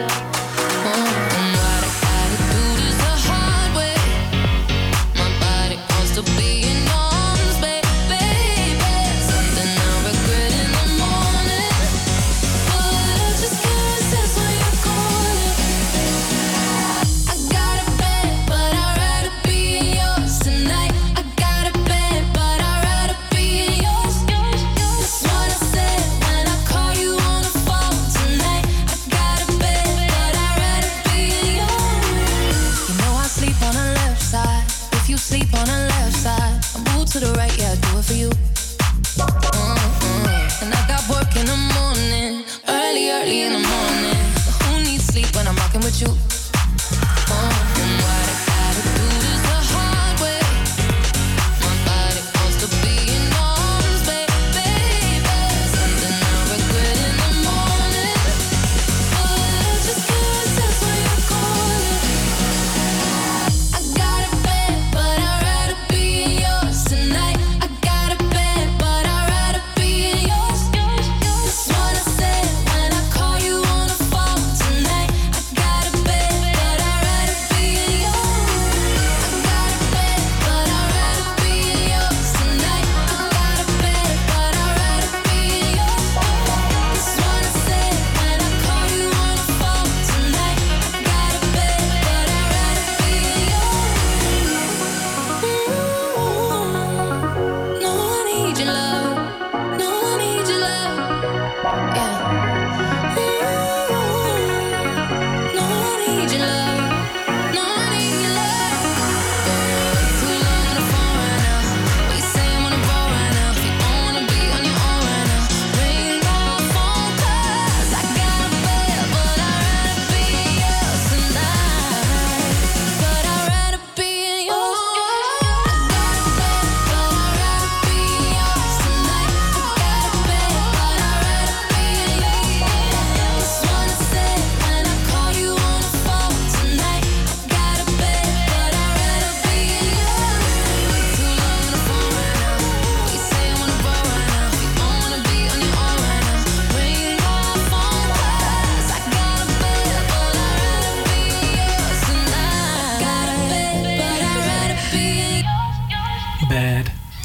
You? 46.02 46.33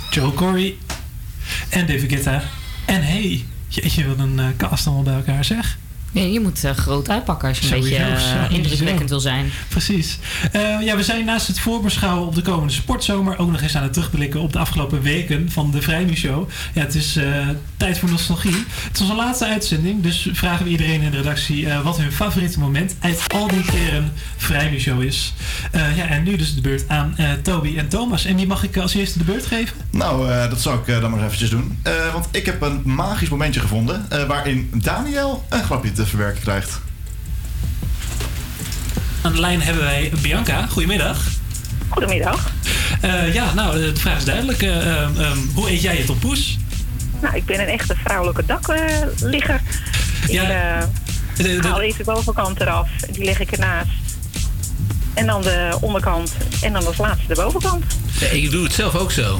Joe 0.09 0.33
Corey 0.33 0.75
en 1.69 1.85
David 1.85 2.11
Guetta. 2.11 2.43
En 2.85 3.03
hey, 3.03 3.45
jeetje, 3.67 4.07
wat 4.07 4.19
een 4.19 4.39
eh, 4.39 4.45
cast 4.57 4.85
allemaal 4.85 5.03
bij 5.03 5.13
elkaar 5.13 5.45
zeg. 5.45 5.77
Ja, 6.11 6.21
je 6.21 6.39
moet 6.39 6.63
eh, 6.63 6.71
groot 6.71 7.09
uitpakken 7.09 7.47
als 7.47 7.57
je 7.59 7.63
een 7.63 7.69
Sowieso, 7.83 8.03
beetje 8.03 8.19
sowieso. 8.19 8.55
indrukwekkend 8.55 9.09
wil 9.09 9.19
zijn. 9.19 9.51
Precies. 9.67 10.17
Ja, 10.81 10.95
we 10.95 11.03
zijn 11.03 11.25
naast 11.25 11.47
het 11.47 11.59
voorbeschouwen 11.59 12.27
op 12.27 12.35
de 12.35 12.41
komende 12.41 12.73
sportzomer 12.73 13.37
ook 13.37 13.51
nog 13.51 13.61
eens 13.61 13.75
aan 13.75 13.83
het 13.83 13.93
terugblikken 13.93 14.39
op 14.41 14.53
de 14.53 14.59
afgelopen 14.59 15.01
weken 15.01 15.51
van 15.51 15.71
de 15.71 15.81
Vrijnu-show. 15.81 16.49
Ja, 16.73 16.81
het 16.81 16.95
is 16.95 17.19
tijd 17.79 17.99
voor 17.99 18.09
nostalgie. 18.09 18.65
Het 18.87 18.95
is 18.95 19.01
onze 19.01 19.15
laatste 19.15 19.45
uitzending, 19.45 20.03
dus 20.03 20.29
vragen 20.33 20.65
we 20.65 20.71
iedereen 20.71 21.01
in 21.01 21.11
de 21.11 21.17
redactie 21.17 21.69
eh, 21.69 21.81
wat 21.81 21.97
hun 21.97 22.11
favoriete 22.11 22.59
moment 22.59 22.95
uit 22.99 23.21
al 23.33 23.47
die 23.47 23.63
keren 23.65 24.13
Vrijnu-show 24.37 25.01
is. 25.01 25.33
Eh, 25.71 25.97
ja, 25.97 26.07
en 26.07 26.23
nu 26.23 26.35
dus 26.35 26.55
de 26.55 26.61
beurt 26.61 26.89
aan 26.89 27.13
eh, 27.17 27.31
Toby 27.43 27.77
en 27.77 27.87
Thomas. 27.89 28.25
En 28.25 28.35
wie 28.35 28.47
mag 28.47 28.63
ik 28.63 28.77
als 28.77 28.93
eerste 28.93 29.17
de 29.17 29.23
beurt 29.23 29.45
geven? 29.45 29.75
Nou, 29.91 30.31
eh, 30.31 30.49
dat 30.49 30.61
zal 30.61 30.73
ik 30.73 30.85
dan 30.85 31.01
maar 31.01 31.11
eens 31.11 31.21
eventjes 31.21 31.49
doen. 31.49 31.79
Eh, 31.83 32.13
want 32.13 32.27
ik 32.31 32.45
heb 32.45 32.61
een 32.61 32.81
magisch 32.83 33.29
momentje 33.29 33.59
gevonden 33.59 34.05
eh, 34.09 34.23
waarin 34.23 34.69
Daniel 34.73 35.45
een 35.49 35.63
grapje 35.63 35.91
te 35.91 36.05
verwerken 36.05 36.41
krijgt. 36.41 36.79
Aan 39.21 39.31
de 39.31 39.39
lijn 39.39 39.61
hebben 39.61 39.83
wij 39.83 40.11
Bianca. 40.21 40.67
Goedemiddag. 40.67 41.27
Goedemiddag. 41.89 42.51
Eh, 43.01 43.33
ja, 43.33 43.53
nou, 43.53 43.79
de 43.79 43.95
vraag 43.95 44.17
is 44.17 44.25
duidelijk. 44.25 44.61
Eh, 44.61 45.01
ehm, 45.01 45.19
ehm, 45.19 45.37
hoe 45.53 45.71
eet 45.71 45.81
jij 45.81 45.97
je 45.97 46.03
tompoes? 46.03 46.57
Nou, 47.21 47.35
ik 47.35 47.45
ben 47.45 47.59
een 47.59 47.67
echte 47.67 47.95
vrouwelijke 47.95 48.45
dakligger. 48.45 49.61
ik 50.27 50.33
eh, 50.33 51.63
haal 51.63 51.81
eerst 51.81 51.97
de 51.97 52.03
bovenkant 52.03 52.61
eraf, 52.61 52.89
die 53.11 53.23
leg 53.23 53.39
ik 53.39 53.51
ernaast. 53.51 53.89
En 55.13 55.25
dan 55.25 55.41
de 55.41 55.77
onderkant 55.81 56.35
en 56.61 56.73
dan 56.73 56.85
als 56.85 56.97
laatste 56.97 57.27
de 57.27 57.35
bovenkant. 57.35 57.83
ik 58.31 58.51
doe 58.51 58.63
het 58.63 58.73
zelf 58.73 58.95
ook 58.95 59.11
zo. 59.11 59.39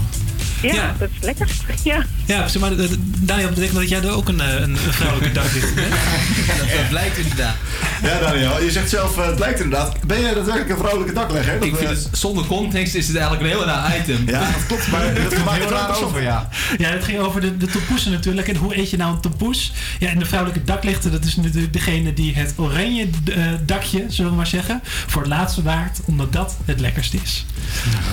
Ja, 0.62 0.96
dat 1.00 1.10
is 1.20 1.26
lekker. 1.26 1.48
Ja. 1.84 2.06
Ja, 2.26 2.48
zeg 2.48 2.62
maar, 2.62 2.72
eh, 2.72 2.90
Daniel, 3.20 3.50
betekent 3.50 3.76
dat 3.76 3.90
jij 3.90 4.02
er 4.02 4.12
ook 4.12 4.28
een, 4.28 4.42
eh, 4.42 4.62
een 4.62 4.78
vrouwelijke 4.78 5.34
daklichter 5.34 5.74
bent? 5.74 5.94
dat 6.78 6.90
blijkt 6.90 7.18
inderdaad. 7.18 7.56
Ja, 8.04 8.20
Daniel, 8.20 8.64
je 8.64 8.72
zegt 8.72 8.90
zelf, 8.90 9.18
eh, 9.18 9.26
het 9.26 9.40
lijkt 9.40 9.60
inderdaad. 9.60 10.06
Ben 10.08 10.22
jij 10.22 10.34
daadwerkelijk 10.34 10.70
een 10.70 10.78
vrouwelijke 10.78 11.14
daklegger? 11.14 11.64
Ik 11.64 11.76
vind 11.76 11.90
het, 11.90 12.10
zonder 12.12 12.46
context 12.46 12.96
is 12.96 13.08
het 13.08 13.16
eigenlijk 13.16 13.46
een 13.46 13.58
heel 13.58 13.66
raar 13.66 13.98
item. 13.98 14.24
Ja, 14.26 14.40
dat 14.40 14.66
klopt, 14.68 14.88
maar 14.92 15.02
het 15.14 15.46
maakt 15.46 15.58
Heel 15.58 15.70
raar 15.70 16.04
over, 16.04 16.22
ja. 16.22 16.50
Ja, 16.78 16.90
het 16.90 17.04
ging 17.04 17.20
over 17.20 17.42
de, 17.42 17.58
de 17.58 17.66
tompoesen 17.66 18.12
natuurlijk. 18.12 18.48
En 18.48 18.56
hoe 18.56 18.78
eet 18.78 18.90
je 18.90 18.98
nou 18.98 19.14
een 19.14 19.22
tompoes? 19.22 19.74
Ja, 20.00 20.10
en 20.10 20.20
de 20.20 20.26
vrouwelijke 20.26 20.64
daklichter, 20.64 21.12
dat 21.12 21.26
is 21.26 21.36
natuurlijk 21.36 21.74
degene 21.74 22.14
die 22.14 22.36
het 22.36 22.54
oranje 22.56 23.08
dakje, 23.66 24.06
zullen 24.08 24.32
we 24.32 24.38
maar 24.38 24.48
zeggen, 24.48 24.82
voor 24.84 25.22
het 25.22 25.32
laatste 25.32 25.62
waard, 25.62 26.00
omdat 26.06 26.34
dat 26.34 26.58
het 26.66 26.80
lekkerst 26.80 27.14
is. 27.14 27.46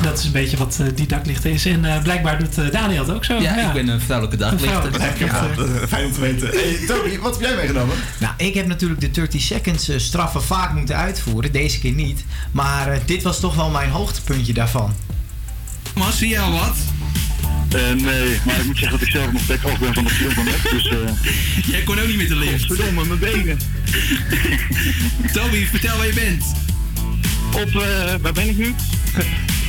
Dat 0.02 0.18
is 0.18 0.24
een 0.24 0.32
beetje 0.32 0.56
wat 0.56 0.80
die 0.94 1.06
daklichter 1.06 1.50
is. 1.50 1.66
En 1.66 1.84
eh, 1.84 2.02
blijkbaar 2.02 2.35
doet 2.38 2.58
eh, 2.58 2.70
Daniel 2.70 3.06
het 3.06 3.14
ook 3.14 3.24
zo. 3.24 3.40
Ja, 3.40 3.56
ik 3.56 3.72
ben 3.72 3.88
een 3.88 4.00
vrouwelijke 4.00 4.44
daglichter. 4.44 4.92
vrouwelijke. 4.92 5.24
Ja, 5.24 5.86
fijn 5.86 6.04
om 6.04 6.12
te 6.12 6.20
weten. 6.20 6.48
Hey, 6.48 6.78
Toby, 6.86 7.18
wat 7.18 7.32
heb 7.32 7.48
jij 7.48 7.56
meegenomen? 7.56 7.96
Nou, 8.18 8.34
ik 8.36 8.54
heb 8.54 8.66
natuurlijk 8.66 9.00
de 9.00 9.10
30 9.10 9.40
seconds 9.40 9.88
eh, 9.88 9.98
straffen 9.98 10.42
vaak 10.42 10.74
moeten 10.74 10.96
uitvoeren. 10.96 11.52
Deze 11.52 11.78
keer 11.78 11.92
niet. 11.92 12.24
Maar 12.52 12.92
eh, 12.92 13.00
dit 13.06 13.22
was 13.22 13.40
toch 13.40 13.54
wel 13.54 13.70
mijn 13.70 13.90
hoogtepuntje 13.90 14.52
daarvan. 14.52 14.94
Mas, 15.94 16.18
zie 16.18 16.28
jou 16.28 16.52
wat? 16.52 16.76
nee, 17.96 18.40
maar 18.44 18.58
ik 18.58 18.64
moet 18.64 18.78
zeggen 18.78 18.98
dat 18.98 19.06
ik 19.06 19.12
zelf 19.12 19.32
nog 19.32 19.46
bek 19.46 19.62
af 19.62 19.78
ben 19.78 19.94
van 19.94 20.04
de 20.04 20.10
film 20.10 20.30
van 20.30 20.44
net. 20.44 20.62
Dus, 20.70 20.88
eh 20.88 20.98
Jij 21.72 21.82
kon 21.82 22.00
ook 22.00 22.06
niet 22.06 22.16
met 22.16 22.28
de 22.28 22.36
lift. 22.36 22.66
Verdomme, 22.66 23.04
mijn 23.04 23.18
benen. 23.18 23.58
Toby, 25.32 25.66
vertel 25.66 25.96
waar 25.96 26.06
je 26.06 26.14
bent. 26.14 26.44
Op, 27.52 27.82
eh, 27.82 28.14
waar 28.20 28.32
ben 28.32 28.48
ik 28.48 28.56
nu? 28.56 28.74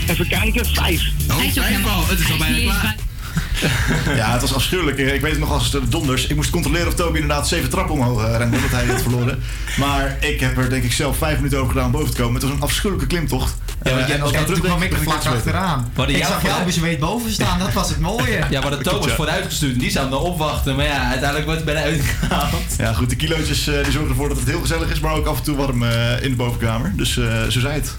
Even 0.08 0.28
kijken, 0.28 0.66
vijf. 0.66 1.02
Oh, 1.30 1.36
vijf 1.38 1.86
al. 1.88 2.08
Het 2.08 2.20
is 2.20 2.32
al 2.32 2.38
bijna 2.38 2.60
klaar. 2.60 2.96
Ja, 4.16 4.32
het 4.32 4.42
was 4.42 4.54
afschuwelijk. 4.54 4.98
Ik 4.98 5.22
weet 5.22 5.32
het 5.32 5.40
nog 5.40 5.52
als 5.52 5.72
de 5.72 5.88
donders. 5.90 6.28
Ik 6.28 6.36
moest 6.36 6.50
controleren 6.50 6.88
of 6.88 6.94
Toby 6.94 7.20
inderdaad 7.20 7.48
zeven 7.48 7.70
trappen 7.70 7.94
omhoog 7.96 8.24
eh, 8.26 8.38
rende, 8.38 8.56
omdat 8.56 8.72
hij 8.72 8.86
het 8.86 9.02
verloren. 9.02 9.44
Maar 9.78 10.18
ik 10.20 10.40
heb 10.40 10.58
er 10.58 10.70
denk 10.70 10.84
ik 10.84 10.94
zelf 10.94 11.18
vijf 11.18 11.36
minuten 11.36 11.58
over 11.58 11.70
gedaan 11.72 11.86
om 11.86 11.92
boven 11.92 12.10
te 12.12 12.18
komen. 12.22 12.34
Het 12.34 12.44
was 12.44 12.52
een 12.52 12.62
afschuwelijke 12.62 13.08
klimtocht. 13.08 13.56
Ja, 13.84 13.90
want 13.90 14.02
Eh, 14.02 14.08
jij 14.08 14.16
en 14.18 14.22
als 14.22 14.32
ik 14.32 14.46
toen 14.46 14.60
kwam 14.60 14.82
ik 14.82 14.92
er 14.92 14.98
vlak 15.02 15.26
achteraan. 15.26 15.92
Hadden 15.96 16.16
Ik 16.16 16.22
jou 16.22 16.34
zag 16.34 16.42
jou 16.42 16.54
vooruit- 16.56 16.66
bezweet 16.66 17.00
boven 17.00 17.32
staan, 17.32 17.60
dat 17.60 17.74
was 17.74 17.90
het 17.90 18.00
mooie. 18.00 18.40
Ja, 18.50 18.62
maar 18.62 18.70
de 18.70 18.78
Thomas 18.78 19.12
vooruitgestuurd 19.12 19.74
en 19.74 19.80
die 19.80 19.90
zou 19.92 20.04
hem 20.08 20.14
dan 20.14 20.24
opwachten. 20.24 20.76
Maar 20.76 20.86
ja, 20.86 21.02
uiteindelijk 21.10 21.46
wordt 21.46 21.64
hij 21.64 21.74
bijna 21.74 21.90
uitgehaald. 21.90 22.76
Ja, 22.78 22.94
goed, 22.94 23.10
de 23.10 23.16
kilootjes 23.16 23.68
eh, 23.68 23.84
die 23.84 23.92
zorgen 23.92 24.10
ervoor 24.10 24.28
dat 24.30 24.38
het 24.40 24.48
heel 24.48 24.62
gezellig 24.62 24.90
is, 24.92 25.00
maar 25.00 25.14
ook 25.14 25.26
af 25.28 25.38
en 25.38 25.44
toe 25.44 25.56
warm 25.56 25.84
eh, 25.84 26.22
in 26.24 26.30
de 26.30 26.36
bovenkamer. 26.36 26.94
Dus 26.96 27.18
eh, 27.18 27.44
zo 27.50 27.60
zei 27.60 27.74
het. 27.74 27.98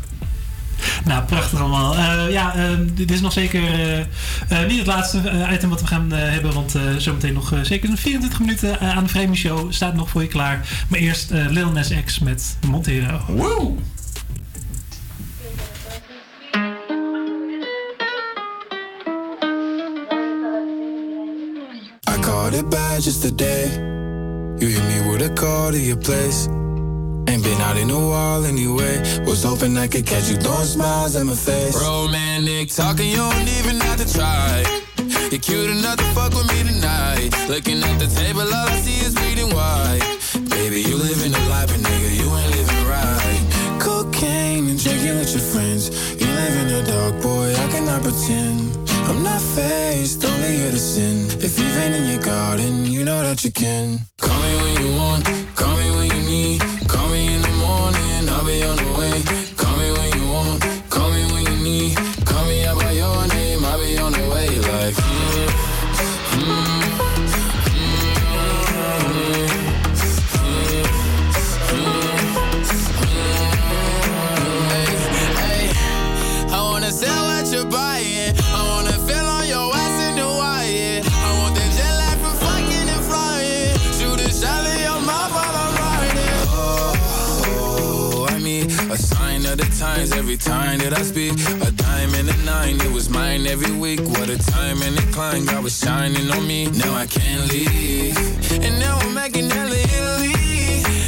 Nou, 1.05 1.25
prachtig 1.25 1.61
allemaal. 1.61 1.97
Eh, 1.97 2.31
ja, 2.31 2.55
eh, 2.55 2.63
dit 2.95 3.11
is 3.11 3.21
nog 3.21 3.33
zeker 3.33 3.63
eh, 3.63 3.99
eh, 4.01 4.69
niet 4.69 4.79
het 4.79 4.87
laatste 4.87 5.47
item 5.53 5.69
wat 5.71 5.81
we 5.81 5.87
gaan 5.87 6.13
hebben. 6.13 6.53
Want 6.55 6.75
eh, 6.75 6.83
zometeen 6.99 7.33
nog 7.35 7.53
zeker 7.63 7.97
24 7.97 8.41
minuten 8.41 8.81
aan 8.81 9.03
de 9.05 9.11
Vreemde 9.11 9.37
Show 9.37 9.73
staat 9.73 9.95
nog 9.95 10.11
voor 10.11 10.23
je 10.23 10.29
klaar. 10.29 10.69
Maar 10.89 10.99
eerst 10.99 11.31
eh 11.31 11.47
Lil 11.49 11.71
Nas 11.73 11.91
X 12.05 12.19
met 12.19 12.57
Montero. 12.67 13.21
Wow! 13.29 13.79
I 22.09 22.21
caught 22.21 22.55
it 22.55 22.69
bad 22.69 23.05
just 23.05 23.21
today. 23.23 23.67
You 24.59 24.71
hit 24.71 24.83
me 24.83 25.11
with 25.11 25.31
a 25.31 25.33
call 25.33 25.71
to 25.71 25.79
your 25.79 25.99
place. 25.99 26.68
Ain't 27.29 27.45
been 27.45 27.61
out 27.61 27.77
in 27.77 27.91
a 27.91 28.01
while 28.09 28.47
anyway. 28.47 29.01
Was 29.27 29.43
hoping 29.43 29.77
I 29.77 29.87
could 29.87 30.07
catch 30.07 30.31
you 30.31 30.37
throwing 30.37 30.65
smiles 30.65 31.15
at 31.15 31.27
my 31.27 31.35
face. 31.35 31.77
Romantic 31.77 32.71
talking, 32.71 33.11
you 33.11 33.17
don't 33.17 33.49
even 33.61 33.79
have 33.81 33.99
to 33.99 34.11
try. 34.11 34.65
You're 35.31 35.39
cute 35.39 35.69
enough 35.69 35.99
to 35.99 36.05
fuck 36.17 36.33
with 36.33 36.49
me 36.49 36.65
tonight. 36.65 37.29
Looking 37.47 37.83
at 37.83 37.99
the 37.99 38.07
table, 38.07 38.41
all 38.41 38.69
I 38.73 38.81
see 38.81 39.05
is 39.05 39.15
bleeding 39.15 39.55
white. 39.55 40.01
Baby, 40.49 40.81
you 40.81 40.97
living 40.97 41.33
the 41.33 41.45
life, 41.51 41.69
but 41.69 41.81
nigga, 41.85 42.11
you 42.17 42.35
ain't 42.35 42.51
living 42.57 42.85
right. 42.89 43.79
Cocaine 43.79 44.67
and 44.71 44.83
drinking 44.83 45.19
with 45.19 45.31
your 45.31 45.45
friends. 45.53 45.91
You 46.19 46.29
live 46.29 46.57
in 46.63 46.69
the 46.69 46.83
dark, 46.91 47.21
boy, 47.21 47.53
I 47.53 47.69
cannot 47.69 48.03
pretend. 48.05 48.88
Faced, 49.55 50.25
only 50.25 50.57
here 50.57 50.71
to 50.71 50.79
sin. 50.79 51.27
If 51.41 51.59
you've 51.59 51.75
been 51.75 51.93
in 51.93 52.07
your 52.09 52.23
garden, 52.23 52.87
you 52.87 53.05
know 53.05 53.23
that 53.23 53.45
you 53.45 53.51
can. 53.51 54.01
Call 54.21 54.41
me 54.43 54.55
when 54.63 54.87
you 54.87 54.97
want, 54.97 55.25
call 55.57 55.77
me 55.77 55.91
when 55.97 56.11
you 56.11 56.23
need. 56.23 56.61
Call 56.89 57.09
me 57.09 57.35
in 57.35 57.43
the 57.43 57.55
morning, 57.67 58.29
I'll 58.29 58.45
be 58.45 58.63
on 58.63 58.77
the 58.77 58.91
way. 58.99 59.23
Call 59.57 59.77
me 59.77 59.91
when 59.93 60.11
you 60.19 60.29
want, 60.31 60.68
times 89.99 90.13
every 90.13 90.37
time 90.37 90.79
that 90.79 90.93
I 90.93 91.03
speak. 91.03 91.33
A 91.67 91.71
dime 91.73 92.15
and 92.15 92.29
a 92.29 92.37
nine, 92.45 92.81
it 92.81 92.93
was 92.93 93.09
mine 93.09 93.47
every 93.47 93.73
week. 93.73 94.01
What 94.01 94.29
a 94.29 94.39
time 94.39 94.81
and 94.83 94.97
a 94.99 95.03
climb, 95.13 95.45
God 95.47 95.65
was 95.65 95.77
shining 95.77 96.31
on 96.31 96.47
me. 96.47 96.71
Now 96.71 96.95
I 96.95 97.07
can't 97.07 97.51
leave. 97.53 98.17
And 98.65 98.79
now 98.79 98.99
I'm 98.99 99.15
making 99.15 99.51
hella 99.51 99.77
Italy. 99.97 100.35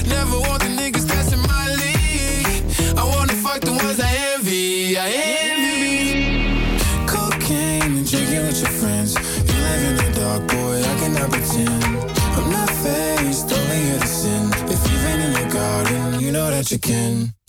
Never 0.08 0.38
want 0.46 0.62
the 0.64 0.70
niggas 0.80 1.06
that's 1.06 1.32
in 1.32 1.40
my 1.54 1.66
league. 1.82 2.64
I 2.98 3.04
wanna 3.04 3.34
fuck 3.44 3.60
the 3.60 3.72
ones 3.72 4.00
I 4.00 4.10
envy. 4.34 4.98
I 4.98 5.08
envy. 5.48 6.78
Cocaine 7.06 7.92
and 7.98 8.10
drinking 8.10 8.46
with 8.46 8.60
your 8.62 8.74
friends. 8.80 9.14
You 9.48 9.56
live 9.68 9.82
in 9.90 9.96
the 10.02 10.08
dark, 10.18 10.42
boy, 10.48 10.76
I 10.90 10.94
cannot 11.00 11.30
pretend. 11.30 11.84
I'm 12.38 12.50
not 12.50 12.70
faced, 12.82 13.52
only 13.52 14.00
sin. 14.06 14.50
If 14.74 14.80
you've 14.88 15.06
in 15.14 15.32
your 15.38 15.50
garden, 15.50 16.20
you 16.20 16.32
know 16.32 16.50
that 16.50 16.70
you 16.72 16.78
can. 16.78 17.39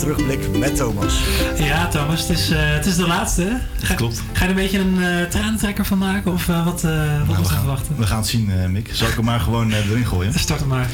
Terugblik 0.00 0.58
met 0.58 0.76
Thomas. 0.76 1.20
Ja, 1.58 1.88
Thomas, 1.88 2.20
het 2.20 2.38
is, 2.38 2.50
eh, 2.50 2.58
het 2.72 2.86
is 2.86 2.96
de 2.96 3.06
laatste. 3.06 3.60
Ga, 3.80 3.94
Klopt. 3.94 4.22
Ga 4.32 4.38
je 4.38 4.44
er 4.44 4.48
een 4.48 4.54
beetje 4.54 4.78
een 4.78 5.02
eh 5.02 5.24
tranentrekker 5.28 5.84
van 5.86 5.98
maken? 5.98 6.32
Of 6.32 6.48
eh, 6.48 6.64
wat, 6.64 6.84
eh 6.84 7.18
wat 7.18 7.26
moeten 7.26 7.44
we 7.54 7.58
verwachten? 7.58 7.96
We 7.96 8.06
gaan 8.06 8.18
het 8.18 8.26
zien, 8.26 8.50
eh, 8.50 8.68
Mick. 8.68 8.88
Zal 8.92 9.08
ik 9.08 9.14
hem 9.14 9.24
maar 9.24 9.40
gewoon 9.40 9.72
erin 9.72 10.06
gooien? 10.06 10.38
Start 10.38 10.60
hem 10.60 10.68
maar. 10.68 10.88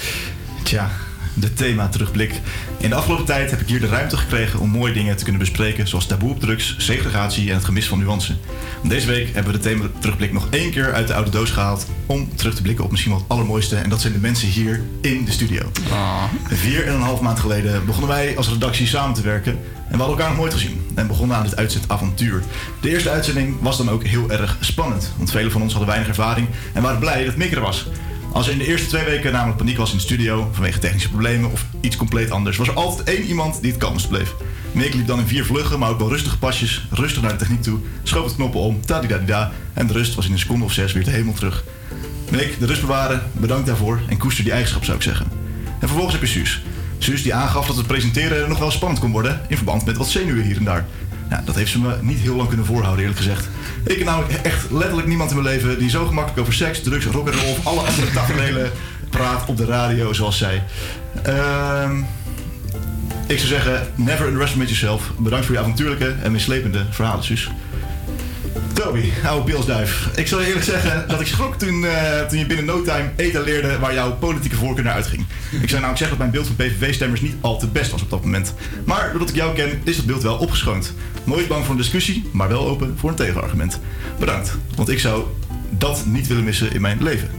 Tja, 0.62 0.90
de 1.38 1.52
thema 1.52 1.88
terugblik. 1.88 2.40
In 2.78 2.88
de 2.88 2.94
afgelopen 2.94 3.24
tijd 3.24 3.50
heb 3.50 3.60
ik 3.60 3.68
hier 3.68 3.80
de 3.80 3.88
ruimte 3.88 4.16
gekregen 4.16 4.60
om 4.60 4.68
mooie 4.68 4.92
dingen 4.92 5.16
te 5.16 5.22
kunnen 5.22 5.40
bespreken, 5.40 5.88
zoals 5.88 6.06
taboe 6.06 6.30
op 6.30 6.40
drugs, 6.40 6.74
segregatie 6.78 7.48
en 7.48 7.54
het 7.54 7.64
gemis 7.64 7.88
van 7.88 7.98
nuance. 7.98 8.36
Deze 8.82 9.06
week 9.06 9.34
hebben 9.34 9.52
we 9.52 9.58
de 9.58 9.64
thema 9.64 9.86
terugblik 9.98 10.32
nog 10.32 10.46
één 10.50 10.70
keer 10.70 10.94
uit 10.94 11.06
de 11.06 11.14
oude 11.14 11.30
doos 11.30 11.50
gehaald 11.50 11.86
om 12.06 12.36
terug 12.36 12.54
te 12.54 12.62
blikken 12.62 12.84
op 12.84 12.90
misschien 12.90 13.12
wel 13.12 13.20
het 13.20 13.30
allermooiste. 13.30 13.76
En 13.76 13.90
dat 13.90 14.00
zijn 14.00 14.12
de 14.12 14.18
mensen 14.18 14.48
hier 14.48 14.82
in 15.00 15.24
de 15.24 15.30
studio. 15.30 15.70
Vier 16.48 16.86
en 16.86 16.94
een 16.94 17.00
half 17.00 17.20
maand 17.20 17.40
geleden 17.40 17.86
begonnen 17.86 18.10
wij 18.10 18.36
als 18.36 18.48
redactie 18.48 18.86
samen 18.86 19.14
te 19.14 19.22
werken. 19.22 19.52
En 19.52 19.92
we 19.92 19.98
hadden 19.98 20.16
elkaar 20.16 20.28
nog 20.28 20.38
nooit 20.38 20.52
gezien. 20.52 20.86
En 20.94 21.06
begonnen 21.06 21.36
aan 21.36 21.42
dit 21.42 21.56
uitzetavontuur. 21.56 22.42
De 22.80 22.90
eerste 22.90 23.10
uitzending 23.10 23.56
was 23.60 23.76
dan 23.76 23.90
ook 23.90 24.04
heel 24.04 24.30
erg 24.30 24.56
spannend. 24.60 25.12
Want 25.16 25.30
velen 25.30 25.52
van 25.52 25.62
ons 25.62 25.70
hadden 25.70 25.90
weinig 25.90 26.08
ervaring 26.08 26.48
en 26.72 26.82
waren 26.82 26.98
blij 26.98 27.24
dat 27.24 27.36
Mick 27.36 27.52
er 27.52 27.60
was. 27.60 27.86
Als 28.36 28.46
er 28.46 28.52
in 28.52 28.58
de 28.58 28.66
eerste 28.66 28.88
twee 28.88 29.04
weken 29.04 29.32
namelijk 29.32 29.56
paniek 29.56 29.76
was 29.76 29.90
in 29.90 29.96
de 29.96 30.02
studio 30.02 30.48
vanwege 30.52 30.78
technische 30.78 31.08
problemen 31.08 31.50
of 31.50 31.66
iets 31.80 31.96
compleet 31.96 32.30
anders, 32.30 32.56
was 32.56 32.68
er 32.68 32.74
altijd 32.74 33.08
één 33.08 33.26
iemand 33.26 33.60
die 33.60 33.70
het 33.70 33.80
kalmst 33.80 34.08
bleef. 34.08 34.34
Mick 34.72 34.94
liep 34.94 35.06
dan 35.06 35.18
in 35.18 35.26
vier 35.26 35.44
vluggen, 35.44 35.78
maar 35.78 35.90
ook 35.90 35.98
wel 35.98 36.08
rustige 36.08 36.38
pasjes, 36.38 36.86
rustig 36.90 37.22
naar 37.22 37.30
de 37.30 37.36
techniek 37.36 37.62
toe, 37.62 37.78
schoof 38.02 38.24
het 38.24 38.34
knoppen 38.34 38.60
om, 38.60 38.80
tadidadida, 38.80 39.52
en 39.72 39.86
de 39.86 39.92
rust 39.92 40.14
was 40.14 40.26
in 40.26 40.32
een 40.32 40.38
seconde 40.38 40.64
of 40.64 40.72
zes 40.72 40.92
weer 40.92 41.04
de 41.04 41.10
hemel 41.10 41.32
terug. 41.32 41.64
Mick, 42.30 42.58
de 42.58 42.66
rust 42.66 42.80
bewaren, 42.80 43.22
bedankt 43.32 43.66
daarvoor 43.66 44.00
en 44.08 44.18
koester 44.18 44.44
die 44.44 44.52
eigenschap 44.52 44.84
zou 44.84 44.96
ik 44.96 45.02
zeggen. 45.02 45.26
En 45.80 45.88
vervolgens 45.88 46.12
heb 46.12 46.22
je 46.22 46.28
Suus. 46.28 46.62
Suus 46.98 47.22
die 47.22 47.34
aangaf 47.34 47.66
dat 47.66 47.76
het 47.76 47.86
presenteren 47.86 48.48
nog 48.48 48.58
wel 48.58 48.70
spannend 48.70 49.00
kon 49.00 49.10
worden 49.10 49.40
in 49.48 49.56
verband 49.56 49.84
met 49.84 49.96
wat 49.96 50.08
zenuwen 50.08 50.44
hier 50.44 50.56
en 50.56 50.64
daar. 50.64 50.86
Ja, 51.31 51.43
dat 51.44 51.55
heeft 51.55 51.70
ze 51.70 51.81
me 51.81 51.97
niet 52.01 52.19
heel 52.19 52.36
lang 52.36 52.48
kunnen 52.48 52.66
voorhouden, 52.66 53.01
eerlijk 53.01 53.20
gezegd. 53.20 53.48
Ik 53.85 53.97
ken 53.97 54.07
namelijk 54.07 54.32
echt 54.32 54.70
letterlijk 54.70 55.09
niemand 55.09 55.31
in 55.31 55.43
mijn 55.43 55.48
leven 55.48 55.78
die 55.78 55.90
zo 55.90 56.07
gemakkelijk 56.07 56.40
over 56.40 56.53
seks, 56.53 56.82
drugs, 56.82 57.05
rock'n'roll 57.05 57.51
of 57.51 57.66
alle 57.66 57.81
andere 57.81 58.11
tafereelen 58.11 58.70
praat 59.11 59.48
op 59.48 59.57
de 59.57 59.65
radio 59.65 60.12
zoals 60.12 60.39
zij. 60.39 60.62
Ehm, 61.23 61.98
ik 63.27 63.39
zou 63.39 63.48
zeggen, 63.48 63.89
never 63.94 64.27
underestimate 64.27 64.74
yourself. 64.74 65.11
Bedankt 65.19 65.47
voor 65.47 65.55
je 65.55 65.61
avontuurlijke 65.61 66.15
en 66.23 66.32
mislepende 66.32 66.85
verhalen, 66.90 67.24
Suus. 67.24 67.51
Toby, 68.77 69.11
oude 69.24 69.44
pilsduif. 69.53 70.09
Ik 70.16 70.27
zal 70.27 70.40
je 70.40 70.47
eerlijk 70.47 70.65
zeggen 70.65 71.09
dat 71.09 71.20
ik 71.20 71.27
schrok 71.27 71.55
toen, 71.55 71.85
eh, 71.85 72.27
toen 72.27 72.39
je 72.39 72.47
binnen 72.47 72.65
no 72.65 72.82
time 72.82 73.11
etaleerde 73.16 73.78
waar 73.78 73.94
jouw 73.94 74.12
politieke 74.12 74.57
voorkeur 74.57 74.85
naar 74.85 74.94
uitging. 74.94 75.27
Ik 75.51 75.69
zou 75.69 75.70
namelijk 75.70 75.98
zeggen 75.98 76.09
dat 76.09 76.19
mijn 76.19 76.31
beeld 76.31 76.47
van 76.47 76.57
PVV-stemmers 76.57 77.20
niet 77.20 77.35
al 77.40 77.59
te 77.59 77.69
best 77.69 77.90
was 77.90 78.03
op 78.03 78.11
dat 78.11 78.23
moment. 78.23 78.55
Maar 78.85 79.11
doordat 79.11 79.28
ik 79.28 79.35
jou 79.35 79.55
ken, 79.55 79.81
is 79.85 79.97
dat 79.97 80.07
beeld 80.07 80.23
wel 80.23 80.36
opgeschoond. 80.36 80.94
Nooit 81.24 81.48
bang 81.48 81.65
voor 81.65 81.74
een 81.74 81.81
discussie, 81.81 82.24
maar 82.32 82.48
wel 82.48 82.69
open 82.69 82.94
voor 82.98 83.11
een 83.11 83.16
tegenargument. 83.16 83.81
Bedankt, 84.19 84.57
want 84.74 84.89
ik 84.89 84.98
zou 84.98 85.24
dat 85.70 86.05
niet 86.07 86.27
willen 86.27 86.44
missen 86.44 86.73
in 86.73 86.81
mijn 86.81 87.03
leven. 87.03 87.31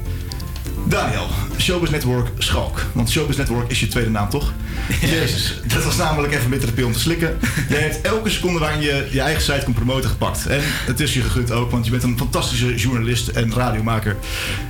Daniel, 0.90 1.28
Showbiz 1.58 1.90
Network 1.90 2.28
Schalk. 2.38 2.86
Want 2.94 3.10
Showbiz 3.10 3.38
Network 3.38 3.72
is 3.72 3.80
je 3.80 3.88
tweede 3.88 4.10
naam, 4.10 4.30
toch? 4.30 4.54
Jezus, 5.02 5.62
dat 5.66 5.84
was 5.84 5.98
namelijk 5.98 6.34
even 6.34 6.44
een 6.44 6.50
bittere 6.50 6.72
pil 6.72 6.86
om 6.86 6.94
te 6.94 7.00
slikken. 7.00 7.38
Jij 7.70 7.80
hebt 7.80 8.02
elke 8.02 8.30
seconde 8.30 8.60
waarin 8.60 8.82
je 8.82 9.08
je 9.12 9.22
eigen 9.22 9.42
site 9.42 9.62
kon 9.66 9.74
promoten 9.74 10.10
gepakt. 10.10 10.48
En 10.48 10.60
het 10.64 11.00
is 11.00 11.14
je 11.14 11.22
gegund 11.22 11.52
ook, 11.52 11.72
want 11.72 11.86
je 11.86 11.92
bent 11.92 12.04
een 12.04 12.18
fantastische 12.18 12.76
journalist 12.76 13.28
en 13.28 13.54
radiomaker. 13.54 14.16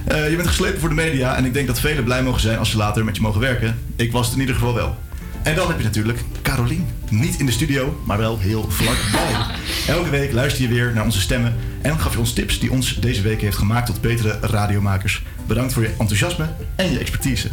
Eh, 0.06 0.30
je 0.30 0.35
bent 0.35 0.48
geslepen 0.48 0.80
voor 0.80 0.89
de 0.89 0.95
media 0.95 1.35
en 1.35 1.45
ik 1.45 1.53
denk 1.53 1.68
dat 1.68 1.80
velen 1.80 2.03
blij 2.03 2.23
mogen 2.23 2.41
zijn 2.41 2.57
als 2.57 2.69
ze 2.69 2.77
later 2.77 3.06
met 3.06 3.15
je 3.15 3.22
mogen 3.22 3.41
werken. 3.41 3.80
Ik 3.95 4.11
was 4.11 4.26
het 4.26 4.35
in 4.35 4.41
ieder 4.41 4.56
geval 4.56 4.73
wel. 4.73 4.98
En 5.44 5.56
dan 5.56 5.68
heb 5.68 5.77
je 5.77 5.84
natuurlijk 5.84 6.23
Carolien. 6.41 6.88
Niet 7.10 7.39
in 7.39 7.45
de 7.45 7.52
studio, 7.52 8.02
maar 8.06 8.18
wel 8.18 8.39
heel 8.39 8.65
vlakbij. 8.69 9.56
Elke 9.95 10.10
week 10.10 10.31
luister 10.31 10.61
je 10.61 10.68
weer 10.68 10.91
naar 10.94 11.03
onze 11.03 11.22
stemmen 11.22 11.56
en 11.81 11.99
gaf 11.99 12.14
je 12.14 12.19
ons 12.19 12.34
tips 12.34 12.60
die 12.60 12.72
ons 12.72 12.95
deze 12.95 13.22
week 13.22 13.41
heeft 13.41 13.57
gemaakt 13.57 13.85
tot 13.85 14.02
betere 14.02 14.38
radiomakers. 14.41 15.23
Bedankt 15.47 15.73
voor 15.73 15.83
je 15.83 15.93
enthousiasme 15.99 16.45
en 16.75 16.91
je 16.91 16.99
expertise. 16.99 17.49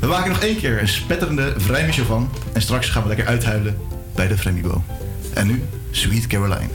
We 0.00 0.06
maken 0.06 0.30
nog 0.30 0.42
één 0.42 0.56
keer 0.56 0.80
een 0.80 0.88
spetterende 0.88 1.54
vrijmisshow 1.56 2.06
van 2.06 2.30
en 2.52 2.62
straks 2.62 2.88
gaan 2.88 3.02
we 3.02 3.08
lekker 3.08 3.26
uithuilen 3.26 3.76
bij 4.14 4.28
de 4.28 4.38
Fremibo. 4.38 4.84
En 5.34 5.46
nu 5.46 5.62
Sweet 5.90 6.26
Caroline. 6.26 6.68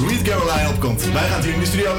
Sweet 0.00 0.22
Caroline 0.22 0.68
opkomt. 0.68 1.12
Wij 1.12 1.28
gaan 1.28 1.36
het 1.36 1.44
hier 1.44 1.54
in 1.54 1.60
de 1.60 1.66
studio 1.66 1.98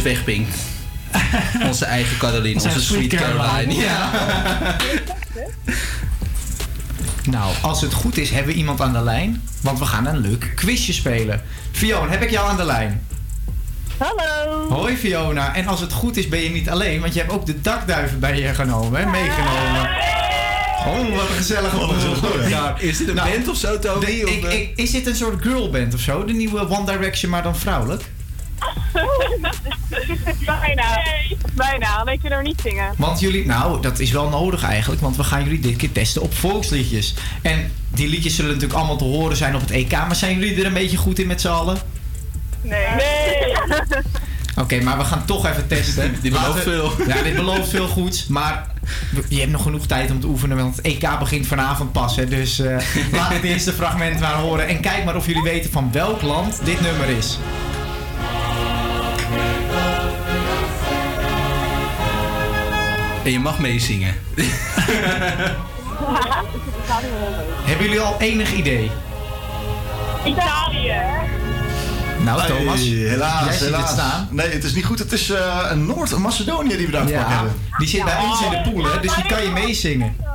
wegpinkt. 0.00 0.56
Onze 1.68 1.84
eigen 1.84 2.16
Caroline, 2.18 2.54
onze, 2.54 2.68
Onze 2.68 2.80
sweet, 2.80 2.98
sweet 3.10 3.20
Caroline. 3.20 3.42
Caroline. 3.48 3.74
Ja. 3.74 4.10
Nou, 7.30 7.54
als 7.62 7.80
het 7.80 7.92
goed 7.92 8.16
is, 8.18 8.30
hebben 8.30 8.52
we 8.52 8.58
iemand 8.58 8.80
aan 8.80 8.92
de 8.92 9.02
lijn. 9.02 9.42
Want 9.60 9.78
we 9.78 9.84
gaan 9.84 10.06
een 10.06 10.18
leuk 10.18 10.52
quizje 10.54 10.92
spelen. 10.92 11.42
Fiona, 11.72 12.10
heb 12.10 12.22
ik 12.22 12.30
jou 12.30 12.48
aan 12.50 12.56
de 12.56 12.64
lijn? 12.64 13.06
Hallo. 13.96 14.68
Hoi 14.70 14.96
Fiona. 14.96 15.54
En 15.54 15.66
als 15.66 15.80
het 15.80 15.92
goed 15.92 16.16
is, 16.16 16.28
ben 16.28 16.40
je 16.40 16.50
niet 16.50 16.68
alleen. 16.70 17.00
Want 17.00 17.14
je 17.14 17.20
hebt 17.20 17.32
ook 17.32 17.46
de 17.46 17.60
dakduiven 17.60 18.20
bij 18.20 18.40
je 18.40 18.54
genomen, 18.54 19.00
hè? 19.00 19.10
Meegenomen. 19.10 19.90
Oh, 20.86 21.16
wat 21.16 21.28
een 21.28 21.34
gezellige 21.36 21.76
boel. 21.76 22.48
Ja, 22.48 22.74
Is 22.78 22.98
dit 22.98 23.08
een 23.08 23.14
nou, 23.14 23.30
band 23.30 23.48
of 23.48 23.56
zo, 23.56 23.78
Toby? 23.78 24.06
de- 24.06 24.22
Of, 24.24 24.30
ik, 24.30 24.44
eh? 24.44 24.60
ik, 24.60 24.72
is 24.76 24.90
dit 24.90 25.06
een 25.06 25.16
soort 25.16 25.42
girlband 25.42 25.94
of 25.94 26.00
zo? 26.00 26.24
De 26.24 26.32
nieuwe 26.32 26.68
One 26.70 26.84
Direction, 26.92 27.30
maar 27.30 27.42
dan 27.42 27.56
vrouwelijk? 27.56 28.02
Bijna. 30.60 31.02
Bijna, 31.52 31.96
alleen 31.96 32.20
kunnen 32.20 32.38
we 32.38 32.44
niet 32.44 32.60
zingen. 32.60 32.94
Want 32.96 33.20
jullie, 33.20 33.46
nou, 33.46 33.82
dat 33.82 33.98
is 33.98 34.10
wel 34.10 34.28
nodig 34.28 34.62
eigenlijk, 34.62 35.00
want 35.00 35.16
we 35.16 35.24
gaan 35.24 35.42
jullie 35.42 35.60
dit 35.60 35.76
keer 35.76 35.92
testen 35.92 36.22
op 36.22 36.34
volksliedjes. 36.34 37.14
En 37.42 37.72
die 37.88 38.08
liedjes 38.08 38.34
zullen 38.34 38.50
natuurlijk 38.50 38.78
allemaal 38.78 38.96
te 38.96 39.04
horen 39.04 39.36
zijn 39.36 39.54
op 39.54 39.60
het 39.60 39.70
EK, 39.70 39.92
maar 39.92 40.16
zijn 40.16 40.38
jullie 40.38 40.60
er 40.60 40.66
een 40.66 40.72
beetje 40.72 40.96
goed 40.96 41.18
in 41.18 41.26
met 41.26 41.40
z'n 41.40 41.48
allen? 41.48 41.76
Nee. 42.62 42.86
Nee. 42.96 43.54
Oké, 44.56 44.80
maar 44.80 44.98
we 44.98 45.04
gaan 45.04 45.24
toch 45.24 45.46
even 45.46 45.66
testen. 45.66 46.14
Dit 46.22 46.32
belooft 46.32 46.62
veel. 46.62 46.92
Ja, 47.06 47.22
dit 47.22 47.34
belooft 47.34 47.68
veel 47.68 47.88
goeds, 47.88 48.26
maar 48.26 48.66
je 49.28 49.38
hebt 49.38 49.50
nog 49.50 49.62
genoeg 49.62 49.86
tijd 49.86 50.10
om 50.10 50.20
te 50.20 50.26
oefenen, 50.26 50.56
want 50.56 50.76
het 50.76 50.84
EK 50.84 51.18
begint 51.18 51.46
vanavond 51.46 51.92
pas. 51.92 52.16
Hè, 52.16 52.26
dus 52.26 52.58
eh, 52.58 52.76
laat 53.12 53.32
het 53.32 53.42
eerste 53.42 53.72
fragment 53.72 54.20
maar 54.20 54.34
horen 54.34 54.68
en 54.68 54.80
kijk 54.80 55.04
maar 55.04 55.16
of 55.16 55.26
jullie 55.26 55.42
weten 55.42 55.70
van 55.70 55.92
welk 55.92 56.22
land 56.22 56.64
dit 56.64 56.80
nummer 56.80 57.08
is. 57.08 57.38
En 63.24 63.30
je 63.32 63.38
mag 63.38 63.58
meezingen. 63.58 64.14
Hebben 67.64 67.86
jullie 67.86 68.00
al 68.00 68.16
enig 68.18 68.52
idee? 68.52 68.90
Italië. 70.24 70.94
Nou, 72.24 72.46
Thomas, 72.46 72.80
Hey, 72.80 72.88
helaas, 72.88 73.44
jij 73.44 73.52
ziet 73.52 73.62
helaas. 73.62 73.82
het 73.82 73.90
staan. 73.98 74.28
Nee, 74.30 74.48
het 74.48 74.64
is 74.64 74.74
niet 74.74 74.84
goed. 74.84 74.98
Het 74.98 75.12
is 75.12 75.30
eh, 75.30 75.66
een 75.70 75.86
Noord-Macedonië 75.86 76.76
die 76.76 76.86
we 76.86 76.92
daar 76.92 77.06
te 77.06 77.12
Ja, 77.12 77.28
hebben. 77.28 77.52
die 77.78 77.88
zit 77.88 78.04
bij 78.04 78.16
ons 78.18 78.40
in 78.42 78.50
de 78.50 78.70
pool, 78.70 78.84
hè, 78.92 79.00
dus 79.00 79.14
die 79.14 79.26
kan 79.26 79.42
je 79.42 79.50
meezingen. 79.50 80.16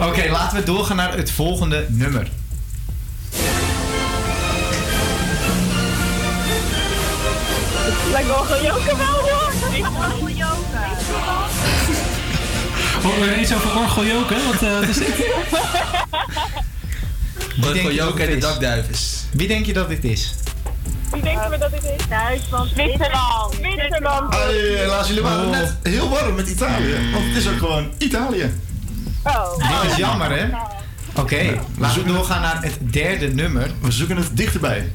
Oké, 0.08 0.30
laten 0.30 0.56
we 0.58 0.62
doorgaan 0.64 0.96
naar 0.96 1.16
het 1.16 1.30
volgende 1.30 1.86
nummer. 1.88 2.28
Lijkt 8.12 8.28
wel 8.28 8.36
gewoon 8.44 8.62
joker 8.62 8.96
joker. 9.84 10.88
Horen 13.02 13.20
we 13.28 13.40
iets 13.40 13.54
over 13.54 13.76
orgeljoken? 13.78 14.36
Wat, 14.46 14.62
eh, 14.62 14.78
wat 14.78 14.88
is 14.88 14.96
dit? 14.98 15.16
Dat 17.56 17.92
Joker 17.94 18.20
en 18.24 18.30
het 18.30 18.30
de 18.30 18.36
is? 18.36 18.40
dakduivens. 18.42 19.24
Wie 19.32 19.48
denk 19.48 19.66
je 19.66 19.72
dat 19.72 19.88
dit 19.88 20.04
is? 20.04 20.34
Wie 21.10 21.22
denken 21.22 21.50
we 21.50 21.58
dat 21.58 21.70
dit 21.70 21.84
is? 21.84 22.08
Duitsland. 22.08 22.70
Zwitserland. 22.70 23.54
Zwitserland. 23.54 24.34
Hey, 24.34 24.52
helaas, 24.54 25.06
jullie 25.08 25.22
waren 25.22 25.44
Oh. 25.44 25.50
net 25.50 25.74
heel 25.82 26.08
warm 26.08 26.34
met 26.34 26.48
Italië. 26.48 26.94
Want 27.12 27.24
het 27.26 27.36
is 27.36 27.48
ook 27.48 27.58
gewoon 27.58 27.92
Italië. 27.98 28.50
Oh. 29.22 29.56
Dit 29.82 29.90
is 29.90 29.96
jammer, 29.96 30.30
hè? 30.30 30.46
Oké, 31.14 31.60
laten 31.78 32.02
we 32.04 32.12
doorgaan 32.12 32.40
naar 32.40 32.62
het 32.62 32.78
derde 32.92 33.28
nummer. 33.34 33.70
We 33.80 33.90
zoeken 33.90 34.16
het 34.16 34.36
dichterbij. 34.36 34.92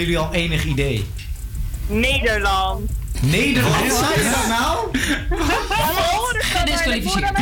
Hebben 0.00 0.14
jullie 0.18 0.28
al 0.28 0.34
enig 0.34 0.64
idee? 0.64 1.06
Nederland. 1.86 2.90
Nederland, 3.20 3.92
zei 3.92 4.24
je 4.24 4.30
dat 4.34 4.46
nou? 4.48 4.88
Gedisqualificeerd. 6.38 7.30
Ik 7.30 7.36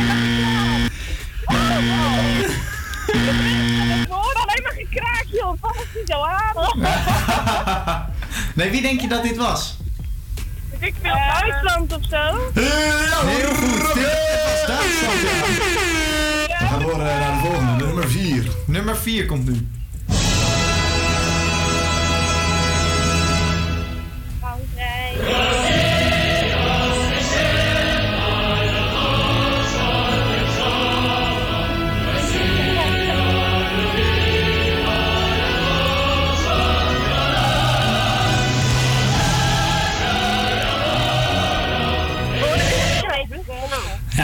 hoor 4.09 4.33
alleen 4.33 4.63
maar 4.63 4.75
gekraak, 4.75 5.25
joh. 5.31 5.53
Wat 5.61 5.75
is 5.75 5.87
die 5.93 6.03
zo 6.05 6.21
aan? 6.21 6.87
Nee, 8.55 8.69
wie 8.69 8.81
denk 8.81 9.01
je 9.01 9.07
dat 9.07 9.23
dit 9.23 9.37
was? 9.37 9.77
Ik 10.79 10.93
wil 11.01 11.13
Duitsland 11.13 11.93
of 11.93 12.05
zo. 12.09 12.51
Heel 12.53 13.53
goed. 13.55 13.93
Dit 13.93 14.03
was 14.43 14.65
Duitsland, 14.67 15.21
ja. 16.47 16.57
We 16.59 16.65
gaan 16.65 16.79
door 16.81 16.91
eh, 16.91 16.97
naar 16.97 17.33
de 17.33 17.39
volgende, 17.39 17.85
nummer 17.85 18.09
4. 18.09 18.43
Nummer 18.65 18.97
4 18.97 19.25
komt 19.25 19.45
nu. 19.45 19.67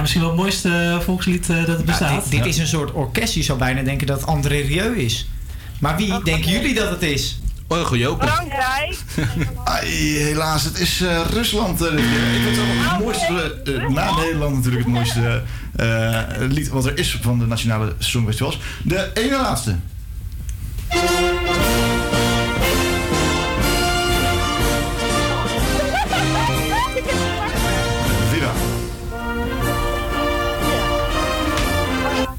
Misschien 0.06 0.22
wel 0.22 0.32
het 0.32 0.40
mooiste 0.40 0.98
volkslied 1.04 1.50
eh, 1.50 1.56
dat 1.56 1.68
er 1.68 1.74
Nou, 1.74 1.86
bestaat. 1.86 2.24
dit, 2.24 2.32
dit 2.32 2.46
is 2.46 2.58
een 2.58 2.68
soort 2.68 2.92
orkest. 2.92 3.34
Je 3.34 3.44
zou 3.44 3.60
bijna 3.60 3.82
denken 3.82 4.08
dat 4.08 4.20
het 4.20 4.30
André 4.30 4.60
Rieu 4.60 4.98
is. 4.98 5.28
Maar 5.80 5.98
wie 5.98 6.24
denken 6.24 6.52
jullie 6.52 6.74
dat 6.74 6.90
het 6.90 7.02
is? 7.02 7.40
Orgeljoker. 7.68 8.28
Frankrijk. 8.28 8.98
Ai, 9.64 10.18
helaas, 10.18 10.64
het 10.64 10.80
is 10.80 11.02
eh, 11.02 11.22
Rusland. 11.32 11.82
eh, 11.82 11.94
ik 11.94 12.00
vind 12.44 12.46
het 12.46 12.56
wel 12.56 12.92
het 12.92 13.00
mooiste, 13.04 13.62
eh, 13.66 13.88
na 13.90 14.16
Nederland 14.16 14.56
natuurlijk 14.56 14.84
het 14.84 14.94
mooiste 14.94 15.44
eh, 15.76 16.22
lied 16.40 16.70
wat 16.70 16.86
er 16.86 16.98
is 16.98 17.18
van 17.22 17.40
de 17.40 17.46
Nationale 17.46 17.96
Songfestivals. 18.00 18.60
De 18.84 19.12
ene 19.14 19.38
laatste. 19.38 19.76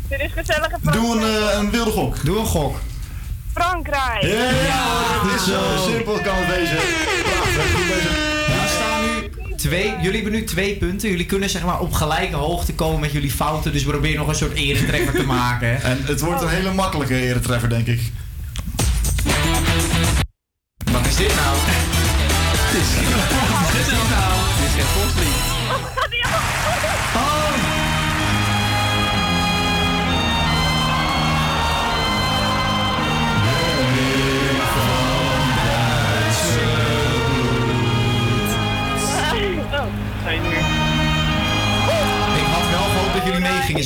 Dit 0.09 0.21
is 0.21 0.33
gezellige 0.33 0.77
Doe 0.83 1.17
een, 1.17 1.59
een 1.59 1.71
wilde 1.71 1.91
gok. 1.91 2.25
Doe 2.25 2.39
een 2.39 2.47
gok. 2.47 2.77
Frankrijk. 3.61 4.23
Ja, 4.23 4.85
het 5.23 5.41
is 5.41 5.47
zo 5.47 5.91
simpel 5.91 6.19
kan 6.21 6.35
het 6.37 6.57
wezen. 6.57 6.77
Bezig. 6.77 8.15
Jullie 8.47 8.69
staan 8.69 9.01
nu 9.03 9.57
twee, 9.57 9.95
jullie 10.03 10.23
hebben 10.23 10.33
nu 10.33 10.45
twee 10.45 10.77
punten. 10.77 11.09
Jullie 11.11 11.27
kunnen 11.27 11.51
zeg 11.51 11.65
maar 11.65 11.81
op 11.81 11.93
gelijke 11.93 12.37
hoogte 12.37 12.75
komen 12.75 13.01
met 13.01 13.13
jullie 13.13 13.31
fouten. 13.31 13.73
Dus 13.73 13.83
probeer 13.83 14.17
nog 14.17 14.29
een 14.29 14.35
soort 14.35 14.53
eretreffer 14.55 15.15
te 15.15 15.27
maken. 15.27 15.69
hè. 15.69 15.75
En 15.91 15.99
het 16.05 16.21
wordt 16.21 16.43
een 16.43 16.49
hele 16.49 16.73
makkelijke 16.73 17.15
eretreffer, 17.21 17.69
denk 17.69 17.87
ik. 17.87 18.01
Wat 20.93 21.07
is 21.07 21.17
dit 21.17 21.35
nou? 21.35 21.57
Dit 22.73 22.81
is 22.83 22.89
geen 24.75 24.85
volkslied. 24.85 25.46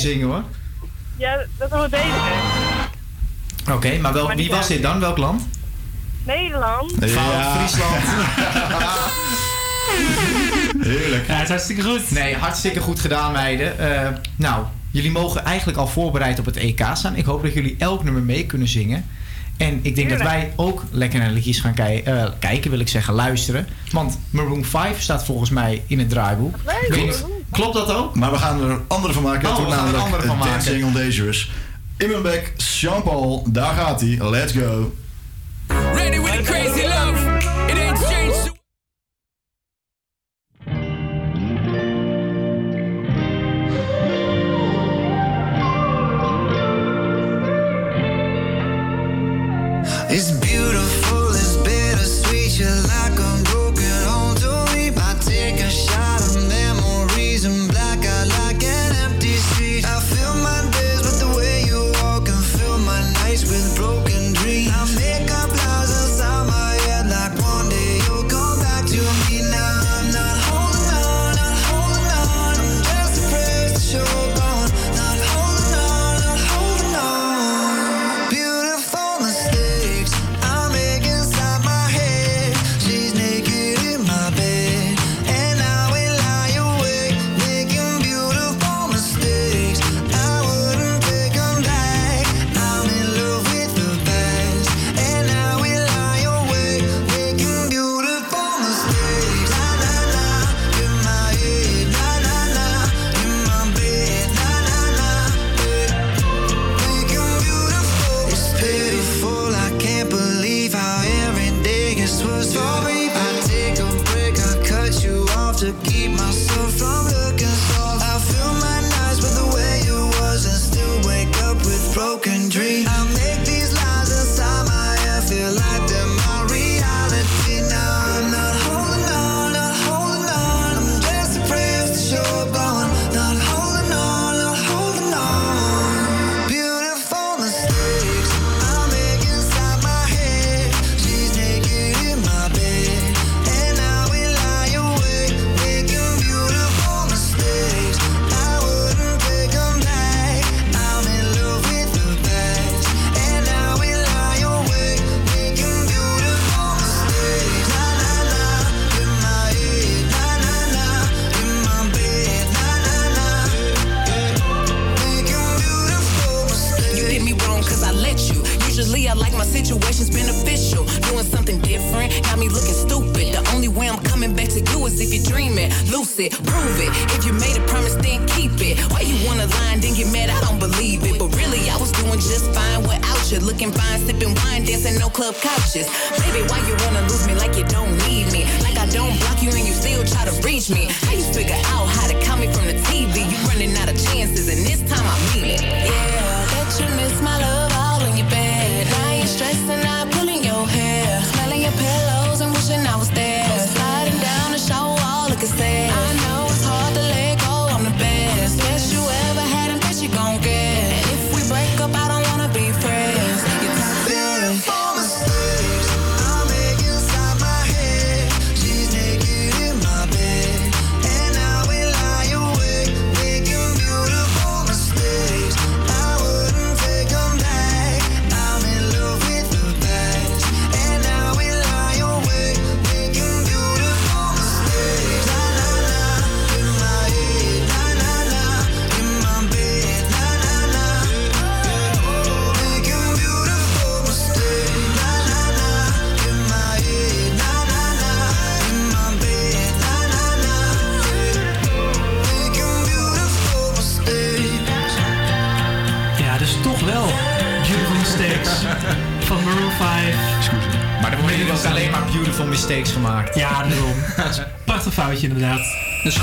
zingen 0.01 0.27
hoor. 0.27 0.43
Ja, 1.17 1.45
dat 1.59 1.71
hoort 1.71 1.91
deze. 1.91 2.05
Oké, 3.73 3.99
maar 3.99 4.13
wel, 4.13 4.27
maar 4.27 4.37
wie 4.37 4.51
was 4.51 4.69
dit 4.69 4.83
dan? 4.83 5.01
Welk 5.01 5.19
land? 5.19 5.43
Nederland. 6.23 6.95
Ja. 7.01 7.57
Friesland. 7.57 8.03
Heerlijk. 10.87 11.27
Ja, 11.27 11.43
is 11.43 11.49
hartstikke 11.49 11.83
goed. 11.83 12.11
Nee, 12.11 12.35
hartstikke 12.35 12.81
goed 12.81 13.01
gedaan, 13.01 13.33
meiden. 13.33 13.79
Eh, 13.79 14.09
nou, 14.37 14.65
jullie 14.91 15.11
mogen 15.11 15.45
eigenlijk 15.45 15.79
al 15.79 15.87
voorbereid 15.87 16.39
op 16.39 16.45
het 16.45 16.57
EK 16.57 16.87
staan. 16.93 17.17
Ik 17.17 17.25
hoop 17.25 17.43
dat 17.43 17.53
jullie 17.53 17.77
elk 17.79 18.05
nummer 18.05 18.23
mee 18.23 18.47
kunnen 18.47 18.69
zingen. 18.69 19.07
En 19.57 19.79
ik 19.83 19.97
denk 19.97 20.11
dat 20.11 20.23
wij 20.23 20.53
ook 20.57 20.85
lekker 20.91 21.19
naar 21.19 21.31
liedjes 21.31 21.61
gaan 21.61 21.75
eh, 21.75 22.27
kijken, 22.39 22.71
wil 22.71 22.81
ik 22.81 22.89
zeggen, 22.89 23.15
luisteren. 23.15 23.67
Want 23.91 24.19
Maroon 24.31 24.65
5 24.65 25.01
staat 25.01 25.25
volgens 25.25 25.51
mij 25.51 25.83
in 25.87 25.99
het 25.99 26.09
draaiboek. 26.09 26.57
Leuk. 26.89 27.25
Klopt 27.51 27.75
dat 27.75 27.95
ook? 27.95 28.15
Maar 28.15 28.31
we 28.31 28.39
gaan 28.39 28.63
er 28.63 28.71
een 28.71 28.85
andere 28.89 29.13
van 29.13 29.23
maken. 29.23 29.49
Oh, 29.49 29.57
we 29.57 29.73
gaan 29.73 29.93
namelijk 29.93 30.25
er 30.25 30.31
een 30.31 30.39
Dancing 30.39 30.85
on 30.85 30.93
Dangerous. 30.93 31.51
In 31.97 32.11
mijn 32.11 32.23
bek, 32.23 32.53
Jean-Paul, 32.57 33.47
daar 33.49 33.75
gaat 33.75 34.01
hij. 34.01 34.19
Let's 34.31 34.53
go. 34.53 34.93
Ready 35.69 36.21
with 36.21 36.33
the 36.33 36.43
crazy. 36.43 36.80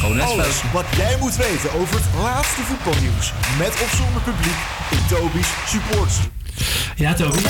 gewoon 0.08 0.28
Alles 0.28 0.62
wat 0.74 0.86
jij 0.96 1.18
moet 1.20 1.36
weten 1.36 1.74
over 1.74 1.96
het 1.96 2.06
laatste 2.22 2.62
voetbalnieuws. 2.62 3.34
Met 3.58 3.68
of 3.68 3.94
zonder 3.96 4.22
publiek 4.22 4.58
in 4.92 5.06
Toby's 5.08 5.48
Supports. 5.66 6.16
Ja, 6.96 7.14
Toby. 7.14 7.40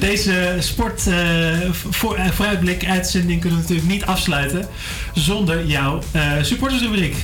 Deze 0.00 0.40
eh, 0.40 0.60
sport 0.60 1.06
uh, 1.06 1.56
voor, 1.72 2.16
eh, 2.16 2.30
vooruitblik 2.30 2.86
uitzending 2.86 3.40
kunnen 3.40 3.58
we 3.58 3.64
natuurlijk 3.64 3.92
niet 3.92 4.04
afsluiten 4.04 4.68
zonder 5.14 5.66
jouw 5.66 6.02
uh, 6.16 6.32
supportersrubriek. 6.42 7.16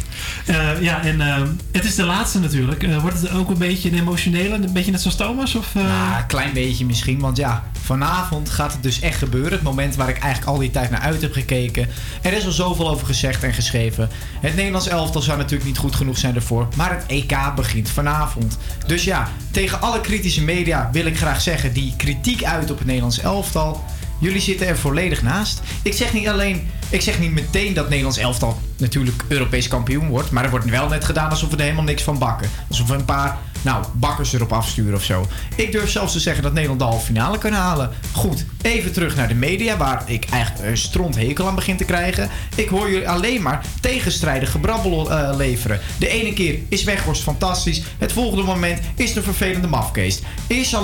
Eh, 0.50 0.82
ja, 0.82 1.02
en 1.04 1.20
eh, 1.20 1.42
het 1.72 1.84
is 1.84 1.94
de 1.94 2.04
laatste 2.04 2.38
natuurlijk. 2.38 2.82
Eh, 2.82 3.00
wordt 3.00 3.20
het 3.20 3.30
ook 3.30 3.50
een 3.50 3.58
beetje 3.58 3.90
een 3.90 3.98
emotionele, 3.98 4.54
een 4.54 4.72
beetje 4.72 4.90
net 4.90 5.00
zoals 5.00 5.16
Thomas? 5.16 5.54
Of? 5.54 5.74
Ja, 5.74 6.18
een 6.18 6.26
klein 6.26 6.52
beetje 6.52 6.84
misschien. 6.84 7.20
Want 7.20 7.36
ja, 7.36 7.64
vanavond 7.82 8.50
gaat 8.50 8.72
het 8.72 8.82
dus 8.82 9.00
echt 9.00 9.18
gebeuren. 9.18 9.52
Het 9.52 9.62
moment 9.62 9.96
waar 9.96 10.08
ik 10.08 10.18
eigenlijk 10.18 10.52
al 10.52 10.58
die 10.58 10.70
tijd 10.70 10.90
naar 10.90 11.00
uit 11.00 11.22
heb 11.22 11.32
gekeken. 11.32 11.88
Er 12.22 12.32
is 12.32 12.44
al 12.44 12.50
zoveel 12.50 12.88
over 12.88 13.06
gezegd 13.06 13.42
en 13.42 13.52
geschreven. 13.52 14.08
Het 14.40 14.56
Nederlands 14.56 14.88
elftal 14.88 15.22
zou 15.22 15.38
natuurlijk 15.38 15.68
niet 15.68 15.78
goed 15.78 15.96
genoeg 15.96 16.18
zijn 16.18 16.34
ervoor. 16.34 16.68
Maar 16.76 16.90
het 16.90 17.04
EK 17.06 17.36
begint 17.54 17.88
vanavond. 17.88 18.58
Dus 18.86 19.04
ja, 19.04 19.28
tegen 19.50 19.80
alle 19.80 20.00
kritische 20.00 20.42
media 20.42 20.88
wil 20.92 21.06
ik 21.06 21.16
graag 21.16 21.40
zeggen... 21.40 21.72
die 21.72 21.94
kritiek 21.96 22.44
uit 22.44 22.70
op 22.70 22.78
het 22.78 22.86
Nederlands 22.86 23.20
elftal... 23.20 23.84
Jullie 24.18 24.40
zitten 24.40 24.66
er 24.66 24.78
volledig 24.78 25.22
naast. 25.22 25.60
Ik 25.82 25.92
zeg 25.92 26.12
niet 26.12 26.28
alleen, 26.28 26.68
ik 26.88 27.00
zeg 27.00 27.18
niet 27.18 27.30
meteen 27.30 27.74
dat 27.74 27.88
Nederlands 27.88 28.18
elftal 28.18 28.60
natuurlijk 28.80 29.24
Europees 29.28 29.68
kampioen 29.68 30.08
wordt. 30.08 30.30
Maar 30.30 30.44
er 30.44 30.50
wordt 30.50 30.70
wel 30.70 30.88
net 30.88 31.04
gedaan 31.04 31.30
alsof 31.30 31.50
we 31.50 31.56
er 31.56 31.62
helemaal 31.62 31.84
niks 31.84 32.02
van 32.02 32.18
bakken. 32.18 32.48
Alsof 32.68 32.88
we 32.88 32.94
een 32.94 33.04
paar, 33.04 33.38
nou, 33.62 33.84
bakkers 33.92 34.32
erop 34.32 34.52
afsturen 34.52 34.94
of 34.94 35.04
zo. 35.04 35.26
Ik 35.56 35.72
durf 35.72 35.90
zelfs 35.90 36.12
te 36.12 36.20
zeggen 36.20 36.42
dat 36.42 36.52
Nederland 36.52 36.80
de 36.80 36.86
halve 36.86 37.04
finale 37.04 37.38
kan 37.38 37.52
halen. 37.52 37.90
Goed, 38.12 38.44
even 38.62 38.92
terug 38.92 39.16
naar 39.16 39.28
de 39.28 39.34
media, 39.34 39.76
waar 39.76 40.02
ik 40.06 40.24
eigenlijk 40.30 40.68
een 40.68 40.76
stronthekel 40.76 41.46
aan 41.46 41.54
begin 41.54 41.76
te 41.76 41.84
krijgen. 41.84 42.28
Ik 42.54 42.68
hoor 42.68 42.90
jullie 42.90 43.08
alleen 43.08 43.42
maar 43.42 43.64
tegenstrijdig 43.80 44.50
gebrabbel 44.50 45.10
eh, 45.10 45.36
leveren. 45.36 45.80
De 45.98 46.08
ene 46.08 46.32
keer 46.32 46.58
is 46.68 46.84
Weghorst 46.84 47.22
fantastisch. 47.22 47.82
Het 47.98 48.12
volgende 48.12 48.44
moment 48.44 48.80
is 48.94 49.12
de 49.12 49.22
vervelende 49.22 49.68
mafkeest. 49.68 50.22
Eerst, 50.46 50.76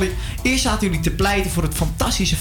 eerst 0.43 0.63
zaten 0.63 0.87
jullie 0.87 1.03
te 1.03 1.11
pleiten 1.11 1.51
voor 1.51 1.63
het 1.63 1.75
fantastische 1.75 2.37
5-3-2 2.37 2.41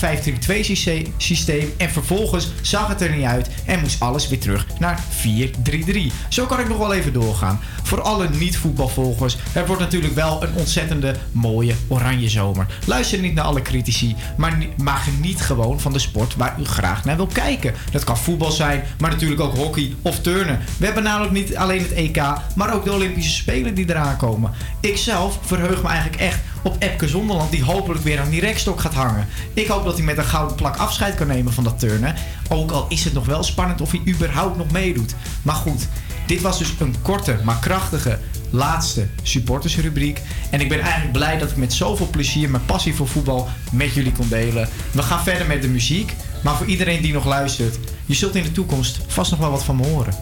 systeem. 1.18 1.74
En 1.78 1.90
vervolgens 1.90 2.52
zag 2.62 2.88
het 2.88 3.02
er 3.02 3.16
niet 3.16 3.26
uit 3.26 3.50
en 3.66 3.80
moest 3.80 4.00
alles 4.00 4.28
weer 4.28 4.40
terug 4.40 4.68
naar 4.80 5.04
4-3-3. 5.28 6.12
Zo 6.30 6.46
kan 6.46 6.60
ik 6.60 6.68
nog 6.68 6.78
wel 6.78 6.94
even 6.94 7.14
doorgaan. 7.14 7.60
Voor 7.84 8.02
alle 8.02 8.30
niet-voetbalvolgers, 8.30 9.38
het 9.52 9.68
wordt 9.68 9.82
natuurlijk 9.82 10.16
wel 10.16 10.25
een 10.32 10.56
ontzettende 10.56 11.16
mooie 11.32 11.76
oranje 11.88 12.30
zomer. 12.30 12.66
Luister 12.86 13.20
niet 13.20 13.34
naar 13.34 13.46
alle 13.46 13.62
critici, 13.62 14.16
maar, 14.38 14.58
maar 14.78 14.98
geniet 14.98 15.42
gewoon 15.42 15.80
van 15.80 15.94
de 15.94 16.00
sport 16.00 16.36
waar 16.36 16.60
u 16.60 16.66
graag 16.66 17.06
naar 17.06 17.16
wil 17.16 17.28
kijken. 17.28 17.74
Dat 17.92 18.04
kan 18.04 18.18
voetbal 18.18 18.52
zijn, 18.52 18.84
maar 19.00 19.12
natuurlijk 19.12 19.42
ook 19.42 19.56
hockey 19.56 19.96
of 20.02 20.20
turnen. 20.20 20.60
We 20.78 20.86
hebben 20.86 21.04
namelijk 21.04 21.34
niet 21.34 21.58
alleen 21.58 21.82
het 21.82 21.92
EK, 21.92 22.22
maar 22.56 22.74
ook 22.74 22.84
de 22.84 22.94
Olympische 22.94 23.32
Spelen 23.32 23.74
die 23.74 23.90
eraan 23.90 24.18
komen. 24.18 24.52
Ik 24.80 24.98
zelf 24.98 25.40
verheug 25.42 25.82
me 25.82 25.88
eigenlijk 25.88 26.22
echt 26.22 26.40
op 26.64 26.76
Epke 26.80 27.08
Zonderland, 27.08 27.52
die 27.52 27.64
hopelijk 27.64 28.04
weer 28.04 28.20
aan 28.20 28.30
die 28.30 28.40
rekstok 28.40 28.80
gaat 28.80 28.94
hangen. 28.94 29.28
Ik 29.54 29.68
hoop 29.68 29.84
dat 29.84 29.96
hij 29.96 30.06
met 30.06 30.18
een 30.18 30.24
gouden 30.24 30.56
plak 30.56 30.78
afscheid 30.78 31.16
kan 31.16 31.28
nemen 31.28 31.54
van 31.54 31.64
dat 31.64 31.80
turnen. 31.80 32.16
Ook 32.50 32.72
al 32.72 32.86
is 32.90 33.04
het 33.04 33.14
nog 33.14 33.26
wel 33.26 33.44
spannend 33.44 33.82
of 33.82 33.92
hij 33.92 34.02
überhaupt 34.08 34.58
nog 34.58 34.72
meedoet. 34.72 35.16
Maar 35.42 35.56
goed, 35.56 35.88
dit 36.28 36.42
was 36.42 36.58
dus 36.58 36.74
een 36.80 36.96
korte, 37.02 37.40
maar 37.44 37.60
krachtige 37.60 38.20
laatste 38.56 39.08
supportersrubriek. 39.24 40.22
En 40.50 40.62
ik 40.62 40.70
ben 40.70 40.80
eigenlijk 40.80 41.12
blij 41.12 41.38
dat 41.38 41.52
ik 41.52 41.58
met 41.58 41.74
zoveel 41.74 42.08
plezier 42.08 42.50
mijn 42.50 42.66
passie 42.66 42.96
voor 42.96 43.08
voetbal 43.08 43.48
met 43.72 43.94
jullie 43.94 44.12
kon 44.12 44.28
delen. 44.28 44.70
We 44.92 45.02
gaan 45.02 45.24
verder 45.24 45.48
met 45.48 45.62
de 45.62 45.68
muziek. 45.68 46.14
Maar 46.44 46.56
voor 46.56 46.66
iedereen 46.66 47.02
die 47.02 47.14
nog 47.14 47.26
luistert, 47.26 47.78
je 48.06 48.14
zult 48.14 48.36
in 48.36 48.44
de 48.44 48.52
toekomst 48.52 49.00
vast 49.08 49.32
nog 49.32 49.40
wel 49.40 49.52
wat 49.52 49.64
van 49.64 49.76
me 49.76 49.88
horen. 49.88 50.14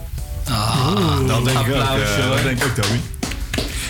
Oeh, 0.49 1.27
dat 1.27 1.45
denk 1.45 1.59
ik 1.59 1.73
ook. 1.73 1.81
applaus, 1.81 2.15
eh, 2.15 2.25
hoor. 2.25 2.35
dat 2.35 2.43
denk 2.43 2.63
ik 2.63 2.65
ook, 2.65 2.75
Toby. 2.75 2.99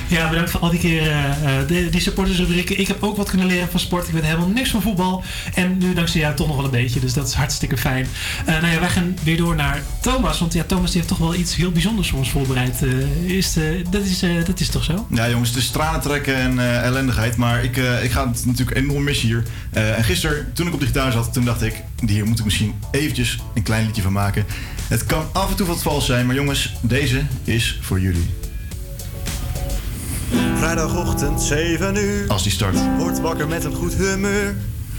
Ja, 0.08 0.30
bedankt 0.30 0.52
voor 0.52 0.60
al 0.60 0.70
die 0.70 0.80
keer 0.80 1.02
eh, 1.02 1.60
eh, 1.60 1.92
die 1.92 2.02
supportersrubrieken. 2.02 2.80
Ik 2.80 2.88
heb 2.88 3.04
ook 3.04 3.18
wat 3.18 3.30
kunnen 3.30 3.48
leren 3.48 3.70
van 3.70 3.80
sport. 3.80 4.08
Ik 4.08 4.14
weet 4.14 4.24
helemaal 4.24 4.48
niks 4.48 4.70
van 4.70 4.82
voetbal. 4.82 5.24
En 5.54 5.78
nu 5.78 5.94
dankzij 5.94 6.22
jou 6.22 6.36
toch 6.36 6.48
nog 6.48 6.56
wel 6.56 6.66
een 6.66 6.72
beetje. 6.72 7.00
Dus 7.00 7.14
dat 7.14 7.28
is 7.28 7.34
hartstikke 7.34 7.78
fijn. 7.78 8.08
Eh, 8.46 8.62
nou 8.62 8.74
ja, 8.74 8.80
wij 8.80 8.90
gaan 8.90 9.18
weer 9.24 9.38
door 9.38 9.56
naar 9.56 9.82
Thomas. 10.02 10.40
Want 10.40 10.54
ja, 10.54 10.64
Thomas 10.64 10.94
heeft 10.94 11.08
toch 11.08 11.18
wel 11.18 11.36
iets 11.36 11.56
heel 11.56 11.72
bijzonders 11.72 12.10
voor 12.10 12.20
ons 12.20 12.32
voorbereid. 12.32 12.84
Eh, 12.84 13.38
is, 13.38 13.54
dat, 13.90 14.04
is, 14.04 14.20
dat 14.46 14.60
is 14.60 14.70
toch 14.70 14.84
zo? 14.84 15.08
Ja, 15.10 15.30
jongens, 15.30 15.50
het 15.50 15.58
is 15.58 15.70
tranen 15.70 16.02
trekken 16.02 16.36
en 16.36 16.84
ellendigheid. 16.84 17.36
Maar 17.36 17.64
ik, 17.64 17.78
ik 17.78 18.12
ga 18.12 18.28
het 18.28 18.46
natuurlijk 18.46 18.78
enorm 18.78 19.04
missen 19.04 19.28
hier. 19.28 19.44
En 19.72 20.04
gisteren, 20.04 20.54
toen 20.54 20.68
ik 20.68 20.74
op 20.74 20.80
de 20.80 20.86
gitaar 20.86 21.12
zat, 21.12 21.34
toen 21.34 21.46
dacht 21.46 21.62
ik... 21.62 21.84
hier 22.06 22.26
moet 22.26 22.40
ik 22.40 22.46
misschien 22.46 22.74
eventjes 22.92 23.40
een 23.54 23.64
klein 23.64 23.86
liedje 23.86 24.02
van 24.02 24.12
maken. 24.12 24.46
Het 24.88 25.06
kan 25.06 25.26
af 25.34 25.50
en 25.50 25.56
toe 25.56 25.68
wat 25.68 25.82
vals 25.82 26.06
zijn, 26.06 26.26
maar 26.26 26.36
jongens, 26.36 26.74
deze 26.82 27.22
is 27.44 27.80
voor 27.82 28.00
jullie. 28.00 28.30
Vrijdagochtend 30.56 31.42
7 31.42 31.96
uur. 31.96 32.28
Als 32.28 32.44
die 32.44 32.52
start. 32.52 32.76
Word 32.98 33.20
wakker 33.20 33.48
met 33.48 33.64
een 33.64 33.74
goed 33.74 33.94
humeur. 33.94 34.56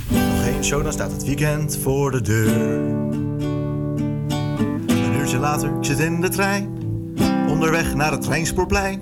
Nog 0.08 0.44
één 0.44 0.64
show, 0.64 0.82
dan 0.82 0.92
staat 0.92 1.12
het 1.12 1.24
weekend 1.24 1.78
voor 1.82 2.10
de 2.10 2.20
deur. 2.20 2.82
Een 4.86 5.14
uurtje 5.18 5.38
later, 5.38 5.68
ik 5.68 5.84
zit 5.84 5.98
in 5.98 6.20
de 6.20 6.28
trein. 6.28 6.68
Onderweg 7.48 7.94
naar 7.94 8.12
het 8.12 8.22
treinspoorplein. 8.22 9.00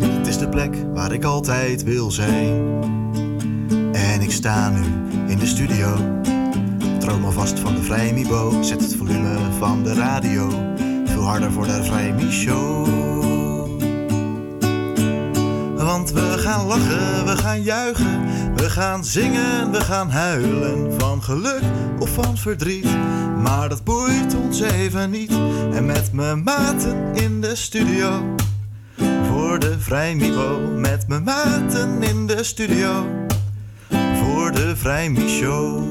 Het 0.00 0.26
is 0.26 0.38
de 0.38 0.48
plek 0.48 0.76
waar 0.94 1.12
ik 1.12 1.24
altijd 1.24 1.82
wil 1.82 2.10
zijn. 2.10 2.82
En 3.92 4.20
ik 4.20 4.30
sta 4.30 4.68
nu 4.68 4.82
in 5.26 5.38
de 5.38 5.46
studio. 5.46 5.96
Droom 6.98 7.24
alvast 7.24 7.58
van 7.58 7.74
de 7.74 7.82
Vrijmibo. 7.82 8.62
Zet 8.62 8.80
het 8.80 8.96
volume 8.96 9.38
van 9.58 9.82
de 9.82 9.94
radio. 9.94 10.48
Veel 11.04 11.22
harder 11.22 11.52
voor 11.52 11.66
de 11.66 11.84
Vrijmi 11.84 12.30
Show. 12.30 13.23
Want 15.94 16.10
we 16.10 16.38
gaan 16.38 16.66
lachen, 16.66 17.24
we 17.24 17.36
gaan 17.36 17.62
juichen, 17.62 18.24
we 18.54 18.70
gaan 18.70 19.04
zingen, 19.04 19.70
we 19.70 19.80
gaan 19.80 20.10
huilen. 20.10 21.00
Van 21.00 21.22
geluk 21.22 21.62
of 21.98 22.10
van 22.10 22.36
verdriet, 22.36 22.86
maar 23.42 23.68
dat 23.68 23.84
boeit 23.84 24.36
ons 24.36 24.60
even 24.60 25.10
niet. 25.10 25.30
En 25.72 25.86
met 25.86 26.12
mijn 26.12 26.42
maten 26.42 27.14
in 27.14 27.40
de 27.40 27.54
studio, 27.54 28.34
voor 29.28 29.58
de 29.58 29.80
Vrijmibo. 29.80 30.58
Met 30.76 31.08
mijn 31.08 31.22
maten 31.22 32.02
in 32.02 32.26
de 32.26 32.44
studio, 32.44 33.06
voor 34.22 34.52
de 34.52 34.74
Show. 35.26 35.84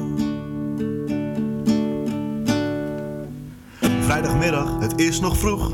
Vrijdagmiddag, 4.00 4.78
het 4.80 5.00
is 5.00 5.20
nog 5.20 5.38
vroeg. 5.38 5.72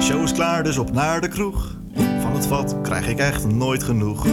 Show 0.00 0.22
is 0.22 0.32
klaar, 0.32 0.64
dus 0.64 0.78
op 0.78 0.92
naar 0.92 1.20
de 1.20 1.28
kroeg. 1.28 1.76
Het 2.36 2.80
krijg 2.82 3.08
ik 3.08 3.18
echt 3.18 3.46
nooit 3.46 3.82
genoeg. 3.82 4.26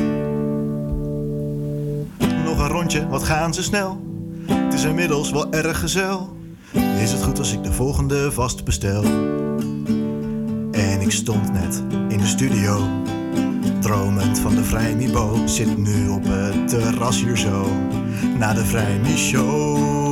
Nog 2.43 2.59
een 2.59 2.67
rondje, 2.67 3.07
wat 3.07 3.23
gaan 3.23 3.53
ze 3.53 3.63
snel? 3.63 4.01
Het 4.45 4.73
is 4.73 4.83
inmiddels 4.83 5.31
wel 5.31 5.51
erg 5.51 5.79
gezel. 5.79 6.37
Is 7.01 7.11
het 7.11 7.23
goed 7.23 7.39
als 7.39 7.53
ik 7.53 7.63
de 7.63 7.71
volgende 7.71 8.31
vast 8.31 8.63
bestel? 8.63 9.03
En 10.71 11.01
ik 11.01 11.11
stond 11.11 11.53
net 11.53 11.83
in 12.09 12.17
de 12.17 12.27
studio. 12.27 12.87
Dromend 13.79 14.39
van 14.39 14.55
de 14.55 14.63
Vrijmibo. 14.63 15.41
Zit 15.45 15.77
nu 15.77 16.07
op 16.07 16.23
het 16.23 16.67
terras 16.67 17.23
hier 17.23 17.37
zo. 17.37 17.67
Na 18.37 18.53
de 18.53 18.65
Vrijmi 18.65 19.17
Show. 19.17 19.77
Want 19.77 20.02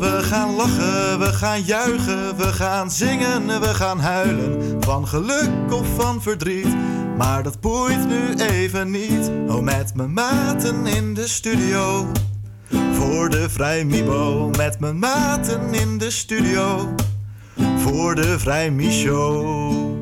we 0.00 0.22
gaan 0.22 0.54
lachen, 0.54 1.18
we 1.18 1.32
gaan 1.32 1.62
juichen, 1.62 2.36
we 2.36 2.52
gaan 2.52 2.90
zingen, 2.90 3.60
we 3.60 3.74
gaan 3.74 4.00
huilen. 4.00 4.82
Van 4.82 5.08
geluk 5.08 5.72
of 5.72 5.86
van 5.96 6.22
verdriet, 6.22 6.76
maar 7.16 7.42
dat 7.42 7.60
boeit 7.60 8.08
nu 8.08 8.34
even 8.34 8.90
niet. 8.90 9.30
Oh, 9.48 9.60
met 9.60 9.94
mijn 9.94 10.12
maten 10.12 10.86
in 10.86 11.14
de 11.14 11.28
studio. 11.28 12.06
Voor 12.92 13.30
de 13.30 13.50
Vrijmibo, 13.50 14.50
met 14.56 14.80
mijn 14.80 14.98
maten 14.98 15.74
in 15.74 15.98
de 15.98 16.10
studio. 16.10 16.94
Voor 17.76 18.14
de 18.14 18.38
Vrijmi 18.38 18.90
Show. 18.90 19.98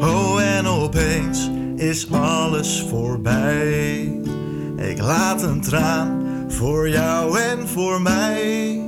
Oh, 0.00 0.42
en 0.42 0.66
opeens 0.66 1.50
is 1.76 2.12
alles 2.12 2.86
voorbij. 2.88 4.00
Ik 4.76 5.00
laat 5.00 5.42
een 5.42 5.60
traan 5.60 6.21
voor 6.52 6.88
jou 6.88 7.38
en 7.40 7.68
voor 7.68 8.02
mij. 8.02 8.80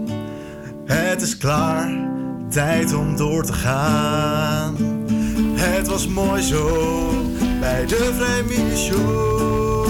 Het 0.84 1.22
is 1.22 1.36
klaar, 1.36 2.08
tijd 2.50 2.94
om 2.94 3.16
door 3.16 3.44
te 3.44 3.52
gaan. 3.52 4.76
Het 5.54 5.86
was 5.86 6.08
mooi 6.08 6.42
zo 6.42 6.68
bij 7.60 7.86
de 7.86 8.12
Vrijmilie 8.16 8.76
Show. 8.76 9.84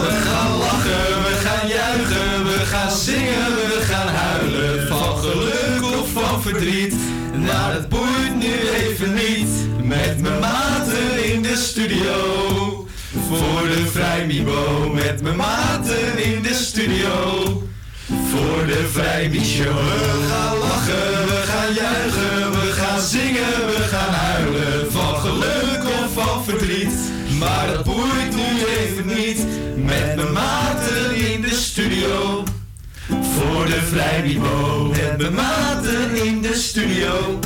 We 0.00 0.16
gaan 0.24 0.58
lachen, 0.58 1.22
we 1.22 1.34
gaan 1.44 1.68
juichen, 1.68 2.44
we 2.44 2.66
gaan 2.66 2.90
zingen, 2.90 3.54
we 3.54 3.78
gaan 3.82 4.08
huilen. 4.08 4.88
Van 4.88 5.16
geluk 5.16 5.98
of 6.00 6.10
van 6.12 6.42
verdriet, 6.42 6.94
maar 7.46 7.72
dat 7.72 7.88
boeit 7.88 8.34
nu 8.38 8.52
even 8.86 9.14
niet. 9.14 9.48
Met 9.82 10.20
mijn 10.20 10.40
maten 10.40 11.32
in 11.32 11.42
de 11.42 11.56
studio, 11.56 12.59
voor 13.36 13.68
de 13.68 13.86
Vrijmibo. 13.86 14.90
Met 14.94 15.22
mijn 15.22 15.36
maten 15.36 16.24
in 16.24 16.42
de 16.42 16.54
studio, 16.54 17.12
voor 18.06 18.66
de 18.66 18.88
Vrijmi 18.92 19.44
Show. 19.44 19.66
We 19.66 20.26
gaan 20.30 20.58
lachen, 20.58 21.26
we 21.26 21.42
gaan 21.46 21.74
juichen, 21.74 22.50
we 22.50 22.72
gaan 22.72 23.00
zingen, 23.00 23.66
we 23.66 23.86
gaan 23.90 24.14
huilen. 24.14 24.92
Van 24.92 25.16
geluk 25.16 25.82
of 25.84 26.12
van 26.12 26.44
verdriet, 26.44 26.92
Maar 27.38 27.66
dat 27.66 27.84
boeit 27.84 28.34
nu 28.34 28.64
even 28.78 29.06
niet. 29.06 29.46
Met 29.76 30.16
mijn 30.16 30.32
maten 30.32 31.14
in 31.14 31.40
de 31.40 31.54
studio. 31.54 32.44
Voor 33.08 33.66
de 33.66 33.80
Vrijmibo. 33.90 34.86
Met 34.88 35.18
mijn 35.18 35.34
maten 35.34 36.24
in 36.24 36.42
de 36.42 36.54
studio. 36.54 37.38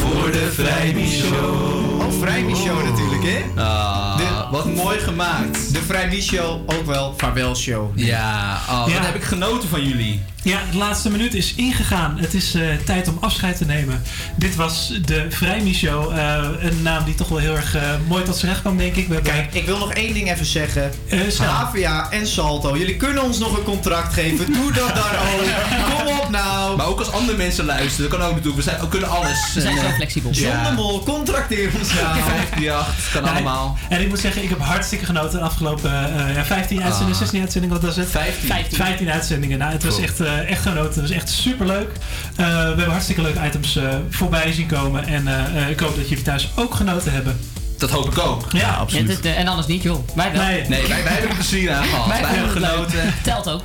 Voor 0.00 0.30
de 0.30 0.52
Vrijmi-show. 0.52 2.01
Oh, 2.12 2.20
Vrijmi-show 2.20 2.84
natuurlijk, 2.84 3.22
hè? 3.24 3.62
Ah, 3.62 4.50
wat 4.50 4.74
mooi 4.74 4.98
gemaakt. 4.98 5.72
De 5.72 5.82
Vrijmi-show, 5.82 6.60
ook 6.66 6.86
wel 6.86 7.14
vaarwel-show. 7.16 7.90
Ja, 7.98 8.60
oh, 8.70 8.84
Ja. 8.88 8.94
wat 8.94 9.06
heb 9.06 9.14
ik 9.14 9.22
genoten 9.22 9.68
van 9.68 9.84
jullie. 9.88 10.22
Ja, 10.44 10.58
de 10.70 10.76
laatste 10.76 11.10
minuut 11.10 11.34
is 11.34 11.54
ingegaan. 11.54 12.18
Het 12.18 12.34
is 12.34 12.54
eh, 12.54 12.62
tijd 12.84 13.08
om 13.08 13.16
afscheid 13.20 13.56
te 13.56 13.64
nemen. 13.64 14.02
Dit 14.36 14.56
was 14.56 14.92
de 15.04 15.26
Vrijmi-show. 15.28 16.12
Eh, 16.18 16.44
een 16.60 16.82
naam 16.82 17.04
die 17.04 17.14
toch 17.14 17.28
wel 17.28 17.38
heel 17.38 17.56
erg 17.56 17.74
eh, 17.76 17.82
mooi 18.08 18.24
tot 18.24 18.36
zijn 18.36 18.50
recht 18.50 18.62
kwam, 18.62 18.76
denk 18.76 18.96
ik. 18.96 19.08
We 19.08 19.14
hebben... 19.14 19.32
Kijk, 19.32 19.54
ik 19.54 19.66
wil 19.66 19.78
nog 19.78 19.92
één 19.92 20.14
ding 20.14 20.32
even 20.32 20.46
zeggen. 20.46 20.90
snel. 21.28 21.48
HVA 21.50 22.10
en 22.10 22.26
Salto, 22.26 22.76
jullie 22.76 22.96
kunnen 22.96 23.22
ons 23.22 23.38
nog 23.38 23.56
een 23.56 23.64
contract 23.64 24.12
geven. 24.14 24.52
Doe 24.52 24.72
dat 24.72 24.88
daar 25.00 25.18
ook. 25.34 25.96
Kom 25.96 26.18
op 26.18 26.28
nou. 26.30 26.76
Maar 26.76 26.86
ook 26.86 26.98
als 26.98 27.10
andere 27.12 27.36
mensen 27.36 27.64
luisteren, 27.64 28.10
dat 28.10 28.18
kan 28.18 28.28
ook 28.28 28.34
natuurlijk. 28.34 28.56
We, 28.64 28.70
zijn, 28.70 28.80
we 28.80 28.88
kunnen 28.88 29.08
alles. 29.08 29.50
We 29.54 29.60
zijn 29.60 29.78
zo 29.78 29.84
eh, 29.84 29.94
flexibel. 29.94 30.30
John 30.30 30.64
de 30.64 30.72
Mol, 30.74 31.02
contracteer 31.02 31.70
ons 31.80 31.92
538, 32.06 33.10
kan 33.12 33.24
allemaal. 33.24 33.76
En 33.88 34.00
ik 34.00 34.08
moet 34.08 34.18
zeggen, 34.20 34.42
ik 34.42 34.48
heb 34.48 34.58
hartstikke 34.60 35.04
genoten 35.04 35.38
de 35.38 35.44
afgelopen 35.44 35.90
eh, 36.28 36.34
ja, 36.34 36.44
15 36.44 36.82
uitzendingen, 36.82 37.16
16 37.16 37.40
uitzendingen, 37.40 37.76
wat 37.80 37.86
was 37.86 37.96
het? 37.96 38.10
15. 38.10 38.76
15, 38.76 39.10
uitzendingen. 39.10 39.58
Nou, 39.58 39.72
het 39.72 39.84
was 39.84 39.94
Cool. 39.94 40.04
echt, 40.06 40.20
eh, 40.20 40.50
echt 40.50 40.62
genoten. 40.62 40.92
Het 40.92 41.00
was 41.00 41.10
echt 41.10 41.28
superleuk. 41.28 41.88
Eh, 42.36 42.46
we 42.46 42.52
hebben 42.52 42.90
hartstikke 42.90 43.22
leuke 43.22 43.46
items 43.46 43.76
eh, 43.76 43.84
voorbij 44.10 44.52
zien 44.52 44.66
komen. 44.66 45.06
En 45.06 45.28
eh, 45.28 45.62
eh, 45.62 45.70
ik 45.70 45.80
hoop 45.80 45.96
dat 45.96 46.08
jullie 46.08 46.24
thuis 46.24 46.48
ook 46.54 46.74
genoten 46.74 47.12
hebben. 47.12 47.38
Dat 47.78 47.90
hoop 47.90 48.06
ik 48.12 48.18
ook. 48.18 48.44
Ja, 48.52 48.84
Ja, 48.88 49.02
dit, 49.02 49.20
eh, 49.24 49.38
en 49.38 49.46
anders 49.48 49.66
niet, 49.66 49.82
joh. 49.82 50.08
Wij 50.14 50.32
wel. 50.32 50.42
Nee. 50.42 50.68
Nee, 50.68 50.86
wij, 50.88 51.02
wij 51.02 51.12
hebben 51.12 51.30
er 51.30 51.36
plezier 51.36 51.72
aan 51.72 51.84
gehad. 51.84 52.06
Wij, 52.06 52.20
Wij 52.22 52.30
hebben 52.30 52.60
leuk. 52.60 52.70
genoten. 52.70 53.14
Telt 53.22 53.48
ook. 53.48 53.62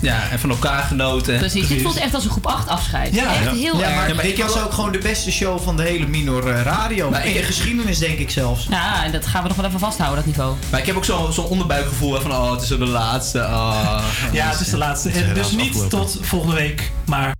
Ja, 0.00 0.30
en 0.30 0.38
van 0.38 0.50
elkaar 0.50 0.82
genoten. 0.82 1.38
Precies. 1.38 1.68
Dit 1.68 1.82
voelt 1.82 1.96
echt 1.96 2.14
als 2.14 2.24
een 2.24 2.30
groep 2.30 2.46
8 2.46 2.68
afscheid. 2.68 3.14
Ja, 3.14 3.34
echt 3.34 3.44
ja. 3.44 3.52
heel 3.52 3.78
ja, 3.78 3.94
maar, 3.94 4.08
erg. 4.08 4.22
dit 4.22 4.38
was 4.38 4.62
ook 4.62 4.72
gewoon 4.72 4.92
de 4.92 4.98
beste 4.98 5.32
show 5.32 5.60
van 5.60 5.76
de 5.76 5.82
hele 5.82 6.06
Minor 6.06 6.50
eh, 6.50 6.62
Radio. 6.62 7.10
Maar 7.10 7.26
in 7.26 7.32
de 7.32 7.42
geschiedenis 7.42 7.98
denk 7.98 8.18
ik 8.18 8.30
zelfs. 8.30 8.66
Ja, 8.70 9.04
en 9.04 9.12
dat 9.12 9.26
gaan 9.26 9.42
we 9.42 9.48
nog 9.48 9.56
wel 9.56 9.66
even 9.66 9.78
vasthouden, 9.78 10.16
dat 10.16 10.26
niveau. 10.26 10.56
Maar 10.70 10.80
ik 10.80 10.86
heb 10.86 10.96
ook 10.96 11.04
zo'n 11.04 11.32
zo'n 11.32 11.44
onderbuikgevoel 11.44 12.14
hè, 12.14 12.20
van, 12.20 12.30
oh, 12.30 12.52
het 12.52 12.62
is 12.62 12.68
de 12.68 12.78
laatste. 12.78 13.38
Oh. 13.38 14.02
Ja, 14.32 14.48
het 14.48 14.60
is 14.60 14.68
de 14.68 14.76
laatste. 14.76 15.10
En 15.10 15.34
dus 15.34 15.50
niet 15.50 15.90
tot 15.90 16.18
volgende 16.20 16.54
week, 16.54 16.90
maar 17.06 17.28